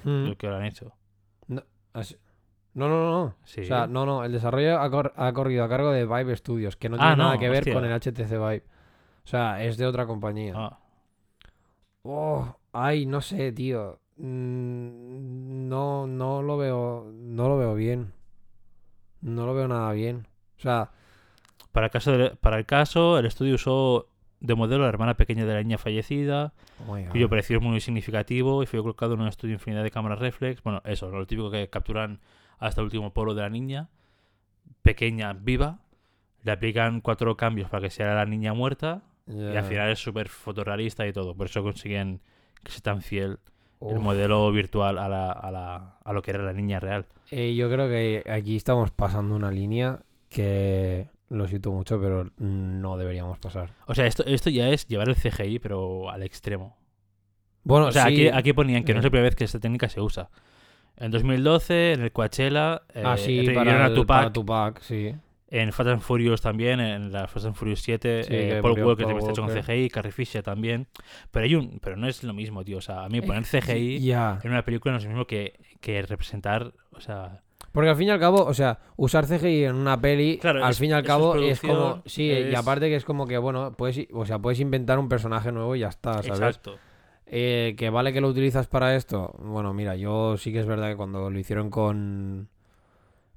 Mm. 0.03 0.27
lo 0.29 0.37
que 0.37 0.47
lo 0.47 0.55
han 0.55 0.65
hecho. 0.65 0.93
Así- 1.93 2.17
No, 2.73 2.87
no, 2.87 2.95
no, 2.99 3.11
no. 3.25 3.35
Sí. 3.43 3.61
O 3.61 3.65
sea, 3.65 3.85
no, 3.87 4.05
no. 4.05 4.23
El 4.23 4.31
desarrollo 4.31 4.79
ha, 4.79 4.89
cor- 4.89 5.13
ha 5.17 5.33
corrido 5.33 5.63
a 5.65 5.69
cargo 5.69 5.91
de 5.91 6.05
Vive 6.05 6.35
Studios, 6.37 6.77
que 6.77 6.87
no 6.89 6.95
Ah, 6.95 6.99
tiene 6.99 7.15
nada 7.17 7.37
que 7.37 7.49
ver 7.49 7.59
hostia. 7.59 7.73
con 7.73 7.83
el 7.85 7.91
HTC 7.91 8.31
Vive. 8.37 8.63
O 9.25 9.27
sea, 9.27 9.61
es 9.63 9.77
de 9.77 9.85
otra 9.85 10.05
compañía. 10.07 10.53
Ah, 10.55 10.77
Oh, 12.03 12.57
ay, 12.73 13.05
no 13.05 13.21
sé, 13.21 13.51
tío. 13.51 13.99
Mm, 14.17 15.67
No, 15.69 16.05
no 16.07 16.41
lo 16.41 16.57
veo, 16.57 17.11
no 17.13 17.47
lo 17.47 17.57
veo 17.57 17.75
bien. 17.75 18.11
No 19.21 19.45
lo 19.45 19.53
veo 19.53 19.67
nada 19.67 19.91
bien. 19.93 20.27
O 20.57 20.61
sea, 20.61 20.91
para, 21.71 21.87
el 21.87 21.91
caso 21.91 22.11
de- 22.17 22.31
para 22.31 22.57
el 22.57 22.65
caso, 22.65 23.17
el 23.17 23.25
estudio 23.25 23.55
usó 23.55 24.07
de 24.39 24.55
modelo 24.55 24.83
a 24.83 24.87
la 24.87 24.89
hermana 24.89 25.15
pequeña 25.15 25.45
de 25.45 25.53
la 25.53 25.61
niña 25.61 25.77
fallecida, 25.77 26.53
oh 26.87 26.97
cuyo 27.11 27.29
precio 27.29 27.57
es 27.57 27.63
muy 27.63 27.79
significativo 27.79 28.63
y 28.63 28.65
fue 28.65 28.81
colocado 28.81 29.13
en 29.13 29.21
un 29.21 29.27
estudio 29.27 29.51
de 29.51 29.55
infinidad 29.61 29.83
de 29.83 29.91
cámaras 29.91 30.19
reflex. 30.19 30.63
Bueno, 30.63 30.81
eso, 30.85 31.09
lo 31.11 31.25
típico 31.27 31.51
que 31.51 31.69
capturan 31.69 32.19
hasta 32.57 32.81
el 32.81 32.85
último 32.85 33.13
polo 33.13 33.33
de 33.35 33.41
la 33.43 33.49
niña, 33.49 33.89
pequeña, 34.81 35.33
viva. 35.33 35.79
Le 36.43 36.51
aplican 36.51 37.01
cuatro 37.01 37.37
cambios 37.37 37.69
para 37.69 37.83
que 37.83 37.89
sea 37.91 38.15
la 38.15 38.25
niña 38.25 38.53
muerta 38.53 39.03
y 39.53 39.55
al 39.57 39.63
final 39.63 39.89
es 39.91 39.99
súper 39.99 40.27
fotorrealista 40.27 41.05
y 41.07 41.13
todo. 41.13 41.35
Por 41.35 41.45
eso 41.45 41.61
consiguen 41.61 42.19
que 42.63 42.71
sea 42.71 42.81
tan 42.81 43.01
fiel 43.03 43.37
el 43.89 43.99
modelo 43.99 44.51
virtual 44.51 44.97
a, 44.97 45.07
la, 45.09 45.31
a, 45.31 45.51
la, 45.51 45.97
a 46.03 46.13
lo 46.13 46.21
que 46.21 46.31
era 46.31 46.43
la 46.43 46.53
niña 46.53 46.79
real. 46.79 47.05
Eh, 47.31 47.55
yo 47.55 47.69
creo 47.69 47.87
que 47.87 48.23
aquí 48.29 48.55
estamos 48.55 48.91
pasando 48.91 49.35
una 49.35 49.51
línea 49.51 49.99
que 50.29 51.07
lo 51.29 51.47
siento 51.47 51.71
mucho, 51.71 51.99
pero 52.01 52.29
no 52.37 52.97
deberíamos 52.97 53.39
pasar. 53.39 53.71
O 53.87 53.95
sea, 53.95 54.05
esto, 54.05 54.23
esto 54.25 54.49
ya 54.49 54.69
es 54.69 54.87
llevar 54.87 55.09
el 55.09 55.15
CGI, 55.15 55.59
pero 55.59 56.09
al 56.09 56.23
extremo. 56.23 56.77
Bueno, 57.63 57.87
O 57.87 57.91
sea, 57.91 58.05
sí, 58.07 58.27
aquí, 58.27 58.27
aquí 58.27 58.53
ponían 58.53 58.83
que 58.83 58.93
no 58.93 58.99
es 58.99 59.05
eh. 59.05 59.07
la 59.07 59.11
primera 59.11 59.27
vez 59.29 59.35
que 59.35 59.43
esta 59.45 59.59
técnica 59.59 59.87
se 59.89 60.01
usa. 60.01 60.29
En 60.97 61.11
2012, 61.11 61.93
en 61.93 62.01
el 62.01 62.11
Coachella, 62.11 62.81
eh, 62.93 63.03
ah, 63.05 63.17
sí, 63.17 63.37
revivieron 63.41 63.65
para, 63.65 63.87
el- 63.87 63.93
Tupac. 63.93 64.17
para 64.19 64.33
Tupac, 64.33 64.81
sí. 64.81 65.15
En 65.53 65.71
Fast 65.73 65.89
and 65.89 66.01
Furious 66.01 66.41
también, 66.41 66.79
en 66.79 67.11
la 67.11 67.27
Fast 67.27 67.45
and 67.45 67.55
Furious 67.55 67.81
7, 67.81 68.23
Sí, 68.23 68.29
eh, 68.33 68.59
Paul 68.61 68.71
murió 68.71 68.87
Walker 68.87 69.03
Paul 69.05 69.13
también 69.15 69.29
está 69.29 69.31
hecho 69.41 69.53
con. 69.53 69.75
CGI, 69.75 69.89
Carrie 69.89 70.11
Fisher 70.13 70.41
también. 70.41 70.87
Pero 71.29 71.43
hay 71.45 71.55
un, 71.55 71.79
pero 71.81 71.97
no 71.97 72.07
es 72.07 72.23
lo 72.23 72.33
mismo, 72.33 72.63
tío. 72.63 72.77
O 72.77 72.81
sea, 72.81 73.03
a 73.03 73.09
mí 73.09 73.19
poner 73.21 73.43
CGI 73.45 74.11
en 74.13 74.39
una 74.49 74.63
película 74.63 74.93
no 74.93 74.97
es 74.99 75.03
lo 75.03 75.09
mismo 75.09 75.27
que, 75.27 75.59
que 75.81 76.01
representar, 76.03 76.71
o 76.93 77.01
sea, 77.01 77.41
Porque 77.73 77.89
al 77.89 77.97
fin 77.97 78.07
y 78.07 78.11
al 78.11 78.19
cabo, 78.19 78.45
o 78.45 78.53
sea, 78.53 78.79
usar 78.95 79.25
CGI 79.27 79.65
en 79.65 79.75
una 79.75 79.99
peli, 79.99 80.37
Claro, 80.37 80.63
al 80.63 80.71
es- 80.71 80.79
fin 80.79 80.91
y 80.91 80.93
al 80.93 81.01
es 81.01 81.07
cabo 81.07 81.35
es, 81.35 81.59
como, 81.59 82.01
sí, 82.05 82.23
y 82.31 82.55
aparte 82.55 82.87
que 82.87 82.95
es 82.95 83.03
como 83.03 83.27
que, 83.27 83.37
bueno, 83.37 83.73
puedes, 83.77 84.07
o 84.13 84.25
sea, 84.25 84.39
puedes 84.39 84.61
inventar 84.61 84.99
un 84.99 85.09
personaje 85.09 85.51
nuevo 85.51 85.75
y 85.75 85.79
ya 85.79 85.89
está, 85.89 86.13
¿sabes? 86.23 86.29
exacto. 86.29 86.77
Eh, 87.25 87.75
que 87.77 87.89
vale 87.89 88.11
que 88.13 88.19
lo 88.21 88.27
utilizas 88.29 88.67
para 88.67 88.95
esto. 88.95 89.33
Bueno, 89.39 89.73
mira, 89.73 89.95
yo 89.97 90.37
sí 90.37 90.51
que 90.53 90.59
es 90.59 90.65
verdad 90.65 90.89
que 90.89 90.95
cuando 90.97 91.29
lo 91.29 91.37
hicieron 91.39 91.69
con... 91.69 92.47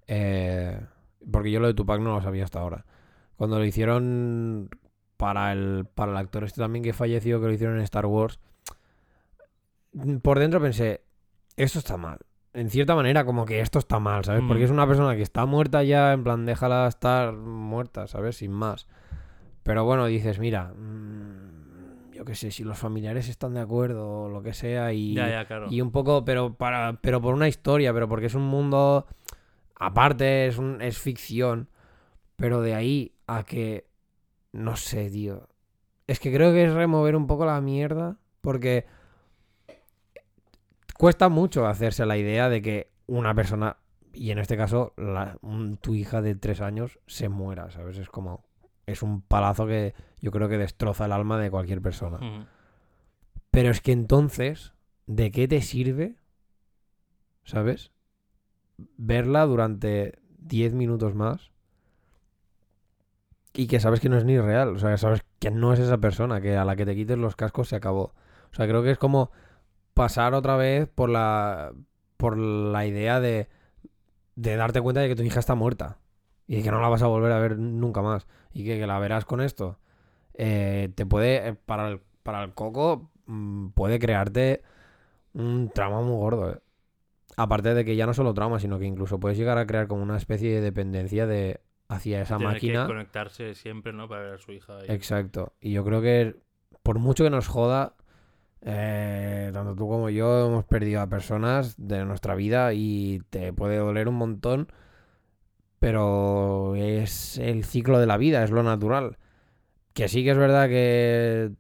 eh, 0.07 0.79
porque 1.31 1.51
yo 1.51 1.61
lo 1.61 1.67
de 1.67 1.75
Tupac 1.75 2.01
no 2.01 2.15
lo 2.15 2.23
sabía 2.23 2.45
hasta 2.45 2.61
ahora. 2.61 2.85
Cuando 3.37 3.59
lo 3.59 3.65
hicieron 3.65 4.69
para 5.17 5.53
el, 5.53 5.87
para 5.95 6.13
el 6.13 6.19
actor 6.19 6.45
este 6.45 6.61
también 6.61 6.83
que 6.85 6.93
falleció, 6.93 7.41
que 7.41 7.47
lo 7.47 7.53
hicieron 7.53 7.77
en 7.77 7.83
Star 7.83 8.07
Wars, 8.07 8.39
por 10.23 10.39
dentro 10.39 10.61
pensé, 10.61 11.03
esto 11.57 11.79
está 11.79 11.97
mal. 11.97 12.19
En 12.53 12.71
cierta 12.71 12.95
manera, 12.95 13.25
como 13.25 13.45
que 13.47 13.61
esto 13.61 13.79
está 13.79 13.99
mal, 13.99 14.25
¿sabes? 14.25 14.43
Porque 14.47 14.63
Mm. 14.63 14.67
es 14.67 14.71
una 14.71 14.87
persona 14.87 15.17
que 15.17 15.23
está 15.23 15.45
muerta 15.47 15.83
ya, 15.83 16.13
en 16.13 16.23
plan, 16.23 16.47
déjala 16.47 16.87
estar 16.87 17.33
muerta, 17.33 18.07
¿sabes? 18.07 18.37
Sin 18.37 18.53
más. 18.53 18.87
Pero 19.65 19.85
bueno, 19.85 20.07
dices, 20.07 20.39
mira, 20.39 20.73
mm, 20.75 22.13
yo 22.13 22.25
qué 22.25 22.35
sé, 22.37 22.51
si 22.53 22.63
los 22.63 22.79
familiares 22.79 23.29
están 23.29 23.55
de 23.55 23.61
acuerdo 23.61 24.09
o 24.25 24.29
lo 24.29 24.43
que 24.43 24.53
sea 24.53 24.93
y, 24.93 25.15
ya, 25.15 25.29
ya, 25.29 25.45
claro. 25.47 25.67
y 25.71 25.81
un 25.81 25.91
poco, 25.91 26.25
pero 26.25 26.55
para, 26.55 26.99
pero 27.01 27.21
por 27.21 27.35
una 27.35 27.49
historia, 27.49 27.93
pero 27.93 28.09
porque 28.09 28.27
es 28.27 28.35
un 28.37 28.47
mundo 28.47 29.07
aparte, 29.77 30.47
es 30.47 30.59
un, 30.59 30.81
es 30.83 30.99
ficción. 30.99 31.69
Pero 32.37 32.61
de 32.63 32.75
ahí 32.75 33.15
a 33.27 33.45
que, 33.45 33.87
no 34.53 34.77
sé, 34.77 35.11
tío. 35.11 35.49
Es 36.07 36.19
que 36.21 36.33
creo 36.33 36.53
que 36.53 36.65
es 36.65 36.73
remover 36.73 37.17
un 37.17 37.27
poco 37.27 37.47
la 37.47 37.61
mierda, 37.61 38.19
porque 38.41 38.87
cuesta 40.99 41.29
mucho 41.29 41.67
hacerse 41.67 42.07
la 42.07 42.17
idea 42.17 42.49
de 42.49 42.61
que 42.63 42.91
una 43.07 43.35
persona, 43.35 43.77
y 44.13 44.31
en 44.31 44.39
este 44.39 44.57
caso 44.57 44.95
la- 44.97 45.39
un- 45.43 45.77
tu 45.77 45.95
hija 45.95 46.23
de 46.23 46.35
tres 46.35 46.61
años, 46.61 46.99
se 47.07 47.29
muera, 47.29 47.71
¿sabes? 47.71 47.99
Es 47.99 48.09
como, 48.09 48.45
es 48.87 49.03
un 49.03 49.23
palazo 49.23 49.67
que 49.67 49.95
yo 50.21 50.31
creo 50.31 50.49
que 50.49 50.59
destroza 50.59 51.07
el 51.07 51.13
alma 51.13 51.39
de 51.39 51.51
cualquier 51.51 51.81
persona. 51.81 52.17
Ujú. 52.19 52.47
Pero 53.51 53.71
es 53.71 53.81
que 53.81 53.93
entonces, 53.93 54.73
¿de 55.07 55.31
qué 55.31 55.47
te 55.49 55.63
sirve? 55.63 56.17
¿Sabes? 57.45 57.93
Verla 58.97 59.47
durante 59.47 60.19
10 60.39 60.75
minutos 60.75 61.15
más. 61.15 61.51
Y 63.53 63.69
que 63.69 63.79
sabes 63.81 64.01
que 64.01 64.09
no 64.09 64.17
es 64.19 64.25
ni 64.25 64.39
real. 64.39 64.75
O 64.77 64.79
sea, 64.79 64.91
que 64.91 64.99
sabes 64.99 65.23
que 65.39 65.51
no 65.51 65.73
es 65.73 65.79
esa 65.81 65.99
persona, 65.99 66.41
que 66.41 66.57
a 66.57 66.65
la 66.65 66.77
que 66.77 66.85
te 66.87 66.95
quites 66.95 67.19
los 67.19 67.37
cascos 67.37 67.69
se 67.69 67.77
acabó. 67.77 68.13
O 68.53 68.55
sea, 68.55 68.67
creo 68.67 68.83
que 68.83 68.91
es 68.91 68.99
como 68.99 69.31
pasar 69.95 70.35
otra 70.35 70.57
vez 70.57 70.89
por 70.89 71.11
la. 71.11 71.73
por 72.19 72.39
la 72.39 72.87
idea 72.87 73.21
de. 73.21 73.49
de 74.37 74.57
darte 74.57 74.81
cuenta 74.83 75.03
de 75.03 75.09
que 75.09 75.17
tu 75.17 75.23
hija 75.25 75.41
está 75.41 75.55
muerta. 75.57 75.99
Y 76.49 76.63
que 76.63 76.71
no 76.73 76.81
la 76.81 76.89
vas 76.89 77.03
a 77.03 77.09
volver 77.09 77.33
a 77.33 77.41
ver 77.41 77.59
nunca 77.59 78.03
más. 78.03 78.27
Y 78.53 78.65
que, 78.65 78.79
que 78.79 78.87
la 78.89 78.99
verás 79.01 79.25
con 79.27 79.41
esto. 79.43 79.79
eh, 80.35 80.91
te 80.97 81.07
puede. 81.07 81.49
eh, 81.49 81.55
para 81.55 81.89
el, 81.91 82.01
para 82.25 82.45
el 82.45 82.55
coco. 82.55 83.11
mm, 83.27 83.71
puede 83.71 83.99
crearte 84.01 84.63
un 85.35 85.71
trauma 85.75 86.03
muy 86.03 86.17
gordo. 86.17 86.53
eh. 86.53 86.61
Aparte 87.37 87.75
de 87.75 87.85
que 87.85 87.97
ya 87.97 88.07
no 88.07 88.15
solo 88.15 88.33
trauma, 88.35 88.61
sino 88.61 88.79
que 88.79 88.85
incluso 88.87 89.19
puedes 89.19 89.37
llegar 89.39 89.59
a 89.59 89.67
crear 89.67 89.87
como 89.89 90.03
una 90.03 90.17
especie 90.17 90.55
de 90.55 90.61
dependencia 90.61 91.27
de 91.27 91.61
hacia 91.89 92.23
esa 92.23 92.37
Tener 92.39 92.53
máquina. 92.55 92.83
que 92.83 92.93
conectarse 92.93 93.55
siempre, 93.55 93.93
¿no? 93.93 94.09
Para 94.09 94.23
ver 94.23 94.35
a 94.35 94.39
su 94.39 94.53
hija. 94.53 94.79
ahí. 94.79 94.87
Exacto. 94.89 95.53
Y 95.61 95.73
yo 95.73 95.85
creo 95.85 96.01
que 96.01 96.37
por 96.83 96.99
mucho 96.99 97.25
que 97.25 97.31
nos 97.31 97.49
joda, 97.49 97.95
eh, 98.63 99.51
tanto 99.53 99.75
tú 99.75 99.89
como 99.89 100.11
yo 100.11 100.47
hemos 100.47 100.65
perdido 100.65 101.01
a 101.01 101.09
personas 101.09 101.75
de 101.77 102.05
nuestra 102.05 102.35
vida 102.35 102.73
y 102.73 103.21
te 103.31 103.53
puede 103.53 103.77
doler 103.77 104.09
un 104.09 104.15
montón, 104.17 104.69
pero 105.79 106.75
es 106.77 107.39
el 107.39 107.65
ciclo 107.65 107.99
de 107.99 108.07
la 108.07 108.17
vida, 108.17 108.43
es 108.45 108.51
lo 108.51 108.63
natural. 108.63 109.19
Que 109.93 110.09
sí 110.09 110.25
que 110.25 110.31
es 110.31 110.39
verdad 110.39 110.69
que 110.69 111.53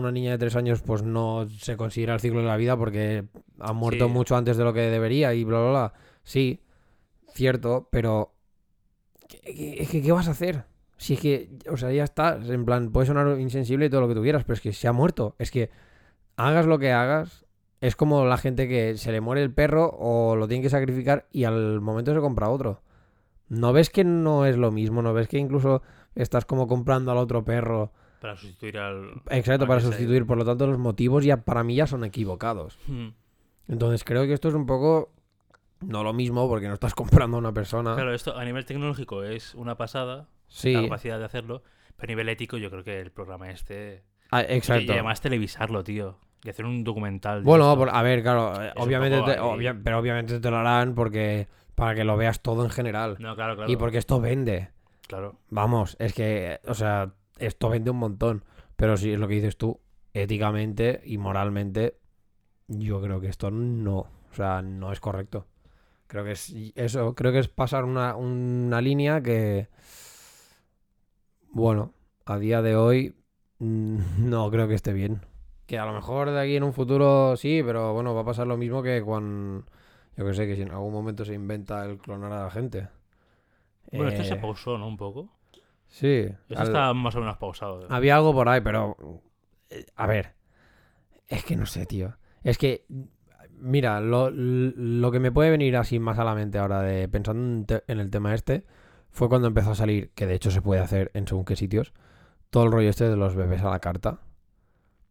una 0.00 0.12
niña 0.12 0.32
de 0.32 0.38
tres 0.38 0.56
años 0.56 0.82
pues 0.82 1.02
no 1.02 1.46
se 1.48 1.76
considera 1.76 2.14
el 2.14 2.20
ciclo 2.20 2.40
de 2.40 2.46
la 2.46 2.56
vida 2.56 2.76
porque 2.76 3.24
ha 3.60 3.72
muerto 3.72 4.06
Sí. 4.06 4.12
mucho 4.12 4.36
antes 4.36 4.56
de 4.56 4.64
lo 4.64 4.72
que 4.72 4.80
debería 4.80 5.34
y 5.34 5.44
bla, 5.44 5.58
bla, 5.60 5.70
bla. 5.70 5.92
Sí, 6.22 6.60
cierto, 7.32 7.88
pero 7.90 8.34
¿qué, 9.28 9.40
qué- 9.40 9.88
qué- 9.90 10.02
qué 10.02 10.12
vas 10.12 10.28
a 10.28 10.32
hacer? 10.32 10.64
Si 10.96 11.14
es 11.14 11.20
que, 11.20 11.50
o 11.70 11.76
sea, 11.76 11.90
ya 11.92 12.04
está. 12.04 12.38
En 12.42 12.64
plan, 12.64 12.90
puede 12.92 13.06
sonar 13.06 13.38
insensible 13.40 13.86
y 13.86 13.90
todo 13.90 14.00
lo 14.02 14.08
que 14.08 14.14
tú 14.14 14.22
quieras, 14.22 14.44
pero 14.44 14.54
es 14.54 14.60
que 14.60 14.72
se 14.72 14.86
ha 14.88 14.92
muerto. 14.92 15.34
Es 15.38 15.50
que 15.50 15.70
hagas 16.36 16.66
lo 16.66 16.78
que 16.78 16.92
hagas, 16.92 17.44
es 17.80 17.96
como 17.96 18.24
la 18.24 18.36
gente 18.38 18.68
que 18.68 18.96
se 18.96 19.12
le 19.12 19.20
muere 19.20 19.42
el 19.42 19.52
perro 19.52 19.90
o 19.98 20.36
lo 20.36 20.46
tiene 20.48 20.62
que 20.62 20.70
sacrificar 20.70 21.26
y 21.32 21.44
al 21.44 21.80
momento 21.80 22.14
se 22.14 22.20
compra 22.20 22.48
otro. 22.48 22.80
¿No 23.48 23.72
ves 23.72 23.90
que 23.90 24.04
no 24.04 24.46
es 24.46 24.56
lo 24.56 24.70
mismo? 24.70 25.02
¿No 25.02 25.12
ves 25.12 25.28
que 25.28 25.38
incluso 25.38 25.82
estás 26.14 26.44
como 26.46 26.66
comprando 26.68 27.10
al 27.10 27.18
otro 27.18 27.44
perro 27.44 27.92
Para 28.24 28.36
sustituir 28.38 28.78
al. 28.78 29.20
Exacto, 29.28 29.64
al 29.64 29.68
para 29.68 29.80
sustituir. 29.82 30.24
Por 30.24 30.38
lo 30.38 30.46
tanto, 30.46 30.66
los 30.66 30.78
motivos 30.78 31.22
ya 31.26 31.36
para 31.44 31.62
mí 31.62 31.74
ya 31.74 31.86
son 31.86 32.04
equivocados. 32.04 32.78
ido. 32.88 32.96
Mm. 32.98 33.14
Entonces 33.68 34.02
creo 34.02 34.24
que 34.24 34.32
esto 34.32 34.48
es 34.48 34.54
un 34.54 34.64
poco... 34.64 35.12
No 35.82 36.02
lo 36.02 36.14
mismo 36.14 36.48
porque 36.48 36.66
no 36.66 36.72
estás 36.72 36.94
comprando 37.28 37.36
a 37.36 37.40
una 37.40 37.52
persona. 37.52 37.94
Claro, 37.94 38.14
esto 38.14 38.34
a 38.34 38.42
nivel 38.46 38.64
tecnológico 38.64 39.22
es 39.24 39.54
una 39.54 39.76
pasada, 39.76 40.26
sí, 40.48 40.72
la 40.72 40.84
capacidad 40.84 41.18
de 41.18 41.26
hacerlo, 41.26 41.62
pero 41.98 42.10
a 42.10 42.12
nivel 42.12 42.30
ético 42.30 42.56
yo 42.56 42.70
creo 42.70 42.82
que 42.82 42.98
el 42.98 43.10
programa 43.10 43.50
este... 43.50 44.04
ah, 44.30 44.40
exacto. 44.40 44.84
y 44.84 44.90
además 44.92 45.20
televisarlo, 45.20 45.84
tío. 45.84 46.16
Y 46.44 46.48
hacer 46.48 46.64
un 46.64 46.82
documental. 46.82 47.42
Bueno, 47.42 47.76
por- 47.76 47.90
a 47.90 48.00
ver, 48.02 48.22
claro, 48.22 48.54
Es 48.58 48.72
obviamente, 48.76 49.20
te- 49.20 49.38
obvia- 49.38 49.78
pero 49.84 49.98
obviamente 49.98 50.40
te 50.40 50.50
lo 50.50 50.56
harán 50.56 50.94
porque 50.94 51.46
para 51.74 51.94
que 51.94 52.04
lo 52.04 52.16
veas 52.16 52.40
todo 52.40 52.64
en 52.64 52.70
general. 52.70 53.16
No, 53.18 53.34
claro, 53.34 53.54
claro. 53.56 53.70
Y 53.70 53.76
porque 53.76 53.98
esto 53.98 54.18
vende. 54.18 54.70
Claro. 55.08 55.36
Vamos, 55.50 55.94
es 55.98 56.14
que, 56.14 56.58
o 56.66 56.72
sea, 56.72 57.12
esto 57.38 57.68
vende 57.70 57.90
un 57.90 57.98
montón. 57.98 58.44
Pero 58.76 58.96
sí, 58.96 59.12
es 59.12 59.18
lo 59.18 59.28
que 59.28 59.34
dices 59.34 59.56
tú, 59.56 59.80
éticamente 60.14 61.00
y 61.04 61.18
moralmente, 61.18 61.98
yo 62.68 63.02
creo 63.02 63.20
que 63.20 63.28
esto 63.28 63.50
no, 63.50 63.98
o 63.98 64.34
sea, 64.34 64.62
no 64.62 64.92
es 64.92 65.00
correcto. 65.00 65.46
Creo 66.08 66.24
que 66.24 66.32
es 66.32 66.54
eso, 66.76 67.14
creo 67.14 67.32
que 67.32 67.40
es 67.40 67.48
pasar 67.48 67.84
una, 67.84 68.16
una 68.16 68.80
línea 68.80 69.22
que, 69.22 69.68
bueno, 71.50 71.94
a 72.26 72.38
día 72.38 72.62
de 72.62 72.76
hoy 72.76 73.14
no 73.58 74.50
creo 74.50 74.68
que 74.68 74.74
esté 74.74 74.92
bien. 74.92 75.20
Que 75.66 75.78
a 75.78 75.86
lo 75.86 75.92
mejor 75.94 76.30
de 76.30 76.40
aquí 76.40 76.56
en 76.56 76.62
un 76.62 76.74
futuro 76.74 77.36
sí, 77.36 77.62
pero 77.64 77.94
bueno, 77.94 78.14
va 78.14 78.20
a 78.22 78.24
pasar 78.24 78.46
lo 78.46 78.56
mismo 78.58 78.82
que 78.82 79.02
cuando, 79.02 79.64
yo 80.16 80.26
que 80.26 80.34
sé, 80.34 80.46
que 80.46 80.56
si 80.56 80.62
en 80.62 80.70
algún 80.72 80.92
momento 80.92 81.24
se 81.24 81.32
inventa 81.34 81.84
el 81.86 81.98
clonar 81.98 82.32
a 82.32 82.44
la 82.44 82.50
gente. 82.50 82.88
Bueno, 83.92 84.10
esto 84.10 84.24
se 84.24 84.36
Eh, 84.36 84.42
pausó, 84.42 84.76
¿no? 84.78 84.86
Un 84.86 84.96
poco. 84.98 85.30
Sí. 85.94 86.26
Esto 86.48 86.60
al- 86.60 86.66
está 86.66 86.92
más 86.92 87.14
o 87.14 87.20
menos 87.20 87.36
pausado. 87.36 87.86
había 87.88 88.16
algo 88.16 88.32
por 88.32 88.48
ahí, 88.48 88.60
pero. 88.60 88.96
eh, 89.70 89.84
A 89.94 90.06
ver. 90.08 90.34
Es 91.28 91.44
que 91.44 91.54
no 91.56 91.66
sé, 91.66 91.86
tío. 91.86 92.16
Es 92.42 92.58
que. 92.58 92.84
Mira, 93.60 94.00
lo, 94.00 94.30
lo 94.30 95.10
que 95.12 95.20
me 95.20 95.30
puede 95.30 95.50
venir 95.50 95.76
así 95.76 96.00
más 96.00 96.18
a 96.18 96.24
la 96.24 96.34
mente 96.34 96.58
ahora 96.58 96.82
de 96.82 97.08
pensando 97.08 97.80
en 97.86 98.00
el 98.00 98.10
tema 98.10 98.34
este 98.34 98.64
fue 99.10 99.28
cuando 99.28 99.46
empezó 99.46 99.70
a 99.70 99.74
salir, 99.76 100.10
que 100.16 100.26
de 100.26 100.34
hecho 100.34 100.50
se 100.50 100.60
puede 100.60 100.80
hacer 100.80 101.12
en 101.14 101.26
según 101.28 101.44
qué 101.44 101.54
sitios, 101.54 101.92
todo 102.50 102.64
el 102.64 102.72
rollo 102.72 102.90
este 102.90 103.08
de 103.08 103.16
los 103.16 103.36
bebés 103.36 103.62
a 103.62 103.70
la 103.70 103.78
carta. 103.78 104.18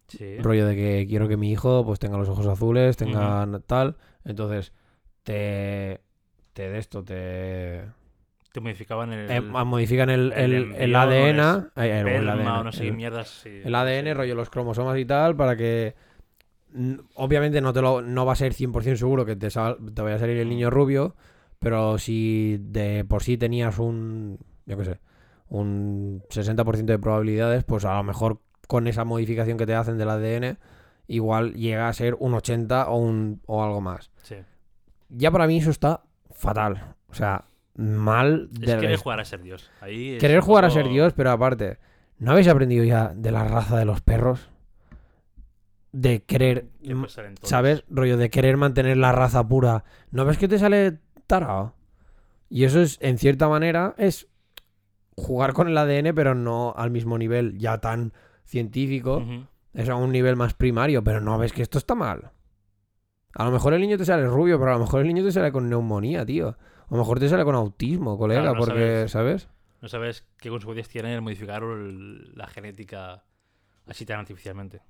Sí. 0.09 0.37
Rollo 0.39 0.67
de 0.67 0.75
que 0.75 1.05
quiero 1.07 1.29
que 1.29 1.37
mi 1.37 1.49
hijo 1.51 1.85
pues 1.85 1.97
tenga 1.99 2.17
los 2.17 2.27
ojos 2.27 2.45
azules, 2.45 2.97
tenga 2.97 3.47
tal. 3.65 3.95
Entonces, 4.25 4.73
te. 5.23 6.01
Te 6.51 6.69
de 6.69 6.77
esto, 6.77 7.03
te. 7.03 7.85
Te 8.53 8.61
modificaban 8.61 9.11
el. 9.11 9.29
eh, 9.29 9.41
modifican 9.41 10.09
el, 10.09 10.31
el 10.31 10.73
el, 10.77 10.95
ADN. 10.95 11.71
eh, 11.75 11.99
el 12.15 12.29
ADN, 12.29 12.47
o 12.47 12.63
no 12.63 12.71
sé 12.71 12.83
qué 12.83 12.87
el- 12.89 12.95
mierdas. 12.95 13.27
sí, 13.27 13.49
el 13.65 13.75
ADN, 13.75 14.05
sí. 14.05 14.13
rollo 14.13 14.35
los 14.35 14.49
cromosomas 14.49 14.97
y 14.99 15.05
tal, 15.05 15.35
para 15.35 15.57
que. 15.57 15.95
mm, 16.71 16.93
Obviamente 17.15 17.59
no, 17.61 17.73
te 17.73 17.81
lo, 17.81 18.01
no 18.01 18.25
va 18.25 18.33
a 18.33 18.35
ser 18.37 18.53
100% 18.53 18.95
seguro 18.95 19.25
que 19.25 19.35
te, 19.35 19.49
sal- 19.49 19.77
te 19.93 20.01
vaya 20.01 20.15
a 20.15 20.19
salir 20.19 20.37
el 20.37 20.47
niño 20.49 20.69
rubio, 20.69 21.15
pero 21.59 21.97
si 21.97 22.57
de 22.61 23.03
por 23.05 23.23
sí 23.23 23.37
tenías 23.37 23.79
un. 23.79 24.37
Yo 24.67 24.77
qué 24.77 24.85
sé. 24.85 24.99
Un 25.49 26.23
60% 26.29 26.85
de 26.85 26.99
probabilidades, 26.99 27.63
pues 27.63 27.85
a 27.85 27.95
lo 27.97 28.03
mejor 28.03 28.39
con 28.67 28.87
esa 28.87 29.03
modificación 29.03 29.57
que 29.57 29.65
te 29.65 29.73
hacen 29.75 29.97
del 29.97 30.09
ADN, 30.09 30.57
igual 31.07 31.53
llega 31.55 31.87
a 31.89 31.93
ser 31.93 32.15
un 32.19 32.33
80 32.33 32.87
o, 32.89 32.97
un, 32.97 33.41
o 33.45 33.63
algo 33.63 33.81
más. 33.81 34.09
Sí. 34.21 34.35
Ya 35.09 35.31
para 35.31 35.47
mí 35.47 35.57
eso 35.57 35.69
está 35.71 36.01
fatal. 36.31 36.95
O 37.09 37.13
sea, 37.13 37.45
mal 37.75 38.49
Es 38.53 38.59
de 38.59 38.77
querer 38.77 38.97
jugar 38.97 39.19
a 39.19 39.25
ser 39.25 39.41
Dios. 39.41 39.71
Ahí 39.81 40.13
es 40.13 40.19
Querer 40.19 40.41
jugar 40.41 40.65
a 40.65 40.69
ser 40.69 40.87
Dios, 40.87 41.13
pero 41.13 41.31
aparte, 41.31 41.77
¿no 42.19 42.31
habéis 42.31 42.47
aprendido 42.47 42.83
ya 42.83 43.13
de 43.15 43.31
la 43.31 43.43
raza 43.43 43.77
de 43.77 43.85
los 43.85 44.01
perros? 44.01 44.49
De 45.91 46.23
querer, 46.23 46.67
que 46.83 46.95
pues. 46.95 47.19
¿sabes? 47.43 47.83
Rollo 47.89 48.17
de 48.17 48.29
querer 48.29 48.57
mantener 48.57 48.97
la 48.97 49.11
raza 49.11 49.47
pura. 49.47 49.83
¿No 50.11 50.25
ves 50.25 50.37
que 50.37 50.47
te 50.47 50.57
sale 50.57 50.99
tarao? 51.27 51.75
Y 52.49 52.65
eso 52.65 52.81
es, 52.81 52.97
en 53.01 53.17
cierta 53.17 53.47
manera, 53.47 53.93
es 53.97 54.27
jugar 55.15 55.53
con 55.53 55.67
el 55.67 55.77
ADN, 55.77 56.13
pero 56.15 56.35
no 56.35 56.73
al 56.75 56.91
mismo 56.91 57.17
nivel 57.17 57.57
ya 57.57 57.79
tan 57.79 58.13
científico. 58.45 59.23
Es 59.73 59.89
a 59.89 59.95
un 59.95 60.11
nivel 60.11 60.35
más 60.35 60.53
primario, 60.53 61.03
pero 61.03 61.19
no 61.19 61.37
ves 61.37 61.53
que 61.53 61.61
esto 61.61 61.77
está 61.77 61.95
mal. 61.95 62.31
A 63.35 63.45
lo 63.45 63.51
mejor 63.51 63.73
el 63.73 63.81
niño 63.81 63.97
te 63.97 64.05
sale 64.05 64.27
rubio, 64.27 64.59
pero 64.59 64.71
a 64.71 64.73
lo 64.75 64.81
mejor 64.81 65.01
el 65.01 65.07
niño 65.07 65.23
te 65.23 65.31
sale 65.31 65.51
con 65.51 65.69
neumonía, 65.69 66.25
tío. 66.25 66.55
A 66.89 66.93
lo 66.93 66.97
mejor 66.97 67.19
te 67.19 67.29
sale 67.29 67.43
con 67.43 67.55
autismo, 67.55 68.17
colega, 68.17 68.41
Claro, 68.41 68.55
no 68.55 68.65
porque, 68.65 69.07
sabes. 69.07 69.11
¿sabes? 69.11 69.47
No 69.81 69.87
sabes 69.89 70.25
qué 70.37 70.49
consecuencias 70.49 70.87
tiene 70.87 71.13
el 71.15 71.21
modificar 71.21 71.63
el- 71.63 72.33
la 72.35 72.47
genética 72.47 73.23
así 73.87 74.05
tan 74.05 74.19
artificialmente. 74.19 74.81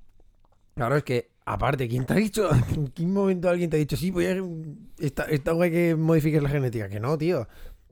Claro, 0.75 0.95
es 0.95 1.03
que, 1.03 1.29
aparte, 1.45 1.87
¿quién 1.87 2.05
te 2.05 2.13
ha 2.13 2.17
dicho? 2.17 2.49
¿En 2.75 2.87
qué 2.89 3.05
momento 3.05 3.49
alguien 3.49 3.69
te 3.69 3.77
ha 3.77 3.79
dicho, 3.79 3.95
sí, 3.97 4.11
voy 4.11 4.25
a. 4.25 4.35
Está, 4.99 5.23
está 5.25 5.51
guay 5.53 5.71
que 5.71 5.95
modifiques 5.95 6.41
la 6.43 6.49
genética? 6.49 6.89
Que 6.89 6.99
no, 6.99 7.17
tío. 7.17 7.47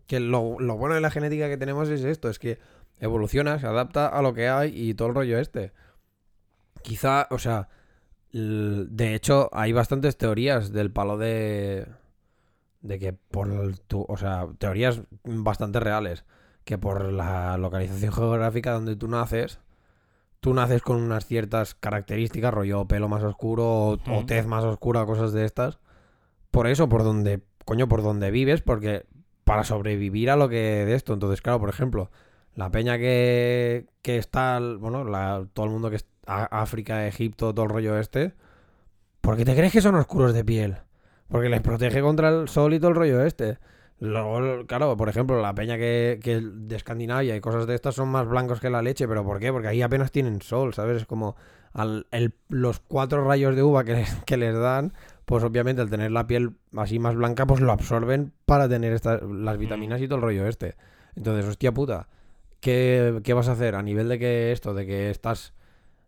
Que 0.07 0.19
lo, 0.19 0.59
lo 0.59 0.77
bueno 0.77 0.95
de 0.95 1.01
la 1.01 1.11
genética 1.11 1.47
que 1.47 1.57
tenemos 1.57 1.89
es 1.89 2.03
esto: 2.03 2.29
es 2.29 2.37
que 2.39 2.59
evoluciona, 2.99 3.59
se 3.59 3.67
adapta 3.67 4.07
a 4.07 4.21
lo 4.21 4.33
que 4.33 4.47
hay 4.49 4.89
y 4.89 4.93
todo 4.93 5.07
el 5.09 5.15
rollo 5.15 5.39
este. 5.39 5.71
Quizá, 6.83 7.27
o 7.31 7.37
sea. 7.39 7.69
De 8.33 9.13
hecho, 9.13 9.49
hay 9.51 9.73
bastantes 9.73 10.17
teorías 10.17 10.71
del 10.71 10.91
palo 10.91 11.17
de. 11.17 11.85
De 12.81 12.99
que 12.99 13.13
por. 13.13 13.77
tu- 13.87 14.05
o 14.07 14.17
sea, 14.17 14.47
teorías 14.57 15.01
bastante 15.23 15.79
reales. 15.79 16.25
Que 16.63 16.77
por 16.77 17.11
la 17.11 17.57
localización 17.57 18.11
geográfica 18.13 18.71
donde 18.73 18.95
tú 18.95 19.07
naces 19.07 19.59
tú 20.41 20.55
naces 20.55 20.81
con 20.81 20.97
unas 20.97 21.27
ciertas 21.27 21.75
características, 21.75 22.51
rollo 22.51 22.85
pelo 22.85 23.07
más 23.07 23.21
oscuro 23.21 23.65
o, 23.89 23.97
tez 24.25 24.47
más 24.47 24.63
oscura, 24.63 25.05
cosas 25.05 25.33
de 25.33 25.45
estas. 25.45 25.77
Por 26.49 26.65
eso, 26.65 26.89
por 26.89 27.03
donde, 27.03 27.43
coño, 27.63 27.87
por 27.87 28.01
donde 28.01 28.31
vives, 28.31 28.61
porque 28.63 29.05
para 29.43 29.63
sobrevivir 29.63 30.31
a 30.31 30.35
lo 30.35 30.49
que 30.49 30.55
de 30.85 30.95
esto. 30.95 31.13
Entonces, 31.13 31.43
claro, 31.43 31.59
por 31.59 31.69
ejemplo, 31.69 32.09
la 32.55 32.71
peña 32.71 32.97
que, 32.97 33.85
que 34.01 34.17
está, 34.17 34.59
bueno, 34.79 35.03
la- 35.03 35.45
todo 35.53 35.67
el 35.67 35.71
mundo 35.71 35.91
que 35.91 35.97
es 35.97 36.07
a- 36.25 36.45
África, 36.61 37.05
Egipto, 37.07 37.53
todo 37.53 37.65
el 37.65 37.71
rollo 37.71 37.99
este, 37.99 38.33
¿por 39.21 39.37
qué 39.37 39.45
te 39.45 39.55
crees 39.55 39.71
que 39.73 39.81
son 39.81 39.93
oscuros 39.93 40.33
de 40.33 40.43
piel? 40.43 40.77
Porque 41.31 41.49
les 41.49 41.61
protege 41.61 42.01
contra 42.01 42.29
el 42.29 42.47
sol 42.49 42.73
y 42.73 42.79
todo 42.79 42.89
el 42.89 42.95
rollo 42.95 43.23
este. 43.23 43.57
Luego, 43.99 44.65
claro, 44.65 44.97
por 44.97 45.09
ejemplo, 45.09 45.39
la 45.41 45.53
peña 45.53 45.77
que, 45.77 46.19
que 46.23 46.41
de 46.41 46.75
Escandinavia 46.75 47.35
y 47.35 47.39
cosas 47.41 47.67
de 47.67 47.75
estas 47.75 47.95
son 47.95 48.09
más 48.09 48.27
blancos 48.27 48.59
que 48.59 48.69
la 48.69 48.81
leche, 48.81 49.07
pero 49.07 49.23
¿por 49.23 49.39
qué? 49.39 49.51
Porque 49.51 49.67
ahí 49.67 49.81
apenas 49.83 50.11
tienen 50.11 50.41
sol, 50.41 50.73
¿sabes? 50.73 50.97
Es 50.97 51.05
como 51.05 51.35
al, 51.71 52.07
el- 52.11 52.33
los 52.49 52.79
cuatro 52.79 53.23
rayos 53.23 53.55
de 53.55 53.61
uva 53.63 53.83
que 53.83 53.93
les, 53.93 54.15
que 54.25 54.37
les 54.37 54.57
dan, 54.57 54.93
pues 55.25 55.43
obviamente 55.43 55.81
al 55.83 55.89
tener 55.89 56.11
la 56.11 56.25
piel 56.25 56.53
así 56.75 56.97
más 56.97 57.15
blanca, 57.15 57.45
pues 57.45 57.61
lo 57.61 57.71
absorben 57.71 58.33
para 58.45 58.67
tener 58.67 58.91
estas, 58.91 59.21
las 59.21 59.57
vitaminas 59.59 60.01
y 60.01 60.07
todo 60.07 60.15
el 60.17 60.23
rollo 60.23 60.47
este. 60.47 60.75
Entonces, 61.15 61.45
hostia 61.45 61.71
puta, 61.71 62.07
¿qué, 62.59 63.21
qué 63.23 63.33
vas 63.33 63.49
a 63.49 63.51
hacer 63.53 63.75
a 63.75 63.83
nivel 63.83 64.09
de 64.09 64.17
que 64.17 64.51
esto, 64.51 64.73
de 64.73 64.87
que 64.87 65.11
estás 65.11 65.53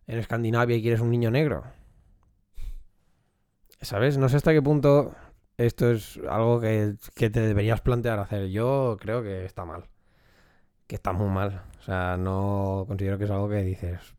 en 0.08 0.18
Escandinavia 0.18 0.76
y 0.76 0.82
quieres 0.82 1.00
un 1.00 1.10
niño 1.10 1.30
negro? 1.30 1.62
¿Sabes? 3.84 4.18
No 4.18 4.28
sé 4.28 4.36
hasta 4.36 4.52
qué 4.52 4.62
punto 4.62 5.14
esto 5.56 5.90
es 5.90 6.18
algo 6.28 6.60
que, 6.60 6.94
que 7.14 7.30
te 7.30 7.40
deberías 7.40 7.80
plantear 7.80 8.18
hacer. 8.18 8.48
Yo 8.48 8.96
creo 9.00 9.22
que 9.22 9.44
está 9.44 9.64
mal. 9.64 9.84
Que 10.86 10.96
está 10.96 11.12
muy 11.12 11.28
mal. 11.28 11.62
O 11.78 11.82
sea, 11.82 12.16
no 12.16 12.84
considero 12.88 13.18
que 13.18 13.24
es 13.24 13.30
algo 13.30 13.48
que 13.48 13.62
dices. 13.62 14.14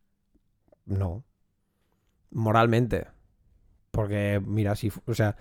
No. 0.86 1.24
Moralmente. 2.30 3.08
Porque, 3.90 4.40
mira, 4.44 4.74
si. 4.74 4.90
O 5.06 5.14
sea, 5.14 5.36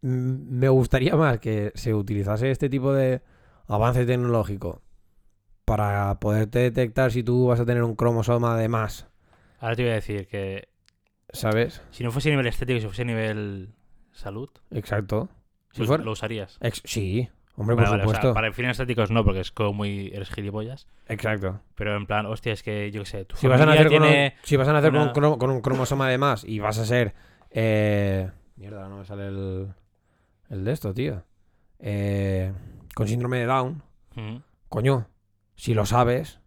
me 0.00 0.68
gustaría 0.68 1.16
más 1.16 1.40
que 1.40 1.72
se 1.74 1.94
utilizase 1.94 2.50
este 2.50 2.68
tipo 2.68 2.92
de 2.92 3.22
avance 3.66 4.06
tecnológico 4.06 4.82
para 5.64 6.18
poderte 6.20 6.60
detectar 6.60 7.12
si 7.12 7.22
tú 7.22 7.48
vas 7.48 7.60
a 7.60 7.66
tener 7.66 7.82
un 7.82 7.96
cromosoma 7.96 8.56
de 8.56 8.68
más. 8.68 9.08
Ahora 9.58 9.76
te 9.76 9.82
voy 9.82 9.92
a 9.92 9.96
decir 9.96 10.26
que 10.28 10.68
¿Sabes? 11.32 11.82
si 11.90 12.04
no 12.04 12.10
fuese 12.10 12.28
a 12.30 12.32
nivel 12.32 12.46
estético, 12.46 12.80
si 12.80 12.86
fuese 12.86 13.02
a 13.02 13.04
nivel 13.06 13.74
salud, 14.12 14.48
Exacto. 14.70 15.28
Si 15.72 15.78
pues 15.78 15.88
fuera- 15.88 16.02
lo 16.04 16.12
usarías. 16.12 16.56
Ex- 16.60 16.82
sí, 16.84 17.28
hombre, 17.56 17.76
Vale, 17.76 17.88
por 17.88 17.98
vale, 17.98 18.02
o 18.04 18.06
sea, 18.08 18.14
supuesto. 18.16 18.34
para 18.34 18.52
fines 18.52 18.70
estéticos 18.72 19.10
no, 19.10 19.22
porque 19.24 19.40
es 19.40 19.52
como 19.52 19.72
muy... 19.74 20.08
eres 20.14 20.30
gilipollas. 20.30 20.86
Exacto. 21.06 21.60
Pero 21.74 21.94
en 21.96 22.06
plan, 22.06 22.24
hostia, 22.26 22.52
es 22.54 22.62
que 22.62 22.90
yo 22.90 23.02
qué 23.02 23.06
sé, 23.06 23.24
tu 23.26 23.36
Si 23.36 23.46
vas 23.46 23.60
a 23.60 23.66
nacer, 23.66 23.88
con 23.90 24.02
un, 24.02 24.14
si 24.42 24.56
vas 24.56 24.68
a 24.68 24.72
nacer 24.72 24.90
con, 24.92 25.24
un 25.24 25.38
con 25.38 25.60
cromosoma 25.60 26.08
de 26.08 26.16
más 26.18 26.44
y 26.44 26.58
vas 26.58 26.78
a 26.78 26.86
ser. 26.86 27.14
eh, 27.50 28.30
Mierda, 28.56 28.88
no 28.88 28.96
me 28.98 29.04
sale 29.04 29.28
el. 29.28 29.68
El 30.50 30.64
de 30.64 30.72
esto, 30.72 30.94
tío. 30.94 31.22
Eh, 31.78 32.52
con 32.94 33.06
síndrome 33.06 33.38
de 33.38 33.44
Down. 33.46 33.82
Coño, 34.70 35.06
si 35.54 35.74
lo 35.74 35.84
sabes. 35.86 36.40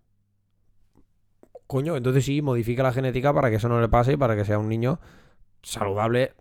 Coño, 1.72 1.96
entonces 1.96 2.26
sí, 2.26 2.42
modifica 2.42 2.84
la 2.84 2.92
genética 2.92 3.34
para 3.34 3.50
que 3.50 3.56
eso 3.56 3.70
no 3.70 3.80
le 3.80 3.88
pase 3.88 4.14
y 4.14 4.18
para 4.18 4.36
que 4.36 4.44
sea 4.46 4.60
un 4.60 4.68
niño 4.68 5.00
saludable 5.64 6.34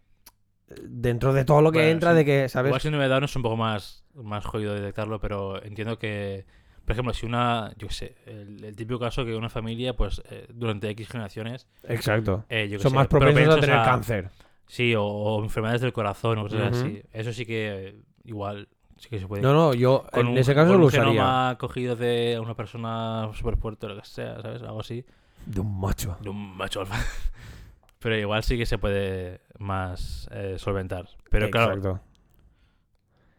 eh, 0.68 0.74
dentro 0.83 1.33
de 1.33 1.45
todo 1.45 1.62
lo 1.62 1.70
que 1.72 1.78
Bueno, 1.78 1.93
entra 1.93 2.11
sí. 2.11 2.16
de 2.18 2.24
que, 2.24 2.49
¿sabes? 2.49 2.70
Igual 2.70 2.81
síndrome 2.81 3.05
de 3.05 3.11
Down 3.11 3.24
es 3.24 3.37
un 3.37 3.43
poco 3.43 3.57
más, 3.57 4.05
más 4.14 4.45
jodido 4.45 4.74
detectarlo, 4.74 5.20
pero 5.20 5.62
entiendo 5.62 5.99
que 5.99 6.45
Por 6.85 6.93
ejemplo, 6.95 7.14
si 7.14 7.26
una, 7.26 7.72
yo 7.78 7.87
qué 7.87 7.95
sé, 7.95 8.14
el, 8.26 8.64
el 8.64 8.74
típico 8.74 8.99
caso 8.99 9.24
que 9.24 9.37
una 9.37 9.49
familia, 9.49 9.95
pues 9.95 10.20
eh, 10.31 10.47
durante 10.53 10.89
X 10.91 11.09
generaciones, 11.09 11.68
Exacto. 11.85 12.45
eh, 12.49 12.68
yo 12.68 12.81
Son 12.81 12.91
sé, 12.91 12.97
más 12.97 13.07
propensos 13.07 13.57
a 13.57 13.61
tener 13.61 13.76
cáncer. 13.85 14.31
Sí, 14.66 14.95
o, 14.97 15.05
o 15.05 15.43
enfermedades 15.45 15.83
del 15.83 15.93
corazón 15.93 16.39
o 16.39 16.43
cosas 16.43 16.72
así. 16.76 17.03
Eso 17.12 17.33
sí 17.33 17.47
que 17.47 17.89
eh, 17.89 17.95
igual 18.24 18.68
sí 18.97 19.09
que 19.09 19.20
se 19.20 19.28
puede. 19.28 19.43
No, 19.43 19.53
no, 19.53 19.74
yo 19.74 20.05
Con 20.12 20.26
en 20.26 20.33
un- 20.33 20.39
ese 20.39 20.55
caso 20.55 20.68
con 20.70 20.78
lo 20.81 20.87
un 20.87 20.89
usaría. 20.89 21.12
genoma 21.12 21.57
cogido 21.61 21.95
de 21.95 22.41
una 22.43 22.55
persona 22.55 23.31
súper 23.35 23.57
fuerte 23.57 23.87
o 23.87 23.91
lo 23.91 23.97
que 24.01 24.05
sea, 24.09 24.41
¿sabes? 24.43 24.62
Algo 24.62 24.81
así. 24.81 25.05
De 25.47 25.61
un 25.61 25.80
macho. 25.80 26.16
De 26.20 26.28
un 26.28 26.57
macho 26.57 26.80
alfa. 26.80 26.97
Pero 27.99 28.16
igual 28.16 28.43
sí 28.43 28.57
que 28.57 28.66
se 28.66 28.78
puede 28.78 29.41
más 29.59 30.28
eh, 30.32 30.57
solventar. 30.59 31.09
Pero 31.30 31.51
claro, 31.51 32.01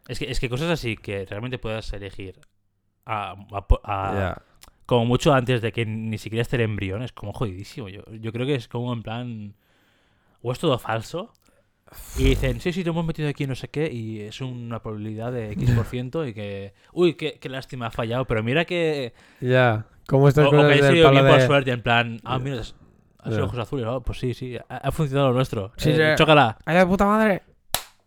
es 0.08 0.18
que, 0.18 0.30
es 0.30 0.40
que 0.40 0.48
cosas 0.48 0.70
así 0.70 0.96
que 0.96 1.26
realmente 1.26 1.58
puedas 1.58 1.92
elegir 1.92 2.40
a, 3.06 3.36
como 4.86 5.04
mucho 5.04 5.32
antes 5.32 5.62
de 5.62 5.72
que 5.72 5.86
ni 5.86 6.18
siquiera 6.18 6.42
esté 6.42 6.56
el 6.56 6.62
embrión 6.62 7.02
es 7.02 7.12
como 7.12 7.32
jodidísimo. 7.32 7.88
Yo, 7.88 8.02
yo 8.12 8.32
creo 8.32 8.46
que 8.46 8.54
es 8.54 8.68
como 8.68 8.92
en 8.92 9.02
plan. 9.02 9.54
O 10.42 10.52
es 10.52 10.58
todo 10.58 10.78
falso. 10.78 11.32
Y 12.16 12.24
dicen, 12.24 12.60
sí, 12.60 12.72
sí, 12.72 12.82
te 12.82 12.90
hemos 12.90 13.04
metido 13.04 13.28
aquí 13.28 13.46
no 13.46 13.54
sé 13.54 13.68
qué, 13.68 13.92
y 13.92 14.22
es 14.22 14.40
una 14.40 14.80
probabilidad 14.80 15.30
de 15.30 15.52
X% 15.52 16.26
y 16.26 16.34
que. 16.34 16.74
Uy, 16.92 17.14
qué, 17.14 17.38
qué 17.38 17.48
lástima, 17.48 17.88
ha 17.88 17.90
fallado, 17.90 18.24
pero 18.24 18.42
mira 18.42 18.64
que. 18.64 19.12
Ya. 19.40 19.86
Como 20.06 20.28
estas 20.28 20.46
O, 20.46 20.48
o 20.48 20.50
que 20.50 20.56
ha 20.58 20.66
del 20.68 20.94
sido 20.94 21.04
palo 21.08 21.20
bien 21.22 21.32
por 21.32 21.40
de... 21.40 21.46
suerte, 21.46 21.70
en 21.70 21.82
plan, 21.82 22.20
ah, 22.24 22.38
mira, 22.38 22.60
has 22.60 22.74
has 23.18 23.26
Ya. 23.30 23.32
sido 23.34 23.44
ojos 23.46 23.58
azules, 23.60 23.86
oh, 23.86 24.00
pues 24.02 24.18
sí, 24.18 24.34
sí, 24.34 24.56
ha, 24.68 24.76
ha 24.76 24.90
funcionado 24.90 25.28
lo 25.28 25.34
nuestro. 25.34 25.72
Sí, 25.76 25.90
Eh, 25.90 25.94
sí. 25.96 26.02
Chócala. 26.16 26.58
¡Ay, 26.64 26.76
de 26.78 26.86
puta 26.86 27.04
madre! 27.06 27.42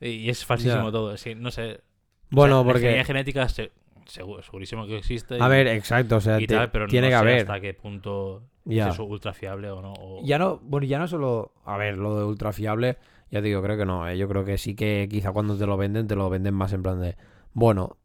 Y, 0.02 0.08
y 0.10 0.30
es 0.30 0.44
falsísimo 0.46 0.92
todo, 0.92 1.16
sí, 1.18 1.36
no 1.36 1.52
sé. 1.52 1.82
Bueno, 2.30 2.56
O 2.60 2.64
sea, 2.64 2.66
la 2.68 2.72
porque... 2.74 2.80
ingeniería 2.80 3.06
genética, 3.06 3.48
se- 3.50 3.72
seguro, 4.06 4.44
segurísimo 4.44 4.86
que 4.86 4.98
existe. 4.98 5.36
A 5.42 5.48
y- 5.48 5.50
ver, 5.50 5.68
exacto, 5.68 6.18
o 6.18 6.22
sea, 6.22 6.38
te- 6.38 6.48
tal, 6.48 6.70
pero 6.72 6.88
tiene 6.88 7.08
no 7.08 7.12
que 7.12 7.16
sé 7.16 7.20
haber. 7.22 7.40
hasta 7.42 7.62
qué 7.62 7.74
punto 7.74 8.44
Ya. 8.66 8.88
es 8.90 8.94
eso 8.96 9.06
ultra 9.06 9.34
fiable 9.34 9.70
o 9.72 9.82
no. 9.82 9.94
o- 9.94 10.22
Ya 10.26 10.38
no, 10.38 10.60
bueno, 10.64 10.86
ya 10.86 11.00
no 11.00 11.08
solo, 11.08 11.54
a 11.66 11.78
ver, 11.78 11.98
lo 11.98 12.18
de 12.20 12.26
ultra 12.26 12.52
fiable, 12.52 12.98
ya 13.32 13.40
te 13.42 13.48
digo, 13.48 13.62
creo 13.64 13.78
que 13.78 13.86
no, 13.86 14.08
¿eh? 14.10 14.18
yo 14.18 14.28
creo 14.28 14.44
que 14.44 14.58
sí 14.58 14.76
que 14.76 15.08
quizá 15.10 15.32
cuando 15.32 15.58
te 15.58 15.66
lo 15.66 15.78
venden, 15.78 16.08
te 16.08 16.16
lo 16.18 16.30
venden 16.30 16.54
más 16.56 16.74
en 16.74 16.84
plan 16.84 17.00
de, 17.00 17.16
bueno, 17.54 17.96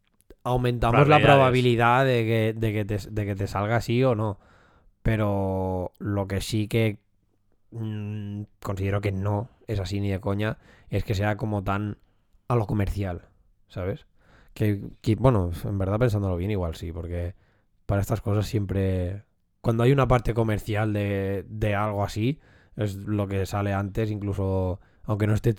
aumentamos 0.43 1.09
la 1.09 1.20
probabilidad 1.20 2.05
de 2.05 2.24
que, 2.24 2.55
de 2.57 2.72
que, 2.72 2.84
te, 2.84 2.99
de 3.11 3.26
que 3.26 3.34
te 3.34 3.47
salga 3.47 3.76
así 3.76 4.03
o 4.05 4.14
no, 4.14 4.38
pero 5.03 5.93
lo 5.99 6.26
que 6.26 6.41
sí 6.41 6.68
que 6.68 6.99
mm, 7.70 8.43
considero 8.62 9.01
que 9.01 9.12
no 9.12 9.49
es 9.66 9.80
así 9.80 10.01
ni 10.01 10.11
de 10.11 10.20
coña, 10.20 10.59
es 10.88 11.05
que 11.05 11.14
sea 11.14 11.36
como 11.36 11.62
tan 11.62 11.99
a 12.49 12.57
lo 12.57 12.66
comercial, 12.66 13.28
¿sabes? 13.68 14.07
Que, 14.55 14.80
que, 15.01 15.14
bueno, 15.14 15.53
en 15.64 15.78
verdad 15.78 15.99
pensándolo 15.99 16.36
bien 16.36 16.51
igual 16.51 16.74
sí, 16.74 16.93
porque 16.93 17.34
para 17.86 18.01
estas 18.01 18.20
cosas 18.20 18.47
siempre 18.47 19.24
cuando 19.61 19.82
hay 19.82 19.93
una 19.93 20.09
parte 20.09 20.34
comercial 20.34 20.93
de, 20.93 21.45
de 21.49 21.74
algo 21.74 22.03
así, 22.03 22.41
es 22.76 22.97
lo 22.97 23.28
que 23.28 23.45
sale 23.47 23.72
antes, 23.72 24.11
incluso 24.11 24.80
aunque 25.05 25.26
no 25.26 25.34
esté 25.34 25.55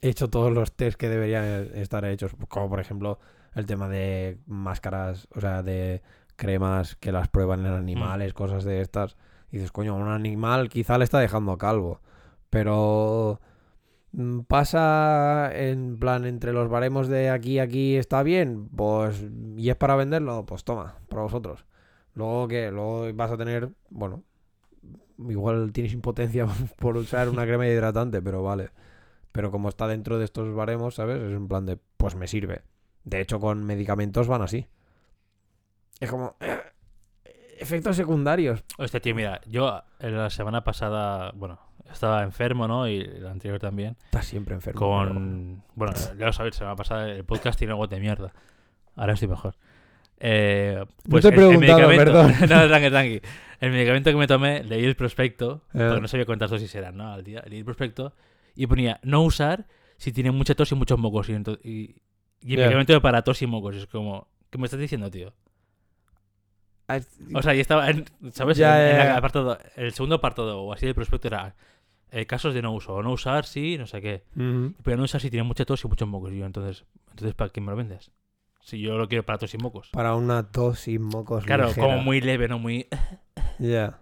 hecho 0.00 0.30
todos 0.30 0.52
los 0.52 0.72
test 0.72 0.98
que 0.98 1.08
deberían 1.08 1.44
estar 1.74 2.04
hechos, 2.04 2.34
como 2.48 2.68
por 2.68 2.80
ejemplo 2.80 3.18
el 3.54 3.66
tema 3.66 3.88
de 3.88 4.38
máscaras, 4.46 5.28
o 5.34 5.40
sea, 5.40 5.62
de 5.62 6.02
cremas 6.36 6.96
que 6.96 7.12
las 7.12 7.28
prueban 7.28 7.66
en 7.66 7.72
animales, 7.72 8.32
cosas 8.34 8.64
de 8.64 8.80
estas. 8.80 9.16
Y 9.50 9.56
dices, 9.56 9.72
coño, 9.72 9.96
un 9.96 10.08
animal 10.08 10.68
quizá 10.68 10.98
le 10.98 11.04
está 11.04 11.18
dejando 11.18 11.58
calvo, 11.58 12.00
pero 12.50 13.40
mm, 14.12 14.40
pasa 14.40 15.50
en 15.54 15.98
plan 15.98 16.24
entre 16.24 16.52
los 16.52 16.68
baremos 16.68 17.08
de 17.08 17.30
aquí 17.30 17.58
aquí 17.58 17.96
está 17.96 18.22
bien, 18.22 18.68
pues 18.76 19.24
y 19.56 19.70
es 19.70 19.76
para 19.76 19.96
venderlo, 19.96 20.46
pues 20.46 20.64
toma, 20.64 20.96
para 21.08 21.22
vosotros. 21.22 21.66
Luego 22.14 22.48
que 22.48 22.70
luego 22.70 23.12
vas 23.14 23.30
a 23.30 23.36
tener, 23.36 23.70
bueno, 23.90 24.24
igual 25.28 25.72
tienes 25.72 25.92
impotencia 25.92 26.46
por 26.78 26.96
usar 26.96 27.28
una 27.28 27.44
crema 27.44 27.66
hidratante, 27.68 28.22
pero 28.22 28.42
vale. 28.42 28.70
Pero 29.32 29.50
como 29.50 29.68
está 29.68 29.86
dentro 29.86 30.18
de 30.18 30.24
estos 30.24 30.52
baremos, 30.54 30.96
¿sabes? 30.96 31.20
Es 31.22 31.32
en 31.32 31.48
plan 31.48 31.66
de, 31.66 31.78
pues 31.96 32.16
me 32.16 32.26
sirve. 32.26 32.62
De 33.04 33.20
hecho, 33.20 33.40
con 33.40 33.64
medicamentos 33.64 34.26
van 34.28 34.42
así. 34.42 34.66
Es 36.00 36.10
como 36.10 36.36
eh, 36.40 36.58
efectos 37.58 37.96
secundarios. 37.96 38.64
Hostia, 38.78 39.00
tío, 39.00 39.14
mira, 39.14 39.40
yo 39.46 39.82
eh, 39.98 40.10
la 40.10 40.30
semana 40.30 40.64
pasada, 40.64 41.32
bueno, 41.34 41.58
estaba 41.90 42.22
enfermo, 42.22 42.66
¿no? 42.68 42.88
Y 42.88 43.04
la 43.04 43.30
anterior 43.30 43.58
también. 43.58 43.96
Estás 44.04 44.26
siempre 44.26 44.54
enfermo. 44.54 44.78
Con. 44.80 45.62
Bueno, 45.74 45.92
ya 46.18 46.26
lo 46.26 46.32
sabéis, 46.32 46.54
la 46.54 46.58
semana 46.58 46.76
pasada 46.76 47.08
el 47.10 47.24
podcast 47.24 47.58
tiene 47.58 47.72
algo 47.72 47.86
de 47.86 48.00
mierda. 48.00 48.32
Ahora 48.96 49.14
estoy 49.14 49.28
mejor. 49.28 49.54
Eh, 50.22 50.84
pues 51.08 51.22
te 51.22 51.28
he 51.28 51.32
el- 51.34 51.38
el 51.40 51.46
preguntado, 51.48 51.88
medicamento- 51.88 52.04
perdón. 52.04 52.34
no, 52.40 52.68
tranqui, 52.68 52.90
tranqui. 52.90 53.20
El 53.60 53.70
medicamento 53.72 54.10
que 54.10 54.16
me 54.16 54.26
tomé, 54.26 54.64
leí 54.64 54.84
el 54.84 54.96
prospecto, 54.96 55.62
Eh. 55.74 55.78
porque 55.86 56.00
no 56.00 56.08
sabía 56.08 56.26
cuántas 56.26 56.50
dosis 56.50 56.74
eran, 56.74 56.96
¿no? 56.96 57.12
Al 57.12 57.24
día. 57.24 57.42
Leí 57.46 57.58
el 57.58 57.64
prospecto 57.64 58.14
y 58.54 58.66
ponía 58.66 59.00
no 59.02 59.22
usar 59.22 59.66
si 59.96 60.12
tiene 60.12 60.30
mucha 60.30 60.54
tos 60.54 60.72
y 60.72 60.74
muchos 60.74 60.98
mocos. 60.98 61.28
Y, 61.64 61.96
y 62.42 62.52
el 62.54 62.58
Ya. 62.58 62.64
medicamento 62.64 63.00
para 63.02 63.22
tos 63.22 63.40
y 63.42 63.46
mocos. 63.46 63.76
Es 63.76 63.86
como, 63.86 64.28
¿qué 64.50 64.58
me 64.58 64.64
estás 64.66 64.80
diciendo, 64.80 65.10
tío? 65.10 65.32
O 67.34 67.42
sea, 67.42 67.54
y 67.54 67.60
estaba, 67.60 67.88
en, 67.88 68.04
¿sabes? 68.32 68.56
Ya, 68.56 68.80
En- 68.82 68.90
en 68.90 68.96
ya, 68.96 69.02
el 69.02 69.08
ya. 69.10 69.16
apartado, 69.16 69.58
el 69.76 69.92
segundo 69.92 70.16
apartado 70.16 70.60
o 70.62 70.72
así 70.72 70.86
del 70.86 70.94
prospecto 70.96 71.28
era 71.28 71.54
eh, 72.10 72.26
casos 72.26 72.52
de 72.52 72.62
no 72.62 72.72
uso, 72.72 72.94
o 72.94 73.02
no 73.02 73.12
usar, 73.12 73.44
sí, 73.46 73.78
no 73.78 73.86
sé 73.86 74.00
qué. 74.02 74.24
Pero 74.82 74.96
no 74.96 75.04
usar 75.04 75.20
si 75.20 75.30
tiene 75.30 75.44
mucha 75.44 75.64
tos 75.64 75.84
y 75.84 75.88
muchos 75.88 76.08
mocos. 76.08 76.32
Y 76.32 76.38
yo, 76.38 76.46
entonces, 76.46 76.84
entonces 77.10 77.34
¿para 77.34 77.50
qué 77.50 77.60
me 77.60 77.70
lo 77.70 77.76
vendes? 77.76 78.10
Si 78.62 78.80
yo 78.80 78.98
lo 78.98 79.08
quiero 79.08 79.24
para 79.24 79.38
tos 79.38 79.54
y 79.54 79.58
mocos. 79.58 79.88
Para 79.92 80.16
una 80.16 80.50
tos 80.50 80.88
y 80.88 80.98
mocos 80.98 81.44
Claro, 81.44 81.68
ligera. 81.68 81.86
como 81.86 81.98
muy 82.02 82.20
leve, 82.20 82.48
no 82.48 82.58
muy... 82.58 82.88
Ya. 83.60 84.00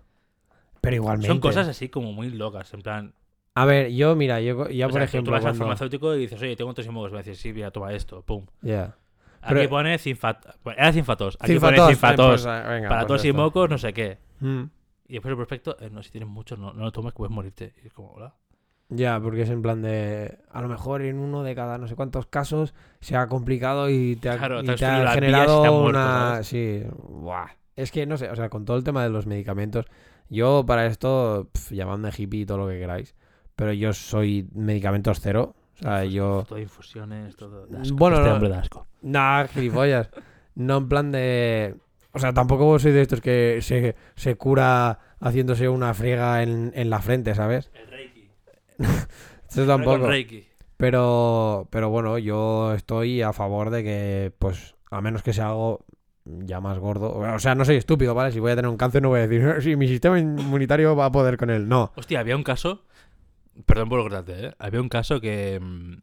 Pero 0.80 0.96
igualmente. 0.96 1.26
Son 1.28 1.40
cosas 1.40 1.68
así 1.68 1.90
como 1.90 2.12
muy 2.14 2.30
locas, 2.30 2.72
en 2.72 2.80
plan... 2.80 3.14
A 3.60 3.64
ver, 3.64 3.90
yo, 3.92 4.14
mira, 4.16 4.40
yo 4.40 4.68
ya 4.68 4.86
o 4.86 4.90
por 4.90 4.98
sea, 4.98 5.04
ejemplo. 5.04 5.30
Tú 5.32 5.34
vas 5.36 5.44
al 5.44 5.54
farmacéutico 5.54 6.14
y 6.14 6.18
dices, 6.20 6.40
oye, 6.40 6.54
tengo 6.56 6.72
tos 6.74 6.86
y 6.86 6.90
mocos. 6.90 7.12
Me 7.12 7.18
dices, 7.18 7.38
sí, 7.38 7.52
mira, 7.52 7.70
toma 7.70 7.92
esto, 7.92 8.22
pum. 8.22 8.46
Ya. 8.62 8.96
Aquí 9.40 9.54
Pero- 9.54 9.68
pone 9.68 9.68
bueno, 9.68 9.88
Era 9.88 10.92
cinfatos. 10.92 11.36
Aquí 11.40 11.52
Cinfatos, 11.52 11.96
pone 11.98 12.12
eh, 12.12 12.16
pues, 12.16 12.44
eh, 12.46 12.62
venga, 12.68 12.88
para 12.88 13.06
pues 13.06 13.20
tos 13.22 13.24
y 13.24 13.32
mocos, 13.32 13.70
no 13.70 13.78
sé 13.78 13.92
qué. 13.92 14.18
Mm. 14.40 14.62
Y 15.08 15.12
después 15.14 15.30
el 15.30 15.36
prospecto, 15.36 15.76
eh, 15.80 15.88
no, 15.90 16.02
si 16.02 16.10
tienes 16.10 16.28
muchos, 16.28 16.58
no, 16.58 16.72
no 16.72 16.84
lo 16.84 16.92
tomes 16.92 17.12
puedes 17.14 17.32
morirte. 17.34 17.74
Y 17.82 17.86
es 17.86 17.92
como, 17.92 18.10
hola. 18.12 18.34
Ya, 18.90 19.20
porque 19.20 19.42
es 19.42 19.50
en 19.50 19.60
plan 19.62 19.82
de. 19.82 20.38
A 20.50 20.62
lo 20.62 20.68
mejor 20.68 21.02
en 21.02 21.18
uno 21.18 21.42
de 21.42 21.54
cada 21.54 21.76
no 21.78 21.86
sé 21.88 21.94
cuántos 21.94 22.26
casos 22.26 22.74
se 23.00 23.16
ha 23.16 23.26
complicado 23.28 23.90
y 23.90 24.16
te 24.16 24.30
ha, 24.30 24.38
Claro, 24.38 24.62
y 24.62 24.66
te 24.66 24.74
te 24.76 24.86
ha 24.86 25.08
generado 25.12 25.62
te 25.62 25.68
muerto, 25.70 25.88
una. 25.88 26.30
¿sabes? 26.30 26.46
Sí. 26.46 26.82
Buah. 27.08 27.48
Es 27.76 27.92
que 27.92 28.06
no 28.06 28.16
sé, 28.16 28.30
o 28.30 28.34
sea, 28.36 28.48
con 28.48 28.64
todo 28.64 28.76
el 28.76 28.84
tema 28.84 29.02
de 29.02 29.10
los 29.10 29.26
medicamentos, 29.26 29.86
yo 30.30 30.64
para 30.66 30.86
esto, 30.86 31.48
pf, 31.52 31.74
llamadme 31.76 32.10
hippie 32.16 32.40
y 32.40 32.46
todo 32.46 32.58
lo 32.58 32.68
que 32.68 32.78
queráis, 32.78 33.14
pero 33.58 33.72
yo 33.72 33.92
soy 33.92 34.48
medicamentos 34.54 35.18
cero. 35.20 35.56
O 35.80 35.82
sea, 35.82 36.04
yo. 36.04 36.44
Todo 36.48 36.60
infusiones, 36.60 37.34
todo... 37.34 37.66
da 37.66 37.80
asco. 37.80 37.96
Bueno, 37.96 38.18
este 38.18 38.28
no. 38.28 38.34
hombre 38.36 38.48
da 38.50 38.60
asco. 38.60 38.86
Nah, 39.02 39.46
gilipollas. 39.48 40.10
no 40.54 40.76
en 40.76 40.88
plan 40.88 41.10
de. 41.10 41.74
O 42.12 42.20
sea, 42.20 42.32
tampoco 42.32 42.78
soy 42.78 42.92
de 42.92 43.02
estos 43.02 43.20
que 43.20 43.58
se, 43.60 43.96
se 44.14 44.36
cura 44.36 45.00
haciéndose 45.18 45.68
una 45.68 45.92
friega 45.92 46.44
en, 46.44 46.70
en 46.76 46.88
la 46.88 47.00
frente, 47.00 47.34
¿sabes? 47.34 47.72
El 47.74 47.88
Reiki. 47.88 48.30
Eso 49.50 49.66
tampoco. 49.66 50.06
Reiki. 50.06 50.46
Pero, 50.76 51.66
pero 51.70 51.90
bueno, 51.90 52.16
yo 52.18 52.74
estoy 52.74 53.22
a 53.22 53.32
favor 53.32 53.70
de 53.70 53.82
que, 53.82 54.32
pues, 54.38 54.76
a 54.88 55.00
menos 55.00 55.24
que 55.24 55.32
sea 55.32 55.48
algo 55.48 55.84
ya 56.24 56.60
más 56.60 56.78
gordo. 56.78 57.10
O 57.10 57.38
sea, 57.40 57.56
no 57.56 57.64
soy 57.64 57.74
estúpido, 57.74 58.14
¿vale? 58.14 58.30
Si 58.30 58.38
voy 58.38 58.52
a 58.52 58.56
tener 58.56 58.68
un 58.68 58.76
cáncer, 58.76 59.02
no 59.02 59.08
voy 59.08 59.20
a 59.20 59.26
decir, 59.26 59.62
sí, 59.62 59.74
mi 59.74 59.88
sistema 59.88 60.18
inmunitario 60.20 60.94
va 60.94 61.06
a 61.06 61.12
poder 61.12 61.36
con 61.36 61.50
él. 61.50 61.68
No. 61.68 61.92
Hostia, 61.96 62.20
había 62.20 62.36
un 62.36 62.44
caso. 62.44 62.84
Perdón 63.66 63.88
por 63.88 63.98
lo 63.98 64.04
cortarte, 64.04 64.46
¿eh? 64.46 64.54
Había 64.58 64.80
un 64.80 64.88
caso 64.88 65.20
que. 65.20 65.58
mm, 65.60 65.94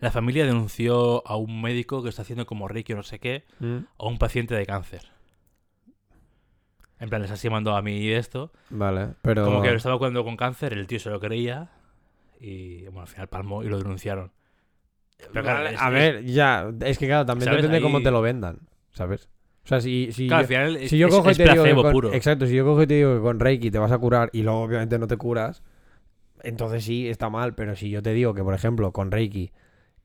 la 0.00 0.10
familia 0.12 0.44
denunció 0.46 1.26
a 1.26 1.36
un 1.36 1.60
médico 1.60 2.02
que 2.02 2.08
está 2.08 2.22
haciendo 2.22 2.46
como 2.46 2.68
Reiki 2.68 2.92
o 2.92 2.96
no 2.96 3.02
sé 3.02 3.18
qué 3.18 3.44
a 3.98 4.06
un 4.06 4.18
paciente 4.18 4.54
de 4.54 4.64
cáncer. 4.64 5.02
En 7.00 7.08
plan, 7.08 7.22
les 7.22 7.30
está 7.30 7.42
llamando 7.48 7.76
a 7.76 7.82
mí 7.82 8.08
esto. 8.10 8.52
Vale, 8.70 9.10
pero. 9.22 9.44
Como 9.44 9.62
que 9.62 9.70
lo 9.70 9.76
estaba 9.76 9.98
curando 9.98 10.24
con 10.24 10.36
cáncer, 10.36 10.72
el 10.72 10.86
tío 10.86 10.98
se 10.98 11.10
lo 11.10 11.20
creía. 11.20 11.70
Y 12.40 12.82
bueno, 12.84 13.02
al 13.02 13.08
final 13.08 13.28
palmó 13.28 13.62
y 13.64 13.68
lo 13.68 13.78
denunciaron. 13.78 14.30
Pero 15.32 15.42
claro, 15.42 15.64
Vale, 15.64 15.74
es- 15.74 15.80
a 15.80 15.90
ver, 15.90 16.24
ya, 16.24 16.70
es 16.80 16.98
que 16.98 17.06
claro, 17.06 17.26
también 17.26 17.46
¿Sabes? 17.46 17.62
depende 17.62 17.80
cómo 17.82 17.98
Ahí- 17.98 18.04
te 18.04 18.10
lo 18.12 18.20
vendan, 18.22 18.60
¿sabes? 18.92 19.28
O 19.64 19.68
sea, 19.68 19.80
si, 19.80 20.12
si, 20.12 20.28
Claro, 20.28 20.42
yo, 20.42 20.44
al 20.44 20.48
final 20.48 20.76
es, 20.76 20.90
si 20.90 20.98
yo 20.98 21.08
es- 21.08 21.14
cojo 21.14 21.28
y 21.28 21.32
es 21.32 21.36
te 21.38 21.42
digo 21.42 21.54
que 21.56 21.60
placebo 21.62 21.82
con, 21.82 21.92
puro. 21.92 22.12
exacto, 22.14 22.46
si 22.46 22.54
yo 22.54 22.64
cojo 22.64 22.82
y 22.82 22.86
te 22.86 22.94
digo 22.94 23.14
que 23.16 23.20
con 23.20 23.40
Reiki 23.40 23.70
te 23.72 23.78
vas 23.80 23.90
a 23.92 23.98
curar 23.98 24.30
y 24.32 24.42
luego 24.42 24.60
obviamente 24.62 24.96
no 24.98 25.08
te 25.08 25.16
curas, 25.16 25.62
entonces 26.48 26.84
sí 26.84 27.08
está 27.08 27.30
mal, 27.30 27.54
pero 27.54 27.76
si 27.76 27.90
yo 27.90 28.02
te 28.02 28.12
digo 28.12 28.34
que 28.34 28.42
por 28.42 28.54
ejemplo 28.54 28.92
con 28.92 29.10
Reiki 29.10 29.52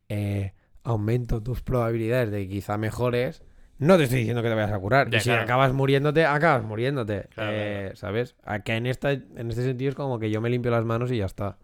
eh, 0.10 0.54
aumento 0.84 1.42
tus 1.42 1.62
probabilidades 1.62 2.30
de 2.32 2.44
que 2.48 2.50
quizá 2.50 2.78
mejores, 2.78 3.44
no 3.80 3.98
te 3.98 4.04
estoy 4.04 4.20
diciendo 4.20 4.44
que 4.44 4.50
te 4.50 4.56
vayas 4.56 4.72
a 4.72 4.80
curar. 4.80 5.10
Ya, 5.10 5.18
y 5.18 5.22
si 5.22 5.30
claro. 5.30 5.44
acabas 5.44 5.74
muriéndote, 5.74 6.26
acabas 6.26 6.64
muriéndote. 6.64 7.28
Claro, 7.34 7.52
Eh, 7.54 7.80
claro. 7.84 7.96
¿Sabes? 7.96 8.36
Acá 8.44 8.76
en, 8.76 8.86
esta, 8.86 9.12
en 9.12 9.50
este 9.50 9.64
sentido 9.64 9.90
es 9.90 9.96
como 9.96 10.20
que 10.20 10.30
yo 10.30 10.42
me 10.42 10.50
limpio 10.50 10.72
las 10.72 10.86
manos 10.86 11.12
y 11.12 11.18
ya 11.18 11.26
está. 11.26 11.58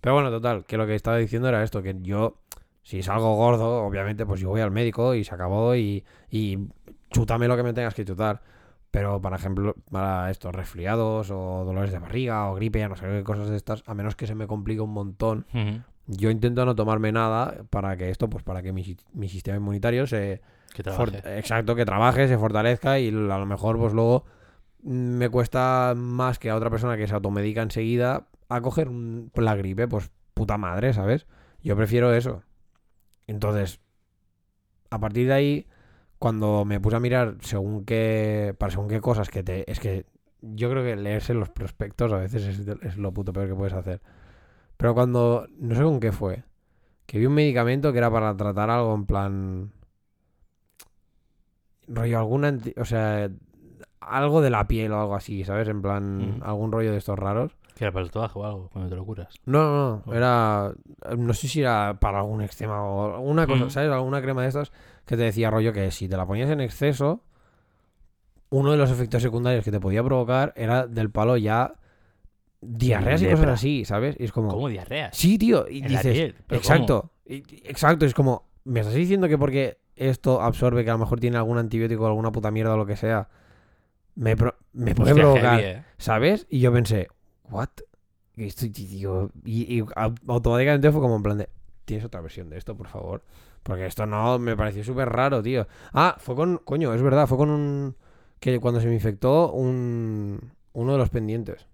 Pero 0.00 0.14
bueno, 0.14 0.30
total, 0.30 0.64
que 0.66 0.76
lo 0.76 0.86
que 0.86 0.94
estaba 0.94 1.16
diciendo 1.16 1.48
era 1.48 1.62
esto, 1.62 1.82
que 1.82 1.96
yo, 2.02 2.38
si 2.82 3.02
salgo 3.02 3.34
gordo, 3.36 3.82
obviamente, 3.84 4.24
pues 4.26 4.40
yo 4.40 4.50
voy 4.50 4.60
al 4.60 4.70
médico 4.70 5.14
y 5.14 5.24
se 5.24 5.34
acabó 5.34 5.74
y, 5.74 6.04
y 6.30 6.58
chútame 7.10 7.48
lo 7.48 7.56
que 7.56 7.62
me 7.64 7.72
tengas 7.72 7.94
que 7.94 8.04
chutar. 8.04 8.40
Pero, 8.90 9.20
por 9.20 9.34
ejemplo, 9.34 9.74
para 9.90 10.30
estos 10.30 10.54
resfriados 10.54 11.30
o 11.30 11.64
dolores 11.64 11.92
de 11.92 11.98
barriga 11.98 12.50
o 12.50 12.54
gripe, 12.54 12.78
ya 12.78 12.88
no 12.88 12.96
sé 12.96 13.06
qué 13.06 13.22
cosas 13.22 13.50
de 13.50 13.56
estas, 13.56 13.82
a 13.86 13.94
menos 13.94 14.16
que 14.16 14.26
se 14.26 14.34
me 14.34 14.46
complique 14.46 14.80
un 14.80 14.92
montón, 14.92 15.46
yo 16.06 16.30
intento 16.30 16.64
no 16.64 16.74
tomarme 16.74 17.12
nada 17.12 17.64
para 17.68 17.96
que 17.98 18.08
esto, 18.08 18.30
pues 18.30 18.42
para 18.42 18.62
que 18.62 18.72
mi, 18.72 18.96
mi 19.12 19.28
sistema 19.28 19.58
inmunitario 19.58 20.06
se... 20.06 20.40
Que 20.74 20.82
trabaje. 20.82 21.38
exacto, 21.38 21.74
que 21.74 21.84
trabaje, 21.84 22.28
se 22.28 22.38
fortalezca 22.38 22.98
y 22.98 23.08
a 23.08 23.12
lo 23.12 23.46
mejor 23.46 23.78
pues 23.78 23.92
luego 23.92 24.24
me 24.82 25.28
cuesta 25.28 25.92
más 25.96 26.38
que 26.38 26.48
a 26.50 26.56
otra 26.56 26.70
persona 26.70 26.96
que 26.96 27.06
se 27.06 27.14
automedica 27.14 27.60
enseguida 27.62 28.28
a 28.48 28.60
coger 28.62 28.88
un- 28.88 29.30
la 29.34 29.54
gripe, 29.54 29.86
pues 29.88 30.10
puta 30.32 30.56
madre, 30.56 30.92
¿sabes? 30.94 31.26
Yo 31.62 31.76
prefiero 31.76 32.14
eso. 32.14 32.42
Entonces, 33.26 33.80
a 34.90 34.98
partir 34.98 35.26
de 35.26 35.34
ahí, 35.34 35.66
cuando 36.18 36.64
me 36.64 36.80
puse 36.80 36.96
a 36.96 37.00
mirar 37.00 37.36
según 37.40 37.84
qué, 37.84 38.54
para 38.58 38.70
según 38.72 38.88
qué 38.88 39.00
cosas 39.00 39.28
que 39.30 39.42
te... 39.42 39.70
Es 39.70 39.80
que 39.80 40.04
yo 40.40 40.70
creo 40.70 40.82
que 40.84 40.96
leerse 40.96 41.34
los 41.34 41.48
prospectos 41.50 42.12
a 42.12 42.18
veces 42.18 42.44
es, 42.44 42.66
es 42.82 42.96
lo 42.96 43.12
puto 43.12 43.32
peor 43.32 43.48
que 43.48 43.54
puedes 43.54 43.74
hacer. 43.74 44.00
Pero 44.76 44.94
cuando, 44.94 45.46
no 45.58 45.74
sé 45.74 45.82
con 45.82 46.00
qué 46.00 46.12
fue, 46.12 46.44
que 47.06 47.18
vi 47.18 47.26
un 47.26 47.34
medicamento 47.34 47.92
que 47.92 47.98
era 47.98 48.10
para 48.10 48.36
tratar 48.36 48.70
algo 48.70 48.94
en 48.94 49.06
plan... 49.06 49.72
Rollo 51.88 52.18
alguna... 52.18 52.48
anti- 52.48 52.74
O 52.78 52.84
sea, 52.84 53.30
algo 54.00 54.40
de 54.40 54.50
la 54.50 54.66
piel 54.68 54.92
o 54.92 55.00
algo 55.00 55.14
así, 55.16 55.44
¿sabes? 55.44 55.68
En 55.68 55.82
plan, 55.82 56.36
Ujú. 56.38 56.44
algún 56.44 56.72
rollo 56.72 56.92
de 56.92 56.98
estos 56.98 57.18
raros. 57.18 57.52
Que 57.78 57.84
era 57.84 57.92
para 57.92 58.04
el 58.04 58.10
trabajo 58.10 58.40
o 58.40 58.44
algo, 58.44 58.68
cuando 58.70 58.90
te 58.90 58.96
lo 58.96 59.04
curas. 59.06 59.32
No, 59.46 59.62
no, 59.62 60.02
no. 60.04 60.12
Era. 60.14 60.72
No 61.16 61.32
sé 61.32 61.46
si 61.46 61.60
era 61.60 61.96
para 62.00 62.18
algún 62.18 62.42
extrema 62.42 62.82
o 62.82 63.14
alguna 63.14 63.46
cosa, 63.46 63.66
Mm. 63.66 63.70
¿sabes? 63.70 63.90
Alguna 63.92 64.20
crema 64.20 64.42
de 64.42 64.48
estas 64.48 64.72
que 65.06 65.16
te 65.16 65.22
decía 65.22 65.48
rollo 65.50 65.72
que 65.72 65.90
si 65.92 66.08
te 66.08 66.16
la 66.16 66.26
ponías 66.26 66.50
en 66.50 66.60
exceso, 66.60 67.22
uno 68.50 68.72
de 68.72 68.78
los 68.78 68.90
efectos 68.90 69.22
secundarios 69.22 69.64
que 69.64 69.70
te 69.70 69.78
podía 69.78 70.02
provocar 70.02 70.52
era 70.56 70.86
del 70.88 71.10
palo 71.10 71.36
ya 71.36 71.74
diarreas 72.60 73.22
y 73.22 73.26
cosas 73.30 73.46
así, 73.48 73.84
¿sabes? 73.84 74.16
Y 74.18 74.24
es 74.24 74.32
como. 74.32 74.48
¿Cómo 74.48 74.68
diarreas? 74.68 75.16
Sí, 75.16 75.38
tío. 75.38 75.68
Y 75.68 75.78
En 75.78 75.84
la 75.92 75.98
dices. 76.02 76.12
piel, 76.14 76.34
¿pero 76.48 76.58
exacto. 76.58 77.12
y- 77.26 77.44
exacto. 77.64 78.06
Es 78.06 78.14
como. 78.14 78.48
¿Me 78.64 78.80
estás 78.80 78.94
diciendo 78.96 79.28
que 79.28 79.38
porque 79.38 79.78
esto 79.94 80.42
absorbe 80.42 80.82
que 80.84 80.90
a 80.90 80.94
lo 80.94 80.98
mejor 80.98 81.20
tiene 81.20 81.36
algún 81.36 81.58
antibiótico 81.58 82.04
o 82.04 82.06
alguna 82.08 82.32
puta 82.32 82.50
mierda 82.50 82.74
o 82.74 82.76
lo 82.76 82.86
que 82.86 82.96
sea? 82.96 83.28
Me, 84.16 84.36
pro- 84.36 84.56
me 84.72 84.96
puede 84.96 85.14
provocar. 85.14 85.60
heavy, 85.60 85.78
eh. 85.78 85.84
¿Sabes? 85.96 86.46
Y 86.50 86.58
yo 86.60 86.72
pensé, 86.72 87.06
¿what? 87.50 87.68
Y, 89.44 89.84
automáticamente 90.26 90.92
fue 90.92 91.00
como 91.00 91.16
en 91.16 91.22
plan 91.22 91.38
de, 91.38 91.48
¿tienes 91.84 92.04
otra 92.04 92.20
versión 92.20 92.48
de 92.50 92.58
esto, 92.58 92.76
por 92.76 92.86
favor? 92.88 93.22
Porque 93.62 93.86
esto 93.86 94.06
no, 94.06 94.38
me 94.38 94.56
pareció 94.56 94.84
súper 94.84 95.08
raro, 95.08 95.42
tío. 95.42 95.66
Ah, 95.92 96.16
fue 96.18 96.36
con, 96.36 96.58
coño, 96.58 96.94
es 96.94 97.02
verdad, 97.02 97.26
fue 97.26 97.36
con 97.36 97.50
un, 97.50 97.96
que 98.38 98.60
cuando 98.60 98.80
se 98.80 98.86
me 98.86 98.94
infectó, 98.94 99.52
un, 99.52 100.52
uno 100.72 100.92
de 100.92 100.98
los 100.98 101.10
pendientes. 101.10 101.66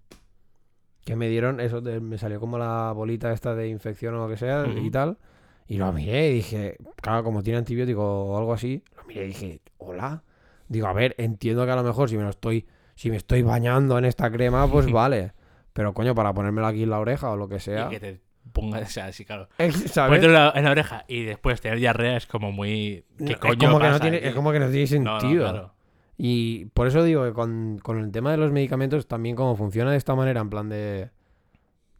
Que 1.03 1.15
me 1.15 1.29
dieron, 1.29 1.59
eso, 1.59 1.81
de- 1.81 1.99
me 1.99 2.17
salió 2.17 2.39
como 2.39 2.57
la 2.57 2.91
bolita 2.93 3.31
esta 3.31 3.53
de 3.53 3.67
infección 3.67 4.15
o 4.15 4.23
lo 4.23 4.27
que 4.27 4.37
sea 4.37 4.65
y 4.67 4.89
tal. 4.89 5.19
Y 5.67 5.77
lo 5.77 5.91
miré 5.93 6.31
y 6.31 6.33
dije, 6.35 6.77
claro, 6.95 7.23
como 7.23 7.43
tiene 7.43 7.59
antibiótico 7.59 8.03
o 8.03 8.37
algo 8.37 8.53
así, 8.53 8.83
lo 8.97 9.03
miré 9.05 9.25
y 9.25 9.27
dije, 9.27 9.61
hola. 9.77 10.23
Digo, 10.67 10.87
a 10.87 10.93
ver, 10.93 11.13
entiendo 11.19 11.63
que 11.65 11.71
a 11.71 11.75
lo 11.75 11.83
mejor 11.83 12.09
si 12.09 12.17
me 12.17 12.23
lo 12.23 12.29
estoy, 12.31 12.65
si 12.95 13.11
me 13.11 13.17
estoy 13.17 13.43
bañando 13.43 13.99
en 13.99 14.05
esta 14.05 14.31
crema, 14.31 14.67
pues 14.67 14.87
vale. 14.91 15.33
Pero 15.75 15.93
coño, 15.93 16.15
para 16.15 16.33
ponérmelo 16.33 16.67
aquí 16.67 16.83
en 16.83 16.89
la 16.89 16.99
oreja 16.99 17.29
o 17.31 17.35
lo 17.35 17.49
que 17.49 17.59
sea. 17.59 17.87
Y 17.87 17.89
que 17.89 17.99
te 17.99 18.21
pongas, 18.53 18.83
o 18.87 18.91
sea, 18.91 19.11
sí, 19.11 19.25
claro. 19.25 19.49
Ponértelo 19.57 20.27
en 20.27 20.33
la, 20.33 20.53
en 20.55 20.63
la 20.63 20.71
oreja 20.71 21.03
y 21.09 21.23
después 21.23 21.59
tener 21.59 21.77
diarrea 21.79 22.15
es 22.15 22.25
como 22.27 22.53
muy. 22.53 23.03
¿Qué 23.17 23.35
coño 23.35 23.57
como 23.67 23.79
que 23.79 23.83
no 23.85 23.91
pasa 23.91 23.99
tiene, 23.99 24.17
aquí? 24.17 24.27
es 24.27 24.33
como 24.35 24.51
que 24.53 24.59
no 24.61 24.69
tiene 24.69 24.99
No, 25.01 25.13
no, 25.15 25.19
sentido. 25.19 25.43
claro. 25.51 25.73
Y 26.17 26.65
por 26.67 26.87
eso 26.87 27.03
digo 27.03 27.25
que 27.25 27.33
con, 27.33 27.77
con 27.83 27.99
el 27.99 28.09
tema 28.13 28.31
de 28.31 28.37
los 28.37 28.53
medicamentos 28.53 29.05
también 29.05 29.35
como 29.35 29.57
funciona 29.57 29.91
de 29.91 29.97
esta 29.97 30.15
manera, 30.15 30.39
en 30.39 30.49
plan 30.49 30.69
de 30.69 31.09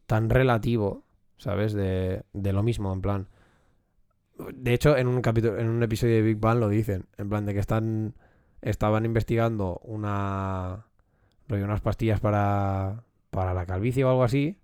tan 0.05 0.30
relativo, 0.30 1.03
¿sabes? 1.38 1.73
De, 1.73 2.23
de 2.32 2.53
lo 2.53 2.63
mismo, 2.63 2.93
en 2.93 3.01
plan. 3.01 3.28
De 4.53 4.73
hecho, 4.73 4.95
en 4.95 5.07
un 5.07 5.21
capítulo, 5.21 5.57
en 5.59 5.67
un 5.67 5.84
episodio 5.84 6.15
de 6.15 6.21
Big 6.21 6.38
Bang 6.38 6.59
lo 6.59 6.69
dicen, 6.69 7.07
en 7.17 7.28
plan 7.28 7.45
de 7.45 7.53
que 7.53 7.59
están 7.59 8.15
estaban 8.61 9.03
investigando 9.03 9.80
una 9.84 10.86
unas 11.49 11.82
pastillas 11.82 12.21
para 12.21 13.03
para 13.36 13.53
la 13.53 13.65
calvicie 13.65 14.03
o 14.03 14.09
algo 14.09 14.23
así 14.23 14.57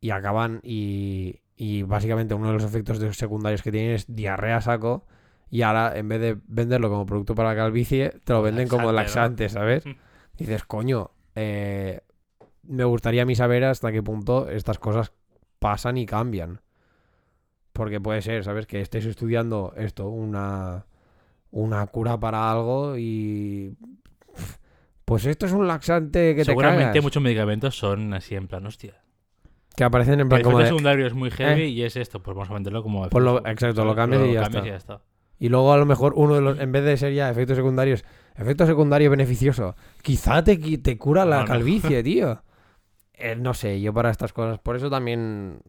y 0.00 0.10
acaban 0.10 0.60
y 0.62 1.40
y 1.58 1.82
básicamente 1.82 2.34
uno 2.34 2.46
de 2.46 2.52
los 2.52 2.62
efectos 2.62 2.98
secundarios 3.16 3.62
que 3.62 3.72
tienen 3.72 3.90
es 3.90 4.06
diarrea 4.06 4.60
saco 4.60 5.04
y 5.50 5.62
ahora 5.62 5.92
en 5.96 6.08
vez 6.08 6.20
de 6.20 6.38
venderlo 6.46 6.88
como 6.88 7.04
producto 7.04 7.34
para 7.34 7.50
la 7.50 7.56
calvicie 7.56 8.20
te 8.22 8.32
lo 8.32 8.42
venden 8.42 8.68
como 8.68 8.92
Laxante, 8.92 9.48
¿sabes? 9.48 9.84
Mm. 9.84 9.90
dices, 10.38 10.62
coño, 10.64 11.10
eh, 11.34 12.02
me 12.62 12.84
gustaría 12.84 13.22
a 13.22 13.24
mí 13.24 13.34
saber 13.34 13.64
hasta 13.64 13.90
qué 13.90 14.04
punto 14.04 14.48
estas 14.48 14.78
cosas 14.78 15.12
pasan 15.58 15.96
y 15.96 16.06
cambian. 16.06 16.60
Porque 17.72 18.00
puede 18.00 18.22
ser, 18.22 18.44
¿sabes? 18.44 18.66
Que 18.66 18.80
estés 18.80 19.04
estudiando 19.06 19.72
esto, 19.76 20.08
una, 20.08 20.86
una 21.50 21.86
cura 21.88 22.18
para 22.18 22.50
algo 22.50 22.96
y... 22.96 23.76
Pues 25.08 25.24
esto 25.24 25.46
es 25.46 25.52
un 25.52 25.66
laxante 25.66 26.34
que 26.34 26.42
te 26.42 26.44
Seguramente 26.44 27.00
muchos 27.00 27.22
medicamentos 27.22 27.78
son 27.78 28.12
así 28.12 28.34
en 28.34 28.46
plan, 28.46 28.66
hostia. 28.66 29.00
Que 29.74 29.84
aparecen 29.84 30.20
en 30.20 30.28
plan 30.28 30.40
el 30.40 30.44
como 30.44 30.58
efecto 30.58 30.74
de... 30.74 30.78
secundario 30.78 31.06
es 31.06 31.14
muy 31.14 31.30
heavy 31.30 31.62
y 31.64 31.82
es 31.82 31.96
esto, 31.96 32.22
pues 32.22 32.34
vamos 32.36 32.50
a 32.50 32.52
venderlo 32.52 32.82
como. 32.82 33.08
Pues 33.08 33.24
lo- 33.24 33.38
exacto, 33.46 33.86
lo 33.86 33.94
cambias 33.94 34.22
y 34.26 34.34
ya 34.34 34.42
cambias 34.42 34.66
está. 34.66 34.96
está. 34.96 35.04
Y 35.38 35.48
luego 35.48 35.72
a 35.72 35.78
lo 35.78 35.86
mejor 35.86 36.12
uno 36.14 36.34
de 36.34 36.42
los, 36.42 36.60
en 36.60 36.72
vez 36.72 36.84
de 36.84 36.94
ser 36.98 37.14
ya 37.14 37.30
efectos 37.30 37.56
secundarios, 37.56 38.04
efecto 38.36 38.66
secundario 38.66 39.08
beneficioso, 39.10 39.76
quizá 40.02 40.44
te, 40.44 40.58
te 40.76 40.98
cura 40.98 41.24
la 41.24 41.36
No, 41.36 41.42
no. 41.42 41.48
calvicie, 41.48 42.02
tío. 42.02 42.42
Eh, 43.14 43.34
no 43.34 43.54
sé, 43.54 43.80
yo 43.80 43.94
para 43.94 44.10
estas 44.10 44.34
cosas, 44.34 44.58
por 44.58 44.76
eso 44.76 44.90
también, 44.90 45.60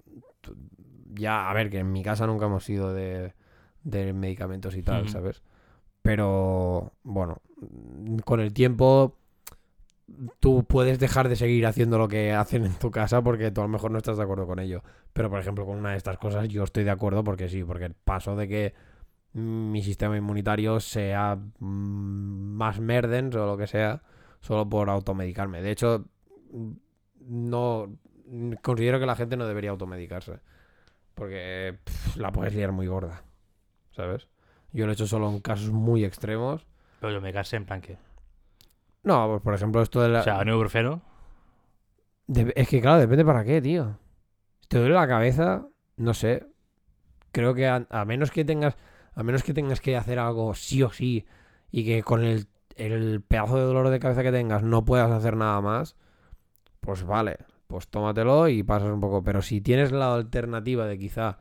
ya, 1.13 1.49
a 1.49 1.53
ver, 1.53 1.69
que 1.69 1.79
en 1.79 1.93
mi 1.93 2.03
casa 2.03 2.27
nunca 2.27 2.47
hemos 2.47 2.65
sido 2.65 2.93
de, 2.93 3.35
de 3.83 4.11
medicamentos 4.11 4.75
y 4.75 4.83
tal. 4.83 5.07
¿sabes? 5.07 5.43
Pero, 6.01 6.91
bueno, 7.03 7.41
con 8.25 8.39
el 8.41 8.53
tiempo 8.53 9.18
tú 10.39 10.64
puedes 10.66 10.99
dejar 10.99 11.30
de 11.30 11.36
seguir 11.36 11.66
haciendo 11.66 11.97
lo 11.97 12.07
que 12.07 12.34
hacen 12.34 12.66
en 12.66 12.74
tu 12.74 12.91
casa 12.91 13.22
porque 13.22 13.51
tú 13.51 13.62
a 13.62 13.66
lo 13.66 13.70
mejor 13.70 13.91
no 13.91 13.97
estás 13.97 14.18
de 14.18 14.24
acuerdo 14.24 14.47
con 14.47 14.60
ello. 14.60 14.84
Pero, 15.14 15.30
por 15.30 15.39
ejemplo, 15.39 15.66
con 15.66 15.78
una 15.78 15.91
de 15.91 15.97
estas 15.97 16.18
cosas 16.18 16.47
yo 16.47 16.64
estoy 16.64 16.84
de 16.84 16.91
acuerdo 16.91 17.24
porque 17.24 17.49
sí, 17.49 17.64
porque 17.64 17.89
paso 17.89 18.36
de 18.36 18.47
que 18.47 18.74
mi 19.34 19.82
sistema 19.84 20.18
inmunitario 20.18 20.80
sea 20.80 21.36
mm, 21.36 22.55
más 22.55 22.80
merdens 22.80 23.36
o 23.36 23.45
lo 23.45 23.57
que 23.57 23.68
sea, 23.68 24.01
solo 24.41 24.68
por 24.68 24.89
automedicarme. 24.89 25.62
De 25.62 25.72
hecho, 25.72 26.05
no 27.20 27.97
considero 28.62 28.99
que 28.99 29.05
la 29.05 29.16
gente 29.16 29.38
no 29.38 29.47
debería 29.47 29.72
automedicarse. 29.72 30.39
Porque 31.14 31.78
la 32.16 32.32
puedes 32.32 32.55
liar 32.55 32.72
muy 32.72 32.88
gorda. 32.88 33.24
¿Sabes? 33.91 34.28
Yo 34.72 34.86
lo 34.86 34.91
he 34.91 34.93
hecho 34.93 35.07
solo 35.07 35.30
en 35.30 35.41
casos 35.41 35.72
muy 35.72 36.05
extremos. 36.05 36.66
Pero 37.01 37.14
yo 37.14 37.22
me 37.22 37.34
casé 37.34 37.57
en 37.57 37.66
plan 37.66 37.82
que. 37.82 37.97
No, 39.04 39.28
pues 39.30 39.41
por 39.41 39.54
ejemplo, 39.54 39.82
esto 39.82 40.02
de 40.02 40.10
la. 40.10 40.20
O 40.20 40.24
sea, 40.24 40.41
ibuprofeno. 40.45 41.02
Dep- 42.28 42.54
es 42.56 42.68
que, 42.68 42.82
claro, 42.82 43.00
depende 43.00 43.26
para 43.26 43.43
qué, 43.43 43.62
tío. 43.62 43.97
Si 44.62 44.68
te 44.70 44.80
duele 44.80 44.93
la 44.95 45.08
cabeza, 45.08 45.68
no 45.97 46.14
sé. 46.14 46.45
Creo 47.32 47.54
que 47.54 47.68
a, 47.68 47.86
a 47.89 48.06
menos 48.06 48.32
que 48.32 48.45
tengas. 48.45 48.76
A 49.16 49.24
menos 49.24 49.43
que 49.43 49.54
tengas 49.54 49.82
que 49.82 49.97
hacer 49.97 50.20
algo 50.20 50.54
sí 50.54 50.84
o 50.84 50.91
sí. 50.91 51.26
Y 51.72 51.86
que 51.86 52.04
con 52.04 52.24
el, 52.24 52.47
el 52.76 53.22
pedazo 53.22 53.58
de 53.58 53.64
dolor 53.64 53.89
de 53.89 54.00
cabeza 54.00 54.24
que 54.24 54.32
tengas 54.32 54.64
no 54.64 54.86
puedas 54.86 55.12
hacer 55.12 55.36
nada 55.36 55.60
más. 55.62 55.95
Pues 56.82 57.04
vale. 57.04 57.38
Pues 57.68 57.88
tómatelo 57.88 58.47
y 58.47 58.64
pasas 58.64 58.89
un 58.91 59.00
poco. 59.00 59.24
Pero 59.24 59.41
si 59.41 59.62
tienes 59.62 59.91
la 59.91 60.14
alternativa 60.14 60.86
de 60.86 60.97
quizá. 61.00 61.39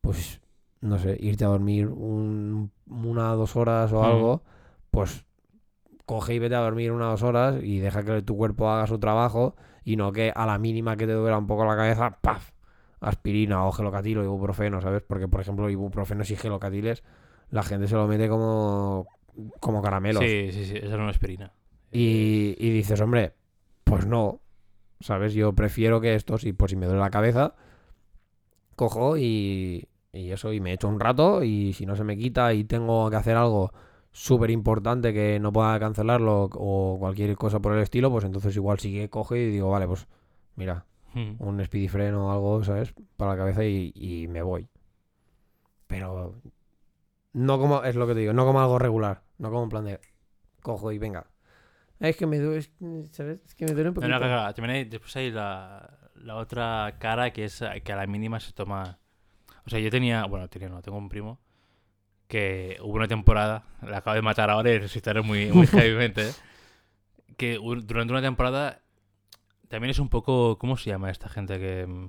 Pues. 0.00 0.40
No 0.80 0.96
sé, 0.98 1.16
irte 1.20 1.44
a 1.44 1.48
dormir 1.48 1.88
un- 1.88 2.70
una 2.86 3.32
o 3.32 3.36
dos 3.36 3.56
horas 3.56 3.92
o 3.92 4.00
Mm. 4.02 4.04
algo. 4.04 4.42
Pues. 4.90 5.24
Coge 6.08 6.32
y 6.32 6.38
vete 6.38 6.54
a 6.54 6.60
dormir 6.60 6.90
una 6.90 7.08
o 7.08 7.10
dos 7.10 7.22
horas 7.22 7.62
y 7.62 7.80
deja 7.80 8.02
que 8.02 8.22
tu 8.22 8.34
cuerpo 8.34 8.70
haga 8.70 8.86
su 8.86 8.98
trabajo 8.98 9.56
y 9.84 9.96
no 9.96 10.10
que 10.10 10.32
a 10.34 10.46
la 10.46 10.56
mínima 10.56 10.96
que 10.96 11.06
te 11.06 11.12
duela 11.12 11.36
un 11.36 11.46
poco 11.46 11.66
la 11.66 11.76
cabeza, 11.76 12.18
¡paf! 12.22 12.52
Aspirina 13.00 13.66
o 13.66 13.72
gelocatilo, 13.72 14.24
ibuprofeno, 14.24 14.80
¿sabes? 14.80 15.02
Porque, 15.02 15.28
por 15.28 15.42
ejemplo, 15.42 15.68
ibuprofenos 15.68 16.30
y 16.30 16.36
gelocatiles, 16.36 17.04
la 17.50 17.62
gente 17.62 17.88
se 17.88 17.94
lo 17.94 18.06
mete 18.06 18.26
como, 18.26 19.06
como 19.60 19.82
caramelos. 19.82 20.24
Sí, 20.24 20.48
sí, 20.50 20.64
sí. 20.64 20.78
Esa 20.78 20.94
era 20.94 21.02
una 21.02 21.10
aspirina. 21.10 21.52
Y, 21.92 22.56
y 22.58 22.70
dices, 22.70 22.98
hombre, 23.02 23.34
pues 23.84 24.06
no, 24.06 24.40
¿sabes? 25.00 25.34
Yo 25.34 25.52
prefiero 25.52 26.00
que 26.00 26.14
esto, 26.14 26.38
si, 26.38 26.54
pues 26.54 26.70
si 26.70 26.76
me 26.76 26.86
duele 26.86 27.02
la 27.02 27.10
cabeza, 27.10 27.54
cojo 28.76 29.18
y, 29.18 29.88
y 30.14 30.30
eso, 30.30 30.54
y 30.54 30.60
me 30.60 30.72
echo 30.72 30.88
un 30.88 31.00
rato 31.00 31.44
y 31.44 31.74
si 31.74 31.84
no 31.84 31.96
se 31.96 32.04
me 32.04 32.16
quita 32.16 32.54
y 32.54 32.64
tengo 32.64 33.10
que 33.10 33.16
hacer 33.16 33.36
algo 33.36 33.74
súper 34.18 34.50
importante 34.50 35.12
que 35.12 35.38
no 35.38 35.52
pueda 35.52 35.78
cancelarlo 35.78 36.48
o 36.52 36.96
cualquier 36.98 37.36
cosa 37.36 37.60
por 37.60 37.74
el 37.74 37.82
estilo, 37.82 38.10
pues 38.10 38.24
entonces 38.24 38.56
igual 38.56 38.78
sí 38.80 38.92
que 38.92 39.08
coge 39.08 39.38
y 39.38 39.50
digo, 39.50 39.70
vale, 39.70 39.86
pues 39.86 40.06
mira, 40.56 40.84
Mm. 41.14 41.36
un 41.38 41.64
speedifreno 41.64 42.28
o 42.28 42.32
algo, 42.32 42.62
¿sabes? 42.64 42.92
Para 43.16 43.30
la 43.32 43.38
cabeza 43.38 43.64
y, 43.64 43.92
y 43.94 44.28
me 44.28 44.42
voy. 44.42 44.68
Pero 45.86 46.34
no 47.32 47.58
como, 47.58 47.82
es 47.84 47.96
lo 47.96 48.06
que 48.06 48.14
te 48.14 48.20
digo, 48.20 48.32
no 48.32 48.44
como 48.44 48.60
algo 48.60 48.78
regular, 48.78 49.22
no 49.38 49.50
como 49.50 49.62
en 49.64 49.68
plan 49.70 49.84
de 49.84 50.00
cojo 50.62 50.92
y 50.92 50.98
venga. 50.98 51.26
Es 52.00 52.16
que 52.16 52.26
me 52.26 52.38
duele, 52.38 52.68
¿sabes? 53.10 53.40
Es 53.46 53.54
que 53.54 53.64
me 53.64 53.72
duele 53.72 53.88
un 53.88 53.94
poquito. 53.94 54.12
no, 54.12 54.18
claro, 54.18 54.34
claro. 54.34 54.54
También 54.54 54.76
hay, 54.76 54.84
después 54.84 55.16
hay 55.16 55.30
la, 55.30 56.10
la 56.16 56.36
otra 56.36 56.96
cara 56.98 57.32
que 57.32 57.44
es 57.44 57.62
que 57.82 57.92
a 57.92 57.96
la 57.96 58.06
mínima 58.06 58.38
se 58.38 58.52
toma. 58.52 58.98
O 59.64 59.70
sea, 59.70 59.80
yo 59.80 59.90
tenía. 59.90 60.26
Bueno, 60.26 60.48
tenía 60.48 60.68
no, 60.68 60.82
tengo 60.82 60.98
un 60.98 61.08
primo 61.08 61.40
que 62.28 62.76
hubo 62.82 62.94
una 62.94 63.08
temporada, 63.08 63.64
la 63.82 63.98
acabo 63.98 64.14
de 64.14 64.22
matar 64.22 64.50
ahora 64.50 64.70
y 64.70 64.78
resucitaré 64.78 65.22
muy, 65.22 65.46
muy 65.50 65.66
heavymente, 65.72 66.28
¿eh? 66.28 66.32
que 67.36 67.54
durante 67.56 68.12
una 68.12 68.22
temporada 68.22 68.80
también 69.68 69.90
es 69.90 69.98
un 69.98 70.08
poco. 70.08 70.58
¿Cómo 70.58 70.76
se 70.76 70.90
llama 70.90 71.10
esta 71.10 71.28
gente 71.28 71.58
que. 71.58 71.86
mm, 71.86 72.08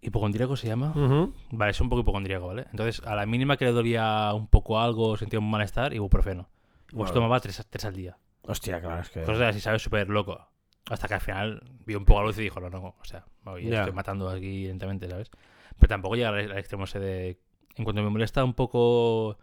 ¿Hipocondríaco 0.00 0.56
se 0.56 0.68
llama? 0.68 0.90
Ujú. 0.94 1.34
Vale, 1.50 1.72
es 1.72 1.80
un 1.80 1.88
poco 1.88 2.02
hipocondríaco, 2.02 2.46
¿vale? 2.46 2.66
Entonces, 2.70 3.04
a 3.04 3.16
la 3.16 3.26
mínima 3.26 3.56
que 3.56 3.64
le 3.64 3.72
dolía 3.72 4.32
un 4.32 4.46
poco 4.46 4.80
algo, 4.80 5.16
sentía 5.16 5.40
un 5.40 5.50
malestar, 5.50 5.92
ibuprofeno. 5.92 6.48
Pues 6.86 7.10
Vale. 7.10 7.12
tomaba 7.14 7.40
tres, 7.40 7.66
tres 7.68 7.84
al 7.84 7.94
día. 7.94 8.16
Hostia, 8.42 8.80
claro, 8.80 9.02
es 9.02 9.10
que... 9.10 9.22
Cosas 9.24 9.42
así, 9.42 9.60
¿sabes? 9.60 9.82
Súper 9.82 10.08
loco. 10.08 10.40
Hasta 10.88 11.08
que 11.08 11.14
al 11.14 11.20
final 11.20 11.62
vio 11.84 11.98
un 11.98 12.04
poco 12.04 12.20
la 12.20 12.26
luz 12.28 12.38
y 12.38 12.42
dijo, 12.42 12.60
no, 12.60 12.70
no, 12.70 12.94
o 12.98 13.04
sea, 13.04 13.26
voy, 13.42 13.64
Ya. 13.64 13.80
estoy 13.80 13.92
matando 13.92 14.30
aquí 14.30 14.66
lentamente, 14.68 15.08
¿sabes? 15.10 15.30
Pero 15.78 15.88
tampoco 15.88 16.14
llega 16.14 16.28
al, 16.28 16.52
al 16.52 16.58
extremo 16.58 16.84
ese 16.84 17.00
de... 17.00 17.40
En 17.78 17.84
cuanto 17.84 18.02
me 18.02 18.10
molesta 18.10 18.44
un 18.44 18.54
poco 18.54 19.38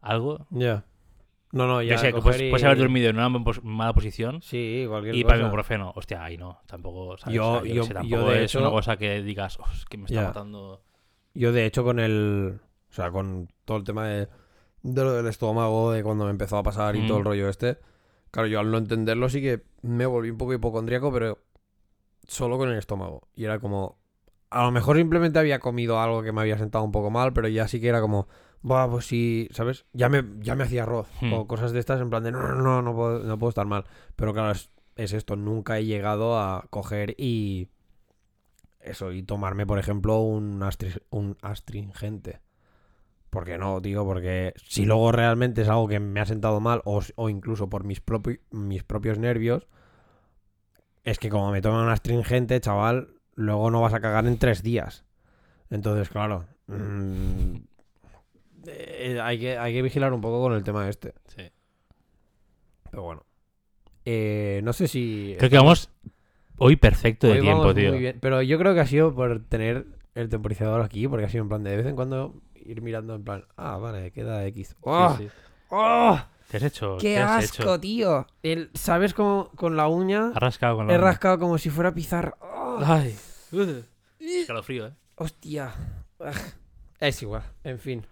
algo, 0.00 0.46
Ya. 0.50 0.84
No, 1.50 1.66
no, 1.66 1.80
ya 1.82 1.96
sé 1.96 2.12
que 2.12 2.20
puedes, 2.20 2.42
y- 2.42 2.50
puedes 2.50 2.62
haber 2.64 2.76
dormido 2.76 3.08
en 3.08 3.16
una 3.16 3.30
mala 3.62 3.94
posición 3.94 4.42
Sí, 4.42 4.84
cualquier 4.86 5.14
y 5.14 5.24
para 5.24 5.36
cosa. 5.36 5.46
ibuprofeno. 5.46 5.92
Hostia, 5.96 6.22
ahí 6.22 6.36
no, 6.36 6.60
tampoco, 6.66 7.16
¿sabes? 7.16 7.34
Yo- 7.34 7.52
O 7.52 7.60
sea, 7.64 7.72
yo- 7.72 7.82
sé, 7.84 7.88
yo 7.88 7.94
tampoco 7.94 8.30
de 8.30 8.44
es 8.44 8.50
hecho- 8.50 8.60
una 8.60 8.70
cosa 8.70 8.96
que 8.98 9.22
digas, 9.22 9.58
oh, 9.58 9.64
es 9.72 9.86
que 9.86 9.96
me 9.96 10.04
está 10.04 10.24
matando... 10.24 10.82
Yo, 11.34 11.52
de 11.52 11.64
hecho, 11.64 11.84
con 11.84 12.00
el... 12.00 12.60
O 12.90 12.92
sea, 12.92 13.10
con 13.10 13.48
todo 13.64 13.78
el 13.78 13.84
tema 13.84 14.06
de, 14.06 14.28
de 14.82 15.04
lo 15.04 15.12
del 15.14 15.26
estómago, 15.26 15.92
de 15.92 16.02
cuando 16.02 16.24
me 16.26 16.30
empezó 16.32 16.58
a 16.58 16.62
pasar 16.62 16.96
y 16.96 17.00
Mm. 17.02 17.06
todo 17.08 17.18
el 17.18 17.24
rollo 17.24 17.48
este... 17.48 17.78
Claro, 18.30 18.46
yo 18.48 18.60
al 18.60 18.70
no 18.70 18.76
entenderlo 18.76 19.30
sí 19.30 19.40
que 19.40 19.62
me 19.80 20.04
volví 20.04 20.28
un 20.28 20.36
poco 20.36 20.52
hipocondríaco, 20.52 21.10
pero 21.10 21.38
solo 22.26 22.58
con 22.58 22.68
el 22.68 22.76
estómago. 22.76 23.26
Y 23.34 23.44
era 23.44 23.58
como... 23.58 23.97
A 24.50 24.64
lo 24.64 24.70
mejor 24.70 24.96
simplemente 24.96 25.38
había 25.38 25.58
comido 25.58 26.00
algo 26.00 26.22
que 26.22 26.32
me 26.32 26.40
había 26.40 26.58
sentado 26.58 26.84
un 26.84 26.92
poco 26.92 27.10
mal, 27.10 27.32
pero 27.32 27.48
ya 27.48 27.68
sí 27.68 27.80
que 27.80 27.88
era 27.88 28.00
como... 28.00 28.28
Buah, 28.62 28.88
pues 28.90 29.06
sí, 29.06 29.48
¿sabes? 29.52 29.86
Ya 29.92 30.08
me, 30.08 30.24
ya 30.40 30.54
me 30.54 30.64
hacía 30.64 30.82
arroz. 30.82 31.08
Hmm. 31.20 31.32
O 31.32 31.46
cosas 31.46 31.72
de 31.72 31.78
estas 31.80 32.00
en 32.00 32.10
plan 32.10 32.24
de... 32.24 32.32
No, 32.32 32.40
no, 32.40 32.54
no, 32.54 32.82
no 32.82 32.94
puedo, 32.94 33.18
no 33.20 33.38
puedo 33.38 33.50
estar 33.50 33.66
mal. 33.66 33.84
Pero 34.16 34.32
claro, 34.32 34.50
es, 34.50 34.70
es 34.96 35.12
esto. 35.12 35.36
Nunca 35.36 35.78
he 35.78 35.84
llegado 35.84 36.38
a 36.38 36.66
coger 36.70 37.14
y... 37.18 37.68
Eso, 38.80 39.12
y 39.12 39.22
tomarme, 39.22 39.66
por 39.66 39.78
ejemplo, 39.78 40.20
un, 40.20 40.60
astri- 40.60 41.02
un 41.10 41.36
astringente. 41.42 42.40
¿Por 43.28 43.44
qué 43.44 43.58
no, 43.58 43.82
tío? 43.82 44.04
Porque 44.06 44.54
si 44.56 44.86
luego 44.86 45.12
realmente 45.12 45.62
es 45.62 45.68
algo 45.68 45.86
que 45.86 46.00
me 46.00 46.20
ha 46.20 46.26
sentado 46.26 46.58
mal, 46.60 46.80
o, 46.86 47.02
o 47.16 47.28
incluso 47.28 47.68
por 47.68 47.84
mis, 47.84 48.02
propi- 48.04 48.40
mis 48.50 48.84
propios 48.84 49.18
nervios, 49.18 49.68
es 51.04 51.18
que 51.18 51.28
como 51.28 51.50
me 51.50 51.60
tome 51.60 51.82
un 51.82 51.90
astringente, 51.90 52.60
chaval, 52.60 53.17
luego 53.38 53.70
no 53.70 53.80
vas 53.80 53.94
a 53.94 54.00
cagar 54.00 54.26
en 54.26 54.36
tres 54.36 54.62
días. 54.62 55.04
Entonces, 55.70 56.08
claro, 56.08 56.44
mm, 56.66 57.54
eh, 58.66 59.20
hay, 59.22 59.38
que, 59.38 59.56
hay 59.56 59.72
que 59.72 59.82
vigilar 59.82 60.12
un 60.12 60.20
poco 60.20 60.42
con 60.42 60.52
el 60.54 60.64
tema 60.64 60.88
este. 60.88 61.14
Sí. 61.28 61.50
Pero 62.90 63.02
bueno. 63.04 63.24
Eh, 64.04 64.60
no 64.64 64.72
sé 64.72 64.88
si... 64.88 65.36
Creo 65.38 65.50
que 65.50 65.56
vamos 65.56 65.90
hoy 66.56 66.76
perfecto 66.76 67.26
de 67.28 67.34
Hoy 67.34 67.40
tiempo, 67.42 67.74
tío. 67.74 67.92
bien, 67.92 68.18
Pero 68.20 68.42
yo 68.42 68.58
creo 68.58 68.74
que 68.74 68.80
ha 68.80 68.86
sido 68.86 69.14
por 69.14 69.44
tener 69.44 69.86
el 70.14 70.28
temporizador 70.28 70.80
aquí, 70.82 71.06
porque 71.06 71.26
ha 71.26 71.28
sido 71.28 71.42
en 71.42 71.48
plan 71.48 71.62
de, 71.62 71.70
de 71.70 71.76
vez 71.76 71.86
en 71.86 71.94
cuando 71.94 72.34
ir 72.54 72.82
mirando 72.82 73.14
en 73.14 73.22
plan, 73.24 73.44
ah, 73.56 73.76
vale, 73.76 74.10
queda 74.10 74.44
X. 74.46 74.74
¡Oh! 74.80 75.14
Sí, 75.16 75.24
sí. 75.24 75.30
¡Oh! 75.68 76.18
¿Qué 76.50 76.56
has 76.56 76.62
hecho? 76.62 76.96
¡Qué 76.96 77.14
¿Qué 77.14 77.18
has 77.18 77.44
asco, 77.44 77.62
hecho? 77.62 77.80
tío! 77.80 78.26
El, 78.42 78.70
¿Sabes 78.74 79.12
cómo 79.14 79.50
con 79.54 79.76
la 79.76 79.86
uña 79.86 80.28
Has 80.34 80.42
rascado 80.42 80.76
con 80.76 80.86
la 80.86 80.94
he 80.94 80.98
rascado 80.98 81.38
como 81.38 81.58
si 81.58 81.68
fuera 81.70 81.94
pizarra? 81.94 82.34
¡Oh! 82.40 82.80
Ay. 82.82 83.14
Escalofrío, 84.20 84.86
¿eh? 84.88 84.92
¡Hostia! 85.16 85.74
Ah, 86.20 86.32
Es 87.00 87.22
igual, 87.22 87.42
en 87.64 87.78
fin. 87.78 88.06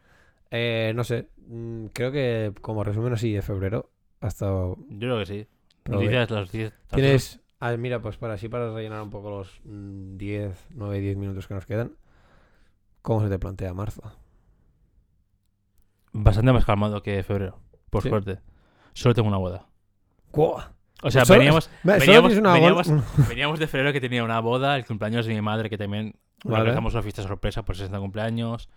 Eh, 0.50 0.92
no 0.94 1.02
sé, 1.04 1.28
mm, 1.48 1.86
creo 1.86 2.12
que 2.12 2.52
como 2.60 2.84
resumen 2.84 3.12
así 3.12 3.32
de 3.32 3.42
febrero, 3.42 3.90
ha 4.20 4.28
estado... 4.28 4.76
Yo 4.88 4.98
creo 4.98 5.18
que 5.18 5.26
sí. 5.26 5.46
Pero 5.82 5.98
Noticias, 5.98 6.30
las 6.30 6.40
noticias. 6.46 6.72
Tienes... 6.94 7.40
Ah, 7.58 7.76
mira, 7.76 8.00
pues 8.02 8.16
para 8.16 8.34
así, 8.34 8.48
para 8.48 8.72
rellenar 8.72 9.02
un 9.02 9.10
poco 9.10 9.30
los 9.30 9.60
mm, 9.64 10.16
10, 10.16 10.66
9, 10.70 11.00
10 11.00 11.16
minutos 11.16 11.46
que 11.48 11.54
nos 11.54 11.66
quedan, 11.66 11.96
¿cómo 13.02 13.22
se 13.22 13.28
te 13.28 13.38
plantea 13.38 13.72
marzo? 13.74 14.02
Bastante 16.12 16.52
más 16.52 16.64
calmado 16.64 17.02
que 17.02 17.22
febrero, 17.22 17.58
por 17.90 18.02
Sí. 18.02 18.08
suerte. 18.08 18.40
Solo 18.94 19.14
tengo 19.14 19.28
una 19.28 19.36
boda. 19.38 19.66
¡Guau! 20.32 20.62
O 21.02 21.10
sea, 21.10 21.24
Solo- 21.24 21.38
veníamos, 21.40 21.70
veníamos, 21.82 22.34
veníamos, 22.40 22.88
veníamos 23.28 23.58
de 23.58 23.66
febrero 23.66 23.92
que 23.92 24.00
tenía 24.00 24.24
una 24.24 24.40
boda, 24.40 24.76
el 24.76 24.84
cumpleaños 24.86 25.26
de 25.26 25.34
mi 25.34 25.40
madre 25.42 25.68
que 25.68 25.76
también 25.78 26.14
Vale. 26.44 26.72
una 26.76 27.02
fiesta 27.02 27.22
sorpresa 27.22 27.64
por 27.64 27.76
60 27.76 27.98
cumpleaños. 27.98 28.68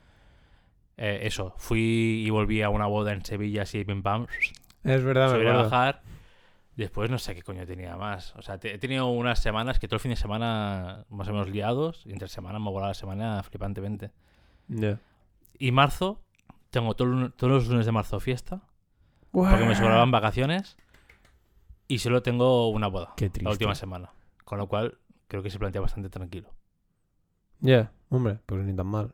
Eh, 0.98 1.20
eso, 1.24 1.54
fui 1.58 2.24
y 2.26 2.30
volví 2.30 2.62
a 2.62 2.70
una 2.70 2.86
boda 2.88 3.14
en 3.14 3.24
Sevilla 3.24 3.62
así, 3.64 3.86
pim 3.86 4.04
pam. 4.04 4.28
Es 4.84 5.04
verdad, 5.04 5.28
me 5.32 5.38
Subí 5.38 5.46
a 5.48 5.52
acuerdo. 5.52 5.70
bajar. 5.70 6.02
Después 6.76 7.10
no 7.10 7.18
sé 7.20 7.36
qué 7.36 7.42
coño 7.42 7.66
tenía 7.66 7.96
más. 7.96 8.36
O 8.36 8.42
sea, 8.42 8.58
te- 8.58 8.74
he 8.74 8.78
tenido 8.78 9.08
unas 9.08 9.40
semanas 9.40 9.80
que 9.80 9.88
todo 9.88 9.96
el 9.96 10.02
fin 10.02 10.12
de 10.12 10.16
semana 10.18 11.06
más 11.10 11.28
o 11.30 11.32
menos 11.32 11.50
liados 11.50 12.04
y 12.06 12.12
entre 12.12 12.28
semana 12.28 12.60
me 12.60 12.68
ha 12.68 12.72
volado 12.72 12.90
la 12.92 12.94
semana 12.96 13.44
flipantemente. 13.44 14.12
Ya. 14.68 15.00
Y 15.58 15.72
marzo, 15.72 16.22
tengo 16.70 16.96
todo 16.96 17.30
todos 17.32 17.52
los 17.52 17.68
lunes 17.68 17.86
de 17.86 17.92
marzo 17.94 18.20
fiesta, 18.20 18.62
porque 19.32 19.66
me 19.66 19.76
sobraban 19.76 20.12
vacaciones 20.12 20.78
y 21.90 21.98
solo 22.00 22.22
tengo 22.24 22.70
una 22.70 22.88
boda 22.88 23.12
Qué 23.18 23.30
triste. 23.30 23.44
la 23.44 23.52
última 23.52 23.76
semana. 23.76 24.12
Con 24.46 24.58
lo 24.60 24.68
cual, 24.68 24.98
creo 25.28 25.44
que 25.44 25.50
se 25.50 25.60
plantea 25.60 25.82
bastante 25.82 26.10
tranquilo. 26.10 26.50
Ya, 27.60 27.92
hombre, 28.10 28.40
pues 28.46 28.64
ni 28.64 28.74
tan 28.74 28.88
mal. 28.88 29.14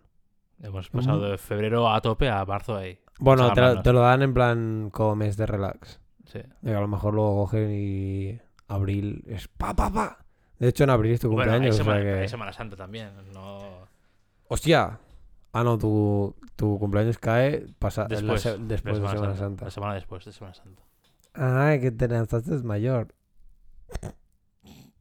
Hemos 0.62 0.90
pasado 0.90 1.22
de 1.32 1.38
febrero 1.40 1.90
a 1.90 2.00
tope 2.02 2.30
a 2.30 2.46
marzo 2.46 2.78
ahí. 2.78 3.00
Bueno, 3.20 3.52
te, 3.54 3.62
lo- 3.62 3.68
ganas. 3.68 3.84
te 3.84 3.94
lo 3.94 4.00
dan 4.02 4.22
en 4.22 4.34
plan 4.34 4.90
como 4.92 5.16
mes 5.16 5.36
de 5.38 5.46
relax. 5.48 6.00
Sí. 6.26 6.40
A 6.66 6.72
lo 6.80 6.88
mejor 6.88 7.14
luego 7.14 7.36
cogen 7.44 7.72
y 7.74 8.40
abril 8.68 9.24
es 9.28 9.48
pa, 9.48 9.74
pa, 9.74 9.92
pa. 9.92 10.20
De 10.60 10.70
hecho, 10.70 10.84
en 10.86 10.90
abril 10.92 11.14
es 11.14 11.20
tu 11.22 11.28
Bueno, 11.32 11.52
hay 11.52 11.58
cumpleaños. 11.60 11.76
o 11.76 11.78
sea 11.78 11.84
semana, 11.86 12.02
que- 12.04 12.20
hay 12.22 12.28
Semana 12.30 12.54
Santa 12.54 12.76
también. 12.76 13.12
No... 13.34 13.88
Hostia. 14.48 15.00
Ah, 15.54 15.64
no, 15.64 15.78
tu, 15.78 16.36
tu 16.56 16.78
cumpleaños 16.80 17.18
cae 17.18 17.66
pasa, 17.80 18.04
la 18.04 18.08
Después, 18.10 18.44
después 18.68 19.00
de 19.02 19.08
Semana 19.10 19.36
Santa. 19.36 19.66
La 19.66 19.72
semana 19.72 19.94
después 19.96 20.26
de 20.26 20.32
Semana 20.34 20.54
Santa. 20.54 20.82
Ay, 21.36 21.80
que 21.82 21.92
te 21.92 22.08
lanzaste 22.08 22.52
mayor. 22.64 23.08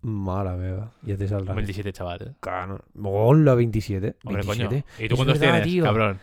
Mala 0.02 0.54
meva. 0.56 0.92
Ya 1.02 1.16
te 1.16 1.26
saldrá. 1.26 1.54
27, 1.54 1.92
chaval. 1.92 2.22
¿eh? 2.22 2.32
Cano. 2.40 2.78
Hola, 3.02 3.54
27. 3.54 4.16
Hombre, 4.24 4.42
27. 4.42 4.68
coño. 4.68 4.84
¿Y 4.98 5.08
tú 5.08 5.16
cuántos 5.16 5.40
tienes, 5.40 5.62
tío. 5.62 5.84
cabrón? 5.84 6.18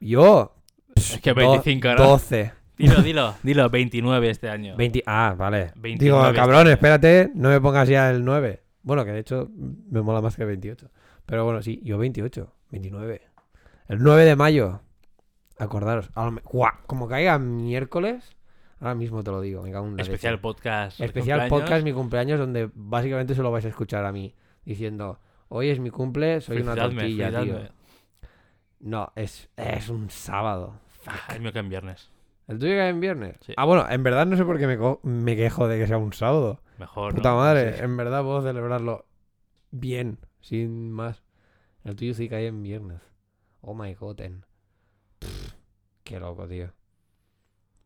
Yo. 0.00 0.54
Es 0.94 1.20
que 1.20 1.30
do- 1.30 1.36
25, 1.36 1.88
¿no? 1.88 1.94
12. 2.10 2.52
Dilo, 2.78 3.02
dilo, 3.02 3.34
dilo, 3.42 3.70
29 3.70 4.30
este 4.30 4.48
año. 4.50 4.76
20. 4.76 5.02
Ah, 5.06 5.34
vale. 5.36 5.72
29 5.76 5.98
Digo, 6.04 6.22
este 6.24 6.36
cabrón, 6.36 6.60
año. 6.60 6.70
espérate, 6.70 7.30
no 7.34 7.48
me 7.48 7.60
pongas 7.60 7.88
ya 7.88 8.10
el 8.10 8.24
9. 8.24 8.62
Bueno, 8.82 9.04
que 9.04 9.12
de 9.12 9.20
hecho 9.20 9.48
me 9.56 10.02
mola 10.02 10.20
más 10.20 10.36
que 10.36 10.44
28. 10.44 10.88
Pero 11.26 11.44
bueno, 11.44 11.62
sí, 11.62 11.80
yo 11.82 11.98
28, 11.98 12.52
29. 12.70 13.20
El 13.88 13.98
9 14.02 14.24
de 14.24 14.36
mayo. 14.36 14.80
Acordaros. 15.58 16.10
Guau, 16.44 16.72
como 16.86 17.08
caiga 17.08 17.38
miércoles, 17.38 18.33
ahora 18.84 18.94
mismo 18.94 19.22
te 19.24 19.30
lo 19.30 19.40
digo, 19.40 19.62
me 19.62 19.72
cago 19.72 19.86
en 19.86 19.96
la 19.96 20.02
Especial 20.02 20.34
leche. 20.34 20.42
podcast. 20.42 21.00
Especial 21.00 21.40
cumpleaños. 21.40 21.50
podcast 21.68 21.84
mi 21.84 21.92
cumpleaños 21.92 22.38
donde 22.38 22.70
básicamente 22.74 23.34
solo 23.34 23.50
vais 23.50 23.64
a 23.64 23.68
escuchar 23.68 24.04
a 24.04 24.12
mí 24.12 24.34
diciendo, 24.64 25.18
hoy 25.48 25.68
es 25.70 25.80
mi 25.80 25.90
cumple, 25.90 26.40
soy 26.40 26.62
una 26.62 26.74
tortilla, 26.74 27.42
tío. 27.42 27.58
No, 28.80 29.12
es, 29.16 29.48
es 29.56 29.88
un 29.88 30.10
sábado. 30.10 30.74
Ah, 31.06 31.34
el 31.34 31.40
mío 31.42 31.52
que 31.52 31.58
en 31.60 31.68
viernes. 31.68 32.10
¿El 32.46 32.58
tuyo 32.58 32.72
cae 32.74 32.90
en 32.90 33.00
viernes? 33.00 33.36
Sí. 33.40 33.54
Ah, 33.56 33.64
bueno, 33.64 33.86
en 33.88 34.02
verdad 34.02 34.26
no 34.26 34.36
sé 34.36 34.44
por 34.44 34.58
qué 34.58 34.66
me, 34.66 34.78
me 35.02 35.36
quejo 35.36 35.66
de 35.68 35.78
que 35.78 35.86
sea 35.86 35.96
un 35.96 36.12
sábado. 36.12 36.60
Mejor. 36.78 37.14
Puta 37.14 37.30
¿no? 37.30 37.36
madre, 37.36 37.78
Sí. 37.78 37.84
en 37.84 37.96
verdad 37.96 38.22
puedo 38.22 38.42
celebrarlo 38.42 39.06
bien, 39.70 40.18
sin 40.40 40.92
más. 40.92 41.22
El 41.84 41.96
tuyo 41.96 42.12
sí 42.14 42.28
cae 42.28 42.46
en 42.46 42.62
viernes. 42.62 43.00
Oh 43.62 43.74
my 43.74 43.94
god, 43.94 44.20
en. 44.20 44.44
Pff, 45.20 45.54
qué 46.02 46.20
loco, 46.20 46.46
tío. 46.46 46.70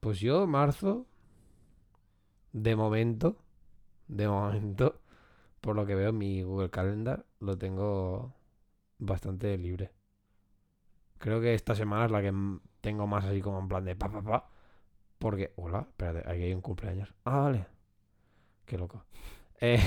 Pues 0.01 0.21
yo, 0.21 0.47
marzo, 0.47 1.07
de 2.53 2.77
momento, 2.77 3.37
de 4.07 4.29
momento, 4.29 5.01
por 5.61 5.77
lo 5.77 5.87
que 5.87 5.95
veo 5.95 6.11
en 6.11 6.19
mi 6.19 6.43
Google 6.43 6.71
Calendar, 6.71 7.27
lo 7.41 7.59
tengo 7.59 8.35
bastante 8.99 9.57
libre. 9.59 9.93
Creo 11.19 11.41
que 11.41 11.55
esta 11.55 11.75
semana 11.75 12.07
es 12.07 12.11
la 12.13 12.23
que 12.23 12.33
tengo 12.81 13.07
más 13.07 13.25
así 13.25 13.41
como 13.41 13.59
en 13.59 13.69
plan 13.69 13.85
de 13.85 13.97
pa 13.97 14.09
pa 14.09 14.23
pa. 14.23 14.51
Porque, 15.19 15.53
hola, 15.57 15.81
espérate, 15.89 16.31
aquí 16.31 16.43
hay 16.45 16.55
un 16.55 16.61
cumpleaños. 16.61 17.13
Ah, 17.25 17.41
vale. 17.41 17.67
Qué 18.67 18.79
loco. 18.79 19.05
Eh, 19.61 19.81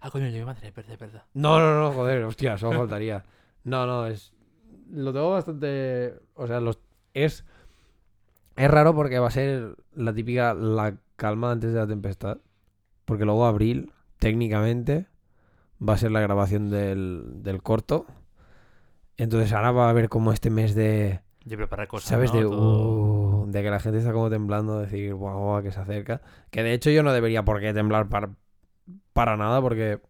Ah, 0.00 0.10
coño, 0.10 0.28
yo 0.28 0.38
mi 0.38 0.44
madre, 0.46 0.70
verdad, 0.70 0.98
verdad. 0.98 1.24
no, 1.34 1.58
no, 1.58 1.78
no, 1.80 1.92
joder, 1.92 2.24
hostia, 2.24 2.56
solo 2.56 2.78
faltaría. 2.78 3.24
No, 3.64 3.84
no, 3.86 4.06
es. 4.06 4.32
Lo 4.90 5.12
tengo 5.12 5.30
bastante. 5.32 6.14
O 6.34 6.46
sea, 6.46 6.60
los. 6.60 6.78
Es. 7.12 7.44
Es 8.60 8.70
raro 8.70 8.94
porque 8.94 9.18
va 9.18 9.28
a 9.28 9.30
ser 9.30 9.76
la 9.94 10.12
típica 10.12 10.54
la 10.54 10.96
calma 11.16 11.50
antes 11.52 11.72
de 11.72 11.78
la 11.78 11.86
tempestad. 11.86 12.38
Porque 13.04 13.24
luego 13.24 13.46
abril, 13.46 13.92
técnicamente, 14.18 15.06
va 15.86 15.94
a 15.94 15.98
ser 15.98 16.10
la 16.10 16.20
grabación 16.20 16.68
del, 16.70 17.42
del 17.42 17.62
corto. 17.62 18.06
Entonces 19.16 19.52
ahora 19.52 19.72
va 19.72 19.86
a 19.86 19.90
haber 19.90 20.08
como 20.08 20.32
este 20.32 20.50
mes 20.50 20.74
de... 20.74 21.20
De 21.44 21.56
preparar 21.56 21.88
cosas. 21.88 22.08
¿Sabes? 22.08 22.32
¿no? 22.34 22.38
De, 22.40 22.46
uh, 22.46 23.46
de 23.48 23.62
que 23.62 23.70
la 23.70 23.80
gente 23.80 23.98
está 23.98 24.12
como 24.12 24.28
temblando, 24.30 24.78
decir, 24.78 25.14
guau, 25.14 25.38
guau, 25.38 25.62
que 25.62 25.72
se 25.72 25.80
acerca. 25.80 26.20
Que 26.50 26.62
de 26.62 26.72
hecho 26.74 26.90
yo 26.90 27.02
no 27.02 27.12
debería 27.12 27.44
por 27.44 27.60
qué 27.60 27.72
temblar 27.72 28.08
para, 28.08 28.30
para 29.14 29.36
nada 29.36 29.60
porque 29.62 30.00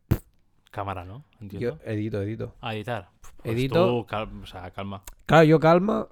Cámara, 0.73 1.05
¿no? 1.05 1.25
yo 1.41 1.41
Entiendo. 1.41 1.79
edito, 1.85 2.23
edito. 2.23 2.55
Ah, 2.61 2.75
editar. 2.75 3.11
Pues 3.39 3.55
Edito. 3.55 3.87
tú, 3.87 4.07
cal- 4.07 4.29
o 4.43 4.47
sea, 4.47 4.71
calma. 4.73 5.03
Claro, 5.27 5.45
yo 5.45 5.59
calma 5.61 6.09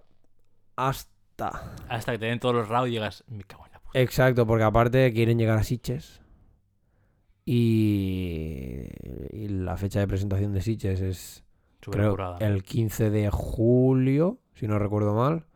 hasta... 0.77 1.11
Hasta 1.89 2.13
que 2.13 2.19
te 2.19 2.27
den 2.27 2.41
todos 2.41 2.55
los 2.55 2.69
RAW 2.69 2.87
y 2.87 2.91
llegas. 2.93 3.25
Me 3.29 3.45
cago 3.45 3.67
en 3.67 3.73
la 3.73 3.81
puta. 3.81 4.01
Exacto, 4.01 4.47
porque 4.47 4.65
aparte 4.65 5.13
quieren 5.13 5.39
llegar 5.39 5.59
a 5.59 5.63
Sitges. 5.63 6.21
Y, 7.45 8.89
y 9.33 9.49
la 9.49 9.77
fecha 9.77 10.01
de 10.01 10.09
presentación 10.09 10.53
de 10.53 10.61
Sitges 10.61 11.01
es, 11.01 11.45
creo, 11.81 12.39
el 12.41 12.63
15 12.63 13.11
de 13.11 13.31
julio, 13.31 14.39
si 14.55 14.67
no 14.67 14.79
recuerdo 14.79 15.15
mal. 15.15 15.47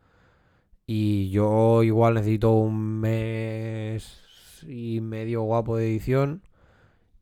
Y 0.87 1.29
yo 1.29 1.83
igual 1.83 2.15
necesito 2.15 2.51
un 2.51 2.99
mes 2.99 4.65
y 4.67 5.01
medio 5.01 5.43
guapo 5.43 5.77
de 5.77 5.87
edición. 5.87 6.47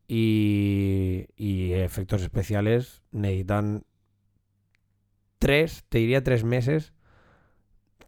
Y, 0.08 1.26
y 1.36 1.72
efectos 1.72 2.22
especiales 2.22 3.02
necesitan 3.12 3.84
tres, 5.38 5.84
te 5.88 5.98
diría 5.98 6.22
tres 6.22 6.44
meses. 6.44 6.92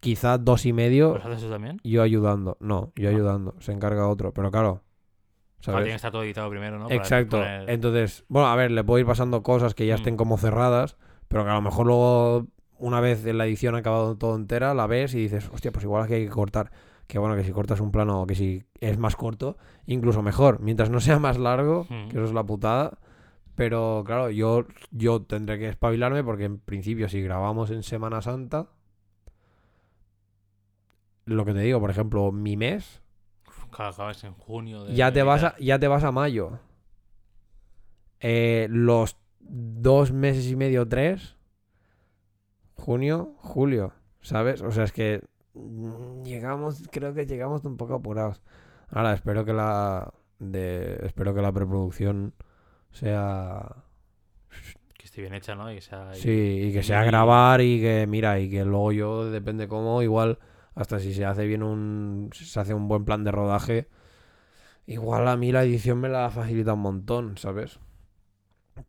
Quizá 0.05 0.37
dos 0.37 0.65
y 0.65 0.73
medio. 0.73 1.15
¿Los 1.15 1.25
haces 1.25 1.41
tú 1.43 1.49
también? 1.49 1.79
Yo 1.83 2.01
ayudando. 2.03 2.57
No, 2.59 2.91
yo 2.95 3.09
ayudando. 3.09 3.55
Se 3.59 3.71
encarga 3.71 4.07
otro. 4.07 4.33
Pero 4.33 4.51
claro. 4.51 4.81
Claro, 5.61 5.77
¿Sabes? 5.79 5.85
tiene 5.85 5.89
que 5.91 5.95
estar 5.95 6.11
todo 6.11 6.23
editado 6.23 6.49
primero, 6.49 6.77
¿no? 6.77 6.85
Para 6.85 6.95
Exacto. 6.95 7.37
poner- 7.37 7.69
Entonces, 7.69 8.23
bueno, 8.27 8.47
a 8.49 8.55
ver, 8.55 8.69
le 8.71 8.83
puedo 8.83 8.99
ir 8.99 9.05
pasando 9.07 9.41
cosas 9.41 9.73
que 9.73 9.87
ya 9.87 9.95
Mm. 9.95 9.97
estén 9.97 10.17
como 10.17 10.37
cerradas. 10.37 10.95
Pero 11.27 11.43
que 11.43 11.49
a 11.49 11.53
lo 11.55 11.61
mejor 11.61 11.87
luego, 11.87 12.45
una 12.77 12.99
vez 12.99 13.25
en 13.25 13.37
la 13.39 13.47
edición 13.47 13.73
ha 13.73 13.79
acabado 13.79 14.15
todo 14.15 14.35
entera, 14.35 14.73
la 14.75 14.85
ves 14.85 15.15
y 15.15 15.19
dices, 15.19 15.49
hostia, 15.51 15.71
pues 15.71 15.83
igual 15.85 16.03
aquí 16.03 16.13
hay 16.13 16.25
que 16.25 16.29
cortar. 16.31 16.71
Que 17.07 17.17
bueno, 17.19 17.35
que 17.35 17.43
si 17.43 17.51
cortas 17.51 17.79
un 17.79 17.91
plano 17.91 18.21
o 18.21 18.27
que 18.27 18.35
si 18.35 18.63
es 18.79 18.97
más 18.99 19.15
corto, 19.15 19.57
incluso 19.87 20.21
mejor. 20.21 20.59
Mientras 20.61 20.89
no 20.91 20.99
sea 20.99 21.17
más 21.19 21.37
largo, 21.39 21.85
Mm. 21.89 22.09
que 22.09 22.17
eso 22.17 22.25
es 22.25 22.33
la 22.33 22.43
putada. 22.43 22.99
Pero 23.55 24.03
claro, 24.05 24.29
yo, 24.29 24.65
yo 24.91 25.21
tendré 25.23 25.57
que 25.57 25.69
espabilarme 25.69 26.23
porque 26.23 26.43
en 26.43 26.59
principio 26.59 27.07
si 27.09 27.21
grabamos 27.21 27.71
en 27.71 27.81
Semana 27.83 28.21
Santa, 28.21 28.67
lo 31.25 31.45
que 31.45 31.53
te 31.53 31.59
digo, 31.59 31.79
por 31.79 31.89
ejemplo, 31.91 32.31
mi 32.31 32.55
mes, 32.57 33.01
Claro, 33.71 33.91
acabas 33.91 34.23
en 34.23 34.33
junio. 34.33 34.83
de 34.85 34.95
ya 34.95 35.11
te 35.11 35.21
vas 35.23 35.43
a, 35.43 35.55
ya 35.59 35.77
te 35.79 35.87
vas 35.87 36.03
a 36.03 36.11
mayo. 36.11 36.59
Eh, 38.19 38.67
los 38.69 39.17
dos 39.39 40.11
meses 40.11 40.47
y 40.49 40.55
medio, 40.55 40.87
tres, 40.87 41.35
junio, 42.75 43.33
julio, 43.39 43.93
¿sabes? 44.21 44.61
O 44.61 44.71
sea, 44.71 44.83
es 44.85 44.91
que 44.91 45.21
mm, 45.53 46.23
llegamos, 46.23 46.83
creo 46.91 47.13
que 47.13 47.25
llegamos 47.25 47.63
un 47.65 47.77
poco 47.77 47.95
apurados. 47.95 48.41
Ahora, 48.89 49.13
espero 49.13 49.45
que 49.45 49.53
la 49.53 50.13
de, 50.39 50.99
espero 51.05 51.33
que 51.33 51.41
la 51.41 51.51
preproducción 51.51 52.33
sea 52.91 53.83
Que 54.97 55.05
esté 55.05 55.21
bien 55.21 55.33
hecha, 55.33 55.55
¿no? 55.55 55.71
Y 55.71 55.81
sea. 55.81 56.13
Sí, 56.13 56.29
y 56.69 56.73
que 56.73 56.83
sea 56.83 57.03
y- 57.03 57.07
grabar 57.07 57.61
y 57.61 57.81
que, 57.81 58.05
mira, 58.07 58.39
y 58.39 58.49
que 58.49 58.63
luego 58.63 58.91
yo, 58.91 59.25
depende 59.31 59.67
cómo, 59.67 60.01
igual, 60.01 60.39
hasta 60.75 60.99
si 60.99 61.13
se 61.13 61.25
hace 61.25 61.45
bien 61.47 61.63
un, 61.63 62.29
si 62.33 62.45
se 62.45 62.59
hace 62.59 62.73
un 62.73 62.87
buen 62.87 63.05
plan 63.05 63.23
de 63.23 63.31
rodaje, 63.31 63.87
igual 64.87 65.27
a 65.27 65.37
mí 65.37 65.51
la 65.51 65.63
edición 65.63 65.99
me 65.99 66.09
la 66.09 66.29
facilita 66.29 66.73
un 66.73 66.81
montón, 66.81 67.37
¿sabes? 67.37 67.79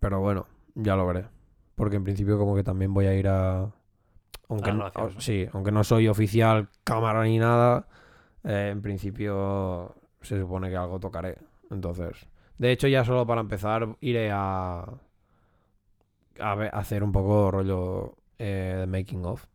Pero 0.01 0.21
bueno, 0.21 0.47
ya 0.75 0.97
lo 0.97 1.07
veré. 1.07 1.27
Porque 1.75 1.97
en 1.97 2.05
principio 2.05 2.39
como 2.39 2.55
que 2.57 2.65
también 2.65 2.95
voy 2.95 3.07
a 3.07 3.15
ir 3.15 3.29
a... 3.29 3.71
Aunque, 4.49 4.73
no- 4.73 4.85
sí, 5.21 5.49
aunque 5.53 5.73
no 5.73 5.85
soy 5.85 6.09
oficial 6.09 6.69
cámara 6.85 7.25
ni 7.25 7.39
nada, 7.39 7.89
eh, 8.45 8.71
en 8.73 8.83
principio 8.83 9.95
se 10.23 10.41
supone 10.41 10.71
que 10.71 10.77
algo 10.77 11.01
tocaré. 11.01 11.39
Entonces, 11.71 12.29
de 12.59 12.73
hecho 12.73 12.89
ya 12.89 13.05
solo 13.05 13.27
para 13.27 13.43
empezar 13.43 13.97
iré 14.01 14.31
a 14.33 14.87
a, 16.41 16.55
ver- 16.55 16.71
hacer 16.75 17.03
un 17.03 17.13
poco 17.13 17.51
rollo 17.51 18.17
eh, 18.39 18.77
de 18.81 18.87
making 18.87 19.25
of. 19.25 19.47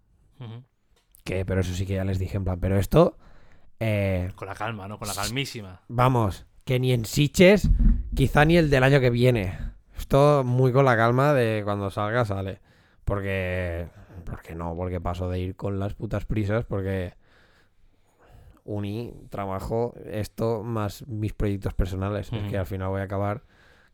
Que, 1.24 1.45
pero 1.45 1.61
eso 1.61 1.74
sí 1.74 1.86
que 1.86 1.95
ya 1.95 2.03
les 2.03 2.19
dije 2.19 2.38
en 2.38 2.43
plan, 2.43 2.59
pero 2.59 2.78
esto, 2.78 3.17
eh, 3.84 4.32
Con 4.36 4.47
la 4.47 4.53
calma, 4.53 4.88
¿no? 4.88 4.99
Con 4.99 5.07
la 5.07 5.15
calmísima. 5.15 5.82
vamos, 5.88 6.45
que 6.65 6.80
ni 6.80 6.93
en 6.93 7.03
Siches, 7.03 7.67
quizá 8.15 8.45
ni 8.45 8.55
el 8.55 8.69
del 8.69 8.84
año 8.84 8.99
que 8.99 9.09
viene. 9.09 9.57
Esto 9.97 10.43
muy 10.45 10.72
con 10.72 10.86
la 10.86 10.95
calma 10.95 11.34
de 11.34 11.61
cuando 11.63 11.89
salga, 11.89 12.24
sale. 12.24 12.59
Porque, 13.05 13.88
porque 14.24 14.53
no, 14.53 14.76
porque 14.76 15.01
paso 15.01 15.30
de 15.30 15.39
ir 15.39 15.55
con 15.55 15.80
las 15.80 15.95
putas 15.95 16.26
prisas, 16.26 16.63
porque 16.63 17.15
uni, 18.65 19.13
trabajo, 19.30 19.95
esto 20.05 20.61
más 20.61 21.07
mis 21.07 21.34
proyectos 21.34 21.74
personales. 21.74 22.32
Es 22.32 22.43
que 22.51 22.59
al 22.59 22.67
final 22.67 22.89
voy 22.89 23.01
a 23.01 23.05
acabar 23.05 23.41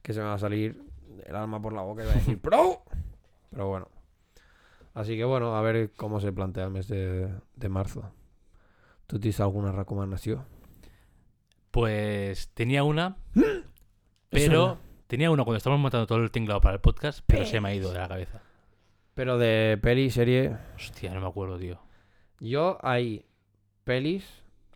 que 0.02 0.14
se 0.14 0.20
me 0.20 0.26
va 0.26 0.34
a 0.34 0.40
salir 0.40 0.84
el 1.26 1.36
alma 1.36 1.62
por 1.62 1.72
la 1.72 1.82
boca 1.82 2.04
y 2.04 2.06
voy 2.08 2.14
a 2.14 2.18
decir, 2.18 2.40
¡Pro! 2.42 2.82
Pero 3.52 3.70
bueno. 3.70 3.88
Así 4.98 5.16
que 5.16 5.24
bueno, 5.26 5.56
a 5.56 5.62
ver 5.62 5.92
cómo 5.96 6.20
se 6.20 6.32
plantea 6.34 6.64
el 6.64 6.72
mes 6.72 6.88
de, 6.88 7.32
de 7.56 7.70
marzo. 7.70 8.12
¿Tú 9.06 9.20
tienes 9.20 9.40
alguna 9.40 9.72
recomendación? 9.72 10.44
Pues 11.70 12.50
tenía 12.56 12.84
una, 12.84 13.18
Eso 13.36 13.62
pero 14.32 14.68
no. 14.68 14.78
tenía 15.06 15.30
una 15.30 15.44
cuando 15.44 15.58
estábamos 15.58 15.84
montando 15.84 16.08
todo 16.08 16.18
el 16.18 16.32
tinglado 16.32 16.62
para 16.62 16.74
el 16.74 16.82
podcast, 16.82 17.20
pero 17.28 17.46
se 17.46 17.62
me 17.62 17.70
ha 17.70 17.76
ido 17.76 17.92
de 17.92 18.00
la 18.00 18.08
cabeza. 18.08 18.42
Pero 19.14 19.38
de 19.38 19.78
peli, 19.80 20.10
serie. 20.10 20.58
Hostia, 20.76 21.14
no 21.14 21.22
me 21.22 21.28
acuerdo, 21.28 21.60
tío. 21.60 21.80
Yo 22.40 22.80
hay 22.82 23.28
pelis, 23.84 24.26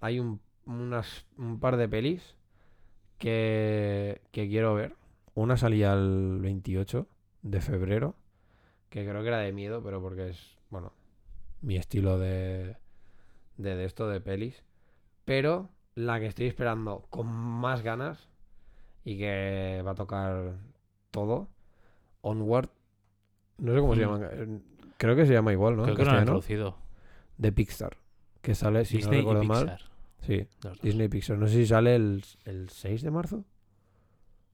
hay 0.02 0.20
un, 0.20 0.40
unas, 0.68 1.26
un 1.36 1.60
par 1.60 1.78
de 1.78 1.90
pelis 1.90 2.36
que, 3.18 4.22
que 4.32 4.48
quiero 4.48 4.76
ver. 4.76 4.96
Una 5.34 5.58
salía 5.58 5.94
el 5.94 6.38
28 6.42 7.08
de 7.42 7.62
febrero, 7.62 8.16
que 8.92 9.04
creo 9.08 9.22
que 9.24 9.28
era 9.30 9.40
de 9.40 9.52
miedo, 9.54 9.82
pero 9.82 10.00
porque 10.02 10.30
es, 10.30 10.58
bueno, 10.70 10.94
mi 11.62 11.78
estilo 11.78 12.20
de, 12.20 12.76
de, 13.58 13.76
de 13.76 13.86
esto, 13.86 14.08
de 14.08 14.22
pelis. 14.22 14.64
Pero 15.26 15.70
la 15.96 16.20
que 16.20 16.26
estoy 16.28 16.46
esperando 16.48 17.08
con 17.10 17.26
más 17.28 17.82
ganas 17.82 18.28
y 19.04 19.18
que 19.18 19.82
va 19.86 19.92
a 19.92 19.96
tocar 19.96 20.54
todo, 21.10 21.48
Onward. 22.22 22.70
No 23.58 23.74
sé 23.74 23.80
cómo 23.80 23.96
se 23.96 24.06
Mm. 24.06 24.12
llama. 24.12 24.30
Creo 24.98 25.16
que 25.16 25.26
se 25.26 25.34
llama 25.34 25.52
igual, 25.54 25.78
¿no? 25.78 25.84
Creo 25.84 25.96
que 25.96 26.04
no 26.06 26.12
lo 26.12 26.18
han 26.20 26.26
traducido. 26.26 26.76
de 27.38 27.52
Pixar. 27.52 27.98
Que 28.42 28.54
sale, 28.56 28.86
si 28.86 28.98
Disney 28.98 29.24
no 29.24 29.32
y 29.32 29.34
recuerdo 29.36 29.44
mal. 29.46 29.60
Pixar. 29.78 29.82
Sí, 30.22 30.38
los 30.64 30.74
dos. 30.78 30.82
Disney 30.82 31.06
y 31.06 31.10
Pixar. 31.10 31.38
No 31.40 31.48
sé 31.48 31.54
si 31.56 31.66
sale 31.66 31.96
el, 31.96 32.24
el 32.46 32.70
6 32.70 33.02
de 33.02 33.10
marzo. 33.12 33.46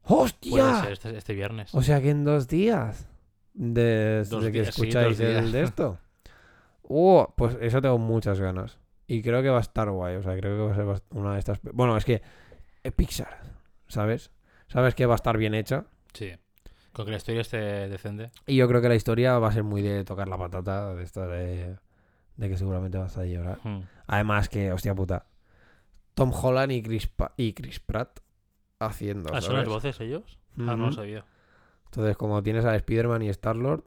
Puede 0.04 0.22
¡Hostia! 0.24 0.82
ser 0.84 0.92
este, 0.94 1.18
este 1.18 1.34
viernes. 1.34 1.74
O 1.76 1.82
sea 1.82 2.02
que 2.02 2.10
en 2.12 2.24
dos 2.24 2.48
días. 2.48 3.10
De, 3.60 4.24
Dos 4.30 4.43
de 4.43 4.51
que 4.51 4.62
días, 4.62 4.70
escucháis 4.70 5.20
el 5.20 5.51
de 5.51 5.64
esto. 5.64 5.97
Uh, 6.84 7.26
pues 7.36 7.58
eso 7.60 7.82
tengo 7.82 7.97
muchas 7.97 8.39
ganas. 8.39 8.78
Y 9.08 9.24
creo 9.24 9.41
que 9.41 9.49
va 9.49 9.58
a 9.58 9.62
estar 9.62 9.89
guay. 9.89 10.16
O 10.18 10.22
sea, 10.24 10.38
creo 10.38 10.55
que 10.76 10.84
va 10.84 10.93
a 10.93 10.97
ser 10.97 11.03
una 11.12 11.34
de 11.34 11.39
estas. 11.39 11.60
Bueno, 11.64 11.97
es 11.97 12.05
que 12.05 12.22
eh, 12.84 12.91
Pixar, 12.91 13.39
¿sabes? 13.88 14.32
Sabes 14.68 14.93
que 14.95 15.05
va 15.08 15.14
a 15.14 15.16
estar 15.16 15.38
bien 15.38 15.55
hecha. 15.55 15.86
Sí. 16.14 16.34
Con 16.91 17.05
que 17.05 17.12
la 17.12 17.18
historia 17.18 17.41
esté 17.41 17.58
decente. 17.89 18.32
Y 18.45 18.58
yo 18.58 18.68
creo 18.68 18.82
que 18.82 18.89
la 18.89 18.95
historia 18.95 19.39
va 19.39 19.47
a 19.47 19.51
ser 19.51 19.64
muy 19.64 19.82
de 19.82 20.03
tocar 20.03 20.28
la 20.28 20.38
patata. 20.38 20.93
De 20.93 21.03
esto 21.03 21.28
de, 21.28 21.78
de 22.36 22.49
que 22.49 22.58
seguramente 22.58 22.97
vas 22.99 23.18
a 23.18 23.26
llorar. 23.26 23.60
Hmm. 23.64 23.82
Además 24.05 24.49
que, 24.49 24.72
hostia 24.72 24.93
puta, 24.93 25.26
Tom 26.14 26.32
Holland 26.32 26.72
y 26.74 26.84
Chris, 26.84 27.08
Pa- 27.08 27.34
y 27.38 27.53
Chris 27.53 27.80
Pratt 27.80 28.20
haciendo. 28.80 29.34
Ah, 29.34 29.41
¿son 29.41 29.55
las 29.55 29.68
voces 29.68 29.99
ellos? 30.01 30.38
Ah, 30.60 30.76
no 30.76 30.88
lo 30.88 30.91
sabía. 30.91 31.24
Entonces, 31.88 32.16
como 32.18 32.44
tienes 32.44 32.66
a 32.66 32.76
Spider-Man 32.76 33.24
y 33.24 33.30
Star-Lord 33.30 33.84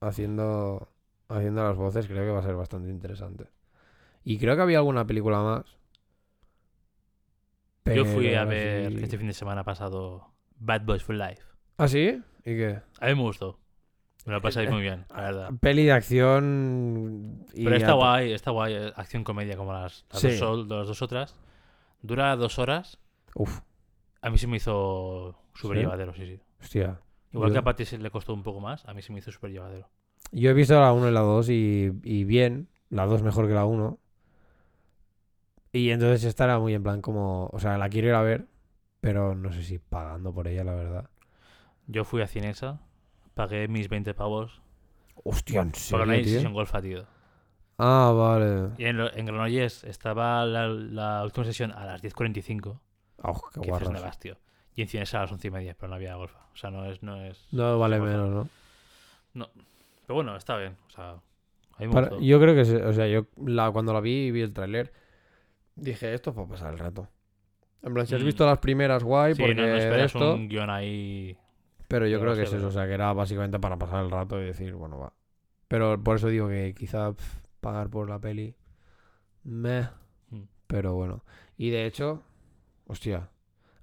haciendo, 0.00 0.88
haciendo 1.28 1.62
las 1.62 1.76
voces, 1.76 2.06
creo 2.06 2.24
que 2.24 2.30
va 2.30 2.40
a 2.40 2.42
ser 2.42 2.54
bastante 2.56 2.88
interesante. 2.90 3.46
Y 4.24 4.38
creo 4.38 4.56
que 4.56 4.62
había 4.62 4.78
alguna 4.78 5.06
película 5.06 5.42
más. 5.42 5.64
Yo 7.86 8.04
fui 8.04 8.26
Pero 8.28 8.40
a 8.40 8.44
ver 8.44 8.92
este 9.02 9.18
fin 9.18 9.26
de 9.26 9.32
semana 9.32 9.64
pasado 9.64 10.32
Bad 10.58 10.82
Boys 10.84 11.02
for 11.02 11.14
Life. 11.16 11.42
¿Ah, 11.78 11.88
sí? 11.88 12.22
¿Y 12.44 12.56
qué? 12.56 12.80
A 13.00 13.06
mí 13.08 13.14
me 13.14 13.22
gustó. 13.22 13.58
Me 14.26 14.34
lo 14.34 14.42
pasáis 14.42 14.70
muy 14.70 14.82
bien, 14.82 15.06
la 15.10 15.22
verdad. 15.22 15.50
Peli 15.60 15.84
de 15.86 15.92
acción. 15.92 17.46
Y 17.54 17.64
Pero 17.64 17.76
está 17.76 17.92
guay, 17.94 18.32
está 18.32 18.50
guay. 18.50 18.74
eh, 18.74 18.92
Acción 18.94 19.24
comedia 19.24 19.56
como 19.56 19.72
las, 19.72 20.04
las, 20.12 20.20
Sí. 20.20 20.36
dos, 20.36 20.68
las 20.68 20.86
dos 20.86 21.02
otras. 21.02 21.34
Dura 22.02 22.36
dos 22.36 22.58
horas. 22.58 22.98
Uf, 23.34 23.60
A 24.20 24.28
mí 24.30 24.36
se 24.36 24.46
me 24.46 24.58
hizo 24.58 25.36
súper 25.54 25.78
¿Sí? 25.78 25.82
llevadero, 25.82 26.12
sí, 26.14 26.26
sí. 26.26 26.40
hostia. 26.60 27.00
Igual 27.32 27.50
Yo- 27.50 27.52
que 27.52 27.58
a 27.58 27.64
Patty 27.64 27.84
se 27.86 27.98
le 27.98 28.10
costó 28.12 28.34
un 28.34 28.44
poco 28.44 28.60
más, 28.60 28.84
a 28.86 28.94
mí 28.94 29.02
se 29.02 29.12
me 29.12 29.18
hizo 29.18 29.32
súper 29.32 29.50
llevadero. 29.50 29.88
Yo 30.32 30.50
he 30.50 30.54
visto 30.54 30.78
la 30.80 30.92
1 30.92 31.08
y 31.08 31.12
la 31.12 31.20
2 31.20 31.48
y, 31.50 31.92
y 32.02 32.24
bien. 32.24 32.68
La 32.88 33.06
2 33.06 33.22
mejor 33.22 33.46
que 33.48 33.54
la 33.54 33.64
1. 33.66 33.98
Y 35.72 35.90
entonces 35.90 36.24
esta 36.24 36.44
era 36.44 36.58
muy 36.58 36.74
en 36.74 36.82
plan 36.82 37.00
como... 37.02 37.46
O 37.52 37.58
sea, 37.58 37.78
la 37.78 37.88
quiero 37.88 38.08
ir 38.08 38.14
a 38.14 38.22
ver, 38.22 38.46
pero 39.00 39.34
no 39.34 39.52
sé 39.52 39.62
si 39.62 39.78
pagando 39.78 40.32
por 40.34 40.48
ella, 40.48 40.64
la 40.64 40.74
verdad. 40.74 41.10
Yo 41.86 42.04
fui 42.04 42.22
a 42.22 42.26
Cinesa, 42.26 42.80
pagué 43.34 43.68
mis 43.68 43.88
20 43.90 44.14
pavos. 44.14 44.62
Hostia, 45.24 45.62
¿en 45.62 45.74
serio, 45.74 46.20
tío? 46.20 46.34
sesión 46.34 46.52
golfa, 46.52 46.82
tío. 46.82 47.06
Ah, 47.78 48.12
vale. 48.14 48.70
Y 48.76 48.86
en, 48.86 48.98
en 49.00 49.26
Granollers 49.26 49.84
estaba 49.84 50.44
la, 50.44 50.66
la 50.68 51.22
última 51.24 51.44
sesión 51.46 51.70
a 51.72 51.84
las 51.86 52.02
10.45. 52.02 52.80
Ah, 53.22 53.32
qué 53.54 53.60
Que 53.60 53.66
dices, 53.66 53.70
guarros. 53.70 53.88
¿dónde 53.88 54.00
vas, 54.00 54.18
tío? 54.18 54.38
Y 54.80 54.96
en 54.96 55.02
a 55.02 55.20
las 55.20 55.32
11 55.32 55.48
y 55.48 55.50
media, 55.50 55.74
pero 55.78 55.88
no 55.90 55.96
había 55.96 56.14
golfa. 56.14 56.38
O 56.52 56.56
sea, 56.56 56.70
no 56.70 56.84
es... 56.86 57.02
No 57.02 57.22
es 57.24 57.46
No 57.52 57.78
vale 57.78 57.98
golfa. 57.98 58.12
menos, 58.16 58.48
¿no? 59.34 59.48
Pero 60.06 60.14
bueno, 60.14 60.36
está 60.36 60.56
bien. 60.56 60.76
O 60.88 60.90
sea, 60.90 61.16
me 61.78 61.88
Para- 61.88 62.18
yo 62.18 62.40
creo 62.40 62.54
que, 62.54 62.62
o 62.84 62.92
sea, 62.92 63.06
yo 63.06 63.26
la, 63.44 63.70
cuando 63.70 63.92
la 63.92 64.00
vi 64.00 64.26
y 64.26 64.30
vi 64.30 64.40
el 64.42 64.52
tráiler, 64.52 64.92
dije, 65.76 66.12
esto 66.14 66.30
es 66.30 66.36
para 66.36 66.48
pasar 66.48 66.72
el 66.72 66.78
rato. 66.78 67.08
En 67.82 67.94
plan, 67.94 68.06
si 68.06 68.14
has 68.14 68.22
Mm. 68.22 68.26
visto 68.26 68.44
las 68.46 68.58
primeras, 68.58 69.02
guay, 69.04 69.34
Sí, 69.34 69.40
porque 69.42 69.54
no, 69.54 69.62
no 69.66 69.76
esperas 69.76 70.06
esto... 70.14 70.34
un 70.34 70.48
guion 70.48 70.68
ahí... 70.70 71.38
Pero 71.88 72.06
yo 72.06 72.18
creo 72.20 72.30
no 72.32 72.36
que 72.36 72.42
es 72.42 72.52
eso, 72.52 72.68
o 72.68 72.70
sea, 72.70 72.86
que 72.86 72.92
era 72.94 73.12
básicamente 73.12 73.58
para 73.58 73.76
pasar 73.76 74.04
el 74.04 74.10
rato 74.10 74.40
y 74.40 74.44
decir, 74.44 74.74
bueno, 74.74 74.98
va. 74.98 75.12
Pero 75.68 76.00
por 76.02 76.16
eso 76.16 76.28
digo 76.28 76.48
que 76.48 76.74
quizá 76.76 77.14
pagar 77.60 77.88
por 77.90 78.08
la 78.08 78.18
peli, 78.20 78.54
meh. 79.44 79.88
Mm. 80.30 80.42
Pero 80.66 80.94
bueno. 80.94 81.24
Y 81.56 81.70
de 81.70 81.86
hecho, 81.86 82.22
hostia. 82.86 83.28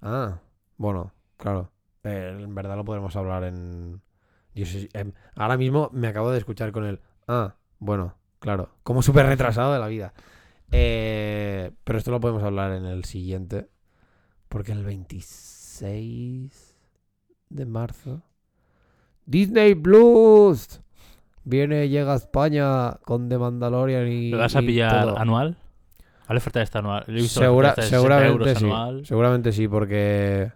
Ah, 0.00 0.38
bueno, 0.78 1.12
claro. 1.36 1.70
eh, 2.04 2.34
en 2.40 2.54
verdad 2.54 2.76
lo 2.76 2.84
podremos 2.84 3.14
hablar 3.16 3.44
en... 3.44 4.00
yo 4.54 4.64
sé 4.64 4.80
si- 4.82 4.88
ahora 5.36 5.56
mismo 5.58 5.90
me 5.92 6.08
acabo 6.08 6.30
de 6.30 6.38
escuchar 6.38 6.72
con 6.72 6.84
el... 6.86 7.00
Ah, 7.26 7.56
bueno, 7.78 8.14
claro. 8.38 8.70
Como 8.82 9.02
súper 9.02 9.26
retrasado 9.26 9.72
de 9.74 9.78
la 9.78 9.88
vida. 9.88 10.14
Eh, 10.72 11.72
pero 11.84 11.98
esto 11.98 12.10
lo 12.10 12.20
podemos 12.20 12.42
hablar 12.42 12.72
en 12.72 12.84
el 12.86 13.04
siguiente. 13.04 13.68
Porque 14.48 14.72
el 14.72 14.82
26 14.84 16.76
de 17.50 17.66
marzo. 17.66 18.22
Disney 19.26 19.74
Plus. 19.74 20.80
Viene, 21.44 21.88
llega 21.88 22.12
a 22.12 22.16
España 22.16 22.92
con 23.04 23.28
The 23.28 23.38
Mandalorian 23.38 24.08
y. 24.08 24.30
¿Lo 24.30 24.38
vas 24.38 24.56
a 24.56 24.60
pillar 24.60 25.04
todo. 25.04 25.18
anual? 25.18 25.56
¿A 26.26 26.34
la 26.34 26.38
oferta 26.38 26.60
esta 26.60 26.80
anual? 26.80 27.04
Segura- 27.28 27.68
la 27.68 27.72
oferta 27.74 27.82
esta 27.82 27.82
de 27.82 27.88
60 27.88 27.96
seguramente 28.18 28.54
sí. 28.58 28.64
anual. 28.64 29.06
Seguramente 29.06 29.52
sí, 29.52 29.68
porque 29.68 30.52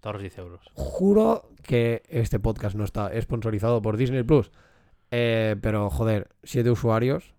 Te 0.00 0.08
ahorras 0.08 0.22
10 0.22 0.38
euros. 0.38 0.60
juro 0.74 1.48
que 1.62 2.02
este 2.08 2.38
podcast 2.38 2.76
no 2.76 2.84
está 2.84 3.10
sponsorizado 3.20 3.82
por 3.82 3.96
Disney 3.96 4.22
Plus. 4.22 4.50
Eh, 5.10 5.56
pero 5.60 5.90
joder, 5.90 6.28
siete 6.42 6.70
usuarios, 6.70 7.34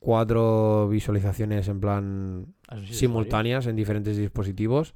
cuatro 0.00 0.88
visualizaciones 0.88 1.68
en 1.68 1.80
plan 1.80 2.54
Ah, 2.68 2.78
simultáneas 2.90 3.66
en 3.66 3.76
diferentes 3.76 4.16
dispositivos 4.16 4.94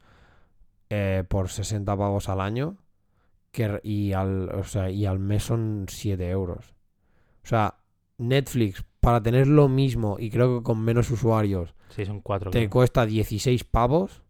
eh, 0.91 1.23
por 1.29 1.51
60 1.51 1.97
pavos 1.97 2.29
al 2.31 2.41
año 2.41 2.79
que, 3.53 3.79
y, 3.83 4.13
al, 4.15 4.49
o 4.51 4.65
sea, 4.65 4.91
y 4.91 5.05
al 5.07 5.19
mes 5.19 5.45
son 5.45 5.85
7 5.89 6.29
euros. 6.31 6.75
O 7.45 7.47
sea, 7.47 7.77
Netflix, 8.17 8.85
para 9.01 9.23
tener 9.23 9.47
lo 9.47 9.69
mismo 9.69 10.17
y 10.19 10.31
creo 10.31 10.59
que 10.59 10.65
con 10.65 10.81
menos 10.83 11.11
usuarios, 11.11 11.75
Sí, 11.91 12.05
son 12.05 12.21
4. 12.21 12.51
te 12.51 12.69
cuesta 12.69 13.07
16 13.07 13.65
pavos. 13.65 14.23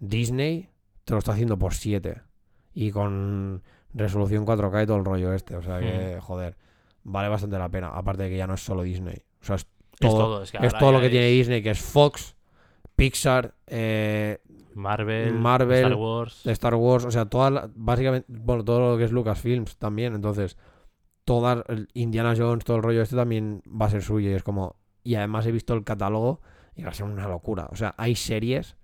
Disney 0.00 0.68
te 1.04 1.12
lo 1.12 1.18
está 1.18 1.32
haciendo 1.32 1.58
por 1.58 1.74
7. 1.74 2.20
Y 2.74 2.90
con 2.90 3.62
resolución 3.92 4.44
4K 4.44 4.82
y 4.82 4.86
todo 4.86 4.96
el 4.98 5.04
rollo 5.04 5.32
este. 5.32 5.56
O 5.56 5.62
sea 5.62 5.78
que, 5.80 6.18
joder, 6.20 6.56
vale 7.04 7.28
bastante 7.28 7.58
la 7.58 7.68
pena. 7.68 7.88
Aparte 7.88 8.24
de 8.24 8.30
que 8.30 8.36
ya 8.36 8.46
no 8.46 8.54
es 8.54 8.64
solo 8.64 8.82
Disney. 8.82 9.22
O 9.40 9.44
sea, 9.44 9.56
es 9.56 9.66
Es 10.00 10.10
todo. 10.10 10.42
Es, 10.42 10.50
que 10.50 10.58
es 10.58 10.64
ahora 10.64 10.78
todo 10.78 10.92
lo 10.92 11.00
que 11.00 11.10
tiene 11.10 11.26
Disney, 11.28 11.62
que 11.62 11.70
es 11.70 11.80
Fox, 11.80 12.34
Pixar, 12.96 13.54
eh, 13.66 14.38
Marvel, 14.74 15.34
Marvel, 15.34 15.84
Star 15.84 15.94
Wars. 15.94 16.46
Star 16.46 16.74
Wars, 16.74 17.04
o 17.04 17.10
sea, 17.10 17.26
toda 17.26 17.50
la- 17.50 17.70
básicamente, 17.74 18.26
bueno, 18.28 18.64
todo 18.64 18.92
lo 18.92 18.98
que 18.98 19.04
es 19.04 19.12
Lucasfilms 19.12 19.76
también, 19.76 20.14
entonces, 20.14 20.56
todas, 21.24 21.62
Indiana 21.94 22.34
Jones, 22.36 22.64
todo 22.64 22.78
el 22.78 22.82
rollo 22.82 23.02
este 23.02 23.14
también 23.16 23.62
va 23.68 23.86
a 23.86 23.90
ser 23.90 24.02
suyo 24.02 24.30
y 24.30 24.34
es 24.34 24.42
como, 24.42 24.76
y 25.04 25.14
además 25.14 25.46
he 25.46 25.52
visto 25.52 25.74
el 25.74 25.84
catálogo 25.84 26.40
y 26.74 26.82
va 26.82 26.90
a 26.90 26.94
ser 26.94 27.06
una 27.06 27.28
locura, 27.28 27.68
o 27.70 27.76
sea, 27.76 27.94
hay 27.96 28.16
series 28.16 28.76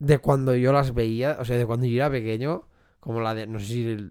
de 0.00 0.18
cuando 0.18 0.54
yo 0.56 0.72
las 0.72 0.92
veía, 0.94 1.36
o 1.38 1.44
sea, 1.44 1.56
de 1.56 1.64
cuando 1.66 1.86
yo 1.86 1.94
era 1.96 2.10
pequeño, 2.10 2.64
como 2.98 3.20
la 3.20 3.34
de, 3.34 3.46
no 3.46 3.58
sé 3.60 3.66
si, 3.66 4.10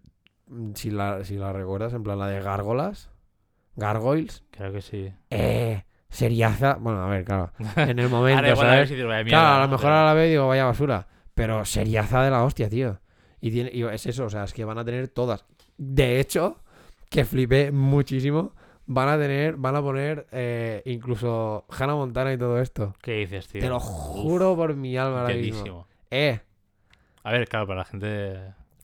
si, 0.75 0.89
la, 0.91 1.23
si 1.25 1.35
la 1.35 1.51
recuerdas, 1.51 1.93
en 1.93 2.03
plan 2.03 2.17
la 2.19 2.27
de 2.27 2.39
Gárgolas, 2.41 3.09
Gargoyles, 3.75 4.43
Creo 4.51 4.71
que 4.71 4.81
sí. 4.81 5.13
eh, 5.29 5.83
seriaza, 6.09 6.75
bueno, 6.79 7.01
a 7.03 7.09
ver, 7.09 7.23
claro, 7.25 7.51
en 7.75 7.99
el 7.99 8.09
momento, 8.09 8.37
Ahora 8.37 8.49
igual 8.51 8.67
a 8.67 8.75
ver 8.75 8.87
¿sabes? 8.87 8.99
si 8.99 9.05
vaya 9.05 9.23
Claro, 9.23 9.25
mierda, 9.25 9.57
a 9.57 9.61
lo 9.65 9.67
mejor 9.71 9.83
Pero- 9.85 9.95
a 9.95 10.05
la 10.05 10.13
vez 10.13 10.29
digo, 10.29 10.47
vaya 10.47 10.65
basura. 10.65 11.07
Pero 11.35 11.63
seriaza 11.65 12.21
de 12.23 12.31
la 12.31 12.43
hostia, 12.43 12.69
tío. 12.69 12.99
Y, 13.39 13.51
tiene, 13.51 13.71
y 13.73 13.83
es 13.83 14.05
eso, 14.05 14.25
o 14.25 14.29
sea, 14.29 14.43
es 14.43 14.53
que 14.53 14.65
van 14.65 14.77
a 14.77 14.83
tener 14.83 15.07
todas. 15.07 15.45
De 15.77 16.19
hecho, 16.19 16.57
que 17.09 17.23
flipé 17.23 17.71
muchísimo, 17.71 18.53
van 18.91 19.07
a 19.07 19.17
tener, 19.19 19.55
van 19.55 19.75
a 19.75 19.81
poner 19.83 20.25
eh, 20.31 20.81
incluso 20.85 21.65
Hannah 21.69 21.93
Montana 21.95 22.33
y 22.33 22.37
todo 22.39 22.59
esto. 22.59 22.95
¿Qué 23.01 23.13
dices, 23.13 23.47
tío? 23.47 23.61
Te 23.61 23.69
lo 23.69 23.77
Uf, 23.77 23.83
juro 23.83 24.55
por 24.55 24.73
mi 24.75 24.97
alma 24.97 25.21
ahora 25.21 25.35
mismo. 25.35 25.87
Eh, 26.09 26.39
A 27.23 27.31
ver, 27.31 27.47
claro, 27.47 27.67
para 27.67 27.79
la 27.79 27.85
gente. 27.85 28.33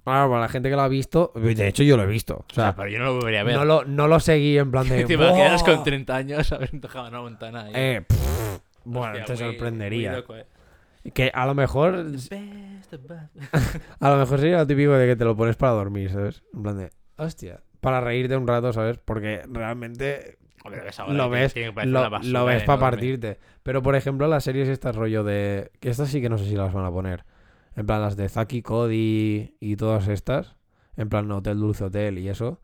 claro, 0.03 0.29
para 0.29 0.41
la 0.41 0.47
gente 0.49 0.69
que 0.69 0.75
lo 0.75 0.81
ha 0.83 0.87
visto, 0.87 1.31
de 1.35 1.67
hecho 1.67 1.81
yo 1.81 1.97
lo 1.97 2.03
he 2.03 2.07
visto. 2.07 2.35
O 2.35 2.45
O 2.49 2.53
sea, 2.53 2.75
pero 2.75 2.87
yo 2.87 2.99
no 2.99 3.05
lo 3.05 3.15
volvería 3.15 3.41
a 3.41 3.43
ver. 3.43 3.55
no 3.55 3.65
lo, 3.65 3.83
no 3.83 4.07
lo 4.07 4.19
seguí 4.19 4.57
en 4.59 4.69
plan 4.69 4.87
de. 4.87 5.03
¿Te 5.05 5.13
imaginas 5.13 5.63
con 5.63 5.83
30 5.83 6.15
años 6.15 6.53
tocado 6.81 7.07
una 7.07 7.21
montana 7.21 7.63
ahí? 7.63 7.71
Eh, 7.75 8.01
pff, 8.07 8.59
bueno, 8.85 9.25
te 9.25 9.33
muy- 9.33 9.37
sorprendería. 9.37 10.11
muy 10.11 10.19
loco, 10.21 10.35
eh. 10.35 10.45
Que 11.13 11.31
a 11.33 11.45
lo 11.47 11.55
mejor. 11.55 11.95
A 13.99 14.09
lo 14.09 14.17
mejor 14.17 14.39
sería 14.39 14.57
lo 14.57 14.67
típico 14.67 14.91
de 14.93 15.07
que 15.07 15.15
te 15.15 15.25
lo 15.25 15.35
pones 15.35 15.55
para 15.55 15.73
dormir, 15.73 16.11
¿sabes? 16.11 16.43
En 16.53 16.63
plan 16.63 16.77
de, 16.77 16.89
hostia. 17.17 17.59
Para 17.85 18.01
reírte 18.01 18.35
un 18.35 18.47
rato, 18.47 18.73
¿sabes? 18.73 18.97
Porque 18.97 19.41
realmente 19.47 20.37
lo 21.07 21.29
ves, 21.29 21.53
lo, 22.25 22.45
ves 22.45 22.63
para 22.63 22.79
partirte. 22.79 23.37
Pero 23.61 23.83
por 23.83 23.95
ejemplo, 23.95 24.27
las 24.27 24.43
series 24.43 24.67
estas 24.67 24.95
rollo 24.95 25.23
de. 25.23 25.71
Que 25.79 25.89
estas 25.89 26.09
sí 26.09 26.19
que 26.21 26.29
no 26.29 26.37
sé 26.39 26.45
si 26.45 26.55
las 26.55 26.73
van 26.73 26.85
a 26.85 26.91
poner. 26.91 27.25
En 27.75 27.85
plan, 27.85 28.01
las 28.01 28.15
de 28.15 28.27
Zaki 28.27 28.63
Cody 28.63 29.55
y 29.59 29.75
todas 29.75 30.07
estas. 30.07 30.55
En 30.97 31.09
plan, 31.09 31.29
Hotel 31.31 31.59
Dulce 31.59 31.83
Hotel 31.83 32.17
y 32.17 32.27
eso. 32.29 32.59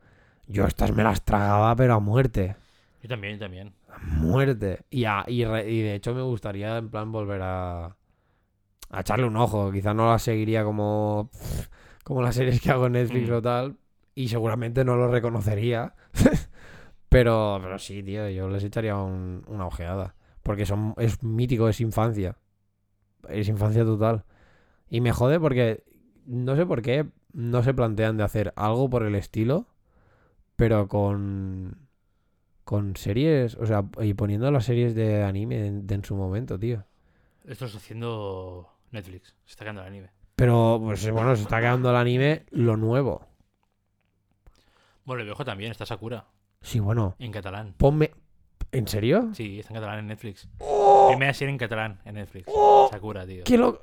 Yo 0.47 0.65
estas 0.65 0.91
me 0.91 1.03
las 1.03 1.23
tragaba, 1.23 1.75
pero 1.75 1.93
a 1.93 1.99
muerte. 1.99 2.55
Yo 3.03 3.09
también, 3.09 3.33
yo 3.35 3.39
también. 3.41 3.73
A 3.93 3.99
muerte. 3.99 4.79
Y, 4.89 5.05
a- 5.05 5.25
y, 5.27 5.45
re- 5.45 5.69
y 5.69 5.81
de 5.81 5.93
hecho 5.95 6.15
me 6.15 6.21
gustaría, 6.23 6.77
en 6.77 6.89
plan, 6.89 7.11
volver 7.11 7.41
a. 7.43 7.95
A 8.89 8.99
echarle 9.01 9.25
un 9.27 9.37
ojo. 9.37 9.71
Quizá 9.71 9.93
no 9.93 10.07
las 10.09 10.23
seguiría 10.23 10.63
como. 10.63 11.29
Como 12.03 12.23
las 12.23 12.33
series 12.33 12.59
que 12.59 12.71
hago 12.71 12.87
en 12.87 12.93
Netflix 12.93 13.29
Mm. 13.29 13.33
o 13.33 13.41
tal. 13.43 13.75
Y 14.21 14.27
seguramente 14.27 14.83
no 14.85 14.95
lo 14.95 15.07
reconocería. 15.09 15.95
pero, 17.09 17.59
pero 17.61 17.79
sí, 17.79 18.03
tío, 18.03 18.29
yo 18.29 18.49
les 18.49 18.63
echaría 18.63 18.95
un- 18.97 19.43
una 19.47 19.65
ojeada. 19.65 20.15
Porque 20.43 20.65
son, 20.65 20.93
es 20.97 21.23
mítico, 21.23 21.67
es 21.69 21.81
infancia. 21.81 22.37
Es 23.29 23.47
infancia 23.47 23.83
total. 23.85 24.25
Y 24.89 25.01
me 25.01 25.11
jode 25.11 25.39
porque 25.39 25.83
no 26.25 26.55
sé 26.55 26.65
por 26.65 26.81
qué 26.81 27.07
no 27.33 27.63
se 27.63 27.73
plantean 27.73 28.17
de 28.17 28.23
hacer 28.23 28.53
algo 28.55 28.89
por 28.89 29.03
el 29.03 29.15
estilo, 29.15 29.67
pero 30.55 30.87
con 30.87 31.87
con 32.63 32.95
series, 32.95 33.55
o 33.55 33.65
sea, 33.65 33.83
y 34.01 34.13
poniendo 34.13 34.49
las 34.51 34.65
series 34.65 34.95
de 34.95 35.23
anime 35.23 35.67
en, 35.67 35.87
de 35.87 35.95
en 35.95 36.05
su 36.05 36.15
momento, 36.15 36.57
tío. 36.57 36.85
Esto 37.45 37.65
está 37.65 37.79
haciendo 37.79 38.69
Netflix. 38.91 39.35
Se 39.45 39.51
está 39.53 39.65
quedando 39.65 39.81
el 39.81 39.87
anime. 39.87 40.09
Pero, 40.35 40.79
pues 40.83 41.09
bueno, 41.11 41.35
se 41.35 41.41
está 41.43 41.59
quedando 41.59 41.89
el 41.89 41.95
anime 41.97 42.45
lo 42.51 42.77
nuevo. 42.77 43.27
Bueno, 45.05 45.21
el 45.21 45.27
viejo 45.27 45.43
también, 45.45 45.71
está 45.71 45.85
Sakura. 45.85 46.25
Sí, 46.61 46.79
bueno, 46.79 47.15
En 47.19 47.31
catalán. 47.31 47.73
ponme... 47.77 48.11
¿En 48.73 48.87
serio? 48.87 49.29
Sí, 49.33 49.59
está 49.59 49.73
en 49.73 49.75
catalán 49.81 49.99
en 49.99 50.07
Netflix. 50.07 50.47
¡Oh! 50.59 51.07
Primera 51.09 51.33
serie 51.33 51.51
en 51.51 51.57
catalán 51.57 51.99
en 52.05 52.15
Netflix. 52.15 52.45
¡Oh! 52.53 52.87
Sakura, 52.89 53.25
tío. 53.25 53.43
¿Qué 53.43 53.57
lo... 53.57 53.81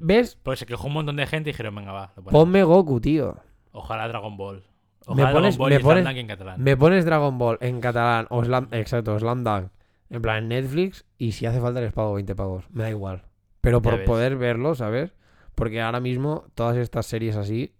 ¿Ves? 0.00 0.38
Pues 0.42 0.58
se 0.60 0.66
quejó 0.66 0.86
un 0.86 0.94
montón 0.94 1.16
de 1.16 1.26
gente 1.26 1.50
y 1.50 1.52
dijeron, 1.52 1.74
venga, 1.74 1.92
va. 1.92 2.12
lo. 2.16 2.22
Ponme 2.24 2.62
Goku, 2.62 3.00
tío. 3.00 3.36
Ojalá 3.72 4.08
Dragon 4.08 4.36
Ball. 4.38 4.64
Me 5.08 5.24
Ojalá 5.24 5.32
pones- 5.32 5.56
Dragon 5.56 5.58
Ball 5.58 5.70
me 5.70 5.74
y 5.76 5.78
Slam 5.80 5.90
pones- 5.90 6.04
Dunk 6.04 6.16
en 6.16 6.26
catalán. 6.26 6.62
Me 6.62 6.76
pones 6.76 7.04
Dragon 7.04 7.38
Ball 7.38 7.58
en 7.60 7.80
catalán 7.80 8.26
o 8.30 8.42
Slam... 8.44 8.68
Exacto, 8.70 9.18
Slam 9.18 9.44
Dunk. 9.44 9.68
En 10.08 10.22
plan, 10.22 10.38
en 10.44 10.48
Netflix 10.48 11.04
y 11.18 11.32
si 11.32 11.44
hace 11.46 11.60
falta 11.60 11.80
les 11.80 11.92
pago 11.92 12.14
20 12.14 12.34
pagos. 12.34 12.64
Me 12.70 12.84
da 12.84 12.90
igual. 12.90 13.24
Pero 13.60 13.82
por 13.82 14.02
poder 14.04 14.36
verlo, 14.36 14.74
¿sabes? 14.74 15.12
Porque 15.54 15.82
ahora 15.82 16.00
mismo 16.00 16.46
todas 16.54 16.76
estas 16.78 17.04
series 17.06 17.36
así... 17.36 17.74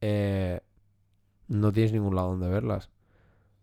eh, 0.00 0.60
no 1.52 1.72
tienes 1.72 1.92
ningún 1.92 2.14
lado 2.16 2.28
donde 2.30 2.48
verlas. 2.48 2.90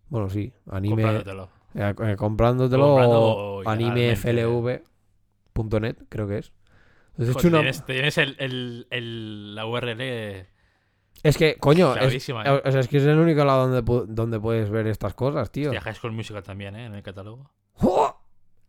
Bueno, 0.09 0.29
sí. 0.29 0.51
Anime... 0.69 1.01
Comprándotelo. 1.03 1.49
Eh, 1.75 1.93
eh, 2.03 2.15
comprándotelo 2.17 2.95
o 2.95 3.69
animeflv.net, 3.69 5.95
creo 6.09 6.27
que 6.27 6.37
es. 6.39 6.51
Entonces, 7.11 7.35
Joder, 7.35 7.47
una- 7.49 7.57
tienes, 7.59 7.85
tienes 7.85 8.17
el, 8.17 8.35
el, 8.39 8.87
el- 8.89 9.55
la 9.55 9.65
URL 9.65 10.01
Es 11.23 11.37
que, 11.37 11.55
coño, 11.59 11.95
es. 11.95 12.29
¿eh? 12.29 12.33
o 12.63 12.71
sea, 12.71 12.79
es 12.79 12.87
que 12.87 12.97
es 12.97 13.03
el 13.03 13.19
único 13.19 13.43
lado 13.45 13.67
donde, 13.67 14.05
donde 14.13 14.39
puedes 14.39 14.69
ver 14.69 14.87
estas 14.87 15.13
cosas, 15.13 15.51
tío. 15.51 15.71
High 15.79 15.95
School 15.95 16.13
Musical 16.13 16.43
también, 16.43 16.75
¿eh? 16.75 16.85
En 16.85 16.95
el 16.95 17.03
catálogo. 17.03 17.51
¡Oh! 17.81 18.15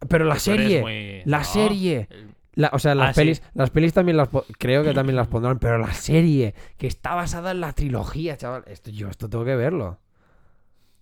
pero 0.08 0.24
la 0.24 0.38
serie, 0.38 0.80
muy- 0.80 1.22
la 1.26 1.38
No, 1.38 1.44
serie. 1.44 2.08
La- 2.54 2.70
o 2.72 2.78
sea, 2.78 2.94
las 2.94 3.10
Ah, 3.10 3.12
sí. 3.14 3.20
pelis, 3.20 3.42
las 3.54 3.70
pelis 3.70 3.92
también 3.92 4.16
las 4.16 4.28
creo 4.58 4.82
que 4.82 4.92
también 4.92 5.16
las 5.16 5.28
pondrán, 5.28 5.58
pero 5.58 5.78
la 5.78 5.92
serie 5.94 6.54
que 6.76 6.86
está 6.86 7.14
basada 7.14 7.52
en 7.52 7.60
la 7.60 7.72
trilogía, 7.72 8.36
chaval, 8.36 8.64
esto 8.66 8.90
yo 8.90 9.08
esto 9.08 9.28
tengo 9.30 9.44
que 9.44 9.56
verlo. 9.56 9.98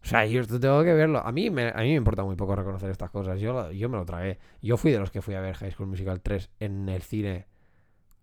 O 0.03 0.07
sea, 0.07 0.24
yo 0.26 0.40
esto 0.40 0.61
tengo 0.61 0.84
que 0.84 0.92
verlo. 0.94 1.18
A 1.18 1.32
mí 1.32 1.51
me, 1.51 1.68
a 1.70 1.78
mí 1.78 1.88
me 1.88 1.94
importa 1.96 2.22
muy 2.22 2.36
poco 2.36 2.55
reconocer 2.55 2.88
estas 2.90 3.11
cosas. 3.11 3.40
Yo, 3.40 3.72
yo 3.72 3.88
me 3.88 3.96
lo 3.96 4.05
tragué. 4.05 4.38
Yo 4.62 4.76
fui 4.76 4.92
de 4.92 4.99
los 5.01 5.11
que 5.11 5.20
fui 5.22 5.34
a 5.34 5.40
ver 5.40 5.57
High 5.57 5.72
School 5.72 5.88
Musical 5.88 6.20
3 6.20 6.51
en 6.61 6.88
el 6.88 7.03
cine 7.03 7.46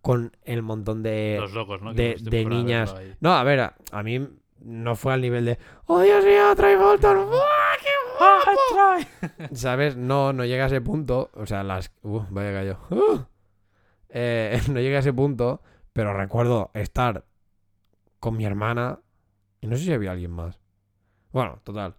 con 0.01 0.37
el 0.43 0.61
montón 0.61 1.03
de 1.03 1.37
Los 1.39 1.53
locos, 1.53 1.81
¿no? 1.81 1.93
de- 1.93 2.15
niñas. 2.47 2.95
No, 3.19 3.33
a 3.33 3.43
ver, 3.43 3.59
a, 3.59 3.75
a 3.91 4.03
mí 4.03 4.25
no 4.65 4.95
fue 4.95 5.13
al 5.13 5.21
nivel 5.21 5.45
de 5.45 5.59
¡Oh, 5.85 5.99
Dios 6.01 6.25
mío, 6.25 6.55
Troy 6.55 6.75
Bolton! 6.75 7.27
¡Buah, 7.27 7.77
qué 7.81 7.89
guapo! 8.17 9.49
¿Sabes? 9.55 9.95
No, 9.95 10.33
no 10.33 10.43
llega 10.43 10.63
a 10.63 10.67
ese 10.67 10.81
punto. 10.81 11.29
O 11.35 11.45
sea, 11.45 11.63
las... 11.63 11.91
Uh, 12.01 12.23
vaya 12.29 12.51
gallo. 12.51 12.79
Uh. 12.89 13.19
Eh, 14.09 14.59
no 14.71 14.79
llega 14.79 14.97
a 14.97 14.99
ese 15.01 15.13
punto, 15.13 15.61
pero 15.93 16.13
recuerdo 16.13 16.71
estar 16.73 17.25
con 18.19 18.37
mi 18.37 18.45
hermana 18.45 18.99
y 19.61 19.67
no 19.67 19.75
sé 19.77 19.83
si 19.83 19.93
había 19.93 20.11
alguien 20.11 20.31
más. 20.31 20.59
Bueno, 21.31 21.59
total. 21.63 21.95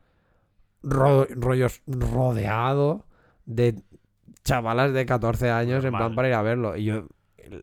Ro- 0.82 1.26
rollos 1.30 1.82
rodeado 1.86 3.06
de 3.44 3.80
chavalas 4.44 4.92
de 4.92 5.06
14 5.06 5.50
años 5.50 5.84
en 5.84 5.92
plan 5.92 6.14
para 6.14 6.28
ir 6.28 6.34
a 6.34 6.42
verlo. 6.42 6.76
Y 6.76 6.84
yo 6.84 7.06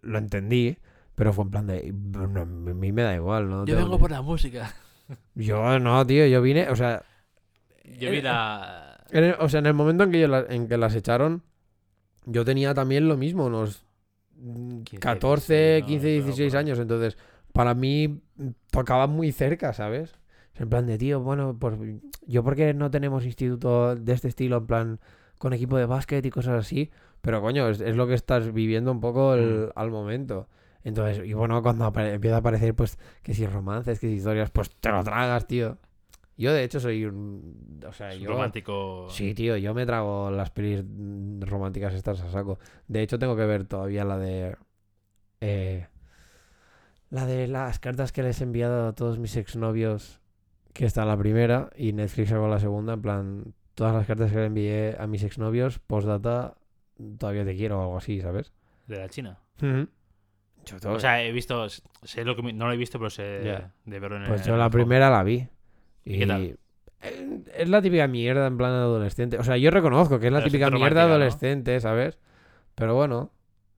lo 0.01 0.18
entendí, 0.18 0.78
pero 1.16 1.34
fue 1.34 1.43
en 1.45 1.51
plan 1.51 1.68
de... 1.68 1.89
a 1.89 2.45
mí 2.45 2.91
me 2.91 3.01
da 3.04 3.16
igual, 3.16 3.49
¿no? 3.49 3.66
Yo 3.66 3.76
vengo 3.76 3.97
por 3.97 4.12
la 4.12 4.22
música. 4.22 4.74
Yo 5.36 5.80
no, 5.80 6.06
tío, 6.06 6.26
yo 6.28 6.41
vine, 6.41 6.70
o 6.70 6.76
sea, 6.76 7.04
Yo 7.99 8.12
vi 8.12 8.22
la. 8.22 9.04
en 9.12 9.24
el- 9.26 9.36
o 9.39 9.49
sea, 9.49 9.60
en 9.60 9.66
el 9.66 9.74
momento 9.74 10.04
en 10.04 10.12
que, 10.12 10.20
yo 10.22 10.28
la- 10.28 10.45
en 10.49 10.68
que 10.68 10.78
las 10.78 10.95
echaron, 10.95 11.43
yo 12.26 12.45
tenía 12.45 12.74
también 12.74 13.08
lo 13.08 13.18
mismo, 13.18 13.45
unos 13.45 13.86
mm, 14.36 14.82
15, 14.84 14.99
14, 14.99 15.54
16, 15.54 15.86
15, 15.86 15.95
no, 15.95 16.01
pero 16.01 16.26
16 16.26 16.51
por 16.51 16.58
ahí. 16.58 16.64
años. 16.66 16.80
Entonces, 16.80 17.18
para 17.51 17.74
mí 17.74 18.22
tocaba 18.72 19.08
muy 19.08 19.32
cerca, 19.32 19.74
¿sabes? 19.74 20.16
En 20.56 20.70
plan 20.70 20.86
de, 20.86 20.97
tío, 20.97 21.20
bueno, 21.20 21.58
pues 21.60 21.76
yo 22.28 22.43
porque 22.43 22.74
no 22.74 22.89
tenemos 22.91 23.26
instituto 23.26 23.95
de 23.95 24.14
este 24.14 24.28
estilo, 24.28 24.58
en 24.58 24.68
plan, 24.68 24.99
con 25.38 25.54
equipo 25.54 25.78
de 25.78 25.86
básquet 25.86 26.26
y 26.26 26.30
cosas 26.30 26.60
así, 26.60 26.91
pero 27.22 27.41
coño, 27.41 27.68
es, 27.70 27.82
es 27.82 27.95
lo 27.95 28.08
que 28.08 28.14
estás 28.14 28.54
viviendo 28.54 28.91
un 28.91 29.01
poco 29.01 29.34
el- 29.36 29.68
Mm. 29.68 29.72
al 29.76 29.91
momento. 29.91 30.47
Entonces, 30.84 31.25
y 31.25 31.34
bueno, 31.34 31.61
cuando 31.61 31.91
empieza 31.95 32.36
a 32.36 32.39
aparecer, 32.39 32.75
pues, 32.75 32.97
que 33.21 33.34
si 33.34 33.45
romances, 33.47 33.99
que 33.99 34.07
si 34.07 34.15
historias, 34.15 34.51
pues 34.51 34.69
te 34.71 34.89
lo 34.89 35.03
tragas, 35.03 35.47
tío. 35.47 35.77
Yo, 36.36 36.51
de 36.51 36.63
hecho, 36.63 36.79
soy 36.79 37.05
un... 37.05 37.79
O 37.88 37.93
sea, 37.93 38.11
Es 38.11 38.19
yo... 38.19 38.31
romántico. 38.31 39.07
Sí, 39.09 39.34
tío, 39.34 39.55
yo 39.57 39.73
me 39.73 39.86
trago 39.86 40.31
las 40.31 40.49
pelis 40.49 40.84
románticas 41.41 41.93
estas 41.93 42.21
a 42.21 42.29
saco. 42.31 42.57
De 42.88 43.01
hecho, 43.01 43.19
tengo 43.19 43.36
que 43.36 43.45
ver 43.45 43.65
todavía 43.65 44.03
la 44.03 44.17
de... 44.17 44.57
eh, 45.41 45.88
la 47.09 47.25
de 47.27 47.47
las 47.47 47.77
cartas 47.79 48.11
que 48.11 48.23
les 48.23 48.41
he 48.41 48.43
enviado 48.45 48.88
a 48.88 48.93
todos 48.93 49.19
mis 49.19 49.38
exnovios, 49.38 50.19
que 50.73 50.86
está 50.86 51.05
la 51.05 51.15
primera, 51.15 51.69
y 51.75 51.93
Netflix 51.93 52.29
sacó 52.29 52.47
la 52.47 52.59
segunda, 52.59 52.93
en 52.93 53.01
plan, 53.03 53.53
todas 53.75 53.93
las 53.93 54.07
cartas 54.07 54.31
que 54.31 54.38
le 54.38 54.45
envié 54.47 54.95
a 54.97 55.05
mis 55.05 55.23
exnovios, 55.23 55.77
postdata, 55.77 56.55
todavía 57.19 57.45
te 57.45 57.55
quiero 57.55 57.79
o 57.79 57.84
algo 57.84 57.97
así, 57.97 58.19
¿sabes? 58.19 58.51
De 58.88 58.97
la 58.97 59.07
China. 59.09 59.38
O 60.86 60.99
sea, 60.99 61.24
he 61.24 61.32
visto. 61.32 61.68
Sé 61.70 62.24
lo 62.26 62.36
que. 62.36 62.53
No 62.53 62.68
lo 62.68 62.74
he 62.74 62.78
visto, 62.78 62.97
pero 62.99 63.09
sé 63.09 63.24
de 63.24 63.99
verlo 63.99 64.18
en 64.18 64.26
pues 64.26 64.41
el- 64.41 64.47
yo 64.47 64.53
en 64.53 64.59
la 64.59 64.66
el 64.66 64.72
primera 64.72 65.09
la 65.09 65.24
vi. 65.24 65.47
¿Y 66.05 66.20
qué 66.20 66.28
tal? 66.28 66.57
Es 67.57 67.68
la 67.68 67.82
típica 67.82 68.07
mierda 68.07 68.47
en 68.47 68.57
plan 68.57 68.72
adolescente. 68.72 69.38
O 69.38 69.43
sea, 69.43 69.57
yo 69.57 69.72
reconozco 69.72 70.20
que 70.20 70.28
es 70.28 70.32
la 70.34 70.39
Pero 70.39 70.47
es 70.47 70.51
típica 70.53 70.68
romántica, 70.70 70.86
mierda 70.89 71.01
¿no? 71.07 71.09
adolescente, 71.16 71.80
¿sabes? 71.82 72.18
Pero 72.76 72.95
bueno, 72.95 73.32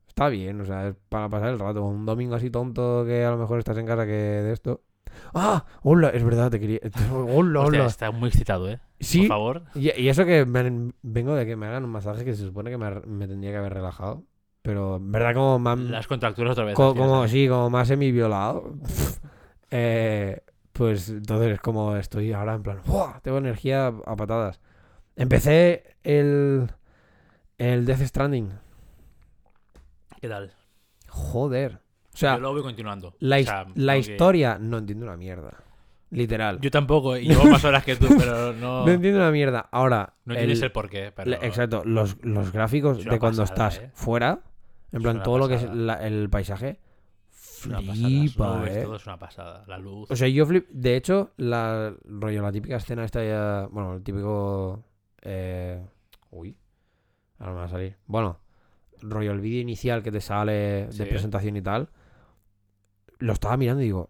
está 0.08 0.30
bien, 0.30 0.62
o 0.62 0.66
sea, 0.66 0.90
es 0.90 0.96
para 1.10 1.28
pasar 1.28 1.50
el 1.50 1.60
rato. 1.60 1.84
Un 1.84 2.06
domingo 2.06 2.36
así 2.36 2.50
tonto 2.52 3.04
que 3.06 3.26
a 3.26 3.32
lo 3.32 3.38
mejor 3.38 3.58
estás 3.60 3.78
en 3.80 3.88
casa 3.88 4.06
que 4.06 4.12
de 4.12 4.54
esto. 4.54 4.82
¡Ah! 5.34 5.66
¡Hola! 5.82 6.10
Es 6.10 6.24
verdad, 6.24 6.52
te 6.52 6.60
quería. 6.60 6.80
¡Hola, 7.12 7.62
hola! 7.62 7.86
está 7.88 8.12
muy 8.12 8.30
excitado, 8.30 8.70
¿eh? 8.70 8.80
Sí, 9.00 9.20
Por 9.22 9.28
favor. 9.30 9.64
y, 9.74 9.92
y 10.00 10.08
eso 10.10 10.24
que 10.26 10.46
me 10.46 10.92
vengo 11.02 11.36
de 11.36 11.46
que 11.48 11.56
me 11.56 11.66
hagan 11.66 11.84
un 11.84 11.90
masaje 11.92 12.24
que 12.26 12.36
se 12.36 12.44
supone 12.46 12.70
que 12.70 12.78
me, 12.78 12.90
me 13.02 13.28
tendría 13.28 13.52
que 13.52 13.58
haber 13.58 13.74
relajado. 13.74 14.24
Pero 14.66 14.96
en 14.96 15.12
verdad, 15.12 15.36
como 15.36 15.60
más. 15.60 15.78
Las 15.80 16.08
contracturas 16.08 16.54
otra 16.54 16.64
vez. 16.66 16.74
Co- 16.74 16.96
como, 16.96 17.24
¿eh? 17.26 17.30
sí, 17.30 17.48
como 17.48 17.70
más 17.70 17.88
semi-violado. 17.88 18.74
eh, 19.70 20.42
pues 20.74 21.08
entonces 21.10 21.54
es 21.54 21.62
como 21.62 21.96
estoy 21.96 22.34
ahora 22.34 22.56
en 22.56 22.64
plan, 22.64 22.80
¡buah! 22.88 23.20
Tengo 23.22 23.38
energía 23.38 23.88
a 24.06 24.16
patadas. 24.16 24.60
Empecé 25.16 25.96
el, 26.04 26.68
el 27.60 27.86
Death 27.86 28.02
Stranding. 28.02 28.50
¿Qué 30.20 30.28
tal? 30.28 30.52
Joder. 31.10 31.80
O 32.14 32.18
sea, 32.18 32.36
yo 32.36 32.42
lo 32.42 32.54
voy 32.54 32.64
continuando. 32.64 33.14
la, 33.20 33.36
O 33.36 33.40
his- 33.40 33.46
sea, 33.46 33.68
la 33.76 33.98
historia 33.98 34.58
no 34.60 34.80
entiendo 34.80 35.06
una 35.06 35.16
mierda. 35.18 35.54
Literal. 36.10 36.60
Yo 36.62 36.72
tampoco, 36.72 37.18
y 37.18 37.26
llevo 37.28 37.46
más 37.46 37.64
horas 37.66 37.84
que 37.84 37.96
tú, 37.98 38.08
pero 38.18 38.54
no. 38.54 38.86
No 38.86 38.92
entiendo 38.92 39.20
una 39.20 39.32
mierda. 39.32 39.68
Ahora, 39.72 40.14
No 40.26 40.34
entiendes 40.34 40.62
el 40.64 40.72
porqué. 40.72 41.12
Pero... 41.16 41.30
le- 41.30 41.46
exacto, 41.46 41.84
los, 41.86 42.18
los 42.24 42.52
gráficos 42.52 43.04
de 43.04 43.20
cuando 43.20 43.44
pasada, 43.44 43.68
estás 43.70 43.84
¿eh? 43.84 43.92
fuera, 43.94 44.40
en 44.96 45.02
plan 45.04 45.16
una 45.18 45.24
todo 45.24 45.38
lo 45.38 45.48
que 45.48 45.56
es 45.56 45.64
la- 45.74 46.06
el 46.06 46.30
paisaje, 46.30 46.80
una 47.68 47.78
pasada. 47.78 47.96
flipa, 47.96 48.58
nubes, 48.58 48.76
eh. 48.76 48.84
Todo 48.84 48.96
es 48.96 49.06
una 49.08 49.20
pasada. 49.20 49.64
La 49.68 49.78
luz. 49.78 50.10
O 50.12 50.16
sea, 50.16 50.28
yo 50.28 50.46
flip... 50.46 50.68
De 50.70 50.96
hecho, 50.96 51.32
la 51.38 51.94
rollo, 52.06 52.42
la 52.42 52.52
típica 52.52 52.78
escena 52.78 53.04
esta 53.06 53.24
ya... 53.24 53.68
Bueno, 53.72 53.96
el 53.96 54.04
típico... 54.04 54.84
eh, 55.22 55.86
Uy. 56.32 56.58
Ahora 57.40 57.54
me 57.54 57.60
va 57.60 57.66
a 57.66 57.70
salir. 57.70 57.98
Bueno, 58.08 58.40
rollo, 59.02 59.32
el 59.32 59.42
vídeo 59.42 59.62
inicial 59.62 60.02
que 60.04 60.12
te 60.12 60.22
sale 60.22 60.88
de 60.88 61.06
presentación 61.06 61.56
y 61.58 61.62
tal. 61.62 61.90
Lo 63.20 63.34
estaba 63.34 63.58
mirando 63.58 63.82
y 63.82 63.86
digo... 63.86 64.10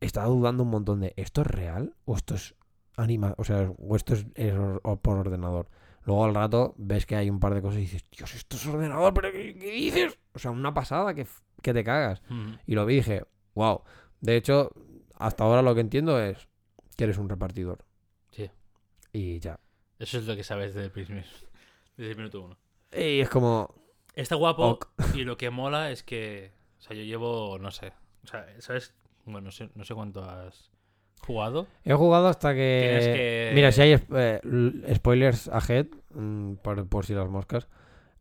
Estaba 0.00 0.26
dudando 0.26 0.62
un 0.62 0.70
montón 0.70 1.00
de... 1.00 1.14
¿Esto 1.16 1.40
es 1.40 1.46
real? 1.46 1.94
¿O 2.04 2.16
esto 2.16 2.34
es 2.34 2.54
anima? 2.96 3.34
O 3.38 3.44
sea, 3.44 3.70
o 3.78 3.96
esto 3.96 4.12
es, 4.14 4.26
es 4.34 4.52
or- 4.54 4.80
o 4.84 4.96
por 4.98 5.16
ordenador. 5.18 5.68
Luego 6.06 6.24
al 6.24 6.34
rato 6.34 6.74
ves 6.78 7.04
que 7.04 7.16
hay 7.16 7.28
un 7.28 7.38
par 7.40 7.52
de 7.54 7.60
cosas 7.60 7.78
y 7.78 7.82
dices... 7.82 8.04
Dios, 8.16 8.32
esto 8.34 8.56
es 8.56 8.66
ordenador, 8.66 9.12
pero 9.12 9.30
¿qué, 9.32 9.54
qué 9.58 9.70
dices? 9.72 10.18
O 10.32 10.38
sea, 10.38 10.52
una 10.52 10.72
pasada 10.72 11.14
que, 11.14 11.26
que 11.62 11.74
te 11.74 11.84
cagas. 11.84 12.22
Mm. 12.28 12.54
Y 12.66 12.74
lo 12.74 12.86
vi 12.86 12.94
y 12.94 12.96
dije, 12.98 13.24
wow. 13.54 13.82
De 14.20 14.36
hecho, 14.36 14.70
hasta 15.16 15.44
ahora 15.44 15.62
lo 15.62 15.74
que 15.74 15.80
entiendo 15.82 16.18
es 16.22 16.48
que 16.96 17.04
eres 17.04 17.18
un 17.18 17.28
repartidor. 17.28 17.84
Sí. 18.30 18.48
Y 19.12 19.40
ya. 19.40 19.58
Eso 19.98 20.18
es 20.18 20.26
lo 20.26 20.36
que 20.36 20.44
sabes 20.44 20.74
desde 20.74 20.86
el, 20.86 20.92
primer- 20.92 21.26
desde 21.96 22.12
el 22.12 22.16
minuto 22.16 22.40
uno. 22.42 22.56
Y 22.92 23.20
es 23.20 23.28
como... 23.28 23.74
Está 24.14 24.36
guapo 24.36 24.64
Ok. 24.64 24.88
y 25.14 25.24
lo 25.24 25.36
que 25.36 25.50
mola 25.50 25.90
es 25.90 26.02
que. 26.02 26.52
O 26.78 26.82
sea, 26.82 26.96
yo 26.96 27.02
llevo, 27.02 27.58
no 27.58 27.70
sé. 27.70 27.92
O 28.24 28.26
sea, 28.28 28.46
¿sabes? 28.60 28.94
Bueno, 29.26 29.42
no 29.46 29.50
sé, 29.50 29.68
no 29.74 29.84
sé 29.84 29.94
cuánto 29.94 30.24
has 30.24 30.70
jugado. 31.20 31.66
He 31.84 31.94
jugado 31.94 32.28
hasta 32.28 32.54
que... 32.54 33.50
Mira, 33.54 33.72
si 33.72 33.80
hay 33.82 34.00
eh, 34.14 34.40
spoilers 34.94 35.48
ahead, 35.48 35.86
mm, 36.14 36.54
por, 36.56 36.88
por 36.88 37.06
si 37.06 37.14
las 37.14 37.28
moscas. 37.28 37.68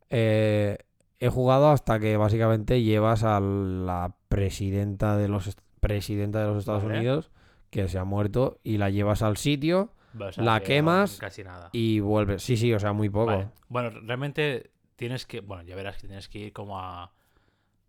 eh, 0.09 0.77
he 1.19 1.29
jugado 1.29 1.69
hasta 1.71 1.97
que 1.99 2.17
básicamente 2.17 2.81
llevas 2.83 3.23
a 3.23 3.39
la 3.39 4.13
presidenta 4.27 5.15
de 5.17 5.27
los, 5.29 5.55
presidenta 5.79 6.41
de 6.41 6.47
los 6.47 6.57
Estados 6.59 6.83
Vale. 6.83 6.97
Unidos, 6.97 7.31
que 7.69 7.87
se 7.87 7.97
ha 7.97 8.03
muerto, 8.03 8.59
y 8.63 8.77
la 8.77 8.89
llevas 8.89 9.21
al 9.21 9.37
sitio 9.37 9.91
O 10.19 10.31
sea, 10.31 10.43
La 10.43 10.59
que 10.59 10.65
quemas 10.67 11.17
Casi 11.17 11.43
nada. 11.43 11.69
y 11.71 11.99
vuelves. 12.01 12.43
Sí, 12.43 12.57
sí, 12.57 12.73
o 12.73 12.79
sea, 12.79 12.91
muy 12.93 13.09
poco. 13.09 13.27
Vale. 13.27 13.47
Bueno, 13.69 13.91
realmente 14.01 14.71
tienes 14.97 15.25
que. 15.25 15.39
Bueno, 15.39 15.63
ya 15.63 15.75
verás 15.75 15.97
que 15.97 16.07
tienes 16.07 16.27
que 16.27 16.39
ir 16.39 16.53
como 16.53 16.79
a. 16.79 17.11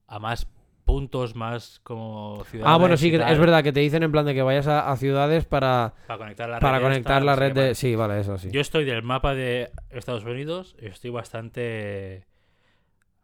A 0.09 0.19
más 0.21 0.47
puntos, 0.87 1.35
más 1.35 1.81
como 1.83 2.43
ciudades. 2.45 2.73
Ah, 2.73 2.79
bueno, 2.79 2.97
sí, 2.97 3.11
que 3.11 3.17
es 3.17 3.39
verdad 3.39 3.63
que 3.63 3.73
te 3.73 3.81
dicen 3.81 4.03
en 4.03 4.11
plan 4.13 4.25
de 4.25 4.33
que 4.33 4.41
vayas 4.43 4.67
a, 4.67 4.91
a 4.91 4.97
ciudades 4.97 5.45
para, 5.45 5.93
Para 6.07 6.19
conectar 6.19 6.49
la 6.49 6.61
para 6.61 6.79
red. 6.79 6.85
conectar 6.85 7.19
esta, 7.19 7.25
la 7.27 7.37
red 7.37 7.53
de... 7.53 7.75
Sí, 7.75 7.95
vale, 7.95 8.21
eso 8.21 8.39
sí. 8.39 8.49
Yo 8.51 8.61
estoy 8.63 8.85
del 8.87 9.03
mapa 9.03 9.35
de 9.35 9.71
Estados 9.91 10.25
Unidos. 10.25 10.77
Estoy 10.79 11.11
bastante 11.11 12.25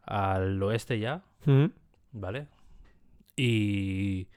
al 0.03 0.63
oeste 0.63 0.99
ya. 0.99 1.23
¿vale? 2.13 2.49
Y 3.37 4.29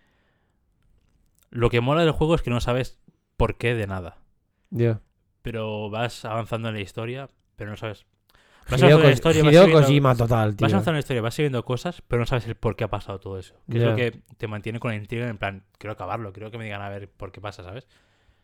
lo 1.50 1.70
que 1.70 1.82
mola 1.82 2.02
del 2.02 2.12
juego 2.12 2.36
es 2.36 2.42
que 2.42 2.50
no 2.50 2.62
sabes 2.62 3.00
por 3.38 3.58
qué 3.58 3.76
de 3.76 3.88
nada. 3.88 4.18
Ya. 4.70 5.02
Pero 5.42 5.90
vas 5.90 6.26
avanzando 6.26 6.70
en 6.70 6.76
la 6.76 6.82
historia, 6.82 7.30
pero 7.56 7.70
no 7.72 7.78
sabes. 7.78 8.06
Vas 8.70 8.82
Hideo, 8.82 8.98
la 8.98 9.04
Ko- 9.06 9.10
historia, 9.12 9.44
vas 9.44 9.52
Hideo 9.52 9.62
sabiendo- 9.64 9.82
Kojima 9.86 10.16
total, 10.16 10.56
tío. 10.56 10.66
Vas 10.66 10.74
avanzando 10.74 10.92
en 10.92 10.96
la 10.96 11.00
historia, 11.00 11.22
vas 11.22 11.36
sabiendo 11.36 11.64
cosas, 11.66 12.02
pero 12.08 12.20
no 12.22 12.26
sabes 12.26 12.48
el 12.48 12.56
por 12.56 12.76
qué 12.76 12.84
ha 12.86 12.90
pasado 12.90 13.20
todo 13.20 13.38
eso. 13.38 13.56
Que 13.70 13.78
es 13.78 13.84
Ya. 13.84 13.90
lo 13.92 13.96
que 13.96 14.22
te 14.38 14.48
mantiene 14.48 14.80
con 14.80 14.92
la 14.92 14.98
intriga 14.98 15.28
en 15.28 15.38
plan, 15.38 15.64
quiero 15.78 15.94
acabarlo, 15.94 16.34
quiero 16.34 16.50
que 16.52 16.58
me 16.58 16.64
digan 16.64 16.82
a 16.82 16.90
ver 16.90 17.10
por 17.10 17.32
qué 17.32 17.42
pasa, 17.42 17.64
¿sabes? 17.64 17.88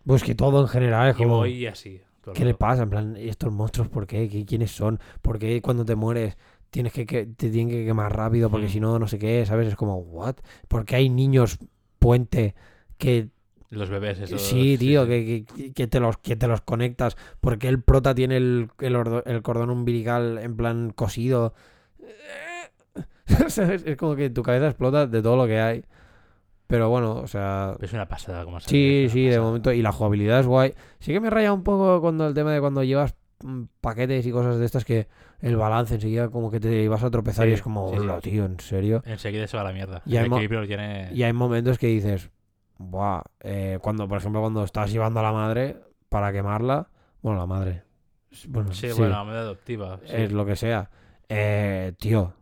Pues 0.06 0.23
que 0.23 0.35
todo 0.35 0.61
en 0.61 0.68
general 0.68 1.10
es 1.10 1.15
Y 1.15 1.23
como... 1.23 1.38
voy 1.38 1.65
así. 1.68 2.02
¿Qué 2.35 2.45
le 2.45 2.53
pasa? 2.53 2.84
En 2.84 2.89
plan, 2.91 3.18
¿y 3.18 3.30
estos 3.30 3.52
monstruos 3.52 3.88
por 3.89 4.06
qué? 4.06 4.30
¿Qué- 4.30 4.45
¿Quiénes 4.45 4.69
son? 4.72 4.99
¿Por 5.23 5.39
qué 5.39 5.60
cuando 5.61 5.84
te 5.85 5.95
mueres 5.95 6.38
tienes 6.69 6.93
que, 6.93 7.06
que- 7.07 7.26
te 7.26 7.49
tienen 7.49 7.69
que 7.69 7.84
quemar 7.84 8.15
rápido? 8.15 8.49
Porque 8.52 8.68
Mm. 8.68 8.69
si 8.69 8.80
no, 8.80 8.99
no 8.99 9.07
sé 9.07 9.18
qué, 9.18 9.43
¿sabes? 9.48 9.68
Es 9.68 9.76
como, 9.76 9.98
¿what? 9.98 10.35
¿Por 10.68 10.85
qué 10.85 10.98
hay 10.98 11.10
niños 11.10 11.57
puente 11.98 12.53
que 12.99 13.30
Los 13.72 13.89
bebés, 13.89 14.19
eso. 14.19 14.38
Sí, 14.38 14.77
tío, 14.77 15.07
Que, 15.07 15.45
que- 15.45 15.73
que 15.73 15.88
te 15.88 15.99
los, 15.99 16.18
que 16.18 16.35
te 16.35 16.48
los 16.48 16.61
conectas. 16.61 17.15
Porque 17.39 17.68
el 17.69 17.81
prota 17.81 18.14
tiene 18.14 18.38
el, 18.38 18.69
el, 18.80 18.95
ordo- 18.95 19.23
el 19.26 19.41
cordón 19.41 19.69
umbilical 19.72 20.38
en 20.39 20.56
plan 20.56 20.91
cosido. 20.93 21.53
Es 23.27 23.95
como 23.98 24.15
que 24.15 24.30
tu 24.30 24.43
cabeza 24.43 24.68
explota 24.68 25.07
de 25.07 25.22
todo 25.22 25.38
lo 25.38 25.48
que 25.48 25.60
hay. 25.60 25.84
Pero 26.68 26.89
bueno, 26.89 27.15
o 27.15 27.27
sea. 27.27 27.76
Es 27.81 27.93
una 27.93 28.07
pasada 28.07 28.43
como 28.45 28.60
Sí, 28.60 29.07
sí, 29.10 29.26
de 29.27 29.39
momento. 29.39 29.72
Y 29.73 29.81
la 29.81 29.91
jugabilidad 29.91 30.39
es 30.39 30.48
guay. 30.48 30.73
Sí 30.99 31.11
que 31.14 31.19
me 31.19 31.30
raya 31.30 31.53
un 31.53 31.64
poco 31.64 32.02
cuando 32.02 32.27
el 32.27 32.34
tema 32.34 32.53
de 32.53 32.60
cuando 32.61 32.84
llevas 32.84 33.15
mm, 33.43 33.64
paquetes 33.81 34.26
y 34.26 34.31
cosas 34.31 34.57
de 34.57 34.65
estas 34.65 34.85
que 34.85 35.07
el 35.39 35.56
balance 35.57 35.95
enseguida 35.95 36.30
como 36.30 36.52
que 36.52 36.60
te 36.60 36.88
vas 36.88 37.03
a 37.03 37.10
tropezar 37.10 37.48
y 37.49 37.53
es 37.53 37.61
como, 37.61 37.89
sí, 38.22 38.30
tío, 38.30 38.45
en 38.45 38.60
serio. 38.60 39.02
Enseguida 39.06 39.48
se 39.48 39.57
va 39.57 39.64
a 39.64 39.65
la 39.68 39.73
mierda. 39.73 40.02
Y 40.06 40.15
el 40.18 40.23
hay 40.23 40.30
mo-. 40.30 40.38
Y 41.14 41.23
hay 41.23 41.34
momentos 41.34 41.77
que 41.77 41.88
dices, 41.88 42.30
buah, 42.89 43.21
eh, 43.41 43.77
cuando, 43.81 44.07
por 44.07 44.17
ejemplo, 44.17 44.41
cuando 44.41 44.63
estás 44.63 44.91
llevando 44.91 45.19
a 45.19 45.23
la 45.23 45.31
madre 45.31 45.77
para 46.09 46.31
quemarla, 46.31 46.89
bueno, 47.21 47.39
la 47.39 47.45
madre, 47.45 47.83
bueno, 48.47 48.73
Sí, 48.73 48.89
sí, 48.89 48.97
bueno, 48.99 49.17
a 49.17 49.23
medida 49.25 49.41
adoptiva. 49.41 49.99
sí. 50.05 50.13
es 50.15 50.31
lo 50.31 50.45
que 50.45 50.55
sea, 50.55 50.89
eh, 51.29 51.93
tío, 51.99 52.33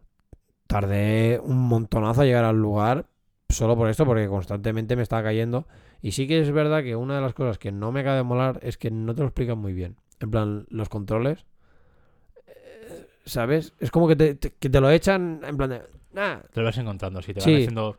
tardé 0.67 1.39
un 1.43 1.57
montonazo 1.67 2.21
a 2.21 2.25
llegar 2.25 2.45
al 2.45 2.55
lugar 2.57 3.05
solo 3.49 3.75
por 3.75 3.89
esto, 3.89 4.05
porque 4.05 4.27
constantemente 4.27 4.95
me 4.95 5.01
estaba 5.01 5.23
cayendo. 5.23 5.67
Y 6.01 6.11
sí 6.11 6.27
que 6.27 6.39
es 6.39 6.51
verdad 6.51 6.83
que 6.83 6.95
una 6.95 7.15
de 7.15 7.21
las 7.21 7.33
cosas 7.33 7.57
que 7.57 7.71
no 7.71 7.91
me 7.91 8.01
acaba 8.01 8.15
de 8.15 8.23
molar 8.23 8.59
es 8.61 8.77
que 8.77 8.91
no 8.91 9.13
te 9.15 9.21
lo 9.21 9.27
explican 9.27 9.57
muy 9.57 9.73
bien. 9.73 9.97
En 10.19 10.29
plan, 10.31 10.65
los 10.69 10.87
controles, 10.89 11.45
eh, 12.47 13.07
¿sabes? 13.25 13.73
Es 13.79 13.91
como 13.91 14.07
que 14.07 14.15
te, 14.15 14.35
te- 14.35 14.51
que 14.51 14.69
te 14.69 14.79
lo 14.79 14.89
echan 14.91 15.41
en 15.43 15.57
plan 15.57 15.69
de... 15.71 15.81
"Nah". 16.13 16.37
Te 16.53 16.59
lo 16.59 16.65
vas 16.67 16.77
encontrando. 16.77 17.21
Si 17.21 17.33
te 17.33 17.41
Sí. 17.41 17.49
van 17.49 17.57
diciendo. 17.57 17.97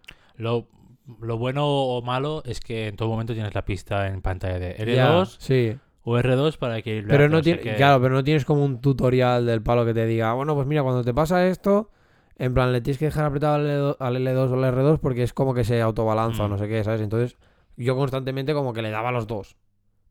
Lo, 1.21 1.39
bueno 1.39 1.67
o 1.67 2.03
malo 2.03 2.43
es 2.45 2.61
que 2.61 2.89
en 2.89 2.97
todo 2.97 3.09
momento 3.09 3.33
tienes 3.35 3.55
la 3.55 3.65
pista 3.65 4.07
en 4.09 4.23
pantalla 4.23 4.59
de 4.59 4.95
Ya, 4.95 5.13
R2 5.21 5.37
sí. 5.39 5.77
o 6.05 6.17
R2 6.19 6.57
para 6.59 6.79
equilibrar. 6.79 7.11
Pero 7.17 7.29
no 7.29 7.43
tiene, 7.43 7.61
claro, 7.77 8.01
pero 8.01 8.15
no 8.15 8.25
tienes 8.25 8.45
como 8.45 8.65
un 8.65 8.81
tutorial 8.81 9.47
del 9.47 9.63
palo 9.63 9.85
que 9.85 9.95
te 9.95 10.07
diga, 10.07 10.33
bueno, 10.35 10.55
pues 10.55 10.67
mira, 10.67 10.83
cuando 10.83 11.03
te 11.05 11.13
pasa 11.15 11.47
esto, 11.47 11.91
en 12.37 12.55
plan, 12.55 12.73
le 12.73 12.81
tienes 12.81 12.99
que 12.99 13.07
dejar 13.07 13.27
apretado 13.27 13.55
al 13.57 13.67
L2, 13.67 13.97
al 13.99 14.17
L2 14.17 14.51
o 14.51 14.55
al 14.65 14.75
R2 14.75 14.99
porque 15.01 15.23
es 15.23 15.33
como 15.33 15.53
que 15.55 15.65
se 15.65 15.81
autobalanza 15.81 16.45
o 16.45 16.49
Mm. 16.49 16.51
no 16.51 16.59
sé 16.59 16.69
qué, 16.69 16.83
¿sabes? 16.85 17.01
Entonces, 17.01 17.37
yo 17.77 17.97
constantemente 17.97 18.55
como 18.55 18.73
que 18.73 18.83
le 18.83 18.91
daba 18.91 19.13
los 19.13 19.27
dos. 19.27 19.57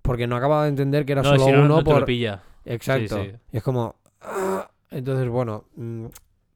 Porque 0.01 0.27
no 0.27 0.35
acababa 0.35 0.63
de 0.63 0.69
entender 0.69 1.05
que 1.05 1.11
era 1.13 1.21
No, 1.23 1.29
solo 1.29 1.45
si 1.45 1.51
no, 1.51 1.59
uno 1.59 1.67
no 1.67 1.83
te 1.83 1.89
lo 1.91 1.95
por... 1.97 2.05
pilla. 2.05 2.41
Exacto. 2.65 3.17
Sí, 3.23 3.31
sí. 3.31 3.37
Y 3.51 3.57
es 3.57 3.63
como... 3.63 3.95
ah. 4.21 4.69
Entonces, 4.91 5.27
bueno, 5.29 5.65
mm, 5.75 6.05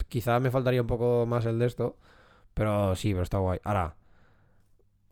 quizá 0.10 0.40
me 0.40 0.50
faltaría 0.50 0.82
un 0.82 0.88
poco 0.88 1.26
más 1.28 1.46
el 1.46 1.60
de 1.60 1.66
esto, 1.68 1.98
pero 2.54 2.96
sí, 2.96 3.12
pero 3.12 3.24
está 3.24 3.38
guay. 3.38 3.60
Ahora, 3.64 3.96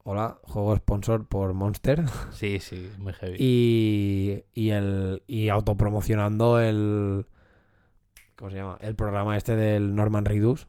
hola, 0.03 0.37
juego 0.43 0.75
sponsor 0.75 1.27
por 1.27 1.53
Monster. 1.53 2.03
Sí, 2.31 2.59
sí, 2.59 2.91
muy 2.97 3.13
heavy. 3.13 3.35
y, 3.39 4.43
y 4.53 4.69
el 4.71 5.23
y 5.27 5.49
autopromocionando 5.49 6.59
el 6.59 7.25
¿cómo 8.35 8.51
se 8.51 8.57
llama? 8.57 8.77
el 8.81 8.95
programa 8.95 9.37
este 9.37 9.55
del 9.55 9.95
Norman 9.95 10.25
Reedus 10.25 10.67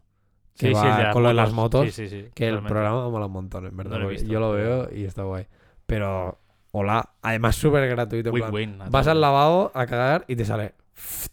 que 0.57 0.69
Sí, 0.69 0.75
sí, 0.75 0.87
va 0.87 1.07
de 1.07 1.13
con 1.13 1.23
lo 1.23 1.29
de 1.31 1.35
las 1.35 1.53
motos 1.53 1.87
Sí, 1.87 1.91
sí, 1.93 2.09
sí. 2.09 2.29
que 2.35 2.49
el 2.49 2.63
programa 2.63 3.09
mola 3.09 3.27
un 3.27 3.33
montón 3.33 3.67
en 3.67 3.77
verdad 3.77 3.93
No 3.93 3.99
lo 3.99 4.03
he 4.05 4.07
porque 4.09 4.19
visto, 4.21 4.33
yo 4.33 4.41
lo 4.41 4.53
veo 4.53 4.89
y 4.95 5.05
está 5.05 5.23
guay 5.23 5.47
pero 5.87 6.39
hola 6.73 7.11
además 7.23 7.57
súper 7.57 7.89
gratuito 7.89 8.33
plan, 8.33 8.53
Win-win. 8.53 8.83
a 8.83 8.91
vas 8.91 9.07
al 9.07 9.21
lavabo 9.21 9.71
a 9.75 9.87
cagar 9.87 10.25
y 10.29 10.37
te 10.37 10.45
sale 10.45 10.75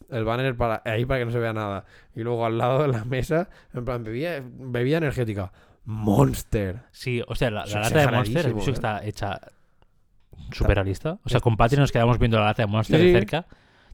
el 0.10 0.24
banner 0.24 0.56
para 0.56 0.82
ahí 0.86 1.06
para 1.06 1.20
que 1.20 1.26
no 1.26 1.32
se 1.32 1.40
vea 1.40 1.52
nada 1.54 1.84
y 2.16 2.22
luego 2.22 2.46
al 2.46 2.58
lado 2.58 2.82
de 2.82 2.88
la 2.88 3.04
mesa 3.04 3.50
en 3.74 3.84
plan 3.84 4.04
bebida, 4.06 4.42
bebida 4.42 4.98
energética 5.00 5.52
Monster 5.90 6.82
Sí, 6.92 7.22
o 7.28 7.36
sea, 7.36 7.50
la, 7.52 7.66
lata 7.66 8.00
de 8.00 8.08
Monster, 8.12 8.46
exageradísimo, 8.48 8.50
¿has 8.50 8.56
visto 8.56 8.66
que 8.66 8.70
¿eh? 8.70 8.74
está 8.74 9.06
hecha 9.06 9.42
súper 10.52 10.76
realista. 10.76 11.20
O 11.24 11.30
sea, 11.30 11.40
con 11.40 11.58
Patty 11.58 11.76
nos 11.78 11.92
quedamos 11.92 12.20
viendo 12.20 12.38
la 12.38 12.46
lata 12.46 12.64
de 12.64 12.68
Monster 12.68 13.00
Sí, 13.00 13.08
de 13.08 13.14
cerca 13.14 13.46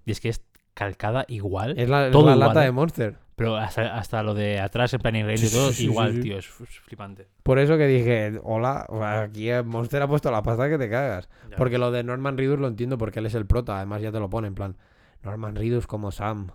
y 0.06 0.12
es 0.12 0.20
que 0.20 0.30
es 0.30 0.42
calcada 0.74 1.26
igual, 1.28 1.80
es 1.80 1.90
la, 1.90 2.08
es 2.08 2.12
Todo 2.12 2.26
la 2.28 2.34
igual, 2.36 2.48
lata 2.50 2.62
¿eh? 2.64 2.66
de 2.66 2.72
Monster 2.72 3.18
pero 3.36 3.58
hasta, 3.58 3.98
hasta 3.98 4.24
lo 4.24 4.34
de 4.34 4.60
atrás 4.62 4.94
en 4.94 5.02
plan 5.02 5.16
y 5.16 5.38
Sí, 5.38 5.48
sí, 5.48 5.56
todo, 5.56 5.70
sí, 5.70 5.76
sí, 5.76 5.84
igual, 5.86 6.22
tío, 6.22 6.38
es, 6.38 6.46
es 6.46 6.80
flipante. 6.80 7.28
Por 7.44 7.60
eso 7.60 7.78
que 7.78 7.86
dije, 7.86 8.40
hola, 8.44 8.88
aquí 9.24 9.50
Monster 9.66 10.02
ha 10.02 10.08
puesto 10.08 10.32
la 10.32 10.42
pasta 10.42 10.70
que 10.70 10.78
te 10.78 10.90
cagas. 10.90 11.28
Ya 11.50 11.58
Porque 11.58 11.78
lo 11.78 11.92
de 11.92 12.04
Norman 12.04 12.38
Reedus 12.38 12.60
lo 12.60 12.68
entiendo 12.68 12.98
porque 12.98 13.20
él 13.20 13.26
es 13.26 13.36
el 13.36 13.46
prota, 13.46 13.76
además 13.76 14.02
ya 14.02 14.12
te 14.14 14.20
lo 14.20 14.30
pone 14.30 14.48
en 14.48 14.56
plan, 14.56 14.78
Norman 15.22 15.56
Reedus 15.56 15.86
como 15.86 16.12
Sam, 16.12 16.52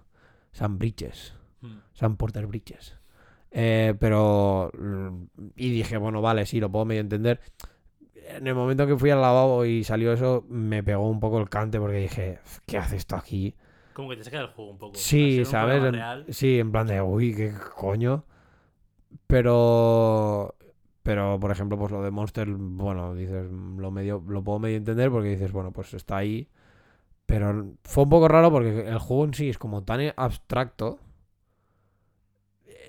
Sam 0.52 0.78
Bridges, 0.78 1.34
Mm. 1.62 1.78
Sam 1.92 2.16
Porter 2.16 2.46
Bridges. 2.46 2.96
Eh, 3.52 3.94
pero, 3.98 4.70
mm, 4.78 5.24
y 5.56 5.70
dije, 5.70 5.96
bueno, 5.96 6.22
vale, 6.22 6.46
sí, 6.46 6.60
lo 6.60 6.70
puedo 6.70 6.84
medio 6.84 7.00
entender. 7.00 7.40
En 8.14 8.46
el 8.46 8.54
momento 8.54 8.86
que 8.86 8.96
fui 8.96 9.10
al 9.10 9.20
lavabo 9.20 9.64
y 9.64 9.82
salió 9.84 10.12
eso, 10.12 10.44
me 10.48 10.82
pegó 10.84 11.08
un 11.08 11.20
poco 11.20 11.38
el 11.40 11.48
cante 11.48 11.80
porque 11.80 11.96
dije, 11.98 12.38
¿qué 12.66 12.78
hace 12.78 12.96
esto 12.96 13.16
aquí? 13.16 13.54
Como 13.92 14.10
que 14.10 14.16
te 14.16 14.24
saca 14.24 14.38
del 14.38 14.46
juego 14.48 14.70
un 14.70 14.78
poco. 14.78 14.94
Sí, 14.94 15.44
¿sabes? 15.44 15.82
En- 15.82 16.32
sí, 16.32 16.58
en 16.60 16.70
plan 16.70 16.86
de, 16.86 17.02
uy, 17.02 17.34
qué 17.34 17.52
coño. 17.76 18.24
Pero, 19.26 20.54
pero, 21.02 21.38
por 21.40 21.50
ejemplo, 21.50 21.78
pues 21.78 21.90
lo 21.92 22.02
de 22.02 22.10
Monster, 22.10 22.48
bueno, 22.48 23.14
dices, 23.14 23.50
lo 23.50 23.90
medio, 23.90 24.22
lo 24.28 24.42
puedo 24.42 24.58
medio 24.58 24.76
entender 24.76 25.10
porque 25.10 25.30
dices, 25.30 25.52
bueno, 25.52 25.72
pues 25.72 25.94
está 25.94 26.16
ahí. 26.18 26.48
Pero 27.26 27.74
fue 27.84 28.04
un 28.04 28.10
poco 28.10 28.28
raro 28.28 28.50
porque 28.50 28.88
el 28.88 28.98
juego 28.98 29.24
en 29.24 29.34
sí 29.34 29.48
es 29.50 29.58
como 29.58 29.84
tan 29.84 30.00
abstracto 30.16 30.98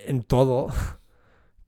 en 0.07 0.23
todo 0.23 0.67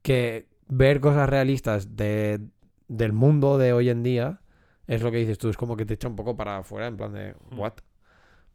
que 0.01 0.47
ver 0.67 0.99
cosas 0.99 1.29
realistas 1.29 1.95
de, 1.95 2.39
del 2.87 3.13
mundo 3.13 3.57
de 3.57 3.73
hoy 3.73 3.89
en 3.89 4.03
día 4.03 4.39
es 4.87 5.01
lo 5.01 5.11
que 5.11 5.17
dices 5.17 5.37
tú, 5.37 5.49
es 5.49 5.57
como 5.57 5.77
que 5.77 5.85
te 5.85 5.93
echa 5.93 6.07
un 6.07 6.15
poco 6.15 6.35
para 6.35 6.57
afuera, 6.57 6.87
en 6.87 6.97
plan 6.97 7.13
de, 7.13 7.35
Mm. 7.51 7.59
¿what? 7.59 7.73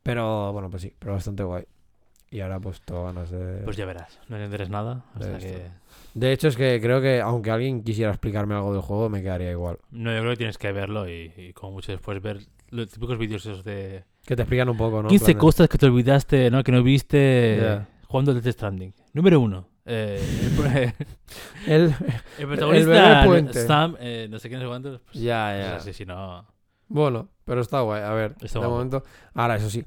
Pero 0.02 0.52
bueno, 0.52 0.70
pues 0.70 0.82
sí, 0.82 0.92
pero 0.98 1.12
bastante 1.14 1.42
guay. 1.42 1.64
Y 2.30 2.40
ahora 2.40 2.60
pues 2.60 2.82
tengo 2.82 3.05
ganas 3.05 3.30
de... 3.30 3.62
Pues 3.64 3.76
ya 3.76 3.86
verás, 3.86 4.18
no 4.28 4.36
entenderás 4.36 4.68
nada 4.68 5.05
hasta 5.14 5.26
de 5.32 5.38
que... 5.38 5.46
esto. 5.56 5.70
De 6.14 6.32
hecho 6.32 6.48
es 6.48 6.56
que 6.56 6.78
creo 6.80 7.00
que 7.00 7.20
aunque 7.22 7.50
alguien 7.50 7.82
quisiera 7.82 8.10
explicarme 8.10 8.55
algo 8.55 8.72
del 8.74 8.82
juego, 8.82 9.09
me 9.09 9.22
quedaría 9.22 9.50
igual. 9.50 9.78
No, 9.90 10.12
yo 10.12 10.18
creo 10.20 10.32
que 10.32 10.36
tienes 10.36 10.59
que 10.59 10.72
verlo 10.72 11.09
y, 11.09 11.32
y 11.36 11.52
como 11.55 11.72
mucho 11.72 11.92
después 11.92 12.20
ver 12.20 12.40
los 12.70 12.88
típicos 12.88 13.16
vídeos 13.16 13.46
esos 13.46 13.64
de... 13.64 14.05
Que 14.26 14.36
te 14.36 14.42
explican 14.42 14.68
un 14.68 14.76
poco, 14.76 14.96
¿no? 15.02 15.09
En 15.09 15.09
15 15.09 15.24
plan 15.24 15.34
de- 15.34 15.40
cosas 15.40 15.68
que 15.70 15.78
te 15.78 15.86
olvidaste, 15.86 16.50
¿no? 16.50 16.62
Que 16.62 16.72
no 16.72 16.82
viste 16.82 17.59
Ya. 17.62 17.88
jugando 18.06 18.34
Death 18.34 18.52
Stranding. 18.52 18.92
Número 19.14 19.40
uno. 19.40 19.68
Eh, 19.89 20.23
el, 21.66 21.73
El... 21.85 21.94
el 22.39 22.47
bebé 22.47 22.56
protagonista 22.56 23.24
puente. 23.24 23.66
Sam, 23.66 23.97
eh, 23.98 24.27
no 24.31 24.39
sé 24.39 24.48
qué, 24.48 24.56
no 24.56 24.62
sé 24.62 24.69
cuántos. 24.69 25.01
Pues, 25.01 25.15
Ya, 25.15 25.52
pues 25.55 25.66
ya. 25.66 25.77
así, 25.77 25.93
si 25.93 26.05
no... 26.06 26.47
Bueno, 26.89 27.28
pero 27.44 27.60
está 27.60 27.81
guay. 27.81 28.02
A 28.02 28.12
ver, 28.12 28.32
Está 28.40 28.59
de 28.60 28.66
guapo. 28.66 28.74
momento... 28.74 29.02
Ahora, 29.35 29.56
eso 29.56 29.69
sí. 29.70 29.85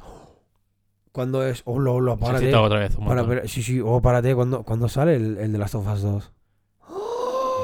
¿Cuándo 1.12 1.46
es? 1.46 1.62
Oh, 1.66 1.80
lo, 1.80 2.00
lo, 2.00 2.16
Se 2.18 2.24
ha 2.24 2.28
párate. 2.28 2.46
citado 2.46 2.64
otra 2.64 2.80
vez. 2.80 2.96
Para, 2.96 3.26
pero- 3.28 3.48
sí, 3.48 3.62
sí, 3.64 3.82
oh, 3.84 4.02
párate. 4.02 4.34
¿Cuándo, 4.36 4.64
cuándo 4.64 4.88
sale 4.88 5.16
el, 5.16 5.38
el 5.38 5.52
de 5.52 5.58
Last 5.58 5.76
of 5.76 5.88
Us 5.88 6.02
2? 6.02 6.32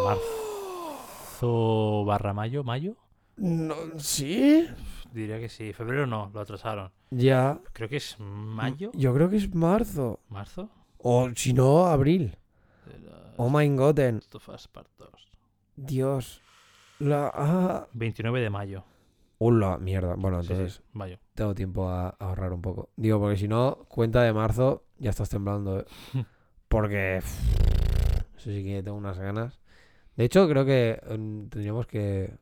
Marzo 0.06 2.04
barra 2.06 2.34
mayo, 2.34 2.64
mayo. 2.64 2.96
No, 3.38 3.76
¿Sí? 3.98 4.68
Diría 5.14 5.40
que 5.40 5.50
sí. 5.50 5.72
Febrero 5.74 6.08
no, 6.08 6.32
lo 6.34 6.40
atrasaron. 6.40 6.92
Ya. 7.12 7.60
Creo 7.74 7.88
que 7.90 7.98
es 7.98 8.18
mayo, 8.20 8.92
Yo 8.94 9.14
creo 9.14 9.30
que 9.30 9.38
es 9.38 9.54
marzo. 9.54 10.20
marzo. 10.30 10.70
O 11.00 11.30
si 11.36 11.54
no, 11.54 11.86
abril. 11.88 12.36
Oh 13.38 13.50
my 13.50 13.68
god. 13.76 14.00
en- 14.00 14.16
Last 14.16 14.36
of 14.36 14.50
Us 14.50 14.68
Part 14.68 14.88
2. 14.98 15.10
Dios. 15.76 16.42
La... 17.00 17.32
Ah. 17.34 17.88
29 17.94 18.42
de 18.42 18.50
mayo. 18.50 18.84
Hola, 19.40 19.78
mierda. 19.78 20.16
Bueno, 20.16 20.42
Sí, 20.42 20.48
sí, 20.48 20.54
entonces 20.54 20.82
mayo. 20.94 21.20
tengo 21.36 21.54
tiempo 21.54 21.88
a, 21.90 22.08
a 22.10 22.16
ahorrar 22.20 22.52
un 22.54 22.62
poco. 22.62 22.90
Digo, 22.96 23.20
porque 23.20 23.38
si 23.38 23.48
no, 23.48 23.86
cuenta 23.88 24.24
de 24.24 24.34
marzo, 24.34 24.84
ya 24.98 25.12
estás 25.12 25.30
temblando. 25.30 25.82
¿eh? 25.82 25.86
Porque... 26.68 27.20
pff, 27.22 28.38
Eso 28.38 28.50
sí 28.50 28.64
que 28.64 28.82
tengo 28.82 28.98
unas 28.98 29.20
ganas. 29.20 29.60
De 30.16 30.26
hecho, 30.26 30.48
creo 30.50 30.66
que 30.66 31.00
mm, 31.08 31.50
tendríamos 31.50 31.86
que 31.86 32.34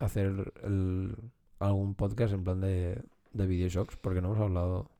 hacer 0.00 0.52
el- 0.64 1.16
algún 1.60 1.94
podcast 1.94 2.34
en 2.34 2.42
plan 2.42 2.60
de, 2.60 3.00
de 3.32 3.46
videoshocks, 3.46 3.96
porque 3.96 4.20
no 4.20 4.32
hemos 4.32 4.40
hablado... 4.40 4.90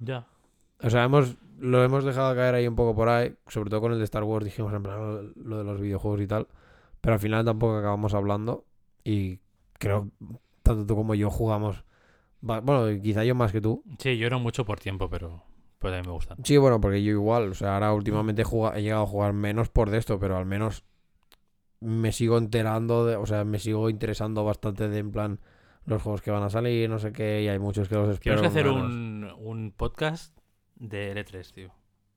Ya. 0.00 0.26
O 0.82 0.90
sea, 0.90 1.04
hemos, 1.04 1.36
lo 1.58 1.82
hemos 1.84 2.04
dejado 2.04 2.34
caer 2.34 2.54
ahí 2.54 2.66
un 2.66 2.76
poco 2.76 2.94
por 2.94 3.08
ahí, 3.08 3.34
sobre 3.48 3.70
todo 3.70 3.80
con 3.80 3.92
el 3.92 3.98
de 3.98 4.04
Star 4.04 4.24
Wars, 4.24 4.44
dijimos 4.44 4.72
en 4.72 4.82
plan 4.82 4.98
lo, 4.98 5.22
lo 5.44 5.58
de 5.58 5.64
los 5.64 5.80
videojuegos 5.80 6.20
y 6.20 6.26
tal, 6.26 6.48
pero 7.00 7.14
al 7.14 7.20
final 7.20 7.44
tampoco 7.44 7.76
acabamos 7.76 8.14
hablando 8.14 8.64
y 9.04 9.40
creo 9.78 10.10
tanto 10.62 10.86
tú 10.86 10.94
como 10.94 11.14
yo 11.14 11.30
jugamos, 11.30 11.84
bueno, 12.40 12.86
quizá 13.02 13.24
yo 13.24 13.34
más 13.34 13.52
que 13.52 13.60
tú. 13.60 13.82
Sí, 13.98 14.16
yo 14.16 14.30
no 14.30 14.38
mucho 14.38 14.64
por 14.64 14.78
tiempo, 14.78 15.10
pero, 15.10 15.42
pero 15.78 15.94
a 15.94 16.00
mí 16.00 16.06
me 16.06 16.12
gustan. 16.12 16.38
Sí, 16.44 16.56
bueno, 16.56 16.80
porque 16.80 17.02
yo 17.02 17.10
igual, 17.12 17.50
o 17.50 17.54
sea, 17.54 17.74
ahora 17.74 17.92
últimamente 17.92 18.42
he, 18.42 18.82
llegado 18.82 19.02
a 19.02 19.06
jugar 19.06 19.32
menos 19.32 19.68
por 19.68 19.90
de 19.90 19.98
esto, 19.98 20.18
pero 20.18 20.36
al 20.36 20.46
menos 20.46 20.84
me 21.80 22.12
sigo 22.12 22.38
enterando, 22.38 23.06
de, 23.06 23.16
o 23.16 23.26
sea, 23.26 23.44
me 23.44 23.58
sigo 23.58 23.90
interesando 23.90 24.44
bastante 24.44 24.88
de 24.88 24.98
en 24.98 25.10
plan 25.10 25.40
los 25.86 26.02
juegos 26.02 26.22
que 26.22 26.30
van 26.30 26.42
a 26.42 26.50
salir, 26.50 26.88
no 26.88 26.98
sé 26.98 27.12
qué, 27.12 27.42
y 27.42 27.48
hay 27.48 27.58
muchos 27.58 27.88
que 27.88 27.94
los 27.94 28.08
espero. 28.10 28.36
Tenemos 28.36 28.52
que 28.52 28.58
hacer 28.60 28.70
un, 28.70 29.32
un 29.38 29.72
podcast 29.72 30.39
de 30.80 31.14
L3, 31.14 31.52
tío. 31.52 31.70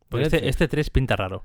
Porque 0.09 0.27
¿De 0.29 0.37
este, 0.37 0.41
L3? 0.43 0.49
este 0.49 0.67
3 0.67 0.89
pinta 0.89 1.15
raro. 1.15 1.43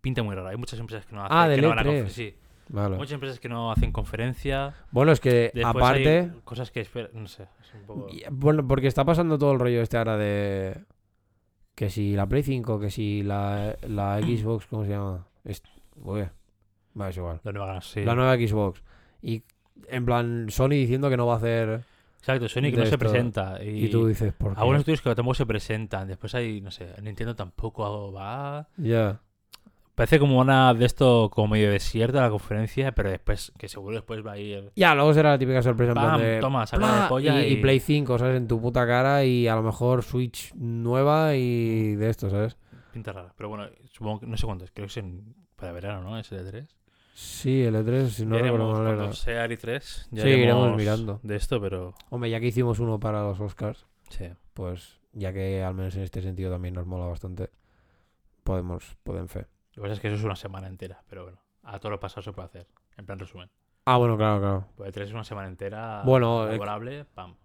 Pinta 0.00 0.22
muy 0.22 0.36
raro. 0.36 0.48
Hay 0.48 0.56
muchas 0.56 0.78
empresas 0.78 1.04
que 1.06 1.14
no 1.16 1.24
hacen. 1.24 1.36
Ah, 1.36 1.52
que 1.52 1.60
no 1.60 1.68
van 1.70 1.78
a 1.80 1.82
E3. 1.82 2.04
conf- 2.04 2.08
Sí. 2.10 2.34
Vale. 2.68 2.96
Muchas 2.96 3.12
empresas 3.12 3.38
que 3.40 3.48
no 3.50 3.70
hacen 3.72 3.92
conferencia. 3.92 4.74
Bueno, 4.90 5.12
es 5.12 5.20
que 5.20 5.50
Después 5.52 5.66
aparte. 5.66 6.30
cosas 6.44 6.70
que 6.70 6.80
esperan. 6.80 7.10
No 7.12 7.26
sé. 7.26 7.42
Es 7.62 7.74
un 7.74 7.82
poco... 7.82 8.06
Bueno, 8.30 8.66
porque 8.66 8.86
está 8.86 9.04
pasando 9.04 9.36
todo 9.38 9.52
el 9.52 9.58
rollo 9.58 9.82
este 9.82 9.98
ahora 9.98 10.16
de. 10.16 10.82
Que 11.74 11.90
si 11.90 12.14
la 12.14 12.26
Play 12.26 12.42
5, 12.42 12.80
que 12.80 12.90
si 12.90 13.22
la, 13.22 13.76
la 13.86 14.18
Xbox, 14.22 14.66
¿cómo 14.66 14.84
se 14.84 14.90
llama? 14.92 15.26
Es... 15.44 15.62
Uy, 15.96 16.26
va, 16.98 17.08
es 17.10 17.16
igual. 17.18 17.40
La 17.44 17.52
nueva 17.52 17.80
sí. 17.82 18.02
La 18.04 18.14
nueva 18.14 18.34
Xbox. 18.36 18.82
Y 19.20 19.42
en 19.88 20.06
plan, 20.06 20.46
Sony 20.48 20.70
diciendo 20.70 21.10
que 21.10 21.16
no 21.18 21.26
va 21.26 21.34
a 21.34 21.38
hacer. 21.38 21.84
Exacto, 22.24 22.48
Sony 22.48 22.62
que 22.62 22.70
de 22.70 22.76
no 22.78 22.86
se 22.86 22.96
presenta. 22.96 23.62
Y, 23.62 23.84
Y, 23.84 23.90
tú 23.90 24.06
dices, 24.06 24.32
¿por 24.32 24.54
qué? 24.54 24.60
Algunos 24.60 24.80
estudios 24.80 25.02
que 25.02 25.14
tampoco 25.14 25.34
se 25.34 25.44
presentan. 25.44 26.08
Después 26.08 26.34
hay, 26.34 26.62
no 26.62 26.70
sé, 26.70 26.88
Nintendo 27.02 27.36
tampoco 27.36 28.12
va. 28.12 28.66
Ya. 28.78 29.20
Parece 29.94 30.18
como 30.18 30.40
una 30.40 30.72
de 30.72 30.86
esto, 30.86 31.28
como 31.30 31.48
medio 31.48 31.70
desierta 31.70 32.22
la 32.22 32.30
conferencia, 32.30 32.92
pero 32.92 33.10
después, 33.10 33.52
que 33.58 33.68
seguro 33.68 33.96
después 33.96 34.26
va 34.26 34.32
a 34.32 34.38
ir. 34.38 34.72
Ya, 34.74 34.94
luego 34.94 35.12
será 35.12 35.32
la 35.32 35.38
típica 35.38 35.60
sorpresa 35.60 35.90
en 35.90 35.96
plan 35.96 36.10
¡Pam! 36.12 36.20
de. 36.22 36.40
Toma, 36.40 36.64
¡pla! 36.64 37.02
de 37.02 37.08
polla 37.10 37.42
y, 37.42 37.50
y... 37.50 37.52
y 37.52 37.56
Play 37.56 37.78
5, 37.78 38.18
¿sabes? 38.18 38.38
En 38.38 38.48
tu 38.48 38.58
puta 38.58 38.86
cara 38.86 39.22
y 39.22 39.46
a 39.46 39.54
lo 39.54 39.62
mejor 39.62 40.02
Switch 40.02 40.54
nueva 40.54 41.36
y 41.36 41.94
de 41.94 42.08
esto, 42.08 42.30
¿sabes? 42.30 42.56
Pinta 42.94 43.12
rara. 43.12 43.34
Pero 43.36 43.50
bueno, 43.50 43.66
supongo 43.92 44.20
que 44.20 44.26
no 44.26 44.38
sé 44.38 44.46
cuánto 44.46 44.64
es. 44.64 44.70
Creo 44.70 44.86
que 44.86 44.92
es 44.92 44.96
en, 44.96 45.34
para 45.56 45.72
verano, 45.72 46.00
¿no? 46.02 46.18
Es 46.18 46.32
el 46.32 46.50
3 46.50 46.74
Sí, 47.16 47.62
el 47.62 47.76
E3, 47.76 48.08
si 48.08 48.26
no 48.26 48.36
ya 48.36 48.42
recuerdo 48.42 48.72
mal 48.72 48.86
era. 48.88 48.96
cuando 48.96 49.12
sea 49.14 49.44
el 49.44 49.56
3 49.56 50.08
ya 50.10 50.22
Sí, 50.24 50.28
iremos 50.30 50.76
mirando. 50.76 51.20
de 51.22 51.36
esto, 51.36 51.60
pero 51.60 51.94
Hombre, 52.10 52.28
ya 52.28 52.40
que 52.40 52.48
hicimos 52.48 52.80
uno 52.80 52.98
para 52.98 53.22
los 53.22 53.38
Oscars, 53.40 53.86
sí. 54.08 54.30
pues 54.52 55.00
ya 55.12 55.32
que 55.32 55.62
al 55.62 55.74
menos 55.74 55.94
en 55.94 56.02
este 56.02 56.20
sentido 56.22 56.50
también 56.50 56.74
nos 56.74 56.86
mola 56.86 57.06
bastante, 57.06 57.50
podemos, 58.42 58.96
pueden 59.04 59.28
fe. 59.28 59.46
Lo 59.74 59.74
que 59.74 59.80
pasa 59.82 59.92
es 59.94 60.00
que 60.00 60.08
eso 60.08 60.16
es 60.16 60.24
una 60.24 60.34
semana 60.36 60.66
entera, 60.66 61.04
pero 61.08 61.22
bueno, 61.22 61.38
a 61.62 61.78
todo 61.78 61.90
lo 61.90 62.00
pasado 62.00 62.22
se 62.22 62.32
puede 62.32 62.46
hacer. 62.46 62.66
En 62.96 63.06
plan 63.06 63.18
resumen. 63.18 63.48
Ah, 63.86 63.96
bueno, 63.96 64.16
claro, 64.16 64.40
claro. 64.40 64.66
Pues 64.76 64.88
el 64.88 64.92
3 64.94 65.08
es 65.08 65.14
una 65.14 65.24
semana 65.24 65.46
entera 65.48 66.02
Bueno, 66.04 66.46
eh, 66.48 66.52
laborable, 66.52 67.04
pam. 67.04 67.36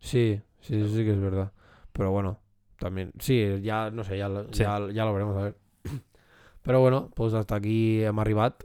Sí, 0.00 0.40
sí, 0.60 0.82
sí, 0.82 0.88
sí 0.96 1.04
que 1.04 1.12
es 1.12 1.20
verdad. 1.20 1.50
Pero 1.92 2.10
bueno, 2.10 2.40
también, 2.78 3.12
sí, 3.18 3.60
ya, 3.62 3.90
no 3.90 4.04
sé, 4.04 4.18
ya, 4.18 4.28
lo- 4.28 4.52
Sí. 4.52 4.62
ya, 4.64 4.80
ya 4.92 5.04
lo 5.06 5.14
veremos 5.14 5.36
a 5.38 5.42
ver. 5.44 5.56
Pero 6.62 6.80
bueno, 6.80 7.10
pues 7.14 7.32
hasta 7.32 7.54
aquí 7.56 8.02
Maribat. 8.12 8.64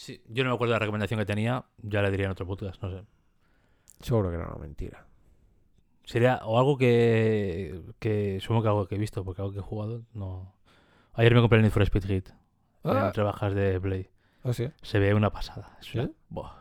Sí, 0.00 0.22
yo 0.28 0.44
no 0.44 0.48
me 0.50 0.54
acuerdo 0.54 0.72
de 0.72 0.76
la 0.76 0.78
recomendación 0.78 1.20
que 1.20 1.26
tenía, 1.26 1.66
ya 1.82 2.00
le 2.00 2.10
diría 2.10 2.24
en 2.24 2.32
otro 2.32 2.46
podcast, 2.46 2.82
no 2.82 2.90
sé. 2.90 3.04
Seguro 4.00 4.30
que 4.30 4.36
era 4.36 4.46
una 4.48 4.56
mentira. 4.56 5.06
Sería 6.04 6.40
o 6.44 6.58
algo 6.58 6.78
que, 6.78 7.82
que 7.98 8.38
supongo 8.40 8.62
que 8.62 8.68
algo 8.68 8.88
que 8.88 8.94
he 8.94 8.98
visto, 8.98 9.22
porque 9.26 9.42
algo 9.42 9.52
que 9.52 9.58
he 9.58 9.62
jugado, 9.62 10.06
no. 10.14 10.54
Ayer 11.12 11.34
me 11.34 11.42
compré 11.42 11.58
el 11.58 11.64
Need 11.64 11.72
for 11.72 11.82
Speed 11.82 12.04
Hit 12.06 12.28
Ah, 12.82 13.08
en 13.08 13.12
trabajas 13.12 13.54
de 13.54 13.78
Play. 13.78 14.08
ah, 14.42 14.54
sí. 14.54 14.70
Se 14.80 14.98
ve 14.98 15.12
una 15.12 15.28
pasada. 15.30 15.76
Es 15.82 15.94
una, 15.94 16.06
¿Sí? 16.06 16.12
buah, 16.30 16.52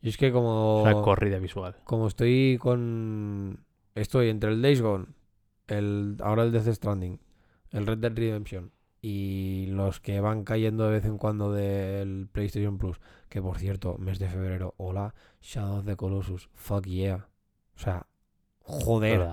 Y 0.00 0.10
es 0.10 0.16
que 0.16 0.30
como, 0.30 0.82
una 0.84 0.92
corrida 0.94 1.40
visual. 1.40 1.74
como 1.82 2.06
estoy 2.06 2.56
con... 2.60 3.64
Estoy 3.96 4.28
entre 4.28 4.50
el 4.52 4.62
Days 4.62 4.80
Gone, 4.80 5.06
el, 5.66 6.18
ahora 6.22 6.44
el 6.44 6.52
Death 6.52 6.68
Stranding, 6.72 7.18
el 7.72 7.84
Red 7.84 7.98
Dead 7.98 8.12
Redemption 8.14 8.70
y 9.00 9.66
los 9.68 10.00
que 10.00 10.20
van 10.20 10.44
cayendo 10.44 10.84
de 10.84 10.90
vez 10.92 11.04
en 11.04 11.18
cuando 11.18 11.52
del 11.52 12.28
PlayStation 12.30 12.78
Plus, 12.78 13.00
que 13.28 13.42
por 13.42 13.58
cierto, 13.58 13.98
mes 13.98 14.18
de 14.18 14.28
febrero, 14.28 14.74
hola, 14.76 15.14
Shadow 15.40 15.78
of 15.78 15.86
the 15.86 15.96
Colossus, 15.96 16.48
fuck 16.54 16.84
yeah. 16.86 17.28
O 17.76 17.78
sea, 17.78 18.06
joder. 18.60 19.28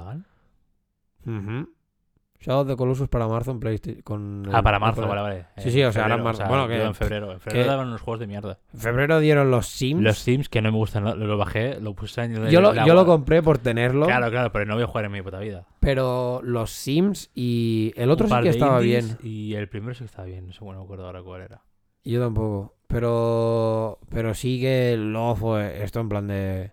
Shadow 2.44 2.66
the 2.66 2.76
Colossus 2.76 3.08
para 3.08 3.28
marzo 3.28 3.52
en 3.52 3.60
PlayStation. 3.60 4.02
Con 4.04 4.44
Ah, 4.52 4.58
el- 4.58 4.64
para 4.64 4.78
el- 4.78 4.82
marzo, 4.82 5.02
el- 5.04 5.08
vale, 5.10 5.22
vale. 5.22 5.46
Sí, 5.58 5.72
sí, 5.72 5.84
o 5.84 5.92
sea, 5.92 6.04
ahora 6.04 6.16
en 6.16 6.24
marzo. 6.24 6.44
Bueno, 6.48 6.68
que- 6.68 6.84
en 6.84 6.94
febrero. 6.94 7.32
En 7.32 7.40
febrero 7.40 7.64
que- 7.64 7.70
daban 7.70 7.88
unos 7.88 8.02
juegos 8.02 8.20
de 8.20 8.28
mierda. 8.28 8.60
En 8.74 8.80
febrero 8.80 9.20
dieron 9.20 9.50
los 9.50 9.68
Sims. 9.68 10.02
Los 10.04 10.18
Sims 10.20 10.50
que 10.50 10.62
no 10.62 10.72
me 10.72 10.78
gustan, 10.78 11.04
lo, 11.06 11.16
lo 11.16 11.38
bajé, 11.38 11.80
lo 11.80 11.94
puse 11.94 12.22
en 12.24 12.50
yo 12.50 12.60
lo, 12.62 12.74
yo 12.74 12.94
lo 12.94 13.06
compré 13.06 13.42
por 13.42 13.58
tenerlo, 13.60 14.06
Claro, 14.06 14.30
claro, 14.30 14.52
pero 14.52 14.66
no 14.66 14.74
voy 14.76 14.84
a 14.84 14.88
jugar 14.88 15.06
en 15.06 15.12
mi 15.14 15.22
puta 15.22 15.40
vida. 15.40 15.66
pero 15.80 16.42
los 16.44 16.70
Sims 16.72 17.32
y 17.34 17.94
el 17.96 18.12
otro 18.12 18.28
sí 18.28 18.36
que 18.36 18.42
de 18.44 18.50
estaba 18.50 18.80
bien. 18.80 19.18
Y 19.24 19.54
el 19.56 19.68
primero 19.70 19.94
sí 19.94 20.00
que 20.00 20.06
estaba 20.06 20.28
bien, 20.28 20.48
no 20.48 20.54
sé, 20.54 20.60
bueno, 20.64 20.80
no 20.80 20.84
me 20.84 20.86
acuerdo 20.88 21.06
ahora 21.06 21.22
cuál 21.24 21.42
era. 21.44 21.62
Yo 22.04 22.20
tampoco. 22.22 22.76
Pero 22.88 24.00
pero 24.10 24.34
sí 24.34 24.60
que 24.62 24.96
luego 24.98 25.36
fue 25.36 25.84
esto 25.84 26.00
en 26.00 26.10
plan 26.10 26.28
de... 26.28 26.72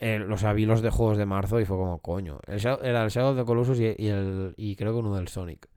El, 0.00 0.32
o 0.32 0.38
sea, 0.38 0.54
vi 0.54 0.64
los 0.64 0.80
de 0.80 0.88
juegos 0.88 1.18
de 1.18 1.26
marzo 1.26 1.60
y 1.60 1.66
fue 1.66 1.76
como, 1.76 1.98
coño. 1.98 2.40
El 2.46 2.58
Shadow- 2.58 2.82
era 2.82 3.04
el 3.04 3.10
Shadow 3.10 3.32
of 3.32 3.36
the 3.36 3.44
Colossus 3.44 3.78
y, 3.78 3.94
y 3.98 4.08
el, 4.08 4.54
y 4.56 4.74
creo 4.74 4.92
que 4.92 4.98
uno 4.98 5.14
del 5.14 5.28
Sonic. 5.28 5.68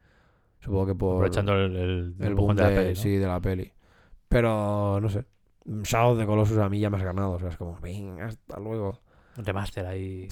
Supongo 0.62 0.86
que 0.86 0.95
por... 0.95 1.16
Aprovechando 1.16 1.54
el, 1.56 2.16
el, 2.18 2.34
boom 2.34 2.56
de 2.56 2.64
la 2.64 2.70
peli, 2.70 2.90
¿no? 2.90 2.95
sí, 2.95 3.18
de 3.18 3.28
la 3.28 3.41
peli. 3.41 3.70
Pero, 4.30 5.00
no 5.02 5.10
sé. 5.10 5.26
Shadow 5.66 6.14
of 6.14 6.20
the 6.20 6.26
Colossus 6.26 6.58
a 6.58 6.70
mí 6.70 6.80
ya 6.80 6.90
me 6.90 6.95
has 6.95 7.04
ganado. 7.04 7.32
O 7.32 7.40
sea, 7.40 7.50
es 7.50 7.58
como, 7.58 7.78
venga, 7.82 8.28
hasta 8.28 8.60
luego. 8.62 9.02
Un 9.38 9.44
remaster 9.44 9.86
ahí. 9.86 10.30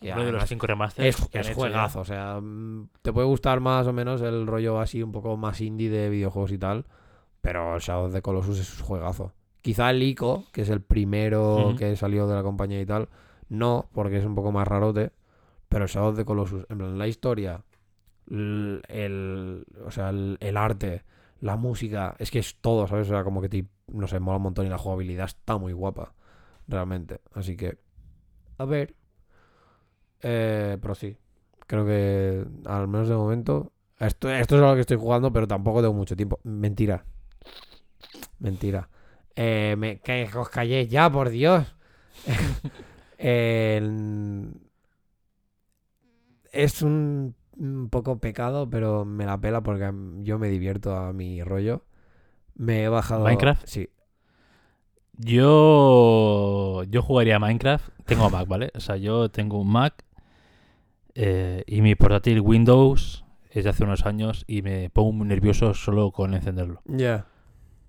Uno 0.00 0.24
de 0.24 0.32
los 0.32 0.48
cinco 0.48 0.68
remasters. 0.68 1.08
es, 1.08 1.28
que 1.28 1.54
juegazo. 1.54 2.00
O 2.00 2.04
sea, 2.04 2.38
mm, 2.40 2.88
te 3.02 3.12
puede 3.12 3.26
gustar 3.26 3.58
más 3.58 3.88
o 3.88 3.92
menos 3.92 4.22
el 4.22 4.46
rollo 4.46 4.78
así 4.78 5.02
un 5.02 5.10
poco 5.10 5.36
más 5.36 5.60
indie 5.60 5.90
de 5.90 6.08
videojuegos 6.08 6.52
y 6.52 6.58
tal. 6.58 6.86
Pero 7.40 7.74
el 7.74 7.80
Shadow 7.80 8.06
of 8.06 8.12
the 8.12 8.22
Colossus 8.22 8.60
es 8.60 8.78
un 8.78 8.86
juegazo. 8.86 9.32
Quizá 9.60 9.90
el 9.90 10.02
ICO, 10.02 10.44
que 10.52 10.62
es 10.62 10.68
el 10.68 10.82
primero 10.82 11.74
que 11.76 11.96
salió 11.96 12.28
de 12.28 12.34
la 12.34 12.42
compañía 12.42 12.80
y 12.80 12.86
tal, 12.86 13.08
no, 13.48 13.88
porque 13.92 14.18
es 14.18 14.24
un 14.24 14.34
poco 14.34 14.52
más 14.52 14.66
rarote. 14.66 15.12
Pero 15.68 15.86
Shadow 15.86 16.10
of 16.10 16.16
the 16.16 16.24
Colossus, 16.24 16.66
en 16.68 16.78
plan, 16.78 16.98
la 16.98 17.08
historia, 17.08 17.64
el, 18.28 19.66
o 19.84 19.90
sea, 19.90 20.10
el, 20.10 20.56
arte, 20.56 21.02
la 21.40 21.56
música, 21.56 22.14
es 22.18 22.30
que 22.30 22.38
es 22.38 22.56
todo, 22.60 22.86
¿sabes? 22.86 23.08
O 23.08 23.10
sea, 23.10 23.24
como 23.24 23.40
que 23.40 23.48
te, 23.48 23.66
no 23.88 24.06
sé, 24.06 24.20
mola 24.20 24.36
un 24.36 24.44
montón 24.44 24.66
y 24.66 24.68
la 24.68 24.78
jugabilidad 24.78 25.26
está 25.26 25.58
muy 25.58 25.72
guapa, 25.72 26.14
realmente. 26.68 27.20
Así 27.32 27.56
que, 27.56 27.78
a 28.58 28.64
ver. 28.64 28.94
Eh, 30.22 30.78
pero 30.80 30.94
sí, 30.94 31.16
creo 31.66 31.84
que 31.84 32.46
al 32.66 32.88
menos 32.88 33.08
de 33.08 33.16
momento, 33.16 33.72
esto, 33.98 34.30
esto 34.30 34.54
es 34.54 34.60
lo 34.60 34.74
que 34.74 34.80
estoy 34.82 34.96
jugando, 34.96 35.32
pero 35.32 35.46
tampoco 35.48 35.80
tengo 35.80 35.94
mucho 35.94 36.16
tiempo. 36.16 36.38
Mentira. 36.44 37.04
Mentira. 38.38 38.88
Eh, 39.36 40.00
que 40.04 40.30
os 40.36 40.48
calléis 40.48 40.88
ya, 40.88 41.10
por 41.10 41.30
Dios. 41.30 41.74
Es 46.52 46.82
un, 46.82 47.34
un 47.58 47.88
poco 47.90 48.18
pecado, 48.18 48.68
pero 48.68 49.04
me 49.04 49.26
la 49.26 49.40
pela 49.40 49.62
porque 49.62 49.92
yo 50.22 50.38
me 50.38 50.48
divierto 50.48 50.96
a 50.96 51.12
mi 51.12 51.42
rollo. 51.42 51.84
Me 52.54 52.84
he 52.84 52.88
bajado. 52.88 53.24
¿Minecraft? 53.24 53.66
Sí. 53.66 53.88
Yo, 55.16 56.82
yo 56.84 57.02
jugaría 57.02 57.36
a 57.36 57.38
Minecraft. 57.38 57.88
Tengo 58.04 58.30
Mac, 58.30 58.48
¿vale? 58.48 58.70
O 58.74 58.80
sea, 58.80 58.96
yo 58.96 59.30
tengo 59.30 59.60
un 59.60 59.70
Mac 59.70 60.04
eh, 61.14 61.62
y 61.66 61.82
mi 61.82 61.94
portátil 61.94 62.40
Windows 62.40 63.24
es 63.50 63.64
de 63.64 63.70
hace 63.70 63.84
unos 63.84 64.04
años 64.04 64.44
y 64.48 64.62
me 64.62 64.90
pongo 64.90 65.12
muy 65.12 65.28
nervioso 65.28 65.74
solo 65.74 66.10
con 66.10 66.34
encenderlo. 66.34 66.82
Ya. 66.86 67.26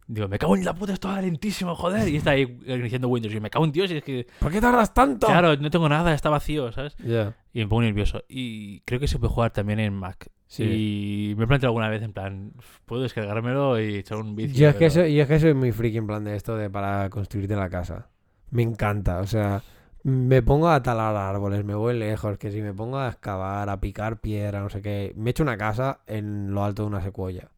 Digo, 0.08 0.28
me 0.28 0.38
cago 0.38 0.56
en 0.56 0.64
la 0.64 0.76
puta, 0.76 0.94
esto 0.94 1.08
va 1.08 1.20
lentísimo, 1.20 1.76
joder. 1.76 2.08
Y 2.08 2.18
está 2.18 2.32
ahí 2.32 2.60
iniciando 2.68 3.08
Windows 3.08 3.34
y 3.34 3.40
me 3.40 3.50
cago 3.50 3.66
en 3.66 3.72
Dios 3.72 3.90
y 3.92 3.98
es 3.98 4.04
que, 4.04 4.28
¿Por 4.40 4.52
qué 4.52 4.62
tardas 4.62 4.94
tanto? 4.94 5.26
claro, 5.26 5.56
no 5.58 5.70
tengo 5.72 5.90
nada, 5.90 6.14
está 6.14 6.30
vacío, 6.30 6.72
¿sabes? 6.72 6.96
Y 7.00 7.60
me 7.60 7.68
pongo 7.68 7.82
nervioso. 7.82 8.24
Y 8.28 8.82
creo 8.82 9.00
que 9.00 9.08
se 9.08 9.18
puede 9.18 9.34
jugar 9.34 9.52
también 9.52 9.80
en 9.80 9.94
Mac. 9.94 10.30
Sí. 10.48 11.32
Y 11.32 11.36
me 11.36 11.46
he 11.46 11.48
planteado 11.48 11.72
alguna 11.72 11.90
vez 11.90 12.04
en 12.04 12.14
plan, 12.14 12.54
puedo 12.86 13.02
descargármelo 13.02 13.80
y 13.80 13.96
echar 13.96 14.20
un 14.20 14.36
vicio. 14.36 14.56
Yo 14.56 14.70
es, 14.70 14.76
que 14.76 14.90
soy, 14.92 15.16
yo 15.16 15.24
es 15.24 15.28
que 15.28 15.40
soy 15.40 15.54
muy 15.56 15.72
friki 15.72 15.98
en 15.98 16.08
plan 16.08 16.24
de 16.24 16.36
esto 16.36 16.56
de 16.56 16.70
para 16.70 17.10
construirte 17.10 17.56
la 17.56 17.70
casa. 17.70 18.10
Me 18.52 18.62
encanta, 18.62 19.20
o 19.22 19.26
sea, 19.26 19.64
me 20.04 20.44
pongo 20.44 20.70
a 20.70 20.84
talar 20.84 21.16
árboles, 21.16 21.66
me 21.66 21.74
voy 21.74 21.98
lejos, 21.98 22.38
que 22.38 22.52
si 22.52 22.62
me 22.62 22.76
pongo 22.76 23.00
a 23.00 23.10
excavar, 23.10 23.70
a 23.70 23.82
picar 23.82 24.22
piedra, 24.22 24.62
no 24.62 24.70
sé 24.70 24.84
qué, 24.84 25.14
me 25.18 25.32
echo 25.32 25.42
una 25.42 25.58
casa 25.58 26.02
en 26.06 26.54
lo 26.54 26.64
alto 26.64 26.84
de 26.84 26.90
una 26.90 27.02
secuoya. 27.02 27.50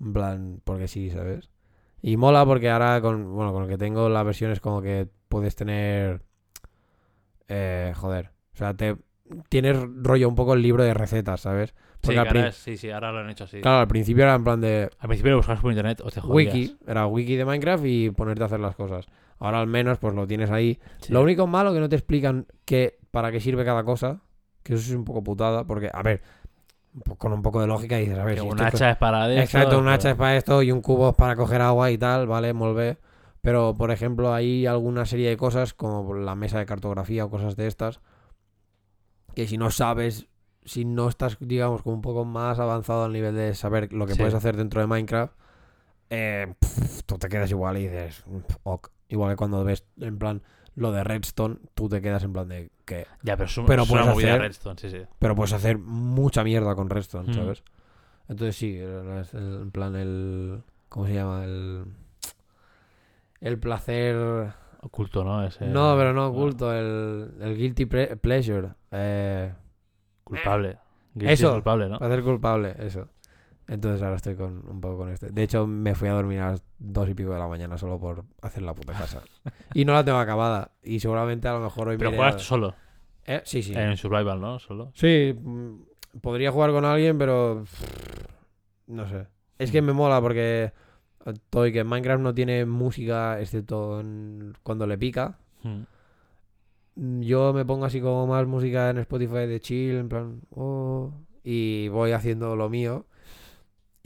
En 0.00 0.12
plan, 0.12 0.60
porque 0.64 0.88
sí, 0.88 1.10
¿sabes? 1.10 1.50
Y 2.02 2.16
mola 2.16 2.44
porque 2.46 2.70
ahora 2.70 3.00
con, 3.00 3.34
bueno, 3.34 3.52
con 3.52 3.62
lo 3.62 3.68
que 3.68 3.78
tengo 3.78 4.08
la 4.08 4.22
versión 4.22 4.52
es 4.52 4.60
como 4.60 4.80
que 4.80 5.08
puedes 5.28 5.56
tener 5.56 6.22
eh, 7.48 7.92
joder, 7.96 8.30
o 8.54 8.56
sea, 8.56 8.74
te 8.74 8.96
tienes 9.48 9.76
rollo 10.02 10.28
un 10.28 10.34
poco 10.34 10.54
el 10.54 10.62
libro 10.62 10.84
de 10.84 10.94
recetas, 10.94 11.40
¿sabes? 11.42 11.70
Sí, 11.70 11.74
Porque 12.02 12.14
que 12.14 12.20
al, 12.20 12.26
ahora 12.28 12.30
prin- 12.40 12.44
es- 12.48 12.54
sí, 12.56 12.76
sí, 12.76 12.90
ahora 12.90 13.12
lo 13.12 13.18
han 13.18 13.30
hecho 13.30 13.44
así. 13.44 13.60
claro, 13.60 13.78
al 13.80 13.88
principio 13.88 14.24
era 14.24 14.34
en 14.34 14.44
plan 14.44 14.60
de 14.60 14.90
Al 14.98 15.08
principio 15.08 15.32
lo 15.32 15.36
buscabas 15.38 15.60
por 15.60 15.70
internet 15.72 16.00
o 16.04 16.10
te 16.10 16.20
jodías. 16.20 16.54
wiki, 16.54 16.76
era 16.86 17.06
wiki 17.06 17.36
de 17.36 17.44
Minecraft 17.44 17.84
y 17.86 18.10
ponerte 18.10 18.42
a 18.42 18.46
hacer 18.46 18.60
las 18.60 18.76
cosas. 18.76 19.06
Ahora 19.38 19.60
al 19.60 19.66
menos 19.66 19.98
pues 19.98 20.14
lo 20.14 20.26
tienes 20.26 20.50
ahí. 20.50 20.78
Sí. 21.00 21.12
Lo 21.12 21.22
único 21.22 21.46
malo 21.46 21.72
que 21.72 21.80
no 21.80 21.88
te 21.88 21.96
explican 21.96 22.46
que 22.64 22.98
para 23.10 23.30
qué 23.32 23.40
sirve 23.40 23.64
cada 23.64 23.84
cosa, 23.84 24.20
que 24.62 24.74
eso 24.74 24.82
es 24.82 24.96
un 24.96 25.04
poco 25.04 25.22
putada, 25.22 25.64
porque 25.64 25.90
a 25.92 26.02
ver, 26.02 26.22
po- 27.00 27.16
con 27.16 27.32
un 27.32 27.42
poco 27.42 27.60
de 27.60 27.66
lógica 27.66 27.96
dices, 27.96 28.18
a 28.18 28.24
ver, 28.24 28.34
Que 28.36 28.40
si 28.42 28.46
un 28.46 28.52
esto 28.60 28.76
hacha 28.76 28.90
es 28.90 28.96
para 28.96 29.26
de 29.28 29.40
Exacto, 29.40 29.68
esto, 29.70 29.78
un 29.80 29.88
hacha 29.88 30.02
pero- 30.02 30.12
es 30.12 30.18
para 30.18 30.36
esto 30.36 30.62
y 30.62 30.72
un 30.72 30.80
cubo 30.80 31.10
es 31.10 31.14
para 31.16 31.36
coger 31.36 31.60
agua 31.62 31.90
y 31.90 31.98
tal, 31.98 32.26
vale, 32.26 32.52
molvé. 32.52 32.98
Pero, 33.40 33.74
por 33.76 33.90
ejemplo, 33.90 34.34
hay 34.34 34.66
alguna 34.66 35.06
serie 35.06 35.28
de 35.30 35.36
cosas, 35.36 35.72
como 35.74 36.14
la 36.14 36.34
mesa 36.34 36.58
de 36.58 36.66
cartografía 36.66 37.24
o 37.24 37.30
cosas 37.30 37.56
de 37.56 37.66
estas, 37.68 38.00
que 39.34 39.46
si 39.46 39.56
no 39.58 39.70
sabes, 39.70 40.26
si 40.64 40.84
no 40.84 41.08
estás, 41.08 41.36
digamos, 41.40 41.82
como 41.82 41.94
un 41.96 42.02
poco 42.02 42.24
más 42.24 42.58
avanzado 42.58 43.04
al 43.04 43.12
nivel 43.12 43.34
de 43.34 43.54
saber 43.54 43.92
lo 43.92 44.06
que 44.06 44.14
Sí. 44.14 44.18
puedes 44.18 44.34
hacer 44.34 44.56
dentro 44.56 44.80
de 44.80 44.86
Minecraft, 44.86 45.32
eh, 46.10 46.54
tú 47.06 47.16
te 47.18 47.28
quedas 47.28 47.50
igual 47.50 47.76
y 47.78 47.82
dices, 47.88 48.24
"Pf, 48.24 48.58
ok. 48.64 48.90
Igual 49.10 49.30
que 49.30 49.36
cuando 49.36 49.64
ves, 49.64 49.84
en 50.00 50.18
plan, 50.18 50.42
lo 50.78 50.92
de 50.92 51.04
Redstone, 51.04 51.56
tú 51.74 51.88
te 51.88 52.00
quedas 52.00 52.22
en 52.24 52.32
plan 52.32 52.48
de 52.48 52.70
que. 52.84 53.06
Ya, 53.22 53.36
pero 53.36 53.48
es, 53.48 53.58
un- 53.58 53.66
Pero 53.66 53.82
una 53.84 54.12
puedes 54.12 54.28
hacer- 54.30 54.40
Redstone, 54.40 54.78
sí, 54.80 54.90
sí. 54.90 55.00
Pero 55.18 55.34
puedes 55.34 55.52
hacer 55.52 55.78
mucha 55.78 56.42
mierda 56.44 56.74
con 56.74 56.88
Redstone, 56.90 57.30
Mm. 57.30 57.34
¿sabes? 57.34 57.62
Entonces 58.28 58.56
sí, 58.56 58.78
en 58.80 59.70
plan, 59.70 59.94
el. 59.96 60.62
¿Cómo 60.88 61.06
se 61.06 61.14
llama? 61.14 61.44
El. 61.44 61.84
El 63.40 63.58
placer. 63.58 64.52
Oculto, 64.80 65.24
¿no? 65.24 65.44
Ese- 65.44 65.66
No, 65.66 65.96
pero 65.96 66.12
no 66.12 66.28
oculto, 66.28 66.72
el, 66.72 67.32
el 67.40 67.56
guilty 67.56 67.86
pleasure. 67.86 68.70
Eh, 68.92 69.52
Culpable. 70.24 70.78
Guilty 71.14 71.32
Eso. 71.32 71.48
es 71.48 71.52
culpable, 71.54 71.88
¿no? 71.88 71.98
placer 71.98 72.22
culpable, 72.22 72.76
eso. 72.78 73.08
Entonces 73.68 74.02
ahora 74.02 74.16
estoy 74.16 74.34
con 74.34 74.66
un 74.66 74.80
poco 74.80 74.98
con 74.98 75.10
este. 75.10 75.30
De 75.30 75.42
hecho, 75.42 75.66
me 75.66 75.94
fui 75.94 76.08
a 76.08 76.12
dormir 76.12 76.40
a 76.40 76.52
las 76.52 76.62
dos 76.78 77.08
y 77.08 77.14
pico 77.14 77.30
de 77.32 77.38
la 77.38 77.48
mañana 77.48 77.76
solo 77.76 78.00
por 78.00 78.24
hacer 78.40 78.62
la 78.62 78.74
puta 78.74 78.94
casa. 78.94 79.22
y 79.74 79.84
no 79.84 79.92
la 79.92 80.02
tengo 80.04 80.18
acabada. 80.18 80.72
Y 80.82 81.00
seguramente 81.00 81.48
a 81.48 81.52
lo 81.52 81.60
mejor 81.60 81.88
hoy 81.88 81.98
Pero 81.98 82.10
me 82.10 82.16
juegas 82.16 82.36
tú 82.36 82.42
a- 82.42 82.44
solo. 82.44 82.74
¿Eh? 83.26 83.42
Sí, 83.44 83.62
sí. 83.62 83.74
En 83.74 83.96
Survival, 83.98 84.40
¿no? 84.40 84.58
Solo. 84.58 84.90
Sí, 84.94 85.34
mm, 85.38 85.82
podría 86.22 86.50
jugar 86.50 86.70
con 86.70 86.86
alguien, 86.86 87.18
pero 87.18 87.64
no 88.86 89.06
sé. 89.08 89.26
Es 89.58 89.70
que 89.70 89.82
Mm. 89.82 89.86
me 89.86 89.92
mola 89.92 90.20
porque 90.22 90.72
todo 91.50 91.66
y 91.66 91.72
que 91.72 91.84
Minecraft 91.84 92.22
no 92.22 92.32
tiene 92.32 92.64
música 92.64 93.38
excepto 93.38 94.00
en- 94.00 94.54
cuando 94.62 94.86
le 94.86 94.96
pica. 94.96 95.38
Mm, 95.62 97.20
Yo 97.20 97.52
me 97.52 97.64
pongo 97.64 97.84
así 97.84 98.00
como 98.00 98.26
más 98.26 98.46
música 98.46 98.90
en 98.90 98.98
Spotify 98.98 99.46
de 99.46 99.60
chill, 99.60 99.96
en 99.96 100.08
plan, 100.08 100.40
oh, 100.50 101.12
y 101.44 101.88
voy 101.88 102.10
haciendo 102.12 102.56
lo 102.56 102.68
mío. 102.68 103.06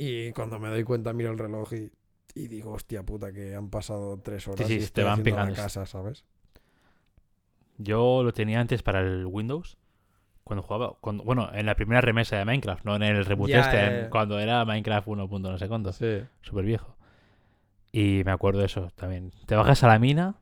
Y 0.02 0.32
cuando 0.32 0.58
me 0.58 0.68
doy 0.68 0.82
cuenta 0.82 1.12
miro 1.12 1.30
el 1.30 1.38
reloj 1.38 1.72
y, 1.74 1.92
y 2.34 2.48
digo, 2.48 2.72
hostia 2.72 3.04
puta, 3.04 3.32
que 3.32 3.54
han 3.54 3.70
pasado 3.70 4.18
tres 4.18 4.48
horas 4.48 4.66
sí, 4.66 4.74
y 4.74 4.86
te 4.88 5.04
van 5.04 5.22
la 5.22 5.52
casa, 5.52 5.86
¿sabes? 5.86 6.24
Yo 7.78 8.24
lo 8.24 8.32
tenía 8.32 8.60
antes 8.60 8.82
para 8.82 9.00
el 9.00 9.26
Windows. 9.26 9.78
Cuando 10.42 10.62
jugaba. 10.62 10.96
Cuando, 11.00 11.22
bueno, 11.22 11.50
en 11.54 11.66
la 11.66 11.76
primera 11.76 12.00
remesa 12.00 12.36
de 12.36 12.44
Minecraft, 12.44 12.84
no 12.84 12.96
en 12.96 13.02
el 13.04 13.24
reboot 13.24 13.50
este. 13.50 14.08
Cuando 14.10 14.40
era 14.40 14.64
Minecraft 14.64 15.06
1. 15.06 15.28
no 15.30 15.58
sé 15.58 15.68
cuánto. 15.68 15.92
Sí. 15.92 16.22
Súper 16.40 16.64
viejo. 16.64 16.96
Y 17.92 18.22
me 18.24 18.32
acuerdo 18.32 18.58
de 18.58 18.66
eso 18.66 18.90
también. 18.96 19.32
Te 19.46 19.54
bajas 19.54 19.84
a 19.84 19.88
la 19.88 20.00
mina 20.00 20.34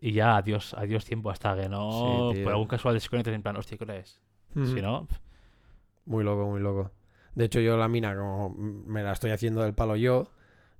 y 0.00 0.12
ya 0.12 0.36
adiós, 0.36 0.74
adiós 0.74 1.04
tiempo 1.04 1.30
hasta 1.30 1.56
que 1.56 1.68
no. 1.68 2.30
Sí, 2.32 2.42
por 2.42 2.52
algún 2.52 2.68
casual 2.68 2.94
desconectes 2.94 3.34
en 3.34 3.42
plan, 3.42 3.56
hostia, 3.56 3.76
¿qué 3.76 3.84
hora 3.84 3.96
es? 3.96 4.20
Si 4.54 4.80
no, 4.80 5.08
Muy 6.06 6.22
loco, 6.22 6.46
muy 6.46 6.60
loco. 6.60 6.92
De 7.34 7.46
hecho, 7.46 7.60
yo 7.60 7.76
la 7.76 7.88
mina, 7.88 8.16
como 8.16 8.50
me 8.50 9.02
la 9.02 9.12
estoy 9.12 9.30
haciendo 9.30 9.62
del 9.62 9.74
palo 9.74 9.96
yo, 9.96 10.30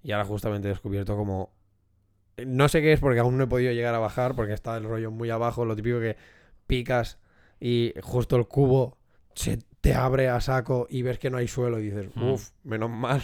y 0.03 0.13
ahora 0.13 0.25
justamente 0.25 0.69
he 0.69 0.71
descubierto 0.71 1.17
como. 1.17 1.53
No 2.45 2.69
sé 2.69 2.83
qué 2.83 2.93
es 2.93 3.01
porque 3.01 3.21
aún 3.21 3.39
no 3.39 3.45
he 3.45 3.47
podido 3.47 3.73
llegar 3.73 3.95
a 3.95 3.99
bajar, 3.99 4.35
porque 4.35 4.53
está 4.53 4.77
el 4.77 4.85
rollo 4.85 5.11
muy 5.11 5.31
abajo. 5.31 5.65
Lo 5.65 5.77
típico 5.77 6.01
que 6.01 6.17
picas 6.67 7.19
y 7.61 7.95
justo 8.03 8.37
el 8.37 8.47
cubo 8.47 8.99
se 9.35 9.59
te 9.81 9.95
abre 9.95 10.29
a 10.29 10.41
saco 10.41 10.87
y 10.89 11.03
ves 11.03 11.19
que 11.19 11.31
no 11.31 11.39
hay 11.39 11.49
suelo 11.49 11.79
y 11.79 11.85
dices, 11.85 12.09
uff, 12.17 12.51
menos 12.63 12.91
mal. 12.91 13.23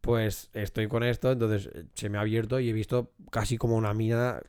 Pues 0.00 0.48
estoy 0.54 0.86
con 0.86 1.02
esto, 1.02 1.32
entonces 1.32 1.68
eh, 1.74 1.84
se 1.92 2.08
me 2.08 2.18
ha 2.18 2.20
abierto 2.20 2.60
y 2.60 2.70
he 2.70 2.72
visto 2.72 3.12
casi 3.30 3.58
como 3.58 3.76
una 3.76 3.92
mina. 3.94 4.40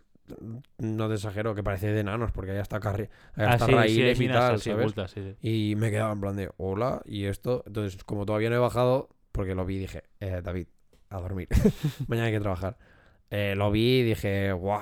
No 0.78 1.08
te 1.08 1.16
exagero, 1.16 1.56
que 1.56 1.64
parece 1.64 1.92
de 1.92 2.00
enanos, 2.02 2.32
porque 2.32 2.52
hay 2.52 2.58
hasta, 2.58 2.80
carri- 2.80 3.10
hay 3.36 3.46
Ah, 3.46 3.54
hasta 3.54 3.66
sí, 3.66 3.72
sí, 3.96 4.02
hay 4.04 4.24
y 4.26 4.28
tal, 4.28 4.56
así 4.56 4.70
¿sabes? 4.70 4.86
ocultas, 4.86 5.12
sí, 5.12 5.22
sí. 5.22 5.36
Y 5.42 5.76
me 5.76 5.92
quedaba 5.92 6.12
en 6.14 6.22
plan 6.22 6.36
de, 6.36 6.50
hola, 6.58 7.02
y 7.06 7.26
esto. 7.26 7.64
Entonces, 7.66 8.04
como 8.04 8.26
todavía 8.26 8.50
no 8.50 8.56
he 8.56 8.60
bajado, 8.60 9.10
porque 9.32 9.56
lo 9.56 9.66
vi 9.66 9.76
y 9.78 9.80
dije, 9.80 10.04
eh, 10.20 10.42
David, 10.44 10.68
a 11.10 11.20
dormir. 11.20 11.48
Mañana 12.08 12.28
hay 12.28 12.34
que 12.34 12.40
trabajar. 12.40 12.78
Eh, 13.32 13.54
lo 13.56 13.72
vi 13.72 14.00
y 14.00 14.04
dije, 14.04 14.52
guau, 14.54 14.82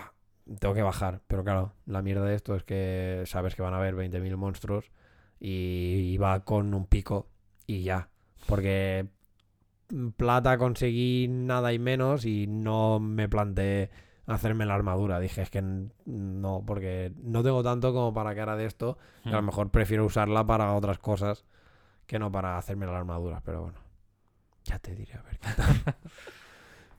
tengo 0.60 0.74
que 0.74 0.82
bajar. 0.82 1.22
Pero 1.28 1.44
claro, 1.44 1.74
la 1.86 2.02
mierda 2.02 2.26
de 2.26 2.36
esto 2.36 2.56
es 2.56 2.64
que 2.64 3.24
sabes 3.26 3.56
que 3.56 3.62
van 3.62 3.74
a 3.74 3.78
haber 3.78 3.96
20.000 3.96 4.38
monstruos 4.38 4.92
y, 5.40 6.12
y 6.14 6.18
va 6.18 6.44
con 6.44 6.74
un 6.74 6.86
pico 6.88 7.30
y 7.68 7.84
ya. 7.84 8.10
Porque 8.46 9.08
plata 10.18 10.58
conseguí 10.58 11.28
nada 11.30 11.74
y 11.74 11.80
menos 11.80 12.26
y 12.26 12.48
no 12.48 13.00
me 13.00 13.30
planteé 13.30 13.90
hacerme 14.28 14.66
la 14.66 14.76
armadura. 14.76 15.20
Dije, 15.20 15.42
es 15.42 15.50
que 15.50 15.62
no, 16.06 16.64
porque 16.66 17.12
no 17.24 17.44
tengo 17.44 17.64
tanto 17.64 17.94
como 17.94 18.14
para 18.14 18.34
que 18.36 18.42
ahora 18.42 18.56
de 18.56 18.66
esto. 18.66 18.98
Y 19.26 19.30
a 19.30 19.34
lo 19.34 19.42
Mm. 19.42 19.46
mejor 19.48 19.70
prefiero 19.72 20.06
usarla 20.06 20.46
para 20.46 20.74
otras 20.74 21.00
cosas 21.00 21.46
que 22.06 22.20
no 22.20 22.32
para 22.32 22.58
hacerme 22.58 22.86
la 22.86 22.98
armadura, 22.98 23.42
pero 23.44 23.62
bueno. 23.64 23.80
Ya 24.66 24.80
te 24.80 24.94
diré 24.96 25.14
a 25.14 25.22
ver 25.24 25.40
qué 25.40 25.48
tal. 25.56 25.66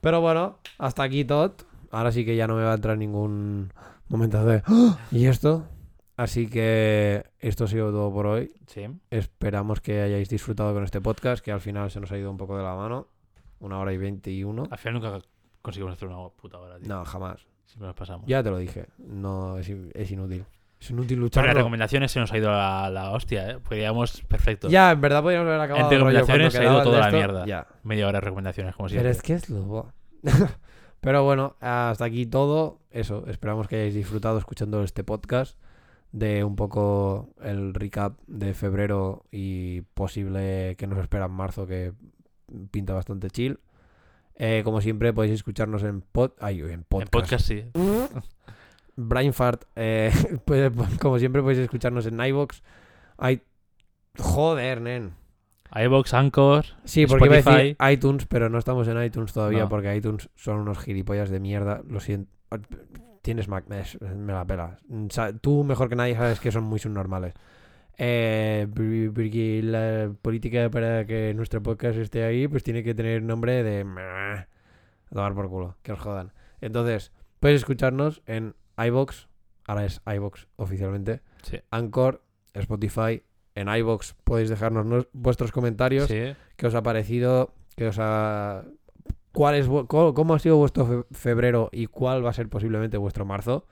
pero 0.00 0.20
bueno, 0.20 0.58
hasta 0.78 1.02
aquí 1.02 1.24
todo. 1.24 1.54
Ahora 1.90 2.12
sí 2.12 2.24
que 2.24 2.36
ya 2.36 2.46
no 2.46 2.56
me 2.56 2.62
va 2.64 2.72
a 2.72 2.74
entrar 2.74 2.96
ningún 2.98 3.72
momento 4.08 4.44
de 4.44 4.62
"¡Ah! 4.66 4.98
¿Y 5.10 5.26
esto? 5.26 5.66
Así 6.16 6.48
que 6.48 7.24
esto 7.38 7.64
ha 7.64 7.68
sido 7.68 7.90
todo 7.90 8.12
por 8.12 8.26
hoy. 8.26 8.52
Sí. 8.66 8.86
Esperamos 9.10 9.80
que 9.80 10.00
hayáis 10.02 10.28
disfrutado 10.28 10.74
con 10.74 10.82
este 10.84 11.00
podcast, 11.00 11.44
que 11.44 11.52
al 11.52 11.60
final 11.60 11.90
se 11.90 12.00
nos 12.00 12.10
ha 12.10 12.18
ido 12.18 12.30
un 12.30 12.36
poco 12.36 12.56
de 12.56 12.64
la 12.64 12.74
mano. 12.74 13.06
Una 13.60 13.78
hora 13.78 13.92
y 13.92 13.98
veintiuno. 13.98 14.64
Al 14.70 14.78
final 14.78 14.94
nunca 15.00 15.20
conseguimos 15.68 15.92
hacer 15.94 16.08
una 16.08 16.28
puta 16.30 16.58
hora, 16.58 16.78
tío. 16.78 16.88
No, 16.88 17.04
jamás. 17.04 17.46
Siempre 17.66 17.86
nos 17.88 17.96
pasamos. 17.96 18.26
Ya 18.26 18.42
te 18.42 18.50
lo 18.50 18.58
dije. 18.58 18.86
No, 18.98 19.58
es, 19.58 19.68
in- 19.68 19.90
es 19.94 20.10
inútil. 20.10 20.44
Es 20.80 20.90
inútil 20.90 21.16
Pero 21.16 21.20
luchar. 21.22 21.46
las 21.46 21.54
recomendaciones 21.56 22.10
se 22.12 22.20
nos 22.20 22.32
ha 22.32 22.38
ido 22.38 22.50
la, 22.50 22.88
la 22.90 23.10
hostia, 23.10 23.50
¿eh? 23.50 23.58
Podríamos, 23.58 24.20
perfecto. 24.22 24.68
Ya, 24.68 24.92
en 24.92 25.00
verdad 25.00 25.22
podríamos 25.22 25.48
haber 25.48 25.60
acabado 25.60 25.84
Entre 25.84 25.98
recomendaciones 25.98 26.54
cuando 26.54 26.70
ha 26.70 26.72
ido 26.74 26.82
toda 26.84 26.98
la 27.00 27.06
esto. 27.06 27.16
mierda. 27.16 27.46
Ya. 27.46 27.66
Media 27.82 28.06
hora 28.08 28.18
de 28.18 28.24
recomendaciones, 28.24 28.74
como 28.76 28.88
Pero 28.88 29.00
siempre. 29.00 29.10
es 29.10 29.22
que 29.22 29.32
es 29.34 29.50
lo... 29.50 29.92
Pero 31.00 31.22
bueno, 31.24 31.56
hasta 31.60 32.04
aquí 32.04 32.26
todo. 32.26 32.80
Eso, 32.90 33.24
esperamos 33.28 33.68
que 33.68 33.76
hayáis 33.76 33.94
disfrutado 33.94 34.38
escuchando 34.38 34.82
este 34.82 35.04
podcast 35.04 35.58
de 36.12 36.42
un 36.42 36.56
poco 36.56 37.28
el 37.42 37.74
recap 37.74 38.18
de 38.26 38.54
febrero 38.54 39.24
y 39.30 39.82
posible 39.94 40.74
que 40.78 40.86
nos 40.86 40.98
espera 40.98 41.26
en 41.26 41.32
marzo, 41.32 41.66
que 41.66 41.92
pinta 42.70 42.94
bastante 42.94 43.30
chill. 43.30 43.60
Eh, 44.40 44.62
como 44.64 44.80
siempre, 44.80 45.12
podéis 45.12 45.34
escucharnos 45.34 45.82
en, 45.82 46.00
pod... 46.00 46.30
Ay, 46.40 46.60
en 46.60 46.70
En 46.70 46.82
podcast. 46.84 47.10
podcast 47.12 47.46
sí. 47.46 47.64
Brainfart, 48.96 49.64
eh, 49.76 50.12
pues, 50.44 50.70
como 51.00 51.18
siempre, 51.18 51.42
podéis 51.42 51.58
escucharnos 51.60 52.06
en 52.06 52.20
iVoox. 52.20 52.62
Hay... 53.16 53.42
Joder, 54.18 54.80
nen. 54.80 55.12
iVox, 55.74 56.14
Anchor. 56.14 56.64
Sí, 56.84 57.06
porque 57.06 57.26
iba 57.26 57.34
a 57.34 57.36
decir 57.38 57.52
Spotify. 57.52 57.92
iTunes, 57.92 58.26
pero 58.26 58.48
no 58.48 58.58
estamos 58.58 58.88
en 58.88 59.02
iTunes 59.02 59.32
todavía 59.32 59.60
No. 59.64 59.68
porque 59.68 59.94
iTunes 59.94 60.28
son 60.34 60.60
unos 60.60 60.78
gilipollas 60.78 61.30
de 61.30 61.38
mierda. 61.40 61.82
Lo 61.88 62.00
siento. 62.00 62.30
Tienes 63.22 63.46
Mac, 63.48 63.66
me, 63.68 64.32
la 64.32 64.44
pelas. 64.44 64.80
Sa- 65.10 65.32
Tú 65.34 65.62
mejor 65.62 65.88
que 65.88 65.96
nadie 65.96 66.14
sabes 66.16 66.40
que 66.40 66.50
son 66.50 66.64
muy 66.64 66.78
subnormales. 66.78 67.34
Eh, 67.98 68.66
por- 68.74 69.14
porque 69.14 69.60
la 69.62 70.12
política 70.22 70.70
para 70.70 71.04
que 71.04 71.34
nuestro 71.34 71.62
podcast 71.62 71.98
esté 71.98 72.24
ahí, 72.24 72.46
pues 72.48 72.62
tiene 72.62 72.82
que 72.84 72.94
tener 72.94 73.22
nombre 73.22 73.62
de... 73.62 73.84
tomar 75.12 75.34
por 75.34 75.48
culo, 75.48 75.76
que 75.82 75.92
os 75.92 75.98
jodan. 75.98 76.32
Entonces, 76.60 77.12
puedes 77.40 77.56
escucharnos 77.56 78.22
en 78.26 78.54
iVox, 78.76 79.28
ahora 79.66 79.84
es 79.84 80.00
iVox 80.06 80.46
oficialmente, 80.56 81.22
Sí. 81.42 81.58
Anchor, 81.70 82.22
Spotify, 82.54 83.22
en 83.54 83.68
iVox 83.68 84.14
podéis 84.24 84.48
dejarnos 84.50 84.86
nos- 84.86 85.08
vuestros 85.12 85.50
comentarios 85.52 86.06
Sí. 86.08 86.34
qué 86.56 86.66
os 86.66 86.74
ha 86.74 86.82
parecido, 86.82 87.52
qué 87.76 87.88
os 87.88 87.96
ha... 87.98 88.64
¿Cuál 89.32 89.54
es, 89.56 89.68
co- 89.88 90.14
¿Cómo 90.14 90.34
ha 90.34 90.38
sido 90.38 90.56
vuestro 90.56 90.86
fe- 90.86 91.04
febrero 91.12 91.68
y 91.72 91.86
cuál 91.86 92.24
va 92.24 92.30
a 92.30 92.32
ser 92.32 92.48
posiblemente 92.48 92.96
vuestro 92.96 93.24
marzo? 93.24 93.66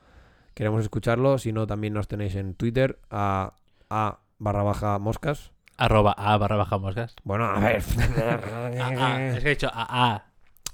Queremos 0.54 0.82
escucharlo, 0.82 1.38
si 1.38 1.52
no 1.52 1.66
también 1.66 1.92
nos 1.92 2.08
tenéis 2.08 2.34
en 2.36 2.54
Twitter 2.54 2.98
a, 3.10 3.54
a 3.90 4.18
barra 4.38 4.62
baja 4.62 4.98
moscas. 4.98 5.52
Arroba 5.78 6.12
A 6.12 6.36
barra 6.38 6.56
baja 6.56 6.78
moscas. 6.78 7.14
Bueno, 7.24 7.44
a 7.44 7.58
ver. 7.60 7.82
A, 8.80 8.88
A. 9.14 9.26
Es 9.28 9.42
que 9.42 9.46
he 9.46 9.54
dicho 9.54 9.68
A, 9.72 10.12
A. 10.14 10.26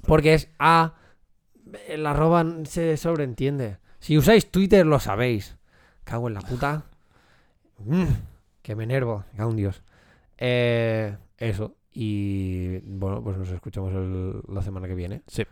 Porque 0.06 0.34
es 0.34 0.48
a... 0.59 0.94
El 1.89 2.06
arroba 2.06 2.44
se 2.64 2.97
sobreentiende. 2.97 3.78
Si 4.01 4.18
usáis 4.18 4.51
Twitter 4.51 4.84
lo 4.84 4.98
sabéis. 5.01 5.56
Cago 6.05 6.28
en 6.28 6.34
la 6.34 6.40
puta. 6.40 6.84
Mm, 7.78 8.05
que 8.62 8.74
me 8.76 8.84
enervo. 8.84 9.24
Cago 9.36 9.51
en 9.51 9.56
Dios. 9.56 9.82
Eh, 10.39 11.16
eso. 11.39 11.74
Y 11.93 12.78
bueno, 12.80 13.22
pues 13.22 13.36
nos 13.39 13.48
escuchamos 13.51 13.93
el- 13.93 14.43
la 14.48 14.62
semana 14.62 14.89
que 14.89 14.94
viene. 14.94 15.22
Sí. 15.28 15.44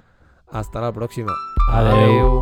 Hasta 0.51 0.81
la 0.81 0.93
próxima. 0.93 1.32
Adeu. 1.70 2.41